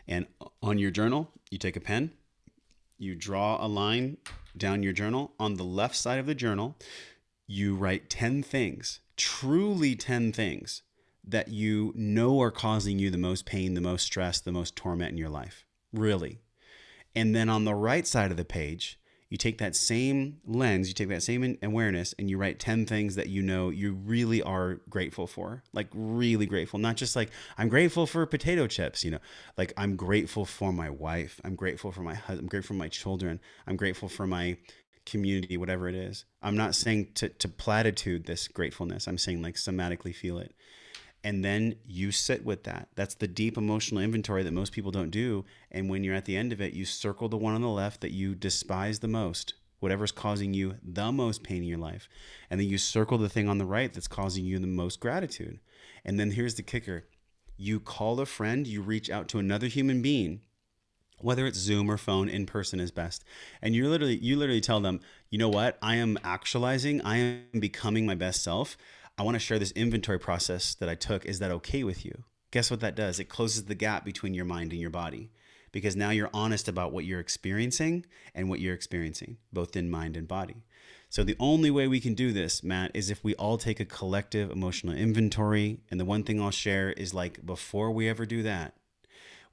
and 0.07 0.25
on 0.63 0.79
your 0.79 0.89
journal, 0.89 1.29
you 1.51 1.59
take 1.59 1.75
a 1.75 1.79
pen, 1.79 2.13
you 2.97 3.13
draw 3.13 3.63
a 3.63 3.67
line 3.67 4.17
down 4.57 4.83
your 4.83 4.93
journal. 4.93 5.33
On 5.39 5.55
the 5.55 5.63
left 5.63 5.95
side 5.95 6.19
of 6.19 6.25
the 6.25 6.35
journal, 6.35 6.77
you 7.47 7.75
write 7.75 8.09
10 8.09 8.43
things, 8.43 9.01
truly 9.17 9.95
10 9.95 10.31
things 10.31 10.81
that 11.23 11.49
you 11.49 11.93
know 11.95 12.41
are 12.41 12.51
causing 12.51 12.99
you 12.99 13.09
the 13.09 13.17
most 13.17 13.45
pain, 13.45 13.73
the 13.73 13.81
most 13.81 14.05
stress, 14.05 14.39
the 14.39 14.51
most 14.51 14.75
torment 14.75 15.11
in 15.11 15.17
your 15.17 15.29
life. 15.29 15.65
Really. 15.93 16.41
And 17.15 17.35
then 17.35 17.49
on 17.49 17.65
the 17.65 17.75
right 17.75 18.05
side 18.05 18.31
of 18.31 18.37
the 18.37 18.45
page, 18.45 18.99
you 19.33 19.37
take 19.37 19.57
that 19.57 19.75
same 19.75 20.37
lens, 20.45 20.87
you 20.87 20.93
take 20.93 21.09
that 21.09 21.23
same 21.23 21.57
awareness, 21.63 22.13
and 22.19 22.29
you 22.29 22.37
write 22.37 22.59
10 22.59 22.85
things 22.85 23.15
that 23.15 23.29
you 23.29 23.41
know 23.41 23.71
you 23.71 23.93
really 23.93 24.43
are 24.43 24.75
grateful 24.91 25.25
for. 25.25 25.63
Like, 25.73 25.87
really 25.91 26.45
grateful. 26.45 26.77
Not 26.77 26.97
just 26.97 27.15
like, 27.15 27.31
I'm 27.57 27.67
grateful 27.67 28.05
for 28.05 28.23
potato 28.27 28.67
chips, 28.67 29.03
you 29.03 29.09
know, 29.09 29.17
like, 29.57 29.73
I'm 29.75 29.95
grateful 29.95 30.45
for 30.45 30.71
my 30.71 30.91
wife. 30.91 31.41
I'm 31.43 31.55
grateful 31.55 31.91
for 31.91 32.01
my 32.01 32.13
husband. 32.13 32.41
I'm 32.41 32.47
grateful 32.47 32.75
for 32.75 32.79
my 32.79 32.89
children. 32.89 33.39
I'm 33.65 33.75
grateful 33.75 34.07
for 34.07 34.27
my 34.27 34.57
community, 35.07 35.57
whatever 35.57 35.89
it 35.89 35.95
is. 35.95 36.25
I'm 36.43 36.55
not 36.55 36.75
saying 36.75 37.13
to, 37.15 37.29
to 37.29 37.47
platitude 37.47 38.27
this 38.27 38.47
gratefulness. 38.47 39.07
I'm 39.07 39.17
saying 39.17 39.41
like 39.41 39.55
somatically 39.55 40.13
feel 40.13 40.37
it 40.37 40.53
and 41.23 41.43
then 41.43 41.75
you 41.85 42.11
sit 42.11 42.43
with 42.43 42.63
that. 42.63 42.89
That's 42.95 43.15
the 43.15 43.27
deep 43.27 43.57
emotional 43.57 44.01
inventory 44.01 44.43
that 44.43 44.51
most 44.51 44.73
people 44.73 44.91
don't 44.91 45.09
do. 45.09 45.45
And 45.71 45.89
when 45.89 46.03
you're 46.03 46.15
at 46.15 46.25
the 46.25 46.35
end 46.35 46.51
of 46.51 46.61
it, 46.61 46.73
you 46.73 46.85
circle 46.85 47.29
the 47.29 47.37
one 47.37 47.55
on 47.55 47.61
the 47.61 47.69
left 47.69 48.01
that 48.01 48.11
you 48.11 48.35
despise 48.35 48.99
the 48.99 49.07
most, 49.07 49.53
whatever's 49.79 50.11
causing 50.11 50.53
you 50.53 50.75
the 50.83 51.11
most 51.11 51.41
pain 51.41 51.63
in 51.63 51.69
your 51.69 51.77
life. 51.77 52.09
And 52.49 52.59
then 52.59 52.67
you 52.67 52.77
circle 52.77 53.17
the 53.17 53.29
thing 53.29 53.47
on 53.47 53.57
the 53.57 53.65
right 53.65 53.93
that's 53.93 54.07
causing 54.07 54.43
you 54.43 54.59
the 54.59 54.67
most 54.67 54.99
gratitude. 54.99 55.59
And 56.03 56.19
then 56.19 56.31
here's 56.31 56.55
the 56.55 56.63
kicker 56.63 57.05
you 57.55 57.79
call 57.79 58.19
a 58.19 58.25
friend, 58.25 58.67
you 58.67 58.81
reach 58.81 59.09
out 59.09 59.27
to 59.29 59.39
another 59.39 59.67
human 59.67 60.01
being. 60.01 60.41
Whether 61.19 61.45
it's 61.45 61.57
Zoom 61.57 61.89
or 61.89 61.97
phone, 61.97 62.27
in 62.27 62.45
person 62.45 62.81
is 62.81 62.91
best. 62.91 63.23
And 63.61 63.73
you 63.73 63.87
literally, 63.87 64.17
you 64.17 64.35
literally 64.35 64.59
tell 64.59 64.81
them, 64.81 64.99
you 65.29 65.37
know 65.37 65.47
what? 65.47 65.77
I 65.81 65.95
am 65.95 66.19
actualizing. 66.21 67.01
I 67.01 67.17
am 67.17 67.59
becoming 67.59 68.05
my 68.05 68.15
best 68.15 68.43
self. 68.43 68.75
I 69.17 69.23
want 69.23 69.35
to 69.35 69.39
share 69.39 69.59
this 69.59 69.71
inventory 69.71 70.19
process 70.19 70.73
that 70.75 70.89
I 70.89 70.95
took. 70.95 71.25
Is 71.25 71.39
that 71.39 71.51
okay 71.51 71.83
with 71.83 72.03
you? 72.03 72.23
Guess 72.51 72.71
what 72.71 72.79
that 72.79 72.95
does? 72.95 73.19
It 73.19 73.29
closes 73.29 73.65
the 73.65 73.75
gap 73.75 74.03
between 74.03 74.33
your 74.33 74.45
mind 74.45 74.71
and 74.71 74.81
your 74.81 74.89
body 74.89 75.29
because 75.71 75.95
now 75.95 76.09
you're 76.09 76.29
honest 76.33 76.67
about 76.67 76.91
what 76.91 77.05
you're 77.05 77.19
experiencing 77.19 78.05
and 78.33 78.49
what 78.49 78.59
you're 78.59 78.73
experiencing, 78.73 79.37
both 79.51 79.75
in 79.75 79.89
mind 79.89 80.17
and 80.17 80.27
body. 80.27 80.63
So, 81.09 81.23
the 81.23 81.35
only 81.39 81.69
way 81.69 81.87
we 81.87 81.99
can 81.99 82.15
do 82.15 82.31
this, 82.31 82.63
Matt, 82.63 82.89
is 82.95 83.11
if 83.11 83.23
we 83.23 83.35
all 83.35 83.59
take 83.59 83.79
a 83.79 83.85
collective 83.85 84.49
emotional 84.49 84.95
inventory. 84.95 85.79
And 85.91 85.99
the 85.99 86.05
one 86.05 86.23
thing 86.23 86.41
I'll 86.41 86.49
share 86.49 86.91
is 86.91 87.13
like 87.13 87.45
before 87.45 87.91
we 87.91 88.09
ever 88.09 88.25
do 88.25 88.41
that, 88.41 88.73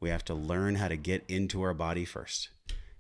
we 0.01 0.09
have 0.09 0.25
to 0.27 0.35
learn 0.35 0.77
how 0.77 0.89
to 0.89 0.97
get 0.97 1.23
into 1.29 1.61
our 1.61 1.75
body 1.75 2.07
first. 2.07 2.49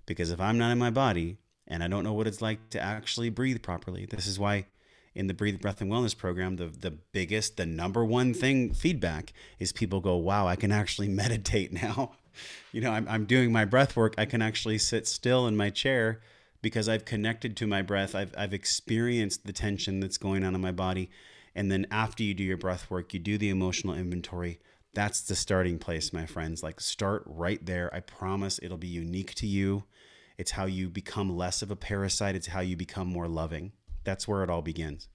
Because 0.04 0.30
if 0.30 0.40
I'm 0.40 0.58
not 0.58 0.72
in 0.72 0.78
my 0.78 0.90
body 0.90 1.38
and 1.66 1.82
I 1.82 1.88
don't 1.88 2.04
know 2.04 2.12
what 2.12 2.26
it's 2.26 2.42
like 2.42 2.68
to 2.70 2.80
actually 2.80 3.30
breathe 3.30 3.62
properly, 3.62 4.04
this 4.04 4.26
is 4.26 4.38
why 4.38 4.66
in 5.14 5.26
the 5.26 5.34
Breathe 5.34 5.60
Breath 5.60 5.80
and 5.80 5.90
Wellness 5.90 6.16
program, 6.16 6.56
the 6.56 6.66
the 6.66 6.90
biggest, 6.90 7.56
the 7.56 7.66
number 7.66 8.04
one 8.04 8.32
thing 8.32 8.72
feedback 8.72 9.32
is 9.58 9.72
people 9.72 10.00
go, 10.00 10.16
"Wow, 10.16 10.46
I 10.46 10.56
can 10.56 10.72
actually 10.72 11.08
meditate 11.22 11.72
now." 11.72 12.12
you 12.72 12.80
know, 12.80 12.92
I'm 12.92 13.08
I'm 13.08 13.24
doing 13.24 13.52
my 13.52 13.64
breath 13.64 13.96
work. 13.96 14.14
I 14.18 14.24
can 14.24 14.42
actually 14.42 14.78
sit 14.78 15.06
still 15.06 15.46
in 15.46 15.56
my 15.56 15.70
chair 15.70 16.20
because 16.62 16.88
I've 16.88 17.04
connected 17.04 17.56
to 17.58 17.66
my 17.66 17.82
breath. 17.82 18.14
I've 18.14 18.34
I've 18.36 18.54
experienced 18.54 19.46
the 19.46 19.52
tension 19.52 20.00
that's 20.00 20.18
going 20.18 20.44
on 20.44 20.54
in 20.54 20.60
my 20.60 20.72
body. 20.72 21.10
And 21.54 21.70
then 21.70 21.86
after 21.90 22.22
you 22.22 22.32
do 22.32 22.44
your 22.44 22.56
breath 22.56 22.88
work, 22.90 23.12
you 23.12 23.18
do 23.18 23.36
the 23.36 23.50
emotional 23.50 23.94
inventory. 23.94 24.60
That's 24.94 25.20
the 25.22 25.34
starting 25.34 25.78
place, 25.78 26.12
my 26.12 26.26
friends. 26.26 26.62
Like 26.62 26.80
start 26.80 27.24
right 27.26 27.64
there. 27.64 27.92
I 27.92 28.00
promise 28.00 28.60
it'll 28.62 28.76
be 28.76 28.86
unique 28.86 29.34
to 29.36 29.46
you. 29.46 29.84
It's 30.38 30.52
how 30.52 30.66
you 30.66 30.88
become 30.88 31.36
less 31.36 31.60
of 31.60 31.70
a 31.70 31.76
parasite. 31.76 32.36
It's 32.36 32.46
how 32.46 32.60
you 32.60 32.76
become 32.76 33.08
more 33.08 33.28
loving 33.28 33.72
that's 34.10 34.26
where 34.26 34.42
it 34.42 34.50
all 34.50 34.60
begins. 34.60 35.08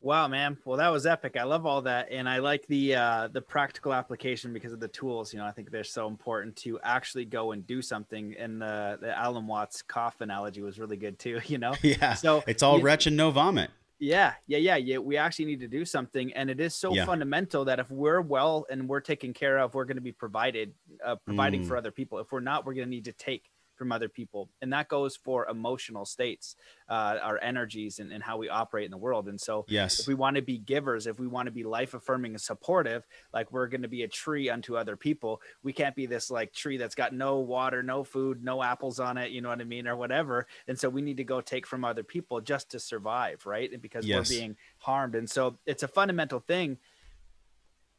Wow, 0.00 0.26
man. 0.28 0.58
Well, 0.64 0.78
that 0.78 0.88
was 0.88 1.06
epic. 1.06 1.36
I 1.36 1.44
love 1.44 1.66
all 1.66 1.82
that, 1.82 2.08
and 2.10 2.28
I 2.28 2.38
like 2.38 2.66
the 2.66 2.94
uh, 2.94 3.28
the 3.32 3.40
practical 3.40 3.92
application 3.92 4.52
because 4.52 4.72
of 4.72 4.80
the 4.80 4.88
tools. 4.88 5.32
You 5.32 5.38
know, 5.38 5.44
I 5.44 5.50
think 5.52 5.70
they're 5.70 5.82
so 5.84 6.06
important 6.06 6.54
to 6.56 6.78
actually 6.82 7.24
go 7.24 7.52
and 7.52 7.66
do 7.66 7.80
something. 7.82 8.34
And 8.38 8.60
the 8.60 8.98
the 9.00 9.16
Alan 9.16 9.46
Watts 9.46 9.82
cough 9.82 10.20
analogy 10.20 10.62
was 10.62 10.78
really 10.78 10.96
good 10.96 11.18
too. 11.18 11.40
You 11.48 11.58
know, 11.58 11.74
yeah. 11.82 12.14
So 12.14 12.44
it's 12.46 12.62
all 12.62 12.78
you, 12.78 12.84
retch 12.84 13.06
and 13.06 13.16
no 13.16 13.30
vomit. 13.30 13.70
Yeah, 13.98 14.34
yeah, 14.46 14.58
yeah, 14.58 14.76
yeah. 14.76 14.98
We 14.98 15.16
actually 15.16 15.46
need 15.46 15.60
to 15.60 15.68
do 15.68 15.84
something, 15.84 16.32
and 16.34 16.50
it 16.50 16.60
is 16.60 16.74
so 16.74 16.92
yeah. 16.92 17.04
fundamental 17.04 17.64
that 17.64 17.80
if 17.80 17.90
we're 17.90 18.20
well 18.20 18.66
and 18.70 18.88
we're 18.88 19.00
taken 19.00 19.32
care 19.32 19.58
of, 19.58 19.74
we're 19.74 19.84
going 19.84 19.96
to 19.96 20.02
be 20.02 20.12
provided, 20.12 20.74
uh, 21.04 21.16
providing 21.24 21.64
mm. 21.64 21.68
for 21.68 21.76
other 21.76 21.90
people. 21.90 22.18
If 22.18 22.30
we're 22.30 22.40
not, 22.40 22.64
we're 22.64 22.74
going 22.74 22.86
to 22.86 22.90
need 22.90 23.06
to 23.06 23.12
take 23.12 23.50
from 23.78 23.92
other 23.92 24.08
people. 24.08 24.50
And 24.60 24.72
that 24.72 24.88
goes 24.88 25.16
for 25.16 25.46
emotional 25.46 26.04
states 26.04 26.56
uh, 26.88 27.18
our 27.22 27.38
energies 27.42 27.98
and, 27.98 28.12
and 28.12 28.22
how 28.22 28.36
we 28.36 28.48
operate 28.48 28.84
in 28.84 28.90
the 28.90 28.98
world. 28.98 29.28
And 29.28 29.40
so 29.40 29.64
yes. 29.68 30.00
if 30.00 30.06
we 30.06 30.14
want 30.14 30.36
to 30.36 30.42
be 30.42 30.58
givers 30.58 31.06
if 31.06 31.18
we 31.18 31.26
want 31.26 31.46
to 31.46 31.52
be 31.52 31.64
life 31.64 31.94
affirming 31.94 32.32
and 32.32 32.40
supportive 32.40 33.06
like 33.32 33.52
we're 33.52 33.68
going 33.68 33.82
to 33.82 33.88
be 33.88 34.02
a 34.02 34.08
tree 34.08 34.50
unto 34.50 34.76
other 34.76 34.96
people 34.96 35.40
we 35.62 35.72
can't 35.72 35.94
be 35.94 36.06
this 36.06 36.30
like 36.30 36.52
tree 36.52 36.76
that's 36.76 36.94
got 36.94 37.12
no 37.12 37.38
water 37.38 37.82
no 37.82 38.02
food 38.04 38.42
no 38.42 38.62
apples 38.62 38.98
on 39.00 39.18
it 39.18 39.30
you 39.30 39.40
know 39.40 39.48
what 39.48 39.60
i 39.60 39.64
mean 39.64 39.86
or 39.86 39.96
whatever. 39.96 40.46
And 40.66 40.78
so 40.78 40.88
we 40.88 41.02
need 41.02 41.18
to 41.18 41.24
go 41.24 41.40
take 41.40 41.66
from 41.66 41.84
other 41.84 42.02
people 42.02 42.40
just 42.40 42.70
to 42.70 42.80
survive 42.80 43.46
right? 43.46 43.70
And 43.72 43.82
because 43.82 44.06
yes. 44.06 44.30
we're 44.30 44.38
being 44.38 44.56
harmed. 44.78 45.14
And 45.14 45.28
so 45.28 45.58
it's 45.66 45.82
a 45.82 45.88
fundamental 45.88 46.40
thing 46.40 46.78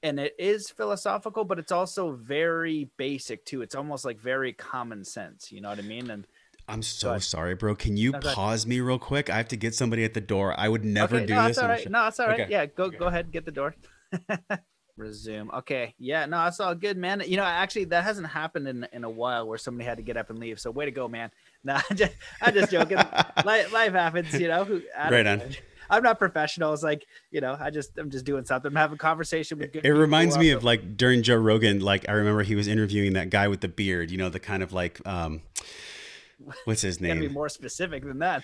and 0.04 0.20
it 0.20 0.36
is 0.40 0.70
philosophical, 0.70 1.44
but 1.44 1.60
it's 1.60 1.72
also 1.72 2.12
very 2.12 2.90
basic 2.98 3.46
too. 3.46 3.62
It's 3.62 3.76
almost 3.76 4.06
like 4.06 4.20
very 4.20 4.54
common 4.54 5.04
sense. 5.04 5.52
You 5.52 5.62
know 5.62 5.70
what 5.70 5.80
I 5.80 5.84
mean? 5.84 6.10
And 6.10 6.26
I'm 6.68 6.84
so 6.84 7.18
sorry, 7.18 7.56
bro. 7.56 7.76
Can 7.76 7.98
you 7.98 8.12
no, 8.12 8.20
pause 8.20 8.68
me 8.68 8.80
real 8.80 9.00
quick? 9.00 9.30
I 9.30 9.38
have 9.38 9.48
to 9.50 9.58
get 9.58 9.74
somebody 9.74 10.04
at 10.04 10.14
the 10.14 10.22
door. 10.22 10.58
I 10.58 10.70
would 10.70 10.86
never 10.86 11.18
okay, 11.18 11.26
do 11.26 11.36
no, 11.36 11.48
this. 11.48 11.58
All 11.58 11.68
right. 11.68 11.90
No, 11.90 12.08
it's 12.08 12.20
all 12.20 12.28
right. 12.28 12.42
Okay. 12.42 12.52
Yeah, 12.52 12.66
go 12.68 12.86
okay. 12.86 12.98
go 12.98 13.08
ahead, 13.08 13.32
get 13.32 13.46
the 13.46 13.52
door. 13.52 13.76
Resume. 14.98 15.50
Okay. 15.50 15.96
Yeah, 15.98 16.26
no, 16.26 16.44
that's 16.44 16.60
all 16.60 16.76
good, 16.76 16.98
man. 16.98 17.24
You 17.26 17.38
know, 17.38 17.44
actually 17.44 17.86
that 17.86 18.04
hasn't 18.04 18.28
happened 18.28 18.68
in 18.68 18.88
in 18.94 19.04
a 19.04 19.10
while 19.10 19.48
where 19.48 19.58
somebody 19.58 19.88
had 19.88 19.98
to 19.98 20.04
get 20.04 20.18
up 20.18 20.30
and 20.30 20.40
leave. 20.40 20.60
So 20.60 20.70
way 20.70 20.86
to 20.86 20.92
go, 20.92 21.08
man. 21.08 21.32
No, 21.62 21.76
I'm 21.76 21.98
just, 21.98 22.14
I'm 22.42 22.54
just 22.54 22.72
joking. 22.72 22.96
life, 23.44 23.74
life, 23.74 23.92
happens, 23.92 24.34
you 24.34 24.48
know. 24.48 24.82
right 25.12 25.28
on. 25.28 25.42
I'm 25.90 26.04
not 26.04 26.20
professional. 26.20 26.74
It's 26.74 26.84
like, 26.84 27.06
you 27.32 27.42
know, 27.42 27.58
I 27.60 27.70
just 27.70 27.98
I'm 27.98 28.10
just 28.10 28.26
doing 28.26 28.46
something. 28.46 28.70
I'm 28.70 28.76
having 28.76 28.96
a 28.96 28.98
conversation 28.98 29.58
with 29.58 29.74
good 29.74 29.86
It 29.86 29.92
reminds 29.92 30.38
me 30.38 30.52
of 30.52 30.64
like 30.64 30.98
during 30.98 31.24
Joe 31.24 31.36
Rogan, 31.36 31.80
like 31.80 32.08
I 32.08 32.14
remember 32.14 32.44
he 32.44 32.56
was 32.56 32.68
interviewing 32.68 33.14
that 33.14 33.30
guy 33.30 33.48
with 33.48 33.62
the 33.62 33.68
beard, 33.68 34.12
you 34.12 34.18
know, 34.18 34.30
the 34.30 34.40
kind 34.40 34.64
of 34.64 34.74
like 34.74 35.06
um 35.08 35.42
what's 36.66 36.82
his 36.82 37.02
name? 37.02 37.20
be 37.20 37.28
more 37.28 37.50
specific 37.50 38.04
than 38.04 38.20
that. 38.20 38.44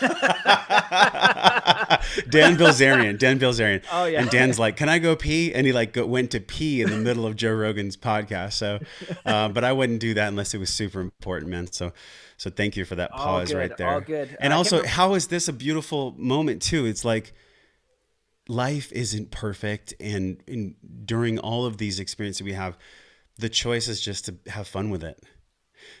Dan 2.28 2.56
Bilzerian, 2.56 3.18
Dan 3.18 3.38
Bilzerian. 3.38 3.82
Oh 3.90 4.04
yeah. 4.04 4.20
And 4.20 4.30
Dan's 4.30 4.58
like, 4.58 4.76
"Can 4.76 4.88
I 4.88 4.98
go 4.98 5.16
pee?" 5.16 5.54
And 5.54 5.66
he 5.66 5.72
like 5.72 5.92
go, 5.92 6.06
went 6.06 6.30
to 6.32 6.40
pee 6.40 6.82
in 6.82 6.90
the 6.90 6.96
middle 6.96 7.26
of 7.26 7.36
Joe 7.36 7.54
Rogan's 7.54 7.96
podcast. 7.96 8.54
So, 8.54 8.80
uh, 9.24 9.48
but 9.48 9.64
I 9.64 9.72
wouldn't 9.72 10.00
do 10.00 10.14
that 10.14 10.28
unless 10.28 10.54
it 10.54 10.58
was 10.58 10.70
super 10.70 11.00
important, 11.00 11.50
man. 11.50 11.72
So, 11.72 11.92
so 12.38 12.50
thank 12.50 12.76
you 12.76 12.84
for 12.84 12.94
that 12.94 13.10
pause 13.10 13.52
right 13.52 13.76
there. 13.76 13.88
All 13.88 14.00
good. 14.00 14.34
And 14.40 14.52
uh, 14.52 14.56
also, 14.56 14.86
how 14.86 15.14
is 15.14 15.26
this 15.26 15.48
a 15.48 15.52
beautiful 15.52 16.14
moment 16.16 16.62
too? 16.62 16.86
It's 16.86 17.04
like 17.04 17.32
life 18.48 18.92
isn't 18.92 19.32
perfect, 19.32 19.92
and, 20.00 20.40
and 20.46 20.76
during 21.04 21.40
all 21.40 21.66
of 21.66 21.78
these 21.78 21.98
experiences 21.98 22.42
we 22.42 22.52
have, 22.52 22.78
the 23.38 23.48
choice 23.48 23.88
is 23.88 24.00
just 24.00 24.24
to 24.26 24.36
have 24.46 24.68
fun 24.68 24.88
with 24.88 25.02
it. 25.02 25.22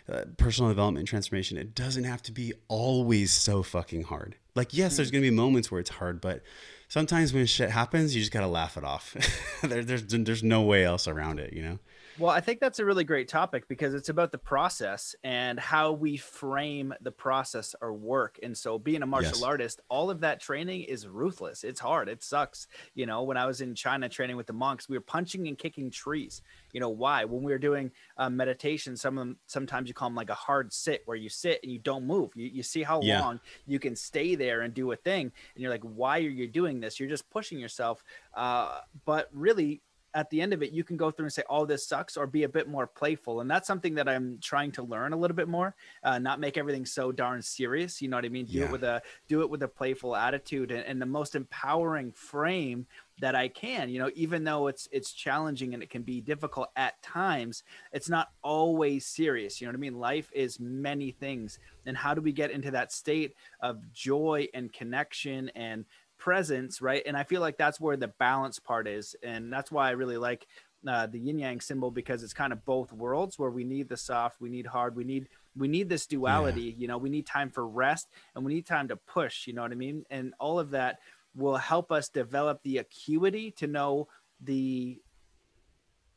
Uh, 0.08 0.24
personal 0.36 0.68
development 0.68 1.06
transformation 1.06 1.56
it 1.56 1.72
doesn't 1.72 2.02
have 2.02 2.20
to 2.20 2.32
be 2.32 2.52
always 2.66 3.30
so 3.30 3.62
fucking 3.62 4.02
hard 4.02 4.34
like 4.56 4.74
yes 4.74 4.96
there's 4.96 5.10
gonna 5.10 5.22
be 5.22 5.30
moments 5.30 5.70
where 5.70 5.80
it's 5.80 5.88
hard 5.88 6.20
but 6.20 6.42
sometimes 6.88 7.32
when 7.32 7.46
shit 7.46 7.70
happens 7.70 8.14
you 8.14 8.20
just 8.20 8.32
gotta 8.32 8.48
laugh 8.48 8.76
it 8.76 8.82
off 8.82 9.14
there, 9.62 9.84
there's 9.84 10.04
there's 10.04 10.42
no 10.42 10.62
way 10.62 10.84
else 10.84 11.06
around 11.06 11.38
it 11.38 11.52
you 11.52 11.62
know 11.62 11.78
well, 12.18 12.30
I 12.30 12.40
think 12.40 12.58
that's 12.58 12.80
a 12.80 12.84
really 12.84 13.04
great 13.04 13.28
topic 13.28 13.68
because 13.68 13.94
it's 13.94 14.08
about 14.08 14.32
the 14.32 14.38
process 14.38 15.14
and 15.22 15.58
how 15.58 15.92
we 15.92 16.16
frame 16.16 16.92
the 17.00 17.12
process 17.12 17.74
or 17.80 17.92
work. 17.92 18.38
And 18.42 18.56
so, 18.56 18.78
being 18.78 19.02
a 19.02 19.06
martial 19.06 19.38
yes. 19.38 19.42
artist, 19.42 19.80
all 19.88 20.10
of 20.10 20.20
that 20.20 20.40
training 20.40 20.82
is 20.82 21.06
ruthless. 21.06 21.62
It's 21.62 21.80
hard. 21.80 22.08
It 22.08 22.22
sucks. 22.22 22.66
You 22.94 23.06
know, 23.06 23.22
when 23.22 23.36
I 23.36 23.46
was 23.46 23.60
in 23.60 23.74
China 23.74 24.08
training 24.08 24.36
with 24.36 24.46
the 24.46 24.52
monks, 24.52 24.88
we 24.88 24.96
were 24.96 25.02
punching 25.02 25.46
and 25.46 25.56
kicking 25.56 25.90
trees. 25.90 26.42
You 26.72 26.80
know 26.80 26.88
why? 26.88 27.24
When 27.24 27.42
we 27.42 27.52
were 27.52 27.58
doing 27.58 27.92
uh, 28.16 28.30
meditation, 28.30 28.96
some 28.96 29.16
of 29.16 29.26
them 29.26 29.36
sometimes 29.46 29.88
you 29.88 29.94
call 29.94 30.08
them 30.08 30.16
like 30.16 30.30
a 30.30 30.34
hard 30.34 30.72
sit, 30.72 31.02
where 31.06 31.16
you 31.16 31.28
sit 31.28 31.60
and 31.62 31.70
you 31.70 31.78
don't 31.78 32.04
move. 32.04 32.30
You, 32.34 32.48
you 32.48 32.62
see 32.62 32.82
how 32.82 33.00
yeah. 33.00 33.20
long 33.20 33.40
you 33.66 33.78
can 33.78 33.94
stay 33.94 34.34
there 34.34 34.62
and 34.62 34.74
do 34.74 34.90
a 34.90 34.96
thing, 34.96 35.32
and 35.54 35.62
you're 35.62 35.70
like, 35.70 35.84
why 35.84 36.18
are 36.18 36.22
you 36.22 36.48
doing 36.48 36.80
this? 36.80 36.98
You're 36.98 37.08
just 37.08 37.30
pushing 37.30 37.58
yourself. 37.58 38.02
Uh, 38.34 38.80
but 39.04 39.28
really, 39.32 39.82
at 40.14 40.30
the 40.30 40.40
end 40.40 40.52
of 40.52 40.62
it, 40.62 40.72
you 40.72 40.84
can 40.84 40.96
go 40.96 41.10
through 41.10 41.26
and 41.26 41.32
say, 41.32 41.42
"Oh, 41.48 41.66
this 41.66 41.86
sucks," 41.86 42.16
or 42.16 42.26
be 42.26 42.44
a 42.44 42.48
bit 42.48 42.68
more 42.68 42.86
playful, 42.86 43.40
and 43.40 43.50
that's 43.50 43.66
something 43.66 43.94
that 43.96 44.08
I'm 44.08 44.38
trying 44.40 44.72
to 44.72 44.82
learn 44.82 45.12
a 45.12 45.16
little 45.16 45.36
bit 45.36 45.48
more. 45.48 45.74
Uh, 46.02 46.18
not 46.18 46.40
make 46.40 46.56
everything 46.56 46.86
so 46.86 47.12
darn 47.12 47.42
serious. 47.42 48.00
You 48.00 48.08
know 48.08 48.16
what 48.16 48.24
I 48.24 48.28
mean? 48.28 48.46
Do 48.46 48.58
yeah. 48.58 48.64
it 48.64 48.72
with 48.72 48.84
a 48.84 49.02
do 49.28 49.42
it 49.42 49.50
with 49.50 49.62
a 49.62 49.68
playful 49.68 50.16
attitude 50.16 50.70
and, 50.70 50.84
and 50.84 51.00
the 51.00 51.06
most 51.06 51.34
empowering 51.34 52.12
frame 52.12 52.86
that 53.20 53.34
I 53.34 53.48
can. 53.48 53.88
You 53.90 53.98
know, 53.98 54.10
even 54.14 54.44
though 54.44 54.68
it's 54.68 54.88
it's 54.92 55.12
challenging 55.12 55.74
and 55.74 55.82
it 55.82 55.90
can 55.90 56.02
be 56.02 56.20
difficult 56.20 56.68
at 56.76 57.00
times, 57.02 57.62
it's 57.92 58.08
not 58.08 58.28
always 58.42 59.06
serious. 59.06 59.60
You 59.60 59.66
know 59.66 59.72
what 59.72 59.78
I 59.78 59.80
mean? 59.80 59.98
Life 59.98 60.30
is 60.32 60.58
many 60.58 61.10
things, 61.10 61.58
and 61.86 61.96
how 61.96 62.14
do 62.14 62.20
we 62.20 62.32
get 62.32 62.50
into 62.50 62.70
that 62.70 62.92
state 62.92 63.34
of 63.60 63.92
joy 63.92 64.48
and 64.54 64.72
connection 64.72 65.50
and 65.54 65.84
presence, 66.18 66.80
right? 66.82 67.02
And 67.06 67.16
I 67.16 67.24
feel 67.24 67.40
like 67.40 67.56
that's 67.56 67.80
where 67.80 67.96
the 67.96 68.08
balance 68.08 68.58
part 68.58 68.86
is, 68.86 69.16
and 69.22 69.52
that's 69.52 69.70
why 69.70 69.88
I 69.88 69.92
really 69.92 70.16
like 70.16 70.46
uh, 70.86 71.06
the 71.06 71.18
yin 71.18 71.38
yang 71.38 71.60
symbol 71.60 71.90
because 71.90 72.22
it's 72.22 72.32
kind 72.32 72.52
of 72.52 72.64
both 72.64 72.92
worlds 72.92 73.38
where 73.38 73.50
we 73.50 73.64
need 73.64 73.88
the 73.88 73.96
soft, 73.96 74.40
we 74.40 74.48
need 74.48 74.66
hard, 74.66 74.94
we 74.94 75.04
need 75.04 75.28
we 75.56 75.66
need 75.66 75.88
this 75.88 76.06
duality. 76.06 76.62
Yeah. 76.62 76.74
You 76.78 76.88
know, 76.88 76.98
we 76.98 77.10
need 77.10 77.26
time 77.26 77.50
for 77.50 77.66
rest 77.66 78.08
and 78.34 78.44
we 78.44 78.54
need 78.54 78.66
time 78.66 78.88
to 78.88 78.96
push. 78.96 79.46
You 79.46 79.54
know 79.54 79.62
what 79.62 79.72
I 79.72 79.76
mean? 79.76 80.04
And 80.08 80.34
all 80.38 80.60
of 80.60 80.70
that 80.70 80.98
will 81.34 81.56
help 81.56 81.90
us 81.90 82.08
develop 82.08 82.62
the 82.62 82.78
acuity 82.78 83.50
to 83.52 83.66
know 83.66 84.08
the 84.40 85.00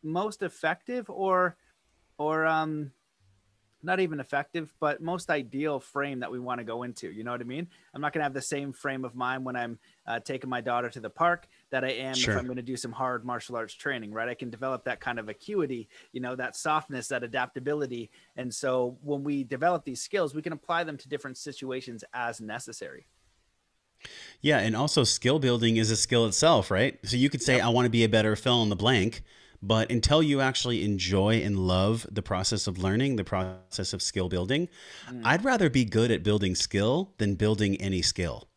most 0.03 0.43
effective 0.43 1.09
or 1.09 1.55
or 2.17 2.45
um 2.45 2.91
not 3.83 3.99
even 3.99 4.19
effective, 4.19 4.73
but 4.79 5.01
most 5.01 5.29
ideal 5.29 5.79
frame 5.79 6.19
that 6.19 6.31
we 6.31 6.39
want 6.39 6.59
to 6.59 6.63
go 6.63 6.83
into. 6.83 7.11
You 7.11 7.23
know 7.23 7.31
what 7.31 7.41
I 7.41 7.45
mean? 7.45 7.67
I'm 7.93 8.01
not 8.01 8.13
going 8.13 8.19
to 8.21 8.25
have 8.25 8.33
the 8.33 8.41
same 8.41 8.73
frame 8.73 9.05
of 9.05 9.15
mind 9.15 9.45
when 9.45 9.55
I'm 9.55 9.79
uh, 10.05 10.19
taking 10.19 10.49
my 10.49 10.61
daughter 10.61 10.89
to 10.89 10.99
the 10.99 11.09
park 11.09 11.47
that 11.69 11.83
I 11.83 11.89
am 11.89 12.15
sure. 12.15 12.33
if 12.33 12.39
I'm 12.39 12.45
going 12.45 12.57
to 12.57 12.61
do 12.61 12.77
some 12.77 12.91
hard 12.91 13.25
martial 13.25 13.55
arts 13.55 13.73
training, 13.73 14.11
right? 14.11 14.29
I 14.29 14.33
can 14.33 14.49
develop 14.49 14.83
that 14.85 14.99
kind 14.99 15.19
of 15.19 15.29
acuity, 15.29 15.87
you 16.11 16.21
know, 16.21 16.35
that 16.35 16.55
softness, 16.55 17.07
that 17.09 17.23
adaptability. 17.23 18.09
And 18.35 18.53
so 18.53 18.97
when 19.03 19.23
we 19.23 19.43
develop 19.43 19.85
these 19.85 20.01
skills, 20.01 20.33
we 20.33 20.41
can 20.41 20.53
apply 20.53 20.83
them 20.83 20.97
to 20.97 21.09
different 21.09 21.37
situations 21.37 22.03
as 22.13 22.41
necessary. 22.41 23.07
Yeah, 24.41 24.59
and 24.59 24.75
also 24.75 25.03
skill 25.03 25.37
building 25.37 25.77
is 25.77 25.91
a 25.91 25.95
skill 25.95 26.25
itself, 26.25 26.71
right? 26.71 26.97
So 27.03 27.17
you 27.17 27.29
could 27.29 27.43
say, 27.43 27.57
yep. 27.57 27.65
I 27.65 27.69
want 27.69 27.85
to 27.85 27.91
be 27.91 28.03
a 28.03 28.09
better 28.09 28.35
fill 28.35 28.63
in 28.63 28.69
the 28.69 28.75
blank 28.75 29.23
but 29.61 29.91
until 29.91 30.23
you 30.23 30.41
actually 30.41 30.83
enjoy 30.83 31.35
and 31.41 31.57
love 31.57 32.07
the 32.11 32.21
process 32.21 32.67
of 32.67 32.79
learning, 32.79 33.15
the 33.15 33.23
process 33.23 33.93
of 33.93 34.01
skill 34.01 34.27
building, 34.27 34.67
mm. 35.09 35.21
I'd 35.23 35.45
rather 35.45 35.69
be 35.69 35.85
good 35.85 36.11
at 36.11 36.23
building 36.23 36.55
skill 36.55 37.13
than 37.17 37.35
building 37.35 37.79
any 37.79 38.01
skill. 38.01 38.47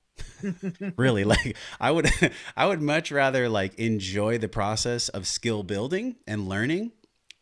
really 0.96 1.24
like 1.34 1.56
i 1.80 1.90
would 1.90 2.08
i 2.56 2.66
would 2.66 2.80
much 2.80 3.10
rather 3.10 3.48
like 3.48 3.74
enjoy 3.80 4.38
the 4.38 4.48
process 4.48 5.08
of 5.08 5.26
skill 5.26 5.62
building 5.62 6.14
and 6.26 6.48
learning 6.48 6.92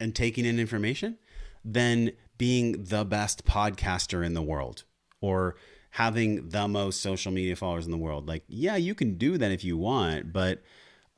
and 0.01 0.15
taking 0.15 0.47
in 0.47 0.59
information 0.59 1.19
than 1.65 2.13
being 2.39 2.85
the 2.85 3.05
best 3.05 3.45
podcaster 3.45 4.25
in 4.25 4.35
the 4.35 4.43
world 4.43 4.85
or 5.21 5.55
having 5.91 6.49
the 6.49 6.67
most 6.67 7.01
social 7.01 7.31
media 7.31 7.55
followers 7.55 7.85
in 7.85 7.91
the 7.91 7.99
world 7.99 8.27
like 8.27 8.45
yeah 8.49 8.77
you 8.77 8.95
can 8.95 9.19
do 9.19 9.37
that 9.37 9.51
if 9.51 9.63
you 9.63 9.77
want 9.77 10.33
but 10.33 10.63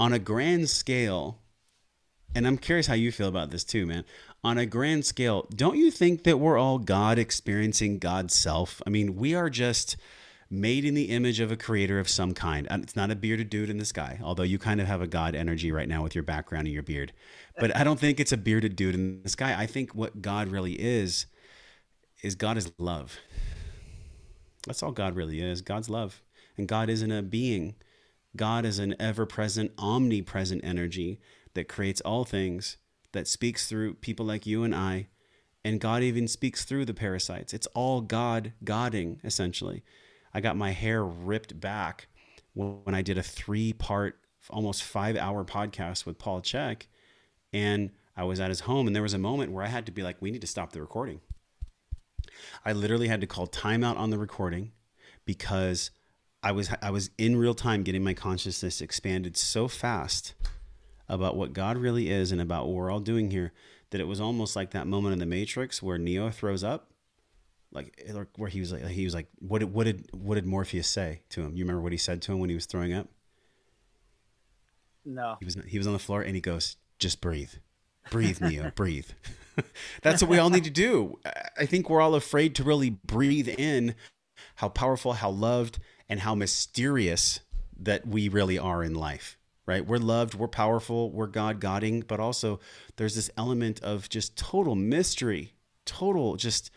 on 0.00 0.12
a 0.12 0.18
grand 0.18 0.68
scale 0.68 1.38
and 2.34 2.46
I'm 2.46 2.58
curious 2.58 2.86
how 2.86 2.94
you 2.94 3.12
feel 3.12 3.28
about 3.28 3.50
this 3.50 3.64
too, 3.64 3.86
man. 3.86 4.04
On 4.42 4.58
a 4.58 4.66
grand 4.66 5.06
scale, 5.06 5.46
don't 5.54 5.76
you 5.76 5.90
think 5.90 6.24
that 6.24 6.38
we're 6.38 6.58
all 6.58 6.78
God 6.78 7.18
experiencing 7.18 7.98
God's 7.98 8.34
self? 8.34 8.82
I 8.86 8.90
mean, 8.90 9.16
we 9.16 9.34
are 9.34 9.48
just 9.48 9.96
made 10.50 10.84
in 10.84 10.94
the 10.94 11.04
image 11.04 11.40
of 11.40 11.50
a 11.50 11.56
creator 11.56 11.98
of 11.98 12.08
some 12.08 12.34
kind. 12.34 12.66
And 12.70 12.82
it's 12.82 12.96
not 12.96 13.10
a 13.10 13.16
bearded 13.16 13.50
dude 13.50 13.70
in 13.70 13.78
the 13.78 13.84
sky, 13.84 14.20
although 14.22 14.42
you 14.42 14.58
kind 14.58 14.80
of 14.80 14.86
have 14.86 15.00
a 15.00 15.06
God 15.06 15.34
energy 15.34 15.72
right 15.72 15.88
now 15.88 16.02
with 16.02 16.14
your 16.14 16.24
background 16.24 16.66
and 16.66 16.74
your 16.74 16.82
beard. 16.82 17.12
But 17.58 17.74
I 17.76 17.84
don't 17.84 17.98
think 17.98 18.20
it's 18.20 18.32
a 18.32 18.36
bearded 18.36 18.76
dude 18.76 18.94
in 18.94 19.22
the 19.22 19.28
sky. 19.28 19.54
I 19.56 19.66
think 19.66 19.94
what 19.94 20.22
God 20.22 20.48
really 20.48 20.72
is, 20.72 21.26
is 22.22 22.34
God 22.34 22.56
is 22.56 22.72
love. 22.78 23.18
That's 24.66 24.82
all 24.82 24.92
God 24.92 25.16
really 25.16 25.40
is. 25.40 25.60
God's 25.60 25.90
love. 25.90 26.22
And 26.56 26.68
God 26.68 26.88
isn't 26.88 27.12
a 27.12 27.22
being. 27.22 27.74
God 28.36 28.64
is 28.64 28.78
an 28.78 28.94
ever 28.98 29.26
present, 29.26 29.72
omnipresent 29.78 30.64
energy 30.64 31.20
that 31.54 31.68
creates 31.68 32.00
all 32.02 32.24
things, 32.24 32.76
that 33.12 33.28
speaks 33.28 33.68
through 33.68 33.94
people 33.94 34.26
like 34.26 34.46
you 34.46 34.64
and 34.64 34.74
I, 34.74 35.08
and 35.64 35.80
God 35.80 36.02
even 36.02 36.28
speaks 36.28 36.64
through 36.64 36.84
the 36.84 36.94
parasites. 36.94 37.54
It's 37.54 37.66
all 37.68 38.02
God 38.02 38.52
godding, 38.62 39.20
essentially. 39.24 39.82
I 40.34 40.40
got 40.40 40.56
my 40.56 40.72
hair 40.72 41.04
ripped 41.04 41.58
back 41.58 42.08
when 42.52 42.94
I 42.94 43.02
did 43.02 43.16
a 43.16 43.22
three 43.22 43.72
part, 43.72 44.18
almost 44.50 44.82
five 44.82 45.16
hour 45.16 45.44
podcast 45.44 46.04
with 46.04 46.18
Paul 46.18 46.42
Chek. 46.42 46.82
And 47.52 47.90
I 48.16 48.24
was 48.24 48.40
at 48.40 48.50
his 48.50 48.60
home, 48.60 48.86
and 48.86 48.94
there 48.94 49.02
was 49.02 49.14
a 49.14 49.18
moment 49.18 49.52
where 49.52 49.64
I 49.64 49.68
had 49.68 49.86
to 49.86 49.92
be 49.92 50.02
like, 50.02 50.20
we 50.20 50.30
need 50.30 50.42
to 50.42 50.46
stop 50.46 50.72
the 50.72 50.80
recording. 50.80 51.20
I 52.64 52.72
literally 52.72 53.08
had 53.08 53.20
to 53.20 53.26
call 53.26 53.46
timeout 53.46 53.96
on 53.96 54.10
the 54.10 54.18
recording 54.18 54.72
because 55.24 55.90
I 56.42 56.52
was 56.52 56.68
I 56.82 56.90
was 56.90 57.10
in 57.16 57.36
real 57.36 57.54
time 57.54 57.82
getting 57.82 58.04
my 58.04 58.12
consciousness 58.12 58.80
expanded 58.80 59.36
so 59.36 59.68
fast 59.68 60.34
about 61.08 61.36
what 61.36 61.52
God 61.52 61.76
really 61.76 62.10
is 62.10 62.32
and 62.32 62.40
about 62.40 62.66
what 62.66 62.74
we're 62.74 62.90
all 62.90 63.00
doing 63.00 63.30
here 63.30 63.52
that 63.94 64.00
it 64.00 64.08
was 64.08 64.20
almost 64.20 64.56
like 64.56 64.72
that 64.72 64.88
moment 64.88 65.12
in 65.12 65.20
the 65.20 65.26
Matrix 65.26 65.80
where 65.80 65.98
Neo 65.98 66.28
throws 66.28 66.64
up, 66.64 66.90
eh, 67.76 68.12
like 68.12 68.28
where 68.36 68.48
he 68.48 68.58
was 68.58 68.72
like 68.72 68.84
he 68.86 69.04
was 69.04 69.14
like 69.14 69.28
what 69.38 69.60
did 69.60 69.72
what 69.72 69.84
did 69.84 70.08
what 70.12 70.34
did 70.34 70.46
Morpheus 70.46 70.88
say 70.88 71.20
to 71.28 71.42
him? 71.42 71.56
You 71.56 71.64
remember 71.64 71.80
what 71.80 71.92
he 71.92 71.98
said 71.98 72.20
to 72.22 72.32
him 72.32 72.40
when 72.40 72.48
he 72.48 72.56
was 72.56 72.66
throwing 72.66 72.92
up? 72.92 73.08
No. 75.04 75.36
He 75.38 75.44
was 75.44 75.56
he 75.68 75.78
was 75.78 75.86
on 75.86 75.92
the 75.92 76.00
floor 76.00 76.22
and 76.22 76.34
he 76.34 76.40
goes, 76.40 76.76
"Just 76.98 77.20
breathe, 77.20 77.52
breathe, 78.10 78.40
Neo, 78.40 78.70
breathe." 78.74 79.10
That's 80.02 80.20
what 80.20 80.28
we 80.28 80.38
all 80.38 80.50
need 80.50 80.64
to 80.64 80.70
do. 80.70 81.20
I 81.56 81.66
think 81.66 81.88
we're 81.88 82.00
all 82.00 82.16
afraid 82.16 82.56
to 82.56 82.64
really 82.64 82.90
breathe 82.90 83.48
in 83.48 83.94
how 84.56 84.70
powerful, 84.70 85.12
how 85.12 85.30
loved, 85.30 85.78
and 86.08 86.18
how 86.18 86.34
mysterious 86.34 87.38
that 87.78 88.04
we 88.08 88.28
really 88.28 88.58
are 88.58 88.82
in 88.82 88.94
life 88.94 89.38
right? 89.66 89.86
We're 89.86 89.98
loved, 89.98 90.34
we're 90.34 90.48
powerful, 90.48 91.10
we're 91.10 91.26
God 91.26 91.60
godding, 91.60 92.02
but 92.02 92.20
also 92.20 92.60
there's 92.96 93.14
this 93.14 93.30
element 93.36 93.82
of 93.82 94.08
just 94.08 94.36
total 94.36 94.74
mystery, 94.74 95.54
total 95.84 96.36
just 96.36 96.70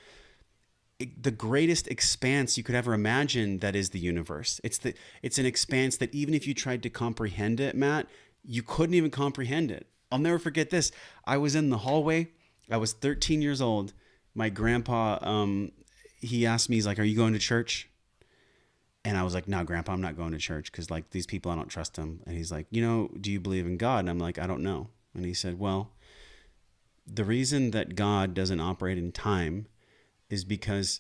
the 1.00 1.32
greatest 1.32 1.88
expanse 1.88 2.58
you 2.58 2.64
could 2.64 2.74
ever 2.74 2.94
imagine 2.94 3.60
that 3.60 3.76
is 3.76 3.92
the 3.92 4.00
universe. 4.00 4.60
It's 4.64 4.80
the 4.80 4.96
it's 5.22 5.38
an 5.38 5.46
expanse 5.46 5.98
that 5.98 6.14
even 6.14 6.34
if 6.34 6.48
you 6.48 6.54
tried 6.54 6.82
to 6.84 6.90
comprehend 6.90 7.60
it, 7.60 7.76
Matt, 7.76 8.08
you 8.44 8.64
couldn't 8.64 8.96
even 8.96 9.12
comprehend 9.12 9.70
it. 9.70 9.88
I'll 10.12 10.20
never 10.20 10.40
forget 10.40 10.70
this. 10.70 10.92
I 11.26 11.38
was 11.38 11.56
in 11.56 11.70
the 11.70 11.80
hallway. 11.80 12.30
I 12.72 12.78
was 12.78 12.94
13 12.94 13.42
years 13.42 13.62
old. 13.62 13.94
My 14.34 14.50
grandpa 14.50 15.20
um 15.22 15.72
he 16.20 16.48
asked 16.48 16.70
me 16.70 16.78
he's 16.78 16.88
like, 16.88 17.00
"Are 17.00 17.04
you 17.04 17.16
going 17.16 17.34
to 17.34 17.40
church?" 17.40 17.90
And 19.08 19.18
I 19.18 19.24
was 19.24 19.34
like, 19.34 19.47
no, 19.47 19.64
grandpa, 19.64 19.93
I'm 19.93 20.01
not 20.01 20.18
going 20.18 20.34
to 20.34 20.38
church 20.38 20.70
because 20.70 20.91
like 20.91 21.12
these 21.12 21.26
people, 21.26 21.49
I 21.49 21.55
don't 21.55 21.70
trust 21.70 21.93
them. 21.93 22.20
And 22.26 22.36
he's 22.36 22.51
like, 22.51 22.68
you 22.72 22.82
know, 22.82 23.10
do 23.22 23.32
you 23.32 23.39
believe 23.39 23.66
in 23.66 23.78
God? 23.78 23.99
And 24.01 24.10
I'm 24.10 24.20
like, 24.20 24.38
I 24.38 24.47
don't 24.47 24.62
know. 24.62 24.89
And 25.16 25.26
he 25.26 25.34
said, 25.34 25.58
well, 25.58 25.93
the 27.05 27.24
reason 27.24 27.72
that 27.72 27.95
God 27.95 28.34
doesn't 28.34 28.60
operate 28.60 28.97
in 28.97 29.14
time 29.14 29.68
is 30.30 30.43
because 30.43 30.99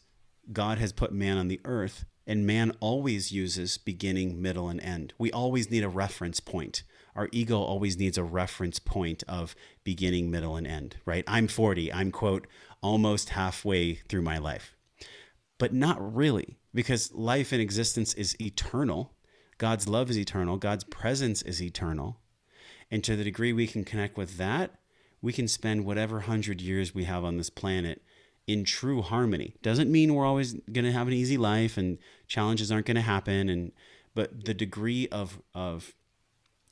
God 0.53 0.77
has 0.77 0.93
put 0.93 1.11
man 1.11 1.37
on 1.37 1.49
the 1.49 1.59
earth 1.65 2.05
And 2.27 2.45
man 2.45 2.73
always 2.81 3.31
uses 3.31 3.77
beginning, 3.77 4.41
middle, 4.41 4.67
and 4.67 4.81
end. 4.81 5.13
We 5.17 5.31
always 5.31 5.71
need 5.71 5.83
a 5.83 5.89
reference 5.89 6.41
point. 6.41 6.83
Our 7.15 7.29
ego 7.31 7.57
always 7.61 7.97
needs 7.97 8.17
a 8.17 8.23
reference 8.23 8.79
point 8.79 9.23
of 9.29 9.55
beginning, 9.85 10.29
middle, 10.29 10.57
and 10.57 10.67
end, 10.67 10.97
right? 11.05 11.23
I'm 11.25 11.47
40. 11.47 11.91
I'm, 11.93 12.11
quote, 12.11 12.45
almost 12.81 13.29
halfway 13.29 13.95
through 14.09 14.23
my 14.23 14.37
life. 14.37 14.75
But 15.57 15.73
not 15.73 16.15
really, 16.15 16.59
because 16.77 17.11
life 17.11 17.51
and 17.51 17.59
existence 17.59 18.13
is 18.13 18.39
eternal. 18.39 19.11
God's 19.57 19.87
love 19.87 20.11
is 20.11 20.19
eternal. 20.19 20.57
God's 20.57 20.83
presence 20.83 21.41
is 21.41 21.59
eternal. 21.59 22.19
And 22.91 23.03
to 23.03 23.15
the 23.15 23.23
degree 23.23 23.51
we 23.51 23.65
can 23.65 23.83
connect 23.83 24.15
with 24.15 24.37
that, 24.37 24.75
we 25.19 25.33
can 25.33 25.47
spend 25.47 25.85
whatever 25.85 26.19
hundred 26.19 26.61
years 26.61 26.93
we 26.93 27.05
have 27.05 27.23
on 27.23 27.37
this 27.37 27.49
planet 27.49 28.03
in 28.45 28.63
true 28.63 29.01
harmony. 29.01 29.55
Doesn't 29.63 29.91
mean 29.91 30.13
we're 30.13 30.27
always 30.27 30.53
going 30.71 30.85
to 30.85 30.91
have 30.91 31.07
an 31.07 31.15
easy 31.15 31.35
life 31.35 31.77
and 31.77 31.97
challenges 32.27 32.71
aren't 32.71 32.85
going 32.85 32.93
to 32.93 33.01
happen 33.01 33.49
and 33.49 33.71
but 34.13 34.45
the 34.45 34.53
degree 34.53 35.07
of 35.07 35.41
of 35.55 35.95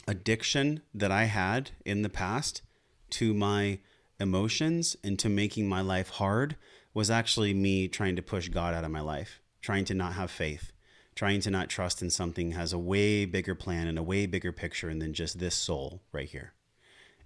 addiction 0.07 0.83
that 0.93 1.11
I 1.11 1.23
had 1.23 1.71
in 1.83 2.03
the 2.03 2.09
past 2.09 2.61
to 3.09 3.33
my 3.33 3.79
emotions 4.19 4.95
and 5.03 5.17
to 5.17 5.29
making 5.29 5.67
my 5.67 5.81
life 5.81 6.09
hard 6.09 6.57
was 6.93 7.09
actually 7.09 7.55
me 7.55 7.87
trying 7.87 8.15
to 8.15 8.21
push 8.21 8.49
God 8.49 8.75
out 8.75 8.83
of 8.83 8.91
my 8.91 9.01
life, 9.01 9.41
trying 9.65 9.83
to 9.83 9.95
not 9.95 10.13
have 10.13 10.29
faith, 10.29 10.71
trying 11.15 11.41
to 11.41 11.49
not 11.49 11.69
trust 11.69 11.99
in 11.99 12.09
something 12.11 12.51
has 12.51 12.71
a 12.71 12.77
way 12.77 13.25
bigger 13.25 13.55
plan 13.55 13.87
and 13.87 13.97
a 13.97 14.03
way 14.03 14.27
bigger 14.27 14.51
picture 14.51 14.93
than 14.93 15.11
just 15.11 15.39
this 15.39 15.55
soul 15.55 16.03
right 16.11 16.29
here. 16.29 16.53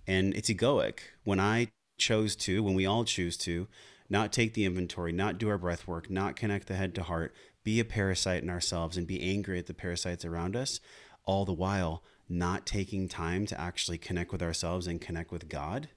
And 0.08 0.34
it's 0.34 0.50
egoic. 0.50 1.00
When 1.26 1.42
I 1.42 1.68
chose 1.98 2.38
to, 2.38 2.64
when 2.64 2.76
we 2.76 2.86
all 2.86 3.04
choose 3.04 3.36
to, 3.40 3.68
not 4.10 4.32
take 4.32 4.54
the 4.54 4.64
inventory, 4.64 5.12
not 5.12 5.38
do 5.38 5.50
our 5.50 5.58
breath 5.58 5.86
work, 5.86 6.10
not 6.10 6.38
connect 6.38 6.68
the 6.68 6.76
head 6.76 6.96
to 6.96 7.04
heart, 7.04 7.36
be 7.66 7.82
a 7.82 7.86
parasite 7.86 8.42
in 8.42 8.50
ourselves 8.50 8.96
and 8.96 9.06
be 9.06 9.22
angry 9.22 9.60
at 9.60 9.68
the 9.68 9.74
parasites 9.74 10.24
around 10.24 10.56
us, 10.56 10.80
all 11.26 11.44
the 11.44 11.52
while 11.52 12.04
not 12.30 12.66
taking 12.66 13.10
time 13.10 13.46
to 13.48 13.60
actually 13.60 13.98
connect 13.98 14.32
with 14.32 14.42
ourselves 14.42 14.88
and 14.88 15.02
connect 15.02 15.30
with 15.30 15.50
God, 15.50 15.90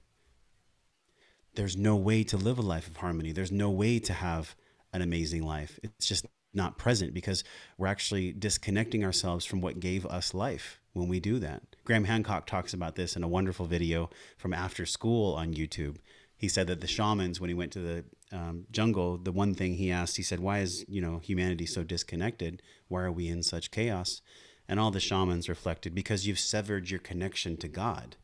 there's 1.55 1.77
no 1.77 1.95
way 1.95 2.21
to 2.25 2.35
live 2.35 2.57
a 2.57 2.61
life 2.61 2.89
of 2.89 2.97
harmony. 2.97 3.31
There's 3.31 3.51
no 3.51 3.69
way 3.69 3.97
to 3.99 4.11
have 4.11 4.57
an 4.93 5.01
amazing 5.01 5.43
life. 5.43 5.79
It's 5.83 6.07
just 6.07 6.25
not 6.53 6.77
present 6.77 7.13
because 7.13 7.43
we're 7.77 7.87
actually 7.87 8.31
disconnecting 8.31 9.03
ourselves 9.03 9.43
from 9.43 9.59
what 9.59 9.79
gave 9.79 10.05
us 10.05 10.33
life 10.33 10.79
when 10.93 11.07
we 11.07 11.19
do 11.19 11.39
that. 11.39 11.63
Graham 11.83 12.03
Hancock 12.03 12.45
talks 12.45 12.73
about 12.73 12.95
this 12.95 13.15
in 13.15 13.23
a 13.23 13.27
wonderful 13.27 13.65
video 13.65 14.09
from 14.37 14.53
After 14.53 14.83
Skool 14.83 15.35
on 15.35 15.53
YouTube 15.53 15.97
he 16.43 16.49
said 16.49 16.67
that 16.67 16.81
the 16.81 16.87
shamans, 16.87 17.39
when 17.39 17.49
he 17.49 17.53
went 17.53 17.71
to 17.71 17.79
the 17.79 18.03
um, 18.33 18.65
jungle, 18.69 19.17
the 19.17 19.31
one 19.31 19.53
thing 19.53 19.75
he 19.75 19.89
asked, 19.89 20.17
he 20.17 20.23
said, 20.23 20.41
"Why 20.41 20.59
is 20.59 20.83
you 20.89 20.99
know 20.99 21.19
humanity 21.19 21.65
so 21.65 21.85
disconnected? 21.85 22.61
Why 22.89 23.03
are 23.03 23.11
we 23.13 23.29
in 23.29 23.43
such 23.43 23.71
chaos?" 23.71 24.21
And 24.67 24.77
all 24.77 24.91
the 24.91 24.99
shamans 24.99 25.47
reflected, 25.47 25.95
"Because 25.95 26.27
you've 26.27 26.39
severed 26.39 26.89
your 26.89 26.99
connection 26.99 27.55
to 27.55 27.69
God. 27.69 28.17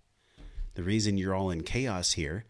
The 0.73 0.83
reason 0.83 1.17
you're 1.17 1.33
all 1.33 1.49
in 1.49 1.63
chaos 1.63 2.11
here 2.11 2.43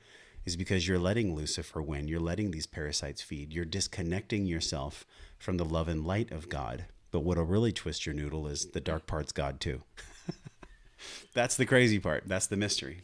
is 0.46 0.56
because 0.56 0.88
you're 0.88 1.00
letting 1.00 1.36
Lucifer 1.36 1.82
win. 1.82 2.08
You're 2.08 2.20
letting 2.20 2.52
these 2.52 2.68
parasites 2.68 3.22
feed. 3.22 3.54
You're 3.54 3.66
disconnecting 3.66 4.46
yourself 4.46 5.06
from 5.38 5.58
the 5.58 5.66
love 5.66 5.88
and 5.88 6.06
light 6.06 6.32
of 6.32 6.50
God. 6.50 6.86
But 7.12 7.22
what'll 7.22 7.46
really 7.46 7.72
twist 7.72 8.06
your 8.06 8.16
noodle 8.16 8.48
is 8.48 8.68
the 8.68 8.82
dark 8.82 9.08
part's 9.08 9.32
God 9.32 9.60
too." 9.60 9.84
That's 11.34 11.56
the 11.56 11.66
crazy 11.66 12.00
part. 12.00 12.24
That's 12.28 12.48
the 12.48 12.58
mystery. 12.58 13.04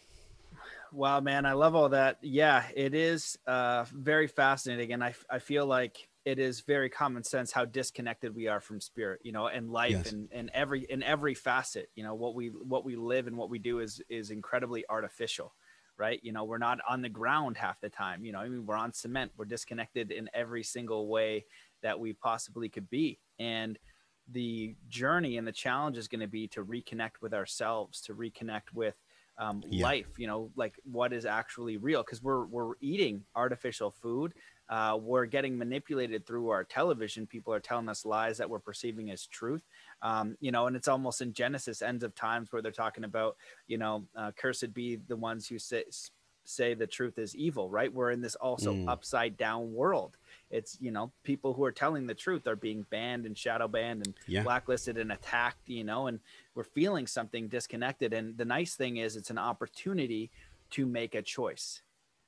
Wow, 0.91 1.19
man, 1.19 1.45
I 1.45 1.53
love 1.53 1.75
all 1.75 1.89
that. 1.89 2.19
Yeah, 2.21 2.63
it 2.73 2.93
is 2.93 3.37
uh, 3.47 3.85
very 3.91 4.27
fascinating, 4.27 4.93
and 4.93 5.03
I 5.03 5.13
I 5.29 5.39
feel 5.39 5.65
like 5.65 6.07
it 6.23 6.39
is 6.39 6.61
very 6.61 6.89
common 6.89 7.23
sense 7.23 7.51
how 7.51 7.65
disconnected 7.65 8.35
we 8.35 8.47
are 8.47 8.59
from 8.59 8.81
spirit, 8.81 9.21
you 9.23 9.31
know, 9.31 9.47
and 9.47 9.69
life, 9.69 9.91
yes. 9.91 10.11
and 10.11 10.29
and 10.31 10.49
every 10.53 10.85
in 10.89 11.03
every 11.03 11.33
facet. 11.33 11.89
You 11.95 12.03
know, 12.03 12.15
what 12.15 12.33
we 12.33 12.47
what 12.47 12.85
we 12.85 12.95
live 12.95 13.27
and 13.27 13.37
what 13.37 13.49
we 13.49 13.59
do 13.59 13.79
is 13.79 14.01
is 14.09 14.31
incredibly 14.31 14.85
artificial, 14.89 15.53
right? 15.97 16.19
You 16.23 16.31
know, 16.31 16.43
we're 16.43 16.57
not 16.57 16.79
on 16.89 17.01
the 17.01 17.09
ground 17.09 17.57
half 17.57 17.79
the 17.81 17.89
time. 17.89 18.25
You 18.25 18.31
know, 18.31 18.39
I 18.39 18.49
mean, 18.49 18.65
we're 18.65 18.77
on 18.77 18.93
cement. 18.93 19.31
We're 19.37 19.45
disconnected 19.45 20.11
in 20.11 20.29
every 20.33 20.63
single 20.63 21.07
way 21.07 21.45
that 21.83 21.99
we 21.99 22.13
possibly 22.13 22.69
could 22.69 22.89
be, 22.89 23.19
and 23.39 23.77
the 24.31 24.75
journey 24.87 25.37
and 25.37 25.47
the 25.47 25.51
challenge 25.51 25.97
is 25.97 26.07
going 26.07 26.21
to 26.21 26.27
be 26.27 26.47
to 26.47 26.65
reconnect 26.65 27.21
with 27.21 27.33
ourselves, 27.33 28.01
to 28.01 28.15
reconnect 28.15 28.73
with 28.73 28.95
um, 29.37 29.61
yeah. 29.67 29.83
life 29.83 30.07
you 30.17 30.27
know 30.27 30.49
like 30.55 30.75
what 30.83 31.11
is 31.11 31.25
actually 31.25 31.77
real 31.77 32.03
because 32.03 32.23
we're 32.23 32.45
we're 32.45 32.75
eating 32.81 33.23
artificial 33.35 33.91
food 33.91 34.33
uh, 34.69 34.97
we're 34.99 35.25
getting 35.25 35.57
manipulated 35.57 36.25
through 36.25 36.49
our 36.49 36.63
television. 36.63 37.27
People 37.27 37.53
are 37.53 37.59
telling 37.59 37.89
us 37.89 38.05
lies 38.05 38.37
that 38.37 38.49
we're 38.49 38.59
perceiving 38.59 39.11
as 39.11 39.25
truth. 39.27 39.63
Um, 40.01 40.35
you 40.39 40.51
know 40.51 40.67
and 40.67 40.75
it's 40.75 40.87
almost 40.87 41.21
in 41.21 41.33
genesis 41.33 41.81
ends 41.81 42.03
of 42.03 42.15
times 42.15 42.51
where 42.51 42.61
they're 42.61 42.71
talking 42.71 43.03
about 43.03 43.37
you 43.67 43.77
know 43.77 44.05
uh, 44.15 44.31
cursed 44.35 44.73
be 44.73 44.97
the 45.07 45.15
ones 45.15 45.47
who 45.47 45.57
say 45.57 45.83
say 46.47 46.75
the 46.75 46.85
truth 46.85 47.17
is 47.17 47.35
evil 47.35 47.69
right? 47.69 47.91
We're 47.91 48.11
in 48.11 48.21
this 48.21 48.35
also 48.35 48.73
mm. 48.73 48.87
upside 48.87 49.37
down 49.37 49.73
world. 49.73 50.17
It's 50.51 50.77
you 50.79 50.91
know 50.91 51.11
people 51.23 51.53
who 51.53 51.63
are 51.63 51.71
telling 51.71 52.07
the 52.07 52.13
truth 52.13 52.47
are 52.47 52.55
being 52.55 52.85
banned 52.89 53.25
and 53.25 53.37
shadow 53.37 53.67
banned 53.67 54.05
and 54.05 54.15
yeah. 54.27 54.43
blacklisted 54.43 54.97
and 54.97 55.11
attacked 55.11 55.67
you 55.69 55.83
know 55.83 56.07
and 56.07 56.19
we're 56.53 56.63
feeling 56.63 57.07
something 57.07 57.47
disconnected. 57.47 58.13
And 58.13 58.37
the 58.37 58.45
nice 58.45 58.75
thing 58.75 58.97
is 58.97 59.15
it's 59.15 59.31
an 59.31 59.37
opportunity 59.37 60.31
to 60.71 60.85
make 60.85 61.15
a 61.15 61.21
choice 61.21 61.81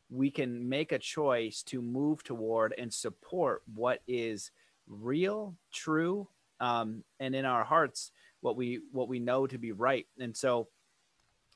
we 0.10 0.32
can 0.32 0.68
make 0.68 0.92
a 0.92 1.00
choice 1.00 1.64
to 1.64 1.82
move 1.82 2.24
toward 2.24 2.74
and 2.78 2.94
support 2.94 3.62
what 3.74 4.02
is 4.08 4.52
real 4.88 5.56
true 5.74 6.28
um, 6.60 7.04
and 7.20 7.36
in 7.36 7.46
our 7.46 7.64
hearts 7.64 8.12
what 8.42 8.56
we 8.56 8.80
what 8.92 9.10
we 9.10 9.20
know 9.20 9.48
to 9.48 9.58
be 9.58 9.72
right 9.72 10.08
and 10.20 10.36
so 10.36 10.68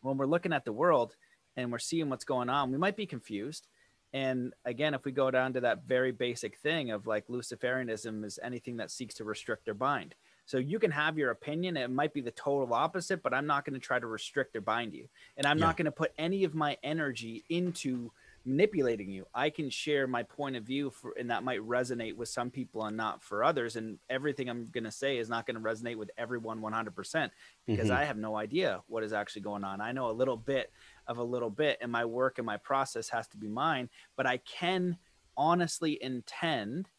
when 0.01 0.17
we're 0.17 0.25
looking 0.25 0.53
at 0.53 0.65
the 0.65 0.73
world 0.73 1.15
and 1.55 1.71
we're 1.71 1.79
seeing 1.79 2.09
what's 2.09 2.25
going 2.25 2.49
on 2.49 2.71
we 2.71 2.77
might 2.77 2.97
be 2.97 3.05
confused 3.05 3.67
and 4.13 4.53
again, 4.65 4.93
if 4.93 5.05
we 5.05 5.11
go 5.11 5.31
down 5.31 5.53
to 5.53 5.61
that 5.61 5.85
very 5.87 6.11
basic 6.11 6.57
thing 6.57 6.91
of 6.91 7.07
like 7.07 7.27
Luciferianism 7.27 8.25
is 8.25 8.39
anything 8.43 8.77
that 8.77 8.91
seeks 8.91 9.15
to 9.15 9.23
restrict 9.23 9.69
or 9.69 9.73
bind. 9.73 10.15
So 10.45 10.57
you 10.57 10.79
can 10.79 10.91
have 10.91 11.17
your 11.17 11.31
opinion. 11.31 11.77
It 11.77 11.89
might 11.89 12.13
be 12.13 12.19
the 12.19 12.31
total 12.31 12.73
opposite, 12.73 13.23
but 13.23 13.33
I'm 13.33 13.47
not 13.47 13.63
going 13.63 13.79
to 13.79 13.85
try 13.85 13.99
to 13.99 14.07
restrict 14.07 14.55
or 14.55 14.61
bind 14.61 14.93
you. 14.93 15.07
And 15.37 15.47
I'm 15.47 15.57
yeah. 15.57 15.65
not 15.65 15.77
going 15.77 15.85
to 15.85 15.91
put 15.91 16.11
any 16.17 16.43
of 16.43 16.53
my 16.53 16.77
energy 16.83 17.45
into 17.47 18.11
manipulating 18.45 19.09
you. 19.09 19.25
I 19.33 19.49
can 19.49 19.69
share 19.69 20.07
my 20.07 20.23
point 20.23 20.55
of 20.55 20.63
view 20.63 20.89
for, 20.89 21.13
and 21.19 21.29
that 21.29 21.43
might 21.43 21.59
resonate 21.59 22.15
with 22.15 22.29
some 22.29 22.49
people 22.49 22.85
and 22.85 22.97
not 22.97 23.21
for 23.21 23.43
others. 23.43 23.75
And 23.75 23.99
everything 24.09 24.49
I'm 24.49 24.67
going 24.67 24.83
to 24.83 24.91
say 24.91 25.17
is 25.17 25.29
not 25.29 25.45
going 25.45 25.55
to 25.55 25.61
resonate 25.61 25.95
with 25.95 26.11
everyone 26.17 26.61
100% 26.61 27.29
because 27.67 27.87
mm-hmm. 27.87 27.91
I 27.91 28.03
have 28.03 28.17
no 28.17 28.35
idea 28.35 28.81
what 28.87 29.03
is 29.03 29.13
actually 29.13 29.43
going 29.43 29.63
on. 29.63 29.81
I 29.81 29.91
know 29.91 30.09
a 30.09 30.11
little 30.11 30.37
bit 30.37 30.71
of 31.07 31.17
a 31.17 31.23
little 31.23 31.49
bit 31.49 31.77
and 31.81 31.91
my 31.91 32.05
work 32.05 32.37
and 32.37 32.45
my 32.45 32.57
process 32.57 33.09
has 33.09 33.27
to 33.29 33.37
be 33.37 33.47
mine, 33.47 33.89
but 34.17 34.25
I 34.25 34.37
can 34.37 34.97
honestly 35.37 35.97
intend 36.01 36.89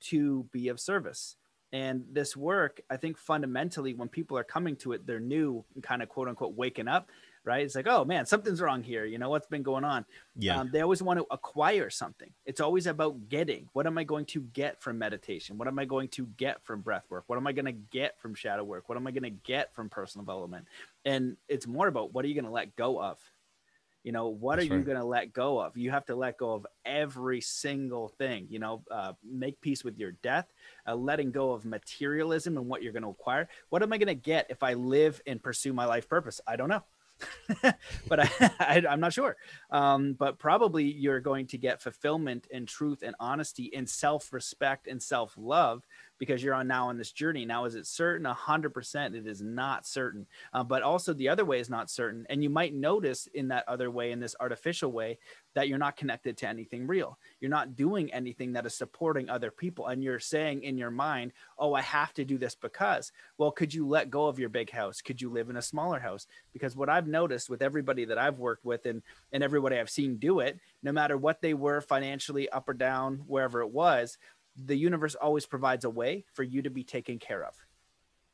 to 0.00 0.46
be 0.52 0.68
of 0.68 0.80
service. 0.80 1.36
And 1.72 2.04
this 2.10 2.34
work, 2.34 2.80
I 2.88 2.96
think 2.96 3.18
fundamentally, 3.18 3.92
when 3.92 4.08
people 4.08 4.38
are 4.38 4.44
coming 4.44 4.74
to 4.76 4.92
it, 4.92 5.06
they're 5.06 5.20
new, 5.20 5.64
kind 5.82 6.02
of 6.02 6.08
quote 6.08 6.28
unquote 6.28 6.54
waking 6.54 6.88
up 6.88 7.10
right? 7.48 7.64
It's 7.64 7.74
like, 7.74 7.88
oh 7.88 8.04
man, 8.04 8.26
something's 8.26 8.60
wrong 8.60 8.82
here. 8.82 9.06
You 9.06 9.18
know, 9.18 9.30
what's 9.30 9.46
been 9.46 9.62
going 9.62 9.84
on? 9.84 10.04
Yeah. 10.36 10.60
Um, 10.60 10.70
they 10.70 10.82
always 10.82 11.02
want 11.02 11.18
to 11.18 11.26
acquire 11.30 11.88
something. 11.88 12.30
It's 12.44 12.60
always 12.60 12.86
about 12.86 13.30
getting. 13.30 13.68
What 13.72 13.86
am 13.86 13.96
I 13.96 14.04
going 14.04 14.26
to 14.26 14.42
get 14.42 14.82
from 14.82 14.98
meditation? 14.98 15.56
What 15.56 15.66
am 15.66 15.78
I 15.78 15.86
going 15.86 16.08
to 16.10 16.26
get 16.36 16.62
from 16.62 16.82
breath 16.82 17.06
work? 17.08 17.24
What 17.26 17.36
am 17.38 17.46
I 17.46 17.52
going 17.52 17.64
to 17.64 17.72
get 17.72 18.20
from 18.20 18.34
shadow 18.34 18.64
work? 18.64 18.88
What 18.88 18.98
am 18.98 19.06
I 19.06 19.12
going 19.12 19.22
to 19.22 19.30
get 19.30 19.74
from 19.74 19.88
personal 19.88 20.24
development? 20.26 20.66
And 21.06 21.38
it's 21.48 21.66
more 21.66 21.88
about 21.88 22.12
what 22.12 22.24
are 22.24 22.28
you 22.28 22.34
going 22.34 22.44
to 22.44 22.50
let 22.50 22.76
go 22.76 23.00
of? 23.00 23.18
You 24.04 24.12
know, 24.12 24.28
what 24.28 24.56
That's 24.56 24.68
are 24.68 24.74
right. 24.74 24.78
you 24.78 24.84
going 24.84 24.98
to 24.98 25.04
let 25.04 25.32
go 25.32 25.58
of? 25.58 25.76
You 25.76 25.90
have 25.90 26.06
to 26.06 26.14
let 26.14 26.38
go 26.38 26.52
of 26.52 26.66
every 26.84 27.40
single 27.40 28.08
thing. 28.08 28.46
You 28.48 28.58
know, 28.58 28.82
uh, 28.90 29.14
make 29.24 29.60
peace 29.60 29.82
with 29.84 29.98
your 29.98 30.12
death, 30.22 30.46
uh, 30.86 30.94
letting 30.94 31.30
go 31.30 31.52
of 31.52 31.64
materialism 31.64 32.56
and 32.56 32.68
what 32.68 32.82
you're 32.82 32.92
going 32.92 33.02
to 33.02 33.08
acquire. 33.08 33.48
What 33.70 33.82
am 33.82 33.92
I 33.92 33.98
going 33.98 34.08
to 34.08 34.14
get 34.14 34.46
if 34.50 34.62
I 34.62 34.74
live 34.74 35.20
and 35.26 35.42
pursue 35.42 35.72
my 35.72 35.84
life 35.84 36.08
purpose? 36.08 36.40
I 36.46 36.56
don't 36.56 36.68
know. 36.68 36.84
but 38.08 38.20
I, 38.20 38.82
am 38.88 39.00
not 39.00 39.12
sure. 39.12 39.36
Um, 39.70 40.14
but 40.14 40.38
probably 40.38 40.84
you're 40.84 41.20
going 41.20 41.46
to 41.48 41.58
get 41.58 41.82
fulfillment 41.82 42.46
and 42.52 42.66
truth 42.66 43.02
and 43.02 43.14
honesty 43.20 43.70
and 43.74 43.88
self 43.88 44.32
respect 44.32 44.86
and 44.86 45.02
self 45.02 45.34
love 45.36 45.86
because 46.18 46.42
you're 46.42 46.54
on 46.54 46.66
now 46.66 46.88
on 46.88 46.98
this 46.98 47.12
journey. 47.12 47.44
Now, 47.44 47.64
is 47.64 47.74
it 47.74 47.86
certain? 47.86 48.26
A 48.26 48.34
hundred 48.34 48.70
percent, 48.70 49.14
it 49.14 49.26
is 49.26 49.40
not 49.40 49.86
certain. 49.86 50.26
Uh, 50.52 50.64
but 50.64 50.82
also 50.82 51.12
the 51.12 51.28
other 51.28 51.44
way 51.44 51.60
is 51.60 51.70
not 51.70 51.90
certain. 51.90 52.26
And 52.28 52.42
you 52.42 52.50
might 52.50 52.74
notice 52.74 53.28
in 53.34 53.48
that 53.48 53.68
other 53.68 53.90
way, 53.90 54.12
in 54.12 54.20
this 54.20 54.36
artificial 54.40 54.92
way, 54.92 55.18
that 55.58 55.66
you're 55.66 55.76
not 55.76 55.96
connected 55.96 56.36
to 56.36 56.48
anything 56.48 56.86
real. 56.86 57.18
You're 57.40 57.50
not 57.50 57.74
doing 57.74 58.12
anything 58.12 58.52
that 58.52 58.64
is 58.64 58.76
supporting 58.76 59.28
other 59.28 59.50
people. 59.50 59.88
And 59.88 60.04
you're 60.04 60.20
saying 60.20 60.62
in 60.62 60.78
your 60.78 60.92
mind, 60.92 61.32
oh, 61.58 61.74
I 61.74 61.80
have 61.80 62.14
to 62.14 62.24
do 62.24 62.38
this 62.38 62.54
because. 62.54 63.10
Well, 63.38 63.50
could 63.50 63.74
you 63.74 63.84
let 63.84 64.08
go 64.08 64.26
of 64.28 64.38
your 64.38 64.50
big 64.50 64.70
house? 64.70 65.00
Could 65.00 65.20
you 65.20 65.30
live 65.30 65.50
in 65.50 65.56
a 65.56 65.62
smaller 65.62 65.98
house? 65.98 66.28
Because 66.52 66.76
what 66.76 66.88
I've 66.88 67.08
noticed 67.08 67.50
with 67.50 67.60
everybody 67.60 68.04
that 68.04 68.18
I've 68.18 68.38
worked 68.38 68.64
with 68.64 68.86
and, 68.86 69.02
and 69.32 69.42
everybody 69.42 69.80
I've 69.80 69.90
seen 69.90 70.18
do 70.18 70.38
it, 70.38 70.60
no 70.84 70.92
matter 70.92 71.16
what 71.16 71.42
they 71.42 71.54
were 71.54 71.80
financially 71.80 72.48
up 72.50 72.68
or 72.68 72.74
down, 72.74 73.24
wherever 73.26 73.60
it 73.60 73.70
was, 73.70 74.16
the 74.56 74.76
universe 74.76 75.16
always 75.16 75.44
provides 75.44 75.84
a 75.84 75.90
way 75.90 76.24
for 76.34 76.44
you 76.44 76.62
to 76.62 76.70
be 76.70 76.84
taken 76.84 77.18
care 77.18 77.44
of 77.44 77.54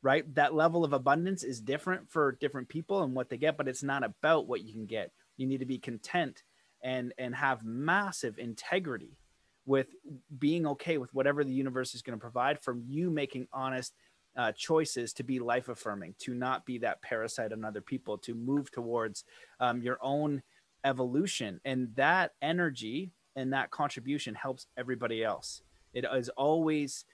right 0.03 0.35
that 0.35 0.53
level 0.53 0.83
of 0.83 0.93
abundance 0.93 1.43
is 1.43 1.61
different 1.61 2.09
for 2.09 2.33
different 2.39 2.67
people 2.67 3.03
and 3.03 3.15
what 3.15 3.29
they 3.29 3.37
get 3.37 3.57
but 3.57 3.67
it's 3.67 3.83
not 3.83 4.03
about 4.03 4.47
what 4.47 4.63
you 4.63 4.73
can 4.73 4.85
get 4.85 5.11
you 5.37 5.47
need 5.47 5.59
to 5.59 5.65
be 5.65 5.77
content 5.77 6.43
and 6.85 7.13
and 7.17 7.35
have 7.35 7.65
massive 7.65 8.37
integrity 8.37 9.17
with 9.65 9.87
being 10.39 10.65
okay 10.67 10.97
with 10.97 11.13
whatever 11.13 11.43
the 11.43 11.51
universe 11.51 11.95
is 11.95 12.01
going 12.01 12.17
to 12.17 12.21
provide 12.21 12.61
from 12.61 12.83
you 12.87 13.09
making 13.09 13.47
honest 13.51 13.93
uh, 14.37 14.51
choices 14.51 15.11
to 15.11 15.23
be 15.23 15.39
life 15.39 15.67
affirming 15.67 16.13
to 16.19 16.33
not 16.33 16.65
be 16.65 16.77
that 16.77 17.01
parasite 17.01 17.51
on 17.51 17.65
other 17.65 17.81
people 17.81 18.17
to 18.17 18.35
move 18.35 18.71
towards 18.71 19.23
um, 19.59 19.81
your 19.81 19.97
own 20.01 20.41
evolution 20.83 21.59
and 21.65 21.93
that 21.95 22.31
energy 22.41 23.11
and 23.35 23.51
that 23.51 23.71
contribution 23.71 24.35
helps 24.35 24.67
everybody 24.77 25.23
else 25.23 25.63
it 25.93 26.05
is 26.13 26.29
always 26.29 27.05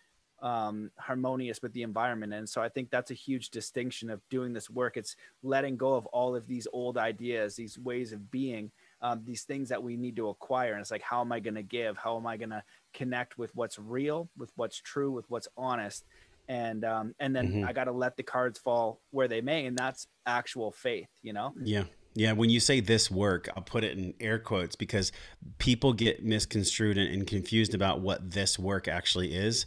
um, 0.42 0.90
harmonious 0.98 1.62
with 1.62 1.72
the 1.74 1.84
environment. 1.84 2.34
And 2.34 2.50
so 2.50 2.64
I 2.64 2.70
think 2.70 2.90
that's 2.90 3.12
a 3.12 3.16
huge 3.16 3.52
distinction 3.52 4.10
of 4.10 4.28
doing 4.30 4.54
this 4.54 4.72
work. 4.72 4.98
It's 4.98 5.16
letting 5.44 5.78
go 5.78 5.94
of 5.94 6.08
all 6.08 6.36
of 6.36 6.48
these 6.48 6.68
old 6.74 6.98
ideas, 6.98 7.56
these 7.56 7.78
ways 7.78 8.12
of 8.12 8.32
being, 8.32 8.72
um, 9.02 9.24
these 9.26 9.44
things 9.44 9.70
that 9.70 9.82
we 9.82 9.98
need 9.98 10.16
to 10.18 10.30
acquire. 10.30 10.74
And 10.74 10.82
it's 10.82 10.92
like, 10.92 11.02
how 11.02 11.22
am 11.22 11.32
I 11.32 11.40
going 11.40 11.56
to 11.56 11.64
give? 11.64 11.98
How 11.98 12.18
am 12.18 12.28
I 12.28 12.38
going 12.38 12.50
to 12.50 12.64
connect 12.94 13.38
with 13.38 13.52
what's 13.56 13.80
real, 13.80 14.30
with 14.38 14.52
what's 14.56 14.80
true, 14.80 15.12
with 15.12 15.26
what's 15.30 15.48
honest? 15.58 16.06
And 16.48 16.84
um, 16.84 17.14
and 17.20 17.36
then 17.36 17.48
mm-hmm. 17.48 17.68
I 17.68 17.74
got 17.74 17.86
to 17.86 17.92
let 17.92 18.18
the 18.18 18.24
cards 18.24 18.60
fall 18.60 19.00
where 19.12 19.28
they 19.28 19.42
may, 19.42 19.66
and 19.66 19.78
that's 19.78 20.08
actual 20.26 20.72
faith, 20.72 21.10
you 21.22 21.34
know. 21.34 21.54
Yeah. 21.64 21.84
Yeah, 22.14 22.34
when 22.34 22.50
you 22.50 22.60
say 22.60 22.82
this 22.82 23.10
work, 23.10 23.48
I'll 23.56 23.64
put 23.64 23.86
it 23.86 23.98
in 23.98 24.14
air 24.20 24.38
quotes 24.38 24.76
because 24.76 25.14
people 25.60 25.94
get 25.94 26.26
misconstrued 26.26 26.98
and, 26.98 27.10
and 27.10 27.26
confused 27.26 27.74
about 27.74 28.02
what 28.02 28.32
this 28.32 28.60
work 28.60 28.90
actually 28.90 29.34
is 29.34 29.66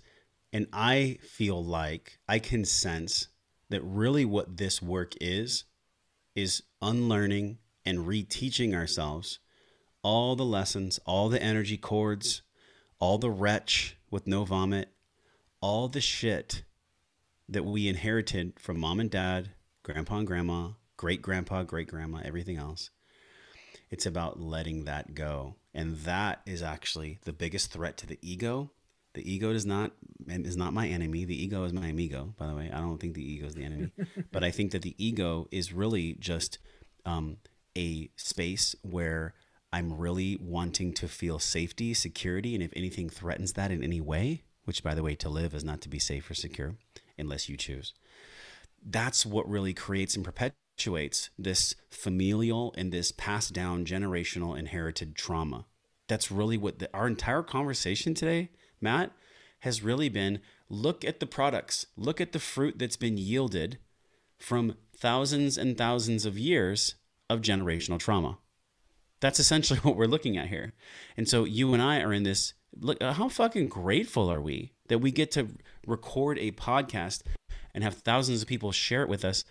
and 0.55 0.69
I 0.73 1.19
feel 1.21 1.63
like 1.65 2.21
I 2.29 2.39
can 2.39 2.65
sense 2.65 3.27
that 3.71 3.83
really 3.83 4.25
what 4.25 4.57
this 4.57 4.81
work 4.81 5.15
is, 5.21 5.65
is 6.37 6.63
unlearning 6.81 7.59
and 7.85 8.07
reteaching 8.07 8.75
ourselves 8.75 9.39
all 10.03 10.37
the 10.37 10.45
lessons, 10.45 11.01
all 11.07 11.29
the 11.29 11.43
energy 11.43 11.77
cords, 11.77 12.43
all 12.99 13.19
the 13.19 13.31
wretch 13.31 13.97
with 14.11 14.27
no 14.27 14.45
vomit, 14.45 14.91
all 15.61 15.89
the 15.89 16.01
shit 16.01 16.63
that 17.49 17.65
we 17.65 17.89
inherited 17.89 18.59
from 18.59 18.79
mom 18.79 19.01
and 19.01 19.11
dad, 19.11 19.51
grandpa 19.83 20.19
and 20.19 20.27
grandma, 20.27 20.71
great 20.97 21.23
grandpa, 21.23 21.63
great 21.63 21.89
grandma, 21.89 22.21
everything 22.25 22.57
else. 22.57 22.91
It's 23.91 24.07
about 24.07 24.41
letting 24.41 24.85
that 24.85 25.15
go. 25.15 25.57
And 25.73 25.97
that 25.99 26.43
is 26.47 26.63
actually 26.63 27.19
the 27.25 27.33
biggest 27.33 27.73
threat 27.73 27.97
to 27.99 28.07
the 28.07 28.19
ego 28.23 28.71
the 29.15 29.33
ego 29.33 29.53
does 29.53 29.65
not 29.65 29.93
is 30.27 30.57
not 30.57 30.75
my 30.75 30.89
enemy. 30.89 31.25
The 31.25 31.41
ego 31.41 31.65
is 31.65 31.73
my 31.73 31.87
amigo. 31.87 32.35
By 32.37 32.49
the 32.49 32.55
way, 32.55 32.71
I 32.73 32.81
don't 32.81 32.99
think 32.99 33.15
the 33.15 33.25
ego 33.25 33.47
is 33.47 33.55
the 33.55 33.65
enemy, 33.65 33.93
but 34.33 34.45
I 34.45 34.51
think 34.51 34.73
that 34.73 34.83
the 34.83 34.95
ego 34.99 35.49
is 35.51 35.73
really 35.73 36.17
just 36.19 36.59
um, 37.07 37.39
a 37.77 38.11
space 38.17 38.75
where 38.83 39.35
I'm 39.73 39.99
really 39.99 40.39
wanting 40.41 40.93
to 40.95 41.09
feel 41.09 41.39
safety, 41.39 41.95
security, 41.95 42.55
and 42.55 42.63
if 42.63 42.73
anything 42.77 43.09
threatens 43.09 43.55
that 43.55 43.71
in 43.71 43.83
any 43.83 44.01
way, 44.01 44.43
which 44.65 44.83
by 44.83 44.95
the 44.95 45.03
way, 45.03 45.15
to 45.17 45.29
live 45.29 45.55
is 45.55 45.65
not 45.65 45.81
to 45.83 45.89
be 45.89 45.99
safe 45.99 46.31
or 46.31 46.35
secure 46.35 46.77
unless 47.19 47.49
you 47.49 47.57
choose. 47.57 47.93
That's 48.85 49.27
what 49.27 49.49
really 49.49 49.75
creates 49.75 50.15
and 50.15 50.25
perpetuates 50.25 51.31
this 51.39 51.75
familial 51.91 52.75
and 52.77 52.93
this 52.93 53.13
passed 53.13 53.53
down 53.53 53.85
generational 53.85 54.59
inherited 54.59 55.17
trauma. 55.17 55.67
That's 56.07 56.31
really 56.31 56.59
what 56.59 56.79
the, 56.79 56.91
our 56.95 57.07
entire 57.07 57.43
conversation 57.43 58.15
today 58.15 58.51
Matt, 58.85 59.13
has 59.61 59.83
really 59.83 60.09
been 60.09 60.41
look 60.69 61.05
at 61.05 61.19
the 61.19 61.27
products, 61.27 61.87
look 61.97 62.21
at 62.21 62.33
the 62.33 62.39
fruit 62.39 62.79
that's 62.79 62.99
been 62.99 63.17
yielded 63.17 63.79
from 64.39 64.77
thousands 64.97 65.57
and 65.57 65.77
thousands 65.77 66.27
of 66.27 66.39
years 66.39 66.95
of 67.31 67.41
generational 67.41 67.99
trauma. 67.99 68.39
That's 69.21 69.41
essentially 69.41 69.79
what 69.83 69.97
we're 69.97 70.07
looking 70.07 70.37
at 70.37 70.49
here. 70.49 70.75
And 71.17 71.29
so 71.29 71.45
you 71.45 71.73
and 71.75 71.83
I 71.83 72.01
are 72.01 72.13
in 72.13 72.23
this 72.23 72.55
look 72.79 73.03
uh, 73.03 73.13
how 73.13 73.29
fucking 73.29 73.69
grateful 73.69 74.29
are 74.29 74.41
we 74.41 74.73
that 74.89 74.99
we 74.99 75.11
get 75.11 75.31
to 75.33 75.49
record 75.87 76.39
a 76.39 76.51
podcast 76.53 77.23
and 77.73 77.85
have 77.85 77.95
thousands 77.95 78.43
of 78.43 78.49
people 78.49 78.73
share 78.73 79.03
it 79.03 79.09
with 79.09 79.25
us 79.25 79.45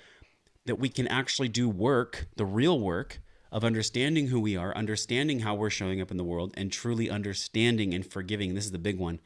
that 0.65 0.79
we 0.79 0.89
can 0.89 1.07
actually 1.07 1.49
do 1.49 1.67
work, 1.67 2.27
the 2.37 2.45
real 2.45 2.79
work 2.79 3.19
of 3.51 3.63
understanding 3.63 4.27
who 4.27 4.39
we 4.39 4.57
are, 4.57 4.75
understanding 4.75 5.41
how 5.41 5.53
we're 5.53 5.69
showing 5.69 6.01
up 6.01 6.09
in 6.09 6.17
the 6.17 6.23
world, 6.23 6.53
and 6.55 6.71
truly 6.71 7.09
understanding 7.09 7.93
and 7.93 8.05
forgiving. 8.05 8.55
This 8.55 8.65
is 8.65 8.71
the 8.71 8.79
big 8.79 8.97
one 8.97 9.19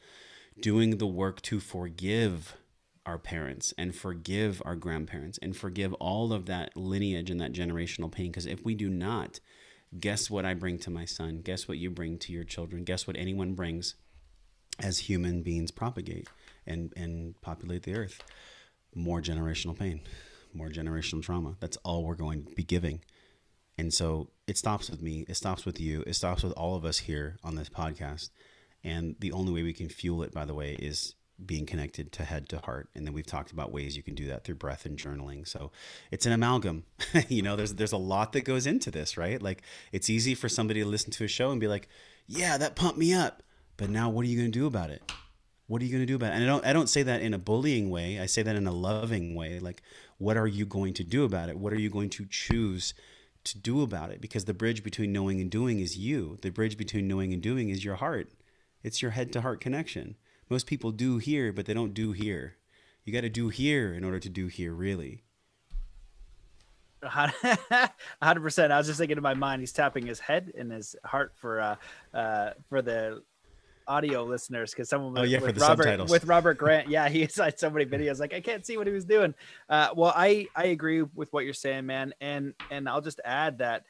doing 0.60 0.98
the 0.98 1.06
work 1.06 1.40
to 1.42 1.60
forgive 1.60 2.56
our 3.08 3.18
parents 3.18 3.72
and 3.78 3.94
forgive 3.94 4.60
our 4.66 4.76
grandparents 4.76 5.38
and 5.40 5.56
forgive 5.56 5.94
all 5.94 6.30
of 6.30 6.44
that 6.44 6.76
lineage 6.76 7.30
and 7.30 7.40
that 7.40 7.54
generational 7.54 8.12
pain. 8.12 8.30
Because 8.30 8.44
if 8.44 8.62
we 8.66 8.74
do 8.74 8.90
not, 8.90 9.40
guess 9.98 10.28
what 10.28 10.44
I 10.44 10.52
bring 10.52 10.78
to 10.80 10.90
my 10.90 11.06
son? 11.06 11.40
Guess 11.42 11.66
what 11.66 11.78
you 11.78 11.88
bring 11.88 12.18
to 12.18 12.32
your 12.34 12.44
children? 12.44 12.84
Guess 12.84 13.06
what 13.06 13.16
anyone 13.16 13.54
brings 13.54 13.94
as 14.78 14.98
human 14.98 15.42
beings 15.42 15.70
propagate 15.70 16.28
and, 16.66 16.92
and 16.96 17.40
populate 17.40 17.84
the 17.84 17.94
earth? 17.94 18.20
More 18.94 19.22
generational 19.22 19.76
pain, 19.76 20.02
more 20.52 20.68
generational 20.68 21.22
trauma. 21.22 21.56
That's 21.60 21.78
all 21.78 22.04
we're 22.04 22.14
going 22.14 22.44
to 22.44 22.54
be 22.54 22.62
giving. 22.62 23.00
And 23.78 23.94
so 23.94 24.28
it 24.46 24.58
stops 24.58 24.90
with 24.90 25.00
me, 25.00 25.24
it 25.28 25.34
stops 25.34 25.64
with 25.64 25.80
you, 25.80 26.04
it 26.06 26.14
stops 26.14 26.42
with 26.42 26.52
all 26.52 26.76
of 26.76 26.84
us 26.84 26.98
here 26.98 27.38
on 27.42 27.54
this 27.54 27.70
podcast. 27.70 28.28
And 28.84 29.16
the 29.18 29.32
only 29.32 29.52
way 29.52 29.62
we 29.62 29.72
can 29.72 29.88
fuel 29.88 30.22
it, 30.22 30.32
by 30.32 30.44
the 30.44 30.54
way, 30.54 30.74
is 30.74 31.14
being 31.44 31.66
connected 31.66 32.12
to 32.12 32.24
head 32.24 32.48
to 32.48 32.58
heart. 32.58 32.88
And 32.94 33.06
then 33.06 33.14
we've 33.14 33.26
talked 33.26 33.52
about 33.52 33.72
ways 33.72 33.96
you 33.96 34.02
can 34.02 34.14
do 34.14 34.26
that 34.26 34.44
through 34.44 34.56
breath 34.56 34.84
and 34.84 34.98
journaling. 34.98 35.46
So 35.46 35.70
it's 36.10 36.26
an 36.26 36.32
amalgam. 36.32 36.84
you 37.28 37.42
know, 37.42 37.56
there's 37.56 37.74
there's 37.74 37.92
a 37.92 37.98
lot 37.98 38.32
that 38.32 38.42
goes 38.42 38.66
into 38.66 38.90
this, 38.90 39.16
right? 39.16 39.40
Like 39.40 39.62
it's 39.92 40.10
easy 40.10 40.34
for 40.34 40.48
somebody 40.48 40.80
to 40.80 40.86
listen 40.86 41.10
to 41.12 41.24
a 41.24 41.28
show 41.28 41.50
and 41.50 41.60
be 41.60 41.68
like, 41.68 41.88
"Yeah, 42.26 42.58
that 42.58 42.76
pumped 42.76 42.98
me 42.98 43.12
up." 43.12 43.42
But 43.76 43.90
now 43.90 44.08
what 44.10 44.24
are 44.24 44.28
you 44.28 44.36
going 44.36 44.50
to 44.50 44.58
do 44.58 44.66
about 44.66 44.90
it? 44.90 45.02
What 45.68 45.82
are 45.82 45.84
you 45.84 45.92
going 45.92 46.02
to 46.02 46.06
do 46.06 46.16
about 46.16 46.32
it? 46.32 46.36
And 46.36 46.44
I 46.44 46.46
don't 46.46 46.66
I 46.66 46.72
don't 46.72 46.88
say 46.88 47.02
that 47.04 47.22
in 47.22 47.34
a 47.34 47.38
bullying 47.38 47.90
way. 47.90 48.18
I 48.20 48.26
say 48.26 48.42
that 48.42 48.56
in 48.56 48.66
a 48.66 48.72
loving 48.72 49.34
way. 49.34 49.60
Like 49.60 49.82
what 50.18 50.36
are 50.36 50.46
you 50.46 50.66
going 50.66 50.94
to 50.94 51.04
do 51.04 51.24
about 51.24 51.48
it? 51.48 51.58
What 51.58 51.72
are 51.72 51.80
you 51.80 51.90
going 51.90 52.10
to 52.10 52.26
choose 52.28 52.94
to 53.44 53.58
do 53.58 53.82
about 53.82 54.10
it 54.10 54.20
because 54.20 54.44
the 54.44 54.54
bridge 54.54 54.82
between 54.82 55.12
knowing 55.12 55.40
and 55.40 55.50
doing 55.50 55.80
is 55.80 55.96
you. 55.96 56.38
The 56.42 56.50
bridge 56.50 56.76
between 56.76 57.08
knowing 57.08 57.32
and 57.32 57.42
doing 57.42 57.70
is 57.70 57.84
your 57.84 57.96
heart. 57.96 58.30
It's 58.82 59.00
your 59.00 59.12
head 59.12 59.32
to 59.32 59.40
heart 59.40 59.60
connection. 59.60 60.16
Most 60.48 60.66
people 60.66 60.92
do 60.92 61.18
here, 61.18 61.52
but 61.52 61.66
they 61.66 61.74
don't 61.74 61.94
do 61.94 62.12
here. 62.12 62.56
You 63.04 63.12
got 63.12 63.22
to 63.22 63.28
do 63.28 63.48
here 63.48 63.92
in 63.92 64.04
order 64.04 64.18
to 64.18 64.28
do 64.28 64.46
here, 64.46 64.72
really. 64.72 65.24
100%. 67.02 67.90
I 68.70 68.78
was 68.78 68.86
just 68.86 68.98
thinking 68.98 69.16
in 69.16 69.22
my 69.22 69.34
mind, 69.34 69.60
he's 69.60 69.72
tapping 69.72 70.06
his 70.06 70.20
head 70.20 70.52
and 70.56 70.72
his 70.72 70.96
heart 71.04 71.32
for 71.36 71.60
uh, 71.60 71.76
uh, 72.12 72.50
for 72.68 72.82
the 72.82 73.22
audio 73.86 74.22
listeners 74.24 74.72
because 74.72 74.88
someone 74.88 75.16
oh, 75.16 75.22
yeah, 75.22 75.40
with 75.40 75.58
Robert 75.58 75.84
subtitles. 75.84 76.10
with 76.10 76.24
Robert 76.24 76.54
Grant, 76.58 76.88
yeah, 76.88 77.08
he 77.08 77.20
had 77.20 77.58
so 77.58 77.70
many 77.70 77.86
videos 77.86 78.20
like 78.20 78.34
I 78.34 78.40
can't 78.40 78.66
see 78.66 78.76
what 78.76 78.86
he 78.86 78.92
was 78.92 79.04
doing. 79.04 79.34
Uh, 79.68 79.88
well, 79.96 80.12
I 80.14 80.48
I 80.54 80.66
agree 80.66 81.02
with 81.02 81.32
what 81.32 81.44
you're 81.44 81.54
saying, 81.54 81.86
man, 81.86 82.12
and 82.20 82.54
and 82.70 82.88
I'll 82.88 83.00
just 83.00 83.20
add 83.24 83.58
that 83.58 83.84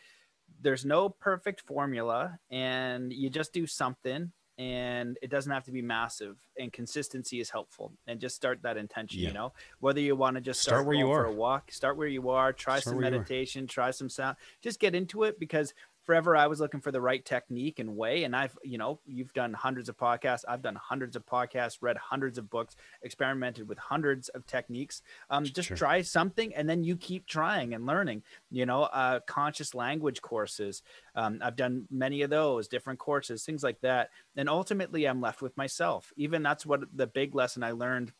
there's 0.60 0.84
no 0.84 1.08
perfect 1.08 1.62
formula, 1.62 2.38
and 2.50 3.12
you 3.12 3.30
just 3.30 3.52
do 3.52 3.66
something, 3.66 4.32
and 4.58 5.16
it 5.22 5.30
doesn't 5.30 5.52
have 5.52 5.64
to 5.64 5.70
be 5.70 5.80
massive, 5.80 6.36
and 6.58 6.72
consistency 6.72 7.40
is 7.40 7.48
helpful, 7.48 7.92
and 8.08 8.20
just 8.20 8.34
start 8.34 8.60
that 8.62 8.76
intention. 8.76 9.20
Yeah. 9.20 9.28
You 9.28 9.34
know, 9.34 9.52
whether 9.78 10.00
you 10.00 10.16
want 10.16 10.34
to 10.34 10.40
just 10.40 10.60
start, 10.60 10.78
start 10.78 10.86
where 10.86 10.96
you 10.96 11.10
are, 11.10 11.24
for 11.24 11.30
a 11.30 11.32
walk, 11.32 11.70
start 11.70 11.96
where 11.96 12.08
you 12.08 12.28
are, 12.28 12.52
try 12.52 12.80
start 12.80 12.94
some 12.94 13.00
meditation, 13.00 13.66
try 13.68 13.92
some 13.92 14.08
sound, 14.08 14.36
just 14.60 14.80
get 14.80 14.94
into 14.94 15.22
it 15.22 15.38
because 15.38 15.72
forever 16.08 16.34
I 16.34 16.46
was 16.46 16.58
looking 16.58 16.80
for 16.80 16.90
the 16.90 17.02
right 17.02 17.22
technique 17.22 17.80
and 17.80 17.94
way. 17.94 18.24
And 18.24 18.34
I've, 18.34 18.56
you 18.64 18.78
know, 18.78 18.98
you've 19.04 19.34
done 19.34 19.52
hundreds 19.52 19.90
of 19.90 19.98
podcasts. 19.98 20.42
I've 20.48 20.62
done 20.62 20.74
hundreds 20.74 21.16
of 21.16 21.26
podcasts, 21.26 21.76
read 21.82 21.98
hundreds 21.98 22.38
of 22.38 22.48
books, 22.48 22.76
experimented 23.02 23.68
with 23.68 23.76
hundreds 23.76 24.30
of 24.30 24.46
techniques. 24.46 25.02
Um, 25.28 25.44
just 25.44 25.68
sure. 25.68 25.76
try 25.76 26.00
something 26.00 26.54
and 26.54 26.66
then 26.66 26.82
you 26.82 26.96
keep 26.96 27.26
trying 27.26 27.74
and 27.74 27.84
learning, 27.84 28.22
you 28.50 28.64
know, 28.64 28.84
uh, 28.84 29.20
conscious 29.26 29.74
language 29.74 30.22
courses. 30.22 30.82
Um, 31.14 31.40
I've 31.42 31.56
done 31.56 31.86
many 31.90 32.22
of 32.22 32.30
those 32.30 32.68
different 32.68 32.98
courses, 32.98 33.44
things 33.44 33.62
like 33.62 33.82
that. 33.82 34.08
And 34.34 34.48
ultimately 34.48 35.06
I'm 35.06 35.20
left 35.20 35.42
with 35.42 35.54
myself. 35.58 36.10
Even 36.16 36.42
that's 36.42 36.64
what 36.64 36.84
the 36.96 37.06
big 37.06 37.34
lesson 37.34 37.62
I 37.62 37.72
learned 37.72 38.14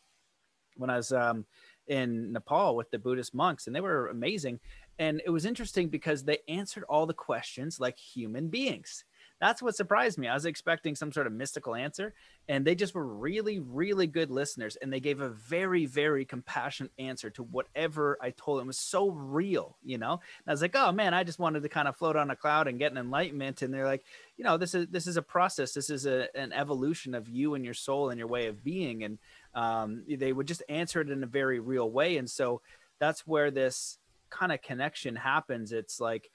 when 0.77 0.91
I 0.91 0.97
was, 0.97 1.11
um, 1.11 1.47
in 1.87 2.31
Nepal 2.31 2.75
with 2.75 2.91
the 2.91 2.99
Buddhist 2.99 3.33
monks, 3.33 3.65
and 3.65 3.75
they 3.75 3.81
were 3.81 4.09
amazing 4.09 4.59
and 4.99 5.21
it 5.25 5.29
was 5.31 5.45
interesting 5.45 5.89
because 5.89 6.23
they 6.23 6.39
answered 6.47 6.83
all 6.87 7.05
the 7.05 7.13
questions 7.13 7.79
like 7.79 7.97
human 7.97 8.49
beings 8.49 9.05
that's 9.39 9.61
what 9.61 9.75
surprised 9.75 10.17
me. 10.17 10.27
I 10.27 10.33
was 10.33 10.45
expecting 10.45 10.95
some 10.95 11.13
sort 11.13 11.25
of 11.25 11.31
mystical 11.31 11.73
answer, 11.73 12.13
and 12.49 12.65
they 12.65 12.75
just 12.75 12.93
were 12.93 13.05
really, 13.05 13.59
really 13.59 14.05
good 14.05 14.29
listeners, 14.29 14.75
and 14.75 14.91
they 14.91 14.99
gave 14.99 15.21
a 15.21 15.29
very, 15.29 15.85
very 15.85 16.25
compassionate 16.25 16.91
answer 16.99 17.29
to 17.31 17.43
whatever 17.43 18.17
I 18.21 18.31
told 18.31 18.59
them. 18.59 18.67
It 18.67 18.67
was 18.67 18.77
so 18.77 19.09
real, 19.09 19.77
you 19.81 19.97
know. 19.97 20.13
And 20.13 20.47
I 20.47 20.51
was 20.51 20.61
like, 20.61 20.75
oh 20.75 20.91
man, 20.91 21.13
I 21.13 21.23
just 21.23 21.39
wanted 21.39 21.63
to 21.63 21.69
kind 21.69 21.87
of 21.87 21.95
float 21.95 22.17
on 22.17 22.29
a 22.31 22.35
cloud 22.35 22.67
and 22.67 22.79
get 22.79 22.91
an 22.91 22.97
enlightenment, 22.97 23.61
and 23.61 23.73
they're 23.73 23.85
like, 23.85 24.03
you 24.35 24.43
know, 24.43 24.57
this 24.57 24.75
is 24.75 24.87
this 24.87 25.07
is 25.07 25.15
a 25.15 25.21
process. 25.21 25.71
This 25.71 25.89
is 25.89 26.05
a, 26.05 26.27
an 26.35 26.51
evolution 26.51 27.15
of 27.15 27.29
you 27.29 27.53
and 27.53 27.63
your 27.63 27.73
soul 27.73 28.09
and 28.09 28.19
your 28.19 28.27
way 28.27 28.47
of 28.47 28.63
being, 28.63 29.03
and 29.03 29.19
um, 29.55 30.03
they 30.09 30.33
would 30.33 30.47
just 30.47 30.63
answer 30.67 30.99
it 30.99 31.09
in 31.09 31.23
a 31.23 31.27
very 31.27 31.61
real 31.61 31.89
way, 31.89 32.17
and 32.17 32.29
so 32.29 32.61
that's 32.99 33.25
where 33.25 33.51
this 33.51 33.98
kind 34.29 34.51
of 34.51 34.61
connection 34.61 35.15
happens. 35.15 35.71
It's 35.71 35.99
like 35.99 36.29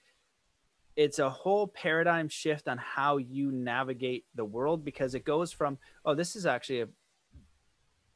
it's 0.97 1.19
a 1.19 1.31
whole 1.31 1.67
paradigm 1.67 2.29
shift 2.29 2.69
on 2.69 2.79
how 2.79 3.17
you 3.17 3.51
navigate 3.51 4.25
the 4.35 4.45
world 4.45 4.85
because 4.85 5.17
it 5.17 5.25
goes 5.25 5.51
from 5.51 5.77
oh 6.05 6.15
this 6.15 6.37
is 6.37 6.47
actually 6.47 6.83
a, 6.83 6.89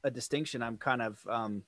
a 0.05 0.11
distinction 0.13 0.63
i'm 0.63 0.77
kind 0.77 1.03
of 1.03 1.19
um, 1.29 1.65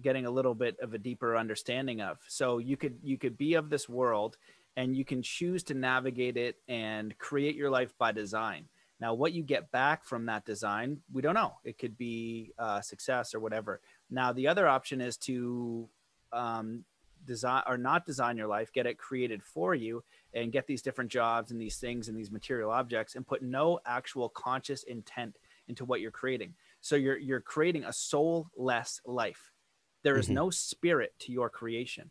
getting 0.00 0.26
a 0.26 0.30
little 0.30 0.54
bit 0.54 0.76
of 0.80 0.94
a 0.94 0.98
deeper 0.98 1.36
understanding 1.36 2.00
of. 2.00 2.18
So 2.28 2.58
you 2.58 2.76
could 2.76 2.98
you 3.02 3.18
could 3.18 3.36
be 3.36 3.54
of 3.54 3.68
this 3.68 3.88
world 3.88 4.36
and 4.76 4.96
you 4.96 5.04
can 5.04 5.22
choose 5.22 5.62
to 5.64 5.74
navigate 5.74 6.36
it 6.36 6.56
and 6.68 7.16
create 7.18 7.56
your 7.56 7.70
life 7.70 7.92
by 7.98 8.12
design. 8.12 8.68
Now 9.00 9.14
what 9.14 9.32
you 9.32 9.42
get 9.42 9.70
back 9.70 10.04
from 10.04 10.26
that 10.26 10.46
design 10.46 10.98
we 11.12 11.20
don't 11.20 11.34
know. 11.34 11.54
It 11.64 11.78
could 11.78 11.98
be 11.98 12.52
uh, 12.58 12.80
success 12.80 13.34
or 13.34 13.40
whatever. 13.40 13.80
Now 14.10 14.32
the 14.32 14.48
other 14.48 14.66
option 14.66 15.00
is 15.00 15.16
to 15.18 15.88
um, 16.32 16.84
design 17.24 17.62
or 17.66 17.78
not 17.78 18.06
design 18.06 18.36
your 18.36 18.46
life 18.46 18.72
get 18.72 18.86
it 18.86 18.98
created 18.98 19.42
for 19.42 19.74
you 19.74 20.02
and 20.34 20.52
get 20.52 20.66
these 20.66 20.82
different 20.82 21.10
jobs 21.10 21.50
and 21.50 21.60
these 21.60 21.76
things 21.76 22.08
and 22.08 22.16
these 22.16 22.30
material 22.30 22.70
objects 22.70 23.14
and 23.14 23.26
put 23.26 23.42
no 23.42 23.78
actual 23.86 24.28
conscious 24.28 24.82
intent 24.84 25.36
into 25.68 25.84
what 25.84 26.00
you're 26.00 26.10
creating. 26.10 26.54
So 26.80 26.96
you're 26.96 27.18
you're 27.18 27.40
creating 27.40 27.84
a 27.84 27.92
soulless 27.92 29.00
life. 29.04 29.52
There 30.02 30.16
is 30.16 30.26
mm-hmm. 30.26 30.34
no 30.34 30.50
spirit 30.50 31.14
to 31.20 31.32
your 31.32 31.48
creation 31.48 32.10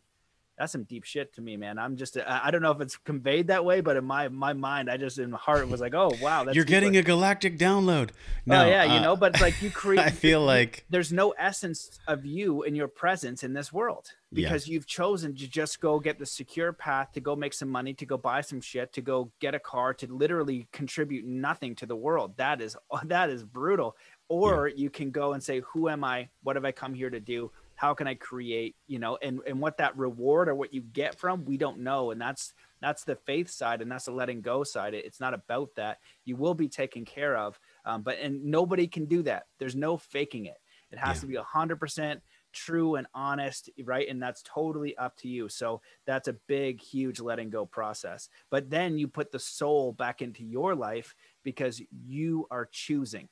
that's 0.58 0.72
some 0.72 0.84
deep 0.84 1.04
shit 1.04 1.32
to 1.34 1.40
me, 1.40 1.56
man. 1.56 1.78
I'm 1.78 1.96
just 1.96 2.16
I 2.18 2.50
don't 2.50 2.62
know 2.62 2.70
if 2.70 2.80
it's 2.80 2.96
conveyed 2.96 3.48
that 3.48 3.64
way, 3.64 3.80
but 3.80 3.96
in 3.96 4.04
my 4.04 4.28
my 4.28 4.52
mind, 4.52 4.90
I 4.90 4.96
just 4.96 5.18
in 5.18 5.30
my 5.30 5.38
heart 5.38 5.68
was 5.68 5.80
like, 5.80 5.94
oh 5.94 6.12
wow, 6.20 6.46
you're 6.52 6.64
getting 6.64 6.96
a 6.96 7.02
galactic 7.02 7.58
download. 7.58 8.10
No, 8.44 8.62
oh 8.62 8.68
yeah, 8.68 8.82
uh, 8.82 8.94
you 8.94 9.00
know, 9.00 9.16
but 9.16 9.40
like 9.40 9.60
you 9.62 9.70
create. 9.72 10.04
I 10.04 10.10
feel 10.10 10.42
like 10.42 10.84
there's 10.90 11.12
no 11.12 11.30
essence 11.32 11.98
of 12.06 12.26
you 12.26 12.62
and 12.64 12.76
your 12.76 12.88
presence 12.88 13.42
in 13.42 13.54
this 13.54 13.72
world 13.72 14.08
because 14.32 14.66
yeah. 14.66 14.74
you've 14.74 14.86
chosen 14.86 15.34
to 15.36 15.48
just 15.48 15.80
go 15.80 15.98
get 15.98 16.18
the 16.18 16.26
secure 16.26 16.72
path 16.72 17.12
to 17.12 17.20
go 17.20 17.36
make 17.36 17.52
some 17.52 17.68
money, 17.68 17.94
to 17.94 18.06
go 18.06 18.16
buy 18.16 18.40
some 18.40 18.60
shit, 18.60 18.92
to 18.92 19.00
go 19.00 19.30
get 19.40 19.54
a 19.54 19.58
car, 19.58 19.94
to 19.94 20.12
literally 20.12 20.68
contribute 20.72 21.24
nothing 21.24 21.74
to 21.76 21.86
the 21.86 21.96
world. 21.96 22.36
That 22.36 22.60
is 22.60 22.76
that 23.04 23.30
is 23.30 23.42
brutal. 23.42 23.96
Or 24.28 24.68
yeah. 24.68 24.74
you 24.76 24.90
can 24.90 25.10
go 25.10 25.32
and 25.32 25.42
say, 25.42 25.60
who 25.72 25.88
am 25.88 26.04
I? 26.04 26.28
What 26.42 26.56
have 26.56 26.64
I 26.64 26.72
come 26.72 26.94
here 26.94 27.10
to 27.10 27.20
do? 27.20 27.50
How 27.82 27.92
can 27.92 28.06
i 28.06 28.14
create 28.14 28.76
you 28.86 29.00
know 29.00 29.18
and 29.22 29.40
and 29.44 29.60
what 29.60 29.76
that 29.76 29.98
reward 29.98 30.48
or 30.48 30.54
what 30.54 30.72
you 30.72 30.80
get 30.80 31.18
from 31.18 31.44
we 31.44 31.56
don't 31.56 31.80
know. 31.80 32.10
And 32.10 32.20
that's 32.20 32.54
that's 32.80 33.04
the 33.04 33.16
faith 33.16 33.50
side 33.50 33.82
and 33.82 33.90
that's 33.90 34.06
the 34.06 34.12
letting 34.12 34.40
go 34.40 34.64
side. 34.64 34.94
It's 34.94 35.20
not 35.20 35.34
about 35.34 35.70
that. 35.76 35.98
You 36.24 36.36
will 36.36 36.54
be 36.54 36.68
taken 36.68 37.04
care 37.04 37.36
of 37.36 37.58
um, 37.84 38.02
but 38.02 38.18
and 38.18 38.44
nobody 38.44 38.86
can 38.86 39.06
do 39.06 39.22
that. 39.24 39.44
There's 39.58 39.76
no 39.76 39.96
faking 39.96 40.46
it. 40.46 40.58
It 40.90 40.98
has 40.98 41.16
yeah. 41.16 41.20
to 41.20 41.26
be 41.26 41.36
100% 41.36 42.20
true 42.52 42.96
and 42.96 43.06
honest 43.14 43.70
right? 43.84 44.08
And 44.08 44.22
that's 44.22 44.42
totally 44.42 44.96
up 44.96 45.16
to 45.18 45.28
you. 45.28 45.48
So 45.48 45.80
that's 46.06 46.28
a 46.28 46.36
big 46.48 46.80
huge 46.80 47.20
letting 47.20 47.50
go 47.50 47.64
process. 47.64 48.28
But 48.50 48.68
then 48.68 48.98
you 48.98 49.08
put 49.08 49.32
the 49.32 49.38
soul 49.38 49.92
back 49.92 50.22
into 50.22 50.44
your 50.44 50.74
life 50.74 51.14
because 51.44 51.80
you 51.90 52.46
are 52.50 52.68
choosing. 52.70 53.28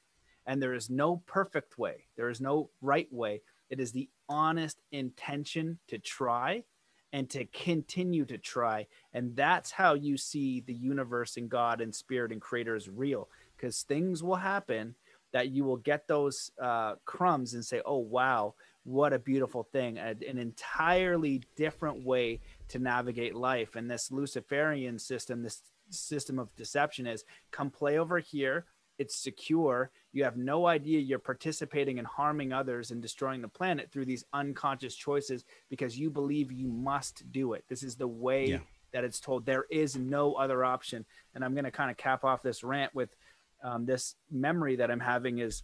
And 0.46 0.62
there 0.62 0.74
is 0.74 0.88
no 0.88 1.22
perfect 1.26 1.78
way. 1.78 2.06
There 2.16 2.30
is 2.30 2.40
no 2.40 2.70
right 2.80 3.08
way 3.12 3.42
it 3.70 3.80
is 3.80 3.92
the 3.92 4.08
honest 4.28 4.80
intention 4.92 5.78
to 5.88 5.98
try 5.98 6.64
and 7.12 7.28
to 7.30 7.44
continue 7.46 8.24
to 8.24 8.38
try. 8.38 8.86
And 9.12 9.34
that's 9.34 9.70
how 9.70 9.94
you 9.94 10.16
see 10.16 10.60
the 10.60 10.74
universe 10.74 11.36
and 11.36 11.48
God 11.48 11.80
and 11.80 11.94
spirit 11.94 12.32
and 12.32 12.40
creator 12.40 12.76
is 12.76 12.88
real 12.88 13.28
because 13.56 13.82
things 13.82 14.22
will 14.22 14.36
happen 14.36 14.94
that 15.32 15.50
you 15.50 15.64
will 15.64 15.76
get 15.76 16.08
those 16.08 16.50
uh, 16.60 16.96
crumbs 17.04 17.54
and 17.54 17.64
say, 17.64 17.80
oh, 17.84 17.98
wow, 17.98 18.54
what 18.84 19.12
a 19.12 19.18
beautiful 19.18 19.62
thing. 19.62 19.98
A, 19.98 20.10
an 20.28 20.38
entirely 20.38 21.42
different 21.56 22.04
way 22.04 22.40
to 22.68 22.78
navigate 22.78 23.34
life. 23.34 23.76
And 23.76 23.90
this 23.90 24.10
Luciferian 24.10 24.98
system, 24.98 25.42
this 25.42 25.62
system 25.90 26.38
of 26.38 26.54
deception 26.56 27.06
is 27.06 27.24
come 27.50 27.70
play 27.70 27.98
over 27.98 28.18
here 28.18 28.66
it's 29.00 29.16
secure. 29.16 29.90
You 30.12 30.24
have 30.24 30.36
no 30.36 30.66
idea 30.66 30.98
you're 31.00 31.18
participating 31.18 31.98
in 31.98 32.04
harming 32.04 32.52
others 32.52 32.90
and 32.90 33.00
destroying 33.00 33.42
the 33.42 33.48
planet 33.48 33.90
through 33.92 34.06
these 34.06 34.24
unconscious 34.32 34.94
choices 34.94 35.44
because 35.68 35.98
you 35.98 36.10
believe 36.10 36.50
you 36.50 36.68
must 36.68 37.30
do 37.30 37.52
it. 37.52 37.64
This 37.68 37.82
is 37.82 37.96
the 37.96 38.08
way 38.08 38.46
yeah. 38.46 38.58
that 38.92 39.04
it's 39.04 39.20
told. 39.20 39.46
There 39.46 39.66
is 39.70 39.96
no 39.96 40.34
other 40.34 40.64
option. 40.64 41.04
And 41.34 41.44
I'm 41.44 41.54
going 41.54 41.64
to 41.64 41.70
kind 41.70 41.90
of 41.90 41.96
cap 41.96 42.24
off 42.24 42.42
this 42.42 42.64
rant 42.64 42.94
with 42.94 43.14
um, 43.62 43.86
this 43.86 44.16
memory 44.30 44.76
that 44.76 44.90
I'm 44.90 45.00
having 45.00 45.38
is 45.38 45.62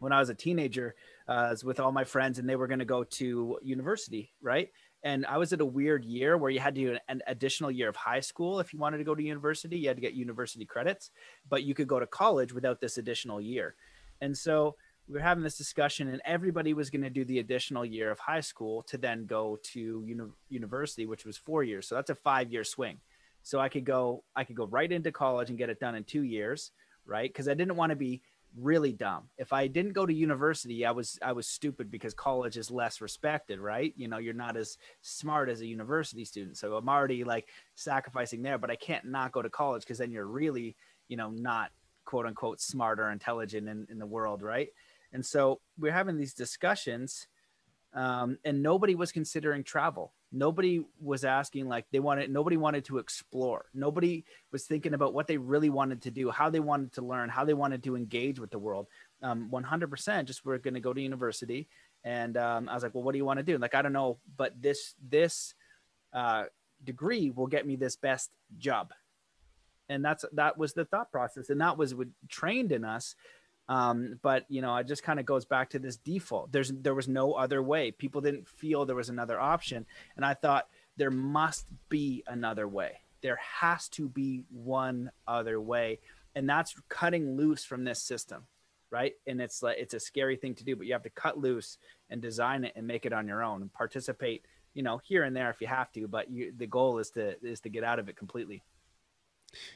when 0.00 0.12
I 0.12 0.18
was 0.18 0.30
a 0.30 0.34
teenager, 0.34 0.94
uh, 1.28 1.48
was 1.50 1.62
with 1.62 1.78
all 1.78 1.92
my 1.92 2.04
friends 2.04 2.38
and 2.38 2.48
they 2.48 2.56
were 2.56 2.66
going 2.66 2.78
to 2.80 2.84
go 2.84 3.04
to 3.04 3.58
university, 3.62 4.32
right? 4.42 4.70
And 5.02 5.24
I 5.26 5.38
was 5.38 5.52
at 5.52 5.60
a 5.60 5.66
weird 5.66 6.04
year 6.04 6.36
where 6.36 6.50
you 6.50 6.60
had 6.60 6.74
to 6.74 6.80
do 6.80 6.98
an, 7.08 7.22
additional 7.26 7.70
year 7.70 7.88
of 7.88 7.96
high 7.96 8.20
school 8.20 8.60
if 8.60 8.72
you 8.72 8.78
wanted 8.78 8.98
to 8.98 9.04
go 9.04 9.14
to 9.14 9.22
university. 9.22 9.78
You 9.78 9.88
had 9.88 9.96
to 9.96 10.02
get 10.02 10.12
university 10.12 10.66
credits, 10.66 11.10
but 11.48 11.62
you 11.62 11.74
could 11.74 11.88
go 11.88 12.00
to 12.00 12.06
college 12.06 12.52
without 12.52 12.80
this 12.80 12.98
additional 12.98 13.40
year. 13.40 13.74
And 14.20 14.36
so 14.36 14.76
we 15.08 15.14
were 15.14 15.20
having 15.20 15.42
this 15.42 15.56
discussion, 15.56 16.08
and 16.08 16.20
everybody 16.24 16.74
was 16.74 16.90
going 16.90 17.02
to 17.02 17.10
do 17.10 17.24
the 17.24 17.38
additional 17.38 17.84
year 17.84 18.10
of 18.10 18.18
high 18.18 18.40
school 18.40 18.82
to 18.84 18.98
then 18.98 19.26
go 19.26 19.58
to 19.72 20.04
uni- 20.06 20.32
university, 20.48 21.06
which 21.06 21.24
was 21.24 21.36
four 21.36 21.64
years. 21.64 21.88
So 21.88 21.94
that's 21.94 22.10
a 22.10 22.14
five 22.14 22.52
year 22.52 22.62
swing. 22.62 22.98
So 23.42 23.58
I 23.58 23.70
could 23.70 23.86
go, 23.86 24.24
I 24.36 24.44
could 24.44 24.56
go 24.56 24.66
right 24.66 24.90
into 24.90 25.10
college 25.10 25.48
and 25.48 25.58
get 25.58 25.70
it 25.70 25.80
done 25.80 25.94
in 25.94 26.04
two 26.04 26.22
years, 26.22 26.72
right? 27.06 27.28
Because 27.28 27.48
I 27.48 27.54
didn't 27.54 27.76
want 27.76 27.90
to 27.90 27.96
be 27.96 28.22
really 28.58 28.92
dumb. 28.92 29.28
If 29.38 29.52
I 29.52 29.66
didn't 29.66 29.92
go 29.92 30.06
to 30.06 30.12
university, 30.12 30.84
I 30.84 30.90
was 30.90 31.18
I 31.22 31.32
was 31.32 31.46
stupid 31.46 31.90
because 31.90 32.14
college 32.14 32.56
is 32.56 32.70
less 32.70 33.00
respected, 33.00 33.60
right? 33.60 33.92
You 33.96 34.08
know, 34.08 34.18
you're 34.18 34.34
not 34.34 34.56
as 34.56 34.78
smart 35.02 35.48
as 35.48 35.60
a 35.60 35.66
university 35.66 36.24
student. 36.24 36.56
So 36.56 36.76
I'm 36.76 36.88
already 36.88 37.24
like 37.24 37.48
sacrificing 37.74 38.42
there, 38.42 38.58
but 38.58 38.70
I 38.70 38.76
can't 38.76 39.04
not 39.06 39.32
go 39.32 39.42
to 39.42 39.50
college 39.50 39.82
because 39.82 39.98
then 39.98 40.10
you're 40.10 40.26
really, 40.26 40.76
you 41.08 41.16
know, 41.16 41.30
not 41.30 41.70
quote 42.04 42.26
unquote 42.26 42.60
smart 42.60 42.98
or 42.98 43.10
intelligent 43.10 43.68
in, 43.68 43.86
in 43.90 43.98
the 43.98 44.06
world, 44.06 44.42
right? 44.42 44.68
And 45.12 45.24
so 45.24 45.60
we're 45.78 45.92
having 45.92 46.16
these 46.16 46.34
discussions 46.34 47.26
um, 47.94 48.38
and 48.44 48.62
nobody 48.62 48.94
was 48.94 49.12
considering 49.12 49.64
travel 49.64 50.12
nobody 50.32 50.84
was 51.00 51.24
asking 51.24 51.68
like 51.68 51.86
they 51.90 52.00
wanted 52.00 52.30
nobody 52.30 52.56
wanted 52.56 52.84
to 52.86 52.98
explore. 52.98 53.66
Nobody 53.74 54.24
was 54.52 54.64
thinking 54.64 54.94
about 54.94 55.14
what 55.14 55.26
they 55.26 55.36
really 55.36 55.70
wanted 55.70 56.02
to 56.02 56.10
do 56.10 56.30
how 56.30 56.50
they 56.50 56.60
wanted 56.60 56.92
to 56.92 57.02
learn 57.02 57.28
how 57.28 57.44
they 57.44 57.54
wanted 57.54 57.82
to 57.84 57.96
engage 57.96 58.38
with 58.38 58.50
the 58.50 58.58
world. 58.58 58.86
Um, 59.22 59.48
100% 59.52 60.24
just 60.24 60.44
we're 60.44 60.58
going 60.58 60.74
to 60.74 60.80
go 60.80 60.92
to 60.92 61.00
university. 61.00 61.68
And 62.02 62.36
um, 62.36 62.68
i 62.68 62.74
was 62.74 62.82
like 62.82 62.94
well 62.94 63.02
what 63.02 63.12
do 63.12 63.18
you 63.18 63.24
want 63.24 63.38
to 63.38 63.44
do? 63.44 63.58
Like 63.58 63.74
i 63.74 63.82
don't 63.82 63.92
know 63.92 64.18
but 64.36 64.60
this 64.60 64.94
this 65.08 65.54
uh, 66.12 66.44
degree 66.84 67.30
will 67.30 67.46
get 67.46 67.66
me 67.66 67.76
this 67.76 67.96
best 67.96 68.30
job. 68.58 68.92
And 69.88 70.04
that's 70.04 70.24
that 70.32 70.56
was 70.56 70.72
the 70.72 70.84
thought 70.84 71.10
process. 71.10 71.50
And 71.50 71.60
that 71.60 71.76
was 71.76 71.94
what 71.94 72.08
trained 72.28 72.70
in 72.70 72.84
us 72.84 73.16
um, 73.70 74.18
but 74.20 74.46
you 74.48 74.60
know, 74.62 74.76
it 74.76 74.88
just 74.88 75.04
kind 75.04 75.20
of 75.20 75.24
goes 75.24 75.44
back 75.44 75.70
to 75.70 75.78
this 75.78 75.96
default. 75.96 76.50
There's 76.50 76.72
there 76.72 76.94
was 76.94 77.06
no 77.06 77.34
other 77.34 77.62
way. 77.62 77.92
People 77.92 78.20
didn't 78.20 78.48
feel 78.48 78.84
there 78.84 78.96
was 78.96 79.08
another 79.08 79.38
option, 79.40 79.86
and 80.16 80.24
I 80.24 80.34
thought 80.34 80.66
there 80.96 81.12
must 81.12 81.66
be 81.88 82.24
another 82.26 82.66
way. 82.66 83.00
There 83.22 83.38
has 83.60 83.88
to 83.90 84.08
be 84.08 84.42
one 84.50 85.12
other 85.28 85.60
way, 85.60 86.00
and 86.34 86.50
that's 86.50 86.74
cutting 86.88 87.36
loose 87.36 87.64
from 87.64 87.84
this 87.84 88.02
system, 88.02 88.48
right? 88.90 89.14
And 89.24 89.40
it's 89.40 89.62
like 89.62 89.78
it's 89.78 89.94
a 89.94 90.00
scary 90.00 90.34
thing 90.34 90.56
to 90.56 90.64
do, 90.64 90.74
but 90.74 90.88
you 90.88 90.92
have 90.92 91.04
to 91.04 91.10
cut 91.10 91.38
loose 91.38 91.78
and 92.10 92.20
design 92.20 92.64
it 92.64 92.72
and 92.74 92.88
make 92.88 93.06
it 93.06 93.12
on 93.12 93.28
your 93.28 93.44
own 93.44 93.62
and 93.62 93.72
participate, 93.72 94.44
you 94.74 94.82
know, 94.82 94.98
here 94.98 95.22
and 95.22 95.36
there 95.36 95.48
if 95.48 95.60
you 95.60 95.68
have 95.68 95.92
to. 95.92 96.08
But 96.08 96.28
you, 96.28 96.52
the 96.56 96.66
goal 96.66 96.98
is 96.98 97.10
to 97.10 97.36
is 97.40 97.60
to 97.60 97.68
get 97.68 97.84
out 97.84 98.00
of 98.00 98.08
it 98.08 98.16
completely. 98.16 98.64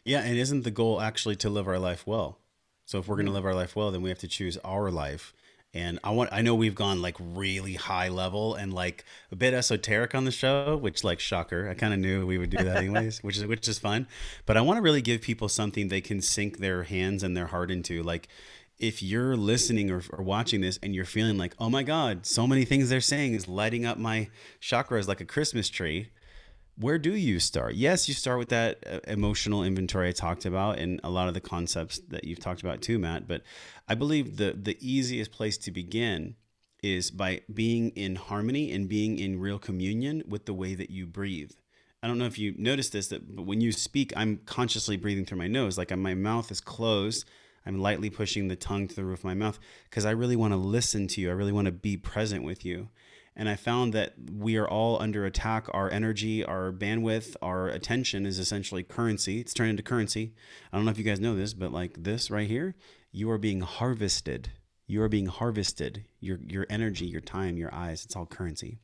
Yeah, 0.05 0.22
and 0.22 0.36
isn't 0.36 0.64
the 0.64 0.72
goal 0.72 1.00
actually 1.00 1.37
to 1.37 1.49
live 1.49 1.68
our 1.68 1.79
life 1.79 2.08
well? 2.08 2.38
So 2.84 2.98
if 2.98 3.08
we're 3.08 3.16
going 3.16 3.26
to 3.26 3.30
mm-hmm. 3.30 3.36
live 3.36 3.46
our 3.46 3.54
life 3.54 3.76
well, 3.76 3.90
then 3.90 4.02
we 4.02 4.11
have 4.11 4.18
to 4.20 4.28
choose 4.28 4.56
our 4.58 4.90
life. 4.90 5.32
And 5.72 5.98
I 6.04 6.11
want 6.11 6.30
I 6.32 6.40
know 6.40 6.54
we've 6.54 6.74
gone 6.74 7.02
like 7.02 7.16
really 7.18 7.74
high 7.74 8.08
level 8.08 8.54
and 8.54 8.72
like 8.72 9.04
a 9.32 9.36
bit 9.36 9.54
esoteric 9.54 10.14
on 10.14 10.24
the 10.24 10.30
show, 10.30 10.76
which 10.76 11.02
like 11.02 11.18
shocker. 11.18 11.68
I 11.68 11.74
kind 11.74 11.92
of 11.92 11.98
knew 11.98 12.24
we 12.24 12.38
would 12.38 12.50
do 12.50 12.62
that 12.62 12.76
anyways, 12.76 13.18
which 13.24 13.36
is 13.36 13.44
which 13.44 13.66
is 13.66 13.80
fun. 13.80 14.06
But 14.46 14.56
I 14.56 14.61
want 14.61 14.76
to 14.78 14.82
really 14.82 15.02
give 15.02 15.20
people 15.20 15.48
something 15.48 15.88
they 15.88 16.00
can 16.00 16.20
sink 16.20 16.58
their 16.58 16.84
hands 16.84 17.24
and 17.24 17.36
their 17.36 17.48
heart 17.48 17.72
into. 17.72 18.04
Like 18.04 18.28
if 18.78 19.02
you're 19.02 19.36
listening 19.36 19.90
or, 19.90 20.02
or, 20.11 20.22
watching 20.22 20.61
this 20.61 20.78
and 20.82 20.94
you're 20.94 21.04
feeling 21.04 21.38
like, 21.38 21.54
oh 21.58 21.70
my 21.70 21.82
God, 21.82 22.26
so 22.26 22.46
many 22.46 22.64
things 22.64 22.88
they're 22.88 23.00
saying 23.00 23.34
is 23.34 23.46
lighting 23.46 23.86
up 23.86 23.98
my 23.98 24.28
chakras 24.61 25.06
like 25.06 25.20
a 25.20 25.24
Christmas 25.24 25.68
tree, 25.68 26.08
where 26.76 26.99
do 26.99 27.14
you 27.14 27.38
start? 27.38 27.75
Yes, 27.75 28.09
you 28.09 28.14
start 28.14 28.38
with 28.38 28.49
that 28.49 28.83
uh, 28.87 29.01
emotional 29.07 29.63
inventory 29.63 30.09
I 30.09 30.13
talked 30.13 30.45
about 30.45 30.79
and 30.79 31.01
a 31.05 31.11
lot 31.11 31.29
of 31.29 31.34
the 31.34 31.41
concepts 31.41 31.99
that 32.09 32.25
you've 32.25 32.41
talked 32.41 32.63
about 32.63 32.83
too, 32.83 32.99
Matt. 32.99 33.29
But 33.29 33.42
I 33.88 33.95
believe 33.95 34.37
the 34.37 34.57
the 34.61 34.76
easiest 34.80 35.30
place 35.30 35.57
to 35.59 35.71
begin 35.71 36.37
is 36.83 37.11
by 37.11 37.41
being 37.53 37.91
in 37.91 38.17
harmony 38.17 38.72
and 38.72 38.88
being 38.88 39.18
in 39.18 39.41
real 39.41 39.59
communion 39.59 40.22
with 40.29 40.45
the 40.45 40.53
way 40.53 40.75
that 40.75 40.91
you 40.91 41.07
breathe. 41.07 41.53
I 42.03 42.07
don't 42.07 42.18
know 42.18 42.26
if 42.26 42.38
you 42.38 42.55
noticed 42.59 42.92
this, 42.92 43.09
that 43.09 43.34
but 43.34 43.46
when 43.46 43.63
you 43.63 43.72
speak, 43.72 44.13
I'm 44.14 44.41
consciously 44.45 44.99
breathing 44.99 45.25
through 45.25 45.38
my 45.38 45.49
nose, 45.49 45.79
like 45.79 45.96
my 45.96 46.13
mouth 46.14 46.51
is 46.51 46.61
closed. 46.61 47.25
I'm 47.64 47.80
lightly 47.80 48.11
pushing 48.11 48.49
the 48.49 48.57
tongue 48.57 48.88
to 48.88 48.95
the 48.95 49.05
roof 49.05 49.21
of 49.21 49.25
my 49.25 49.33
mouth 49.33 49.59
because 49.88 50.05
I 50.05 50.11
really 50.11 50.37
want 50.37 50.53
to 50.53 50.59
listen 50.59 51.07
to 51.09 51.21
you. 51.22 51.30
I 51.30 51.33
really 51.33 51.53
want 51.53 51.64
to 51.64 51.72
be 51.72 51.96
present 51.96 52.45
with 52.45 52.63
you. 52.64 52.91
And 53.36 53.48
I 53.48 53.56
found 53.56 53.92
that 53.94 54.14
we 54.32 54.56
are 54.56 54.68
all 54.68 55.00
under 55.02 55.26
attack. 55.26 55.66
Our 55.74 55.90
energy, 55.90 56.44
our 56.44 56.72
bandwidth, 56.72 57.34
our 57.42 57.68
attention 57.68 58.26
is 58.26 58.38
essentially 58.38 58.84
currency. 58.84 59.40
It's 59.40 59.52
turned 59.52 59.70
into 59.70 59.82
currency. 59.82 60.34
I 60.72 60.76
don't 60.76 60.84
know 60.84 60.92
if 60.92 60.98
you 60.98 61.04
guys 61.04 61.18
know 61.18 61.34
this, 61.34 61.52
but 61.52 61.72
like 61.72 62.04
this 62.04 62.30
right 62.30 62.48
here, 62.48 62.76
you 63.11 63.28
are 63.30 63.38
being 63.38 63.61
harvested. 63.61 64.52
You 64.86 65.02
are 65.02 65.08
being 65.08 65.26
harvested. 65.26 66.04
Your 66.20 66.38
your 66.46 66.66
energy, 66.70 67.06
your 67.06 67.20
time, 67.20 67.56
your 67.56 67.74
eyes, 67.74 68.04
it's 68.04 68.14
all 68.14 68.26
currency. 68.26 68.78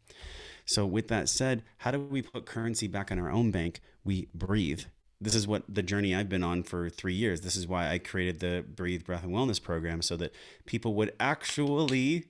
So, 0.64 0.86
with 0.86 1.08
that 1.08 1.28
said, 1.28 1.62
how 1.78 1.90
do 1.90 1.98
we 1.98 2.22
put 2.22 2.46
currency 2.46 2.86
back 2.86 3.10
in 3.10 3.18
our 3.18 3.30
own 3.30 3.50
bank? 3.50 3.80
We 4.04 4.28
breathe. 4.34 4.82
This 5.20 5.34
is 5.34 5.46
what 5.46 5.64
the 5.68 5.82
journey 5.82 6.14
I've 6.14 6.28
been 6.28 6.44
on 6.44 6.62
for 6.62 6.88
three 6.88 7.12
years. 7.12 7.42
This 7.42 7.56
is 7.56 7.66
why 7.66 7.90
I 7.90 7.98
created 7.98 8.40
the 8.40 8.64
Breathe, 8.66 9.04
Breath, 9.04 9.24
and 9.24 9.32
Wellness 9.32 9.62
program 9.62 10.00
so 10.00 10.16
that 10.16 10.32
people 10.64 10.94
would 10.94 11.12
actually 11.20 12.26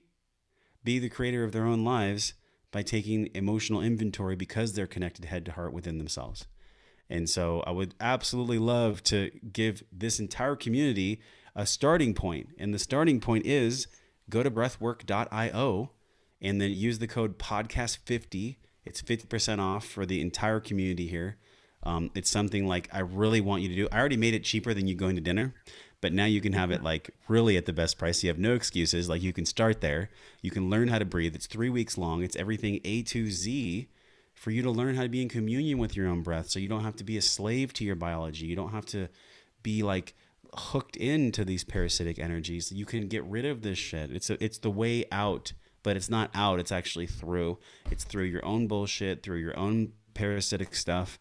be 0.83 0.99
the 0.99 1.09
creator 1.09 1.43
of 1.43 1.51
their 1.51 1.65
own 1.65 1.83
lives 1.83 2.33
by 2.71 2.81
taking 2.81 3.29
emotional 3.33 3.81
inventory 3.81 4.35
because 4.35 4.73
they're 4.73 4.87
connected 4.87 5.25
head 5.25 5.45
to 5.45 5.51
heart 5.51 5.73
within 5.73 5.97
themselves. 5.97 6.47
And 7.09 7.29
so 7.29 7.61
I 7.67 7.71
would 7.71 7.93
absolutely 7.99 8.57
love 8.57 9.03
to 9.03 9.31
give 9.51 9.83
this 9.91 10.19
entire 10.19 10.55
community 10.55 11.21
a 11.55 11.65
starting 11.65 12.13
point. 12.13 12.49
And 12.57 12.73
the 12.73 12.79
starting 12.79 13.19
point 13.19 13.45
is 13.45 13.87
go 14.29 14.41
to 14.41 14.49
breathwork.io 14.49 15.91
and 16.41 16.59
then 16.59 16.71
use 16.71 16.99
the 16.99 17.07
code 17.07 17.37
podcast50 17.37 18.57
it's 18.83 19.01
50% 19.01 19.59
off 19.59 19.85
for 19.85 20.05
the 20.05 20.21
entire 20.21 20.59
community 20.59 21.07
here 21.07 21.37
um, 21.83 22.11
it's 22.15 22.29
something 22.29 22.67
like 22.67 22.89
i 22.91 22.99
really 22.99 23.41
want 23.41 23.61
you 23.61 23.69
to 23.69 23.75
do 23.75 23.87
i 23.91 23.99
already 23.99 24.17
made 24.17 24.33
it 24.33 24.43
cheaper 24.43 24.73
than 24.73 24.87
you 24.87 24.95
going 24.95 25.15
to 25.15 25.21
dinner 25.21 25.53
but 26.01 26.11
now 26.11 26.25
you 26.25 26.41
can 26.41 26.53
have 26.53 26.71
it 26.71 26.77
mm-hmm. 26.77 26.85
like 26.85 27.11
really 27.27 27.55
at 27.57 27.65
the 27.65 27.73
best 27.73 27.97
price. 27.97 28.23
You 28.23 28.29
have 28.29 28.39
no 28.39 28.53
excuses. 28.53 29.07
Like 29.07 29.21
you 29.21 29.33
can 29.33 29.45
start 29.45 29.81
there. 29.81 30.09
You 30.41 30.51
can 30.51 30.69
learn 30.69 30.89
how 30.89 30.99
to 30.99 31.05
breathe. 31.05 31.35
It's 31.35 31.47
three 31.47 31.69
weeks 31.69 31.97
long. 31.97 32.23
It's 32.23 32.35
everything 32.35 32.79
a 32.83 33.03
to 33.03 33.29
z 33.29 33.87
for 34.33 34.51
you 34.51 34.63
to 34.63 34.71
learn 34.71 34.95
how 34.95 35.03
to 35.03 35.09
be 35.09 35.21
in 35.21 35.29
communion 35.29 35.77
with 35.77 35.95
your 35.95 36.07
own 36.07 36.23
breath 36.23 36.49
so 36.49 36.59
you 36.59 36.67
don't 36.67 36.83
have 36.83 36.95
to 36.97 37.03
be 37.03 37.17
a 37.17 37.21
slave 37.21 37.73
to 37.73 37.83
your 37.83 37.95
biology. 37.95 38.47
You 38.47 38.55
don't 38.55 38.71
have 38.71 38.87
to 38.87 39.07
be 39.61 39.83
like 39.83 40.15
hooked 40.53 40.97
into 40.97 41.45
these 41.45 41.63
parasitic 41.63 42.19
energies. 42.19 42.71
You 42.71 42.85
can 42.85 43.07
get 43.07 43.23
rid 43.23 43.45
of 43.45 43.61
this 43.61 43.77
shit. 43.77 44.11
It's 44.11 44.29
a, 44.29 44.43
it's 44.43 44.57
the 44.57 44.71
way 44.71 45.05
out 45.11 45.53
but 45.83 45.97
it's 45.97 46.09
not 46.09 46.29
out. 46.35 46.59
It's 46.59 46.71
actually 46.71 47.07
through. 47.07 47.57
It's 47.89 48.03
through 48.03 48.25
your 48.25 48.45
own 48.45 48.67
bullshit 48.67 49.23
through 49.23 49.37
your 49.37 49.57
own 49.57 49.93
parasitic 50.13 50.75
stuff 50.75 51.19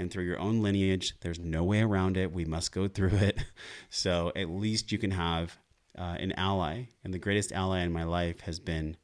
and 0.00 0.10
through 0.10 0.24
your 0.24 0.38
own 0.38 0.62
lineage 0.62 1.14
there's 1.20 1.38
no 1.38 1.62
way 1.62 1.82
around 1.82 2.16
it 2.16 2.32
we 2.32 2.44
must 2.44 2.72
go 2.72 2.88
through 2.88 3.14
it 3.16 3.44
so 3.90 4.32
at 4.34 4.48
least 4.48 4.90
you 4.90 4.98
can 4.98 5.10
have 5.10 5.58
uh, 5.98 6.16
an 6.18 6.32
ally 6.32 6.84
and 7.04 7.12
the 7.12 7.18
greatest 7.18 7.52
ally 7.52 7.80
in 7.80 7.92
my 7.92 8.04
life 8.04 8.40
has 8.40 8.58
been 8.58 8.96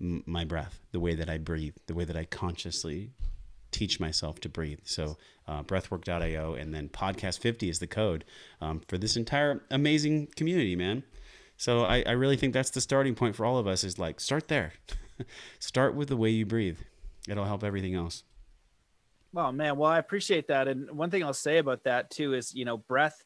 m- 0.00 0.22
my 0.26 0.44
breath 0.44 0.80
the 0.92 1.00
way 1.00 1.14
that 1.14 1.28
i 1.28 1.36
breathe 1.36 1.76
the 1.86 1.94
way 1.94 2.04
that 2.04 2.16
i 2.16 2.24
consciously 2.24 3.12
teach 3.70 4.00
myself 4.00 4.40
to 4.40 4.48
breathe 4.48 4.80
so 4.84 5.18
uh, 5.46 5.62
breathwork.io 5.62 6.54
and 6.54 6.74
then 6.74 6.88
podcast 6.88 7.38
50 7.38 7.68
is 7.68 7.78
the 7.78 7.86
code 7.86 8.24
um, 8.62 8.80
for 8.88 8.96
this 8.96 9.16
entire 9.16 9.62
amazing 9.70 10.26
community 10.34 10.74
man 10.74 11.02
so 11.58 11.82
I, 11.82 12.04
I 12.06 12.12
really 12.12 12.36
think 12.36 12.54
that's 12.54 12.70
the 12.70 12.80
starting 12.80 13.16
point 13.16 13.34
for 13.34 13.44
all 13.44 13.58
of 13.58 13.66
us 13.66 13.82
is 13.82 13.98
like 13.98 14.20
start 14.20 14.46
there. 14.46 14.74
start 15.58 15.92
with 15.92 16.08
the 16.08 16.16
way 16.16 16.30
you 16.30 16.46
breathe. 16.46 16.78
It'll 17.28 17.46
help 17.46 17.64
everything 17.64 17.96
else. 17.96 18.22
Well, 19.32 19.52
man, 19.52 19.76
well, 19.76 19.90
I 19.90 19.98
appreciate 19.98 20.48
that. 20.48 20.68
And 20.68 20.90
one 20.90 21.10
thing 21.10 21.22
I'll 21.22 21.34
say 21.34 21.58
about 21.58 21.84
that 21.84 22.10
too 22.10 22.34
is, 22.34 22.54
you 22.54 22.64
know, 22.64 22.78
breath 22.78 23.24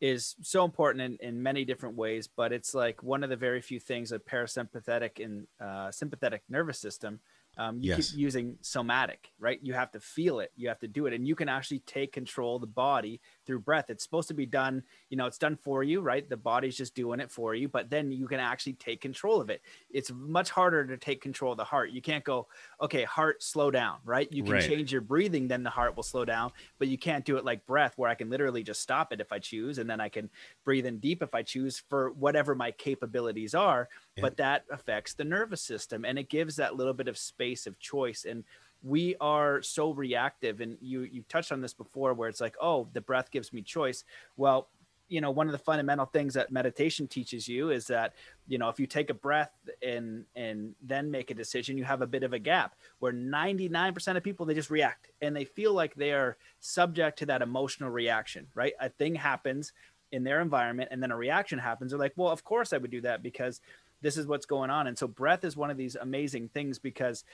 is 0.00 0.34
so 0.42 0.64
important 0.64 1.18
in, 1.20 1.28
in 1.28 1.42
many 1.42 1.64
different 1.64 1.96
ways, 1.96 2.28
but 2.28 2.52
it's 2.52 2.74
like 2.74 3.02
one 3.02 3.24
of 3.24 3.30
the 3.30 3.36
very 3.36 3.60
few 3.60 3.80
things 3.80 4.12
a 4.12 4.18
parasympathetic 4.18 5.24
and 5.24 5.46
uh, 5.60 5.90
sympathetic 5.90 6.42
nervous 6.48 6.78
system 6.78 7.20
um, 7.58 7.80
you 7.80 7.90
yes. 7.90 8.10
keep 8.10 8.18
using 8.18 8.56
somatic, 8.60 9.30
right? 9.38 9.58
You 9.62 9.72
have 9.74 9.90
to 9.92 10.00
feel 10.00 10.40
it, 10.40 10.52
you 10.56 10.68
have 10.68 10.78
to 10.80 10.88
do 10.88 11.06
it, 11.06 11.14
and 11.14 11.26
you 11.26 11.34
can 11.34 11.48
actually 11.48 11.80
take 11.80 12.12
control 12.12 12.56
of 12.56 12.60
the 12.60 12.66
body 12.66 13.20
through 13.46 13.60
breath. 13.60 13.86
It's 13.88 14.04
supposed 14.04 14.28
to 14.28 14.34
be 14.34 14.46
done, 14.46 14.82
you 15.08 15.16
know, 15.16 15.26
it's 15.26 15.38
done 15.38 15.56
for 15.56 15.82
you, 15.82 16.00
right? 16.00 16.28
The 16.28 16.36
body's 16.36 16.76
just 16.76 16.94
doing 16.94 17.20
it 17.20 17.30
for 17.30 17.54
you, 17.54 17.68
but 17.68 17.88
then 17.88 18.12
you 18.12 18.26
can 18.28 18.40
actually 18.40 18.74
take 18.74 19.00
control 19.00 19.40
of 19.40 19.48
it. 19.50 19.62
It's 19.90 20.12
much 20.12 20.50
harder 20.50 20.86
to 20.86 20.96
take 20.96 21.20
control 21.22 21.52
of 21.52 21.58
the 21.58 21.64
heart. 21.64 21.90
You 21.90 22.02
can't 22.02 22.24
go, 22.24 22.46
okay, 22.80 23.04
heart, 23.04 23.42
slow 23.42 23.70
down, 23.70 23.98
right? 24.04 24.30
You 24.30 24.42
can 24.42 24.52
right. 24.52 24.62
change 24.62 24.92
your 24.92 25.00
breathing, 25.00 25.48
then 25.48 25.62
the 25.62 25.70
heart 25.70 25.96
will 25.96 26.02
slow 26.02 26.24
down, 26.24 26.52
but 26.78 26.88
you 26.88 26.98
can't 26.98 27.24
do 27.24 27.36
it 27.36 27.44
like 27.44 27.66
breath, 27.66 27.94
where 27.96 28.10
I 28.10 28.14
can 28.14 28.28
literally 28.28 28.62
just 28.62 28.82
stop 28.82 29.12
it 29.12 29.20
if 29.20 29.32
I 29.32 29.38
choose, 29.38 29.78
and 29.78 29.88
then 29.88 30.00
I 30.00 30.08
can 30.08 30.28
breathe 30.64 30.86
in 30.86 30.98
deep 30.98 31.22
if 31.22 31.34
I 31.34 31.42
choose 31.42 31.82
for 31.88 32.10
whatever 32.12 32.54
my 32.54 32.70
capabilities 32.70 33.54
are. 33.54 33.88
Yeah. 34.16 34.22
But 34.22 34.36
that 34.36 34.64
affects 34.70 35.14
the 35.14 35.24
nervous 35.24 35.62
system, 35.62 36.04
and 36.04 36.18
it 36.18 36.28
gives 36.28 36.56
that 36.56 36.76
little 36.76 36.94
bit 36.94 37.08
of 37.08 37.16
space 37.16 37.46
space 37.46 37.66
of 37.66 37.78
choice 37.78 38.24
and 38.28 38.44
we 38.82 39.16
are 39.20 39.62
so 39.62 39.92
reactive 39.92 40.60
and 40.60 40.76
you 40.80 41.02
you 41.02 41.22
touched 41.28 41.52
on 41.52 41.60
this 41.60 41.74
before 41.74 42.14
where 42.14 42.28
it's 42.28 42.40
like 42.40 42.56
oh 42.60 42.88
the 42.92 43.00
breath 43.00 43.30
gives 43.30 43.52
me 43.52 43.62
choice. 43.62 44.04
Well 44.36 44.68
you 45.08 45.20
know 45.20 45.30
one 45.30 45.46
of 45.46 45.52
the 45.52 45.58
fundamental 45.58 46.06
things 46.06 46.34
that 46.34 46.50
meditation 46.50 47.06
teaches 47.06 47.46
you 47.46 47.70
is 47.70 47.86
that 47.86 48.14
you 48.48 48.58
know 48.58 48.68
if 48.68 48.80
you 48.80 48.86
take 48.86 49.10
a 49.10 49.14
breath 49.14 49.52
and 49.82 50.24
and 50.34 50.74
then 50.82 51.10
make 51.10 51.30
a 51.30 51.34
decision 51.34 51.78
you 51.78 51.84
have 51.84 52.02
a 52.02 52.06
bit 52.06 52.22
of 52.22 52.32
a 52.32 52.38
gap 52.38 52.74
where 52.98 53.12
99% 53.12 54.16
of 54.16 54.22
people 54.22 54.46
they 54.46 54.54
just 54.54 54.70
react 54.70 55.08
and 55.22 55.34
they 55.34 55.44
feel 55.44 55.72
like 55.72 55.94
they 55.94 56.12
are 56.12 56.36
subject 56.60 57.18
to 57.18 57.26
that 57.26 57.42
emotional 57.42 57.90
reaction 57.90 58.46
right? 58.54 58.72
A 58.80 58.88
thing 58.88 59.14
happens 59.14 59.72
in 60.12 60.24
their 60.24 60.40
environment 60.40 60.88
and 60.92 61.02
then 61.02 61.10
a 61.10 61.16
reaction 61.16 61.58
happens. 61.58 61.92
They're 61.92 62.00
like 62.00 62.14
well 62.16 62.30
of 62.30 62.44
course 62.44 62.72
i 62.72 62.78
would 62.78 62.90
do 62.90 63.00
that 63.02 63.22
because 63.22 63.60
this 64.02 64.16
is 64.16 64.26
what's 64.26 64.46
going 64.46 64.70
on. 64.70 64.86
And 64.86 64.98
so 64.98 65.08
breath 65.08 65.44
is 65.44 65.56
one 65.56 65.70
of 65.70 65.76
these 65.76 65.96
amazing 65.96 66.50
things 66.50 66.78
because 66.78 67.24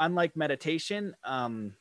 unlike 0.00 0.36
meditation 0.36 1.14
um, 1.24 1.74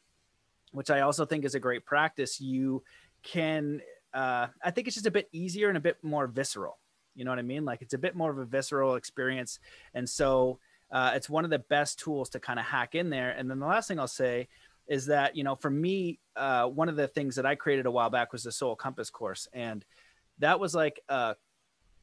which 0.72 0.92
i 0.92 1.02
also 1.02 1.26
think 1.26 1.44
is 1.44 1.56
a 1.56 1.60
great 1.60 1.86
practice 1.86 2.40
you 2.40 2.84
can 3.24 3.82
uh, 4.14 4.48
i 4.64 4.72
think 4.72 4.88
it's 4.88 4.96
just 4.96 5.08
a 5.08 5.12
bit 5.12 5.28
easier 5.32 5.68
and 5.70 5.78
a 5.78 5.82
bit 5.82 5.98
more 6.04 6.28
visceral. 6.28 6.78
You 7.16 7.26
know 7.26 7.32
what 7.32 7.40
i 7.40 7.44
mean? 7.44 7.66
Like 7.66 7.82
it's 7.82 7.94
a 7.94 7.98
bit 7.98 8.16
more 8.16 8.32
of 8.32 8.38
a 8.38 8.46
visceral 8.46 8.96
experience. 8.96 9.60
And 9.94 10.08
so 10.08 10.60
uh, 10.92 11.12
it's 11.14 11.30
one 11.30 11.44
of 11.44 11.52
the 11.52 11.60
best 11.60 12.00
tools 12.00 12.30
to 12.30 12.40
kind 12.40 12.60
of 12.60 12.66
hack 12.66 12.96
in 12.96 13.10
there. 13.10 13.32
And 13.32 13.50
then 13.50 13.60
the 13.60 13.66
last 13.66 13.88
thing 13.88 14.00
i'll 14.00 14.08
say 14.08 14.48
is 14.88 15.06
that 15.08 15.36
you 15.36 15.44
know 15.44 15.56
for 15.56 15.70
me 15.70 16.20
uh, 16.36 16.66
one 16.66 16.90
of 16.90 16.96
the 16.96 17.08
things 17.08 17.36
that 17.36 17.46
i 17.46 17.56
created 17.56 17.86
a 17.86 17.92
while 17.92 18.10
back 18.10 18.32
was 18.32 18.44
the 18.44 18.52
soul 18.52 18.76
compass 18.76 19.10
course. 19.10 19.48
And 19.54 19.86
that 20.40 20.60
was 20.60 20.74
like 20.74 21.02
a 21.10 21.36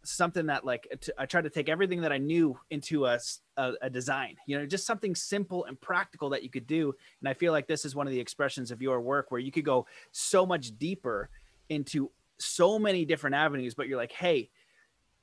something 0.08 0.46
that 0.46 0.64
like 0.64 0.86
t- 1.00 1.12
I 1.18 1.26
tried 1.26 1.44
to 1.44 1.50
take 1.50 1.68
everything 1.68 2.00
that 2.02 2.12
I 2.12 2.18
knew 2.18 2.58
into 2.70 3.06
a, 3.06 3.18
a, 3.56 3.72
a 3.82 3.90
design, 3.90 4.36
you 4.46 4.58
know, 4.58 4.66
just 4.66 4.86
something 4.86 5.14
simple 5.14 5.64
and 5.64 5.80
practical 5.80 6.30
that 6.30 6.42
you 6.42 6.50
could 6.50 6.66
do. 6.66 6.94
And 7.20 7.28
I 7.28 7.34
feel 7.34 7.52
like 7.52 7.66
this 7.66 7.84
is 7.84 7.94
one 7.94 8.06
of 8.06 8.12
the 8.12 8.20
expressions 8.20 8.70
of 8.70 8.82
your 8.82 9.00
work 9.00 9.30
where 9.30 9.40
you 9.40 9.52
could 9.52 9.64
go 9.64 9.86
so 10.12 10.46
much 10.46 10.78
deeper 10.78 11.30
into 11.68 12.10
so 12.38 12.78
many 12.78 13.04
different 13.04 13.36
avenues, 13.36 13.74
but 13.74 13.88
you're 13.88 13.98
like, 13.98 14.12
hey, 14.12 14.50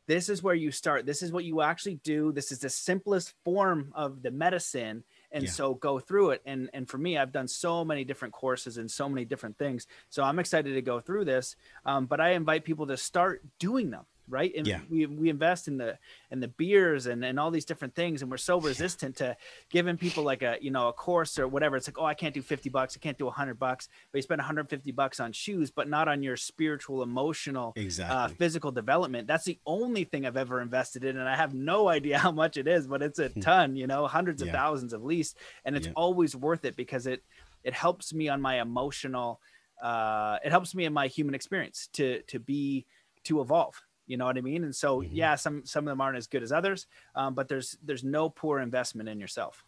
this 0.07 0.27
is 0.27 0.43
where 0.43 0.55
you 0.55 0.71
start. 0.71 1.05
This 1.05 1.21
is 1.21 1.31
what 1.31 1.45
you 1.45 1.61
actually 1.61 1.95
do. 1.95 2.31
This 2.31 2.51
is 2.51 2.59
the 2.59 2.69
simplest 2.69 3.33
form 3.43 3.91
of 3.95 4.21
the 4.21 4.31
medicine. 4.31 5.03
And 5.31 5.45
yeah. 5.45 5.49
so 5.49 5.75
go 5.75 5.99
through 5.99 6.31
it. 6.31 6.41
And 6.45 6.69
and 6.73 6.89
for 6.89 6.97
me, 6.97 7.17
I've 7.17 7.31
done 7.31 7.47
so 7.47 7.85
many 7.85 8.03
different 8.03 8.33
courses 8.33 8.77
and 8.77 8.91
so 8.91 9.07
many 9.07 9.25
different 9.25 9.57
things. 9.57 9.87
So 10.09 10.23
I'm 10.23 10.39
excited 10.39 10.73
to 10.73 10.81
go 10.81 10.99
through 10.99 11.25
this. 11.25 11.55
Um, 11.85 12.05
but 12.05 12.19
I 12.19 12.31
invite 12.31 12.65
people 12.65 12.87
to 12.87 12.97
start 12.97 13.43
doing 13.59 13.91
them 13.91 14.05
right 14.29 14.53
and 14.55 14.65
yeah. 14.65 14.79
we, 14.89 15.05
we 15.05 15.29
invest 15.29 15.67
in 15.67 15.77
the 15.77 15.97
in 16.31 16.39
the 16.39 16.47
beers 16.47 17.07
and, 17.07 17.23
and 17.25 17.39
all 17.39 17.51
these 17.51 17.65
different 17.65 17.93
things 17.93 18.21
and 18.21 18.31
we're 18.31 18.37
so 18.37 18.59
resistant 18.59 19.15
to 19.15 19.35
giving 19.69 19.97
people 19.97 20.23
like 20.23 20.41
a 20.41 20.57
you 20.61 20.71
know 20.71 20.87
a 20.87 20.93
course 20.93 21.37
or 21.37 21.47
whatever 21.47 21.75
it's 21.75 21.87
like 21.87 21.99
oh 21.99 22.05
i 22.05 22.13
can't 22.13 22.33
do 22.33 22.41
50 22.41 22.69
bucks 22.69 22.95
i 22.97 22.99
can't 22.99 23.17
do 23.17 23.25
100 23.25 23.59
bucks 23.59 23.89
but 24.11 24.17
you 24.17 24.21
spend 24.21 24.39
150 24.39 24.91
bucks 24.91 25.19
on 25.19 25.31
shoes 25.31 25.71
but 25.71 25.89
not 25.89 26.07
on 26.07 26.23
your 26.23 26.37
spiritual 26.37 27.03
emotional 27.03 27.73
uh, 27.77 27.81
exactly. 27.81 28.15
uh, 28.15 28.27
physical 28.29 28.71
development 28.71 29.27
that's 29.27 29.45
the 29.45 29.59
only 29.65 30.03
thing 30.03 30.25
i've 30.25 30.37
ever 30.37 30.61
invested 30.61 31.03
in 31.03 31.17
and 31.17 31.27
i 31.27 31.35
have 31.35 31.53
no 31.53 31.89
idea 31.93 32.17
how 32.17 32.31
much 32.31 32.57
it 32.57 32.67
is 32.67 32.87
but 32.87 33.01
it's 33.01 33.19
a 33.19 33.27
hmm. 33.29 33.41
ton 33.41 33.75
you 33.75 33.87
know 33.87 34.07
hundreds 34.07 34.41
of 34.41 34.49
thousands 34.49 34.93
at 34.93 35.03
least 35.03 35.37
and 35.65 35.75
it's 35.75 35.87
yeah. 35.87 35.93
always 35.95 36.35
worth 36.35 36.65
it 36.65 36.75
because 36.75 37.07
it 37.07 37.23
it 37.63 37.73
helps 37.73 38.13
me 38.13 38.29
on 38.29 38.41
my 38.41 38.61
emotional 38.61 39.39
uh, 39.81 40.37
it 40.43 40.49
helps 40.51 40.73
me 40.73 40.85
in 40.85 40.93
my 40.93 41.07
human 41.07 41.35
experience 41.35 41.89
to 41.93 42.21
to 42.23 42.39
be 42.39 42.85
to 43.23 43.41
evolve 43.41 43.81
you 44.07 44.17
know 44.17 44.25
what 44.25 44.37
I 44.37 44.41
mean? 44.41 44.63
And 44.63 44.75
so, 44.75 45.01
mm-hmm. 45.01 45.15
yeah, 45.15 45.35
some 45.35 45.65
some 45.65 45.87
of 45.87 45.91
them 45.91 46.01
aren't 46.01 46.17
as 46.17 46.27
good 46.27 46.43
as 46.43 46.51
others, 46.51 46.87
um, 47.15 47.33
but 47.33 47.47
there's 47.47 47.77
there's 47.83 48.03
no 48.03 48.29
poor 48.29 48.59
investment 48.59 49.09
in 49.09 49.19
yourself. 49.19 49.63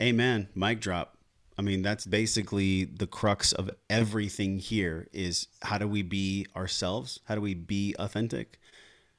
Amen. 0.00 0.48
Mic 0.54 0.80
drop. 0.80 1.16
I 1.58 1.62
mean, 1.62 1.82
that's 1.82 2.06
basically 2.06 2.84
the 2.84 3.06
crux 3.06 3.52
of 3.52 3.70
everything 3.90 4.58
here 4.58 5.08
is 5.12 5.48
how 5.60 5.76
do 5.76 5.86
we 5.86 6.00
be 6.02 6.46
ourselves? 6.56 7.20
How 7.24 7.34
do 7.34 7.42
we 7.42 7.52
be 7.52 7.94
authentic? 7.98 8.58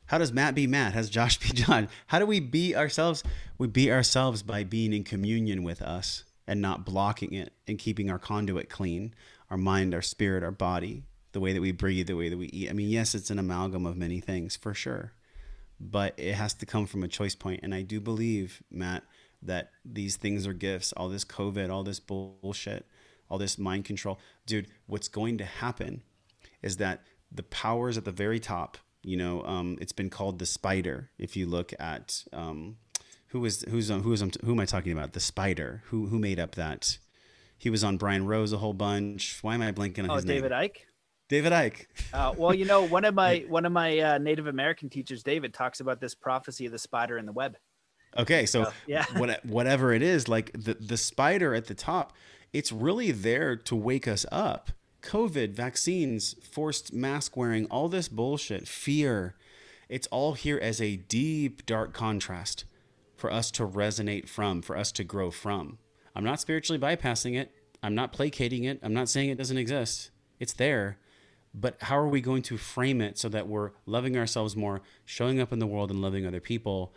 How 0.07 0.17
does 0.17 0.33
Matt 0.33 0.55
be 0.55 0.65
Matt? 0.65 0.93
How 0.93 1.01
does 1.01 1.09
Josh 1.11 1.37
be 1.37 1.49
John? 1.53 1.87
How 2.07 2.17
do 2.17 2.25
we 2.25 2.39
be 2.39 2.75
ourselves? 2.75 3.23
We 3.59 3.67
be 3.67 3.91
ourselves 3.91 4.41
by 4.41 4.63
being 4.63 4.91
in 4.91 5.03
communion 5.03 5.63
with 5.63 5.81
us 5.81 6.23
and 6.47 6.61
not 6.61 6.83
blocking 6.83 7.33
it 7.33 7.53
and 7.67 7.77
keeping 7.77 8.09
our 8.09 8.19
conduit 8.19 8.69
clean, 8.69 9.13
our 9.51 9.57
mind, 9.57 9.93
our 9.93 10.01
spirit, 10.01 10.43
our 10.43 10.51
body, 10.51 11.03
the 11.31 11.39
way 11.39 11.53
that 11.53 11.61
we 11.61 11.71
breathe, 11.71 12.07
the 12.07 12.15
way 12.15 12.29
that 12.29 12.37
we 12.37 12.47
eat. 12.47 12.69
I 12.69 12.73
mean, 12.73 12.89
yes, 12.89 13.15
it's 13.15 13.29
an 13.29 13.39
amalgam 13.39 13.85
of 13.85 13.97
many 13.97 14.19
things 14.19 14.55
for 14.55 14.73
sure, 14.73 15.13
but 15.79 16.13
it 16.17 16.33
has 16.33 16.53
to 16.55 16.65
come 16.65 16.85
from 16.85 17.03
a 17.03 17.07
choice 17.07 17.35
point. 17.35 17.61
And 17.63 17.73
I 17.73 17.81
do 17.81 17.99
believe, 17.99 18.61
Matt, 18.69 19.03
that 19.41 19.71
these 19.85 20.17
things 20.17 20.45
are 20.45 20.53
gifts. 20.53 20.93
All 20.93 21.09
this 21.09 21.25
COVID, 21.25 21.69
all 21.69 21.83
this 21.83 21.99
bullshit, 21.99 22.85
all 23.29 23.37
this 23.37 23.57
mind 23.57 23.85
control, 23.85 24.19
dude. 24.45 24.67
What's 24.87 25.07
going 25.07 25.37
to 25.37 25.45
happen 25.45 26.03
is 26.61 26.77
that 26.77 27.03
the 27.31 27.43
powers 27.43 27.97
at 27.97 28.05
the 28.05 28.11
very 28.11 28.39
top. 28.39 28.77
You 29.03 29.17
know, 29.17 29.43
um, 29.45 29.79
it's 29.81 29.93
been 29.93 30.11
called 30.11 30.37
the 30.37 30.45
spider. 30.45 31.09
If 31.17 31.35
you 31.35 31.47
look 31.47 31.73
at 31.79 32.23
um, 32.33 32.77
who 33.29 33.43
is 33.45 33.65
who's 33.67 33.89
on 33.89 34.01
who 34.03 34.13
is 34.13 34.21
who 34.21 34.51
am 34.51 34.59
I 34.59 34.65
talking 34.65 34.91
about? 34.91 35.13
The 35.13 35.19
spider. 35.19 35.81
Who 35.85 36.05
who 36.05 36.19
made 36.19 36.39
up 36.39 36.53
that? 36.55 36.99
He 37.57 37.69
was 37.69 37.83
on 37.83 37.97
Brian 37.97 38.27
Rose 38.27 38.53
a 38.53 38.57
whole 38.57 38.73
bunch. 38.73 39.39
Why 39.41 39.55
am 39.55 39.61
I 39.61 39.71
blanking 39.71 40.03
on 40.03 40.11
oh, 40.11 40.15
his 40.15 40.25
David 40.25 40.51
name? 40.51 40.61
David 40.61 40.73
Icke. 40.73 40.90
David 41.31 41.53
Icke. 41.53 41.85
uh, 42.13 42.33
well, 42.35 42.53
you 42.53 42.65
know, 42.65 42.83
one 42.83 43.05
of 43.05 43.15
my 43.15 43.45
one 43.47 43.65
of 43.65 43.71
my 43.71 43.97
uh, 43.97 44.17
Native 44.17 44.47
American 44.47 44.89
teachers, 44.89 45.23
David, 45.23 45.53
talks 45.53 45.79
about 45.79 46.01
this 46.01 46.13
prophecy 46.13 46.65
of 46.65 46.73
the 46.73 46.77
spider 46.77 47.17
in 47.17 47.25
the 47.25 47.31
web. 47.31 47.55
Okay, 48.17 48.45
so 48.45 48.69
yeah, 48.85 49.05
what, 49.15 49.45
whatever 49.45 49.93
it 49.93 50.01
is, 50.01 50.27
like 50.27 50.51
the 50.51 50.73
the 50.73 50.97
spider 50.97 51.55
at 51.55 51.67
the 51.67 51.73
top, 51.73 52.11
it's 52.51 52.73
really 52.73 53.11
there 53.11 53.55
to 53.55 53.75
wake 53.77 54.09
us 54.09 54.25
up. 54.29 54.71
COVID, 55.03 55.53
vaccines, 55.53 56.35
forced 56.43 56.93
mask 56.93 57.37
wearing, 57.37 57.65
all 57.67 57.87
this 57.87 58.09
bullshit, 58.09 58.67
fear, 58.67 59.35
it's 59.87 60.07
all 60.07 60.33
here 60.33 60.59
as 60.61 60.81
a 60.81 60.97
deep, 60.97 61.65
dark 61.65 61.93
contrast 61.93 62.65
for 63.15 63.31
us 63.31 63.49
to 63.51 63.65
resonate 63.65 64.27
from, 64.27 64.61
for 64.61 64.75
us 64.75 64.91
to 64.91 65.05
grow 65.05 65.31
from. 65.31 65.77
I'm 66.13 66.25
not 66.25 66.41
spiritually 66.41 66.79
bypassing 66.79 67.39
it. 67.39 67.51
I'm 67.81 67.95
not 67.95 68.11
placating 68.11 68.65
it. 68.65 68.79
I'm 68.83 68.93
not 68.93 69.07
saying 69.07 69.29
it 69.29 69.37
doesn't 69.37 69.57
exist. 69.57 70.11
It's 70.37 70.53
there. 70.53 70.97
But 71.53 71.77
how 71.81 71.97
are 71.97 72.07
we 72.07 72.21
going 72.21 72.43
to 72.43 72.57
frame 72.57 73.01
it 73.01 73.17
so 73.17 73.27
that 73.29 73.47
we're 73.47 73.71
loving 73.85 74.17
ourselves 74.17 74.55
more, 74.55 74.81
showing 75.03 75.39
up 75.39 75.51
in 75.51 75.59
the 75.59 75.67
world 75.67 75.91
and 75.91 76.01
loving 76.01 76.25
other 76.25 76.39
people 76.39 76.93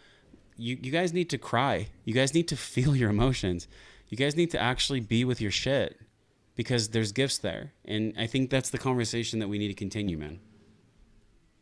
you, 0.56 0.78
you 0.81 0.90
guys 0.90 1.12
need 1.12 1.31
to 1.31 1.39
cry. 1.39 1.89
You 2.05 2.14
guys 2.14 2.35
need 2.35 2.48
to 2.48 2.56
feel 2.74 2.94
your 2.97 3.10
emotions. 3.10 3.68
You 4.09 4.16
guys 4.16 4.36
need 4.36 4.51
to 4.52 4.60
actually 4.60 5.01
be 5.01 5.24
with 5.24 5.40
your 5.40 5.51
shit 5.51 6.01
because 6.55 6.90
there's 6.90 7.12
gifts 7.12 7.39
there. 7.39 7.72
And 7.85 8.14
I 8.18 8.26
think 8.26 8.51
that's 8.51 8.70
the 8.70 8.78
conversation 8.78 9.39
that 9.40 9.48
we 9.48 9.59
need 9.59 9.68
to 9.68 9.74
continue, 9.74 10.16
man. 10.16 10.40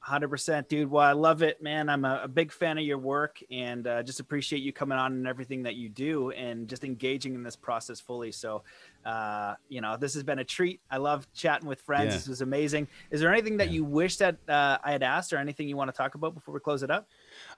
100% 0.07 0.69
dude. 0.69 0.91
Well 0.91 1.05
i 1.05 1.13
love 1.13 1.43
it 1.43 1.63
man. 1.63 1.89
I'm 1.89 2.05
a, 2.05 2.23
a 2.25 2.29
big 2.29 2.51
fan 2.51 2.79
of 2.79 2.85
your 2.85 2.99
work 2.99 3.41
and 3.51 3.87
uh, 3.87 4.03
just 4.03 4.21
appreciate 4.21 4.63
you 4.63 4.73
coming 4.73 4.99
on 4.99 5.13
and 5.13 5.29
everything 5.29 5.63
that 5.63 5.77
you 5.77 5.89
do 5.89 6.31
and 6.31 6.69
just 6.69 6.83
engaging 6.85 7.35
in 7.35 7.43
this 7.43 7.57
process 7.57 8.01
fully. 8.01 8.33
So 8.33 8.63
uh, 9.05 9.55
you 9.69 9.81
know 9.81 9.97
this 9.97 10.15
has 10.15 10.23
been 10.23 10.41
a 10.41 10.45
treat. 10.45 10.81
I 10.91 10.97
love 10.97 11.33
chatting 11.35 11.69
with 11.69 11.81
friends. 11.81 12.07
Yeah. 12.07 12.19
this 12.19 12.29
was 12.29 12.41
amazing. 12.41 12.89
Is 13.11 13.21
there 13.21 13.33
anything 13.33 13.57
that 13.59 13.69
yeah. 13.69 13.75
you 13.75 13.85
wish 13.85 14.17
that 14.17 14.37
uh, 14.49 14.79
i 14.85 14.91
had 14.91 15.03
asked 15.03 15.33
or 15.33 15.37
anything 15.37 15.69
you 15.69 15.77
want 15.77 15.89
to 15.89 15.97
talk 15.97 16.15
about 16.15 16.35
before 16.35 16.53
we 16.55 16.61
close 16.61 16.83
it 16.83 16.91
up? 16.91 17.09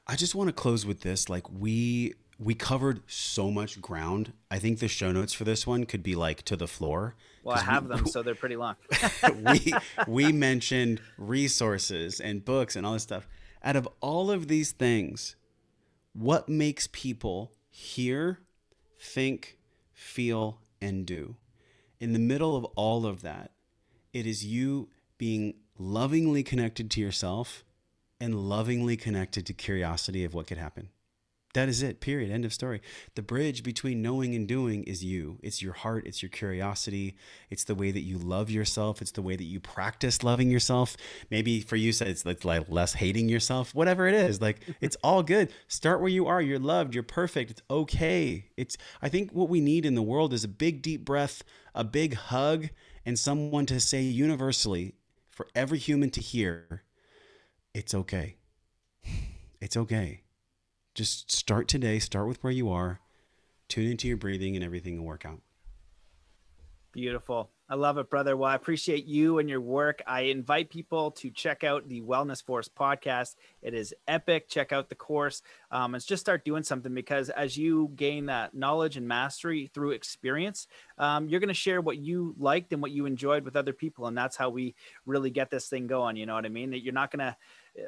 I 0.06 0.16
just 0.16 0.34
want 0.34 0.48
to 0.48 0.52
close 0.52 0.84
with 0.84 1.00
this. 1.00 1.28
Like 1.28 1.50
we 1.50 2.14
we 2.38 2.54
covered 2.54 3.02
so 3.06 3.50
much 3.50 3.80
ground. 3.80 4.32
I 4.50 4.58
think 4.58 4.78
the 4.78 4.88
show 4.88 5.12
notes 5.12 5.32
for 5.32 5.44
this 5.44 5.66
one 5.66 5.84
could 5.84 6.02
be 6.02 6.14
like 6.14 6.42
to 6.42 6.56
the 6.56 6.66
floor. 6.66 7.14
Well, 7.42 7.56
I 7.56 7.60
have 7.60 7.84
we, 7.84 7.96
them, 7.96 8.06
so 8.06 8.22
they're 8.22 8.34
pretty 8.34 8.56
long. 8.56 8.76
we 9.44 9.72
we 10.06 10.32
mentioned 10.32 11.00
resources 11.18 12.20
and 12.20 12.44
books 12.44 12.76
and 12.76 12.86
all 12.86 12.94
this 12.94 13.02
stuff. 13.02 13.28
Out 13.62 13.76
of 13.76 13.88
all 14.00 14.30
of 14.30 14.48
these 14.48 14.72
things, 14.72 15.36
what 16.12 16.48
makes 16.48 16.88
people 16.92 17.52
hear, 17.70 18.40
think, 18.98 19.58
feel, 19.92 20.60
and 20.80 21.06
do? 21.06 21.36
In 22.00 22.12
the 22.12 22.18
middle 22.18 22.56
of 22.56 22.64
all 22.76 23.06
of 23.06 23.22
that, 23.22 23.52
it 24.12 24.26
is 24.26 24.44
you 24.44 24.88
being 25.18 25.54
lovingly 25.78 26.42
connected 26.42 26.90
to 26.90 27.00
yourself 27.00 27.64
and 28.20 28.34
lovingly 28.34 28.96
connected 28.96 29.46
to 29.46 29.52
curiosity 29.52 30.24
of 30.24 30.34
what 30.34 30.46
could 30.46 30.58
happen. 30.58 30.88
That 31.54 31.68
is 31.68 31.84
it, 31.84 32.00
period. 32.00 32.32
End 32.32 32.44
of 32.44 32.52
story. 32.52 32.82
The 33.14 33.22
bridge 33.22 33.62
between 33.62 34.02
knowing 34.02 34.34
and 34.34 34.46
doing 34.46 34.82
is 34.84 35.04
you. 35.04 35.38
It's 35.40 35.62
your 35.62 35.72
heart, 35.72 36.04
it's 36.04 36.20
your 36.20 36.28
curiosity, 36.28 37.16
it's 37.48 37.62
the 37.62 37.76
way 37.76 37.92
that 37.92 38.00
you 38.00 38.18
love 38.18 38.50
yourself, 38.50 39.00
it's 39.00 39.12
the 39.12 39.22
way 39.22 39.36
that 39.36 39.44
you 39.44 39.60
practice 39.60 40.24
loving 40.24 40.50
yourself. 40.50 40.96
Maybe 41.30 41.60
for 41.60 41.76
you, 41.76 41.92
it's 42.00 42.24
like 42.24 42.68
less 42.68 42.94
hating 42.94 43.28
yourself, 43.28 43.72
whatever 43.72 44.08
it 44.08 44.14
is. 44.14 44.40
Like, 44.40 44.62
it's 44.80 44.96
all 45.04 45.22
good. 45.22 45.52
Start 45.68 46.00
where 46.00 46.08
you 46.08 46.26
are. 46.26 46.42
You're 46.42 46.58
loved, 46.58 46.92
you're 46.92 47.04
perfect. 47.04 47.52
It's 47.52 47.62
okay. 47.70 48.46
It's, 48.56 48.76
I 49.00 49.08
think 49.08 49.30
what 49.30 49.48
we 49.48 49.60
need 49.60 49.86
in 49.86 49.94
the 49.94 50.02
world 50.02 50.32
is 50.32 50.42
a 50.42 50.48
big, 50.48 50.82
deep 50.82 51.04
breath, 51.04 51.44
a 51.72 51.84
big 51.84 52.14
hug, 52.14 52.70
and 53.06 53.16
someone 53.16 53.66
to 53.66 53.78
say 53.78 54.02
universally 54.02 54.94
for 55.30 55.46
every 55.54 55.78
human 55.78 56.10
to 56.10 56.20
hear, 56.20 56.82
it's 57.72 57.94
okay. 57.94 58.38
It's 59.60 59.76
okay 59.76 60.23
just 60.94 61.30
start 61.30 61.68
today, 61.68 61.98
start 61.98 62.28
with 62.28 62.42
where 62.42 62.52
you 62.52 62.70
are, 62.70 63.00
tune 63.68 63.90
into 63.90 64.08
your 64.08 64.16
breathing, 64.16 64.54
and 64.54 64.64
everything 64.64 64.98
will 64.98 65.06
work 65.06 65.26
out. 65.26 65.40
Beautiful. 66.92 67.50
I 67.68 67.76
love 67.76 67.96
it, 67.98 68.10
brother. 68.10 68.36
Well, 68.36 68.50
I 68.50 68.54
appreciate 68.54 69.06
you 69.06 69.38
and 69.38 69.48
your 69.48 69.60
work. 69.60 70.02
I 70.06 70.22
invite 70.22 70.68
people 70.68 71.10
to 71.12 71.30
check 71.30 71.64
out 71.64 71.88
the 71.88 72.02
Wellness 72.02 72.44
Force 72.44 72.68
podcast. 72.68 73.36
It 73.62 73.74
is 73.74 73.94
epic. 74.06 74.48
Check 74.48 74.70
out 74.70 74.90
the 74.90 74.94
course. 74.94 75.42
Um, 75.70 75.94
and 75.94 76.06
just 76.06 76.20
start 76.20 76.44
doing 76.44 76.62
something 76.62 76.94
because 76.94 77.30
as 77.30 77.56
you 77.56 77.90
gain 77.96 78.26
that 78.26 78.54
knowledge 78.54 78.96
and 78.96 79.08
mastery 79.08 79.70
through 79.72 79.92
experience, 79.92 80.68
um, 80.98 81.26
you're 81.28 81.40
going 81.40 81.48
to 81.48 81.54
share 81.54 81.80
what 81.80 81.96
you 81.96 82.34
liked 82.38 82.72
and 82.74 82.82
what 82.82 82.92
you 82.92 83.06
enjoyed 83.06 83.44
with 83.44 83.56
other 83.56 83.72
people. 83.72 84.06
And 84.06 84.16
that's 84.16 84.36
how 84.36 84.50
we 84.50 84.74
really 85.06 85.30
get 85.30 85.50
this 85.50 85.68
thing 85.68 85.86
going. 85.86 86.16
You 86.16 86.26
know 86.26 86.34
what 86.34 86.44
I 86.44 86.50
mean? 86.50 86.70
That 86.70 86.84
you're 86.84 86.92
not 86.92 87.10
going 87.10 87.26
to 87.26 87.36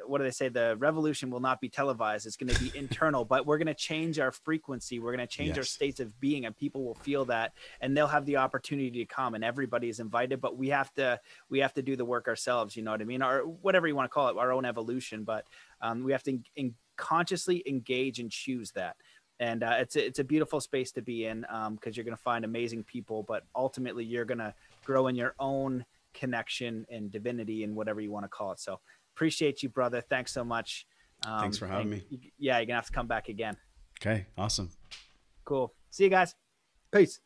what 0.05 0.17
do 0.17 0.23
they 0.23 0.31
say? 0.31 0.49
The 0.49 0.75
revolution 0.77 1.29
will 1.29 1.39
not 1.39 1.61
be 1.61 1.69
televised. 1.69 2.25
It's 2.25 2.35
going 2.35 2.53
to 2.53 2.59
be 2.59 2.71
internal, 2.77 3.25
but 3.25 3.45
we're 3.45 3.57
going 3.57 3.67
to 3.67 3.73
change 3.73 4.19
our 4.19 4.31
frequency. 4.31 4.99
We're 4.99 5.15
going 5.15 5.27
to 5.27 5.33
change 5.33 5.49
yes. 5.49 5.57
our 5.57 5.63
states 5.63 5.99
of 5.99 6.19
being, 6.19 6.45
and 6.45 6.55
people 6.55 6.83
will 6.83 6.95
feel 6.95 7.25
that, 7.25 7.53
and 7.81 7.95
they'll 7.95 8.07
have 8.07 8.25
the 8.25 8.37
opportunity 8.37 8.91
to 8.91 9.05
come, 9.05 9.35
and 9.35 9.43
everybody 9.43 9.89
is 9.89 9.99
invited. 9.99 10.41
But 10.41 10.57
we 10.57 10.69
have 10.69 10.93
to 10.95 11.19
we 11.49 11.59
have 11.59 11.73
to 11.75 11.81
do 11.81 11.95
the 11.95 12.05
work 12.05 12.27
ourselves. 12.27 12.75
You 12.75 12.83
know 12.83 12.91
what 12.91 13.01
I 13.01 13.05
mean? 13.05 13.23
Or 13.23 13.41
whatever 13.41 13.87
you 13.87 13.95
want 13.95 14.09
to 14.09 14.13
call 14.13 14.29
it, 14.29 14.37
our 14.37 14.51
own 14.51 14.65
evolution. 14.65 15.23
But 15.23 15.45
um, 15.81 16.03
we 16.03 16.11
have 16.11 16.23
to 16.23 16.39
in, 16.55 16.75
consciously 16.97 17.63
engage 17.67 18.19
and 18.19 18.31
choose 18.31 18.71
that 18.71 18.95
and 19.39 19.63
uh, 19.63 19.75
it's 19.79 19.95
a, 19.95 20.05
it's 20.05 20.19
a 20.19 20.23
beautiful 20.23 20.59
space 20.59 20.91
to 20.93 21.01
be 21.01 21.25
in 21.25 21.41
because 21.41 21.67
um, 21.67 21.79
you're 21.93 22.03
going 22.03 22.17
to 22.17 22.21
find 22.23 22.43
amazing 22.43 22.83
people, 22.83 23.23
but 23.23 23.43
ultimately 23.55 24.03
you're 24.03 24.25
going 24.25 24.39
to 24.39 24.53
grow 24.83 25.07
in 25.07 25.15
your 25.15 25.35
own 25.39 25.85
connection 26.13 26.85
and 26.89 27.11
divinity 27.11 27.63
and 27.63 27.75
whatever 27.75 28.01
you 28.01 28.11
want 28.11 28.25
to 28.25 28.29
call 28.29 28.51
it. 28.51 28.59
So 28.59 28.79
appreciate 29.17 29.63
you, 29.63 29.69
brother. 29.69 29.99
Thanks 29.99 30.31
so 30.31 30.43
much. 30.43 30.85
Um, 31.25 31.39
Thanks 31.39 31.57
for 31.57 31.65
having 31.65 31.89
me. 31.89 32.03
yeah, 32.37 32.59
you're 32.59 32.67
gonna 32.67 32.75
have 32.75 32.85
to 32.85 32.91
come 32.93 33.07
back 33.07 33.29
again. 33.29 33.57
Okay, 33.99 34.27
awesome. 34.37 34.69
Cool. 35.43 35.73
See 35.89 36.03
you 36.03 36.09
guys. 36.11 36.35
Peace. 36.91 37.19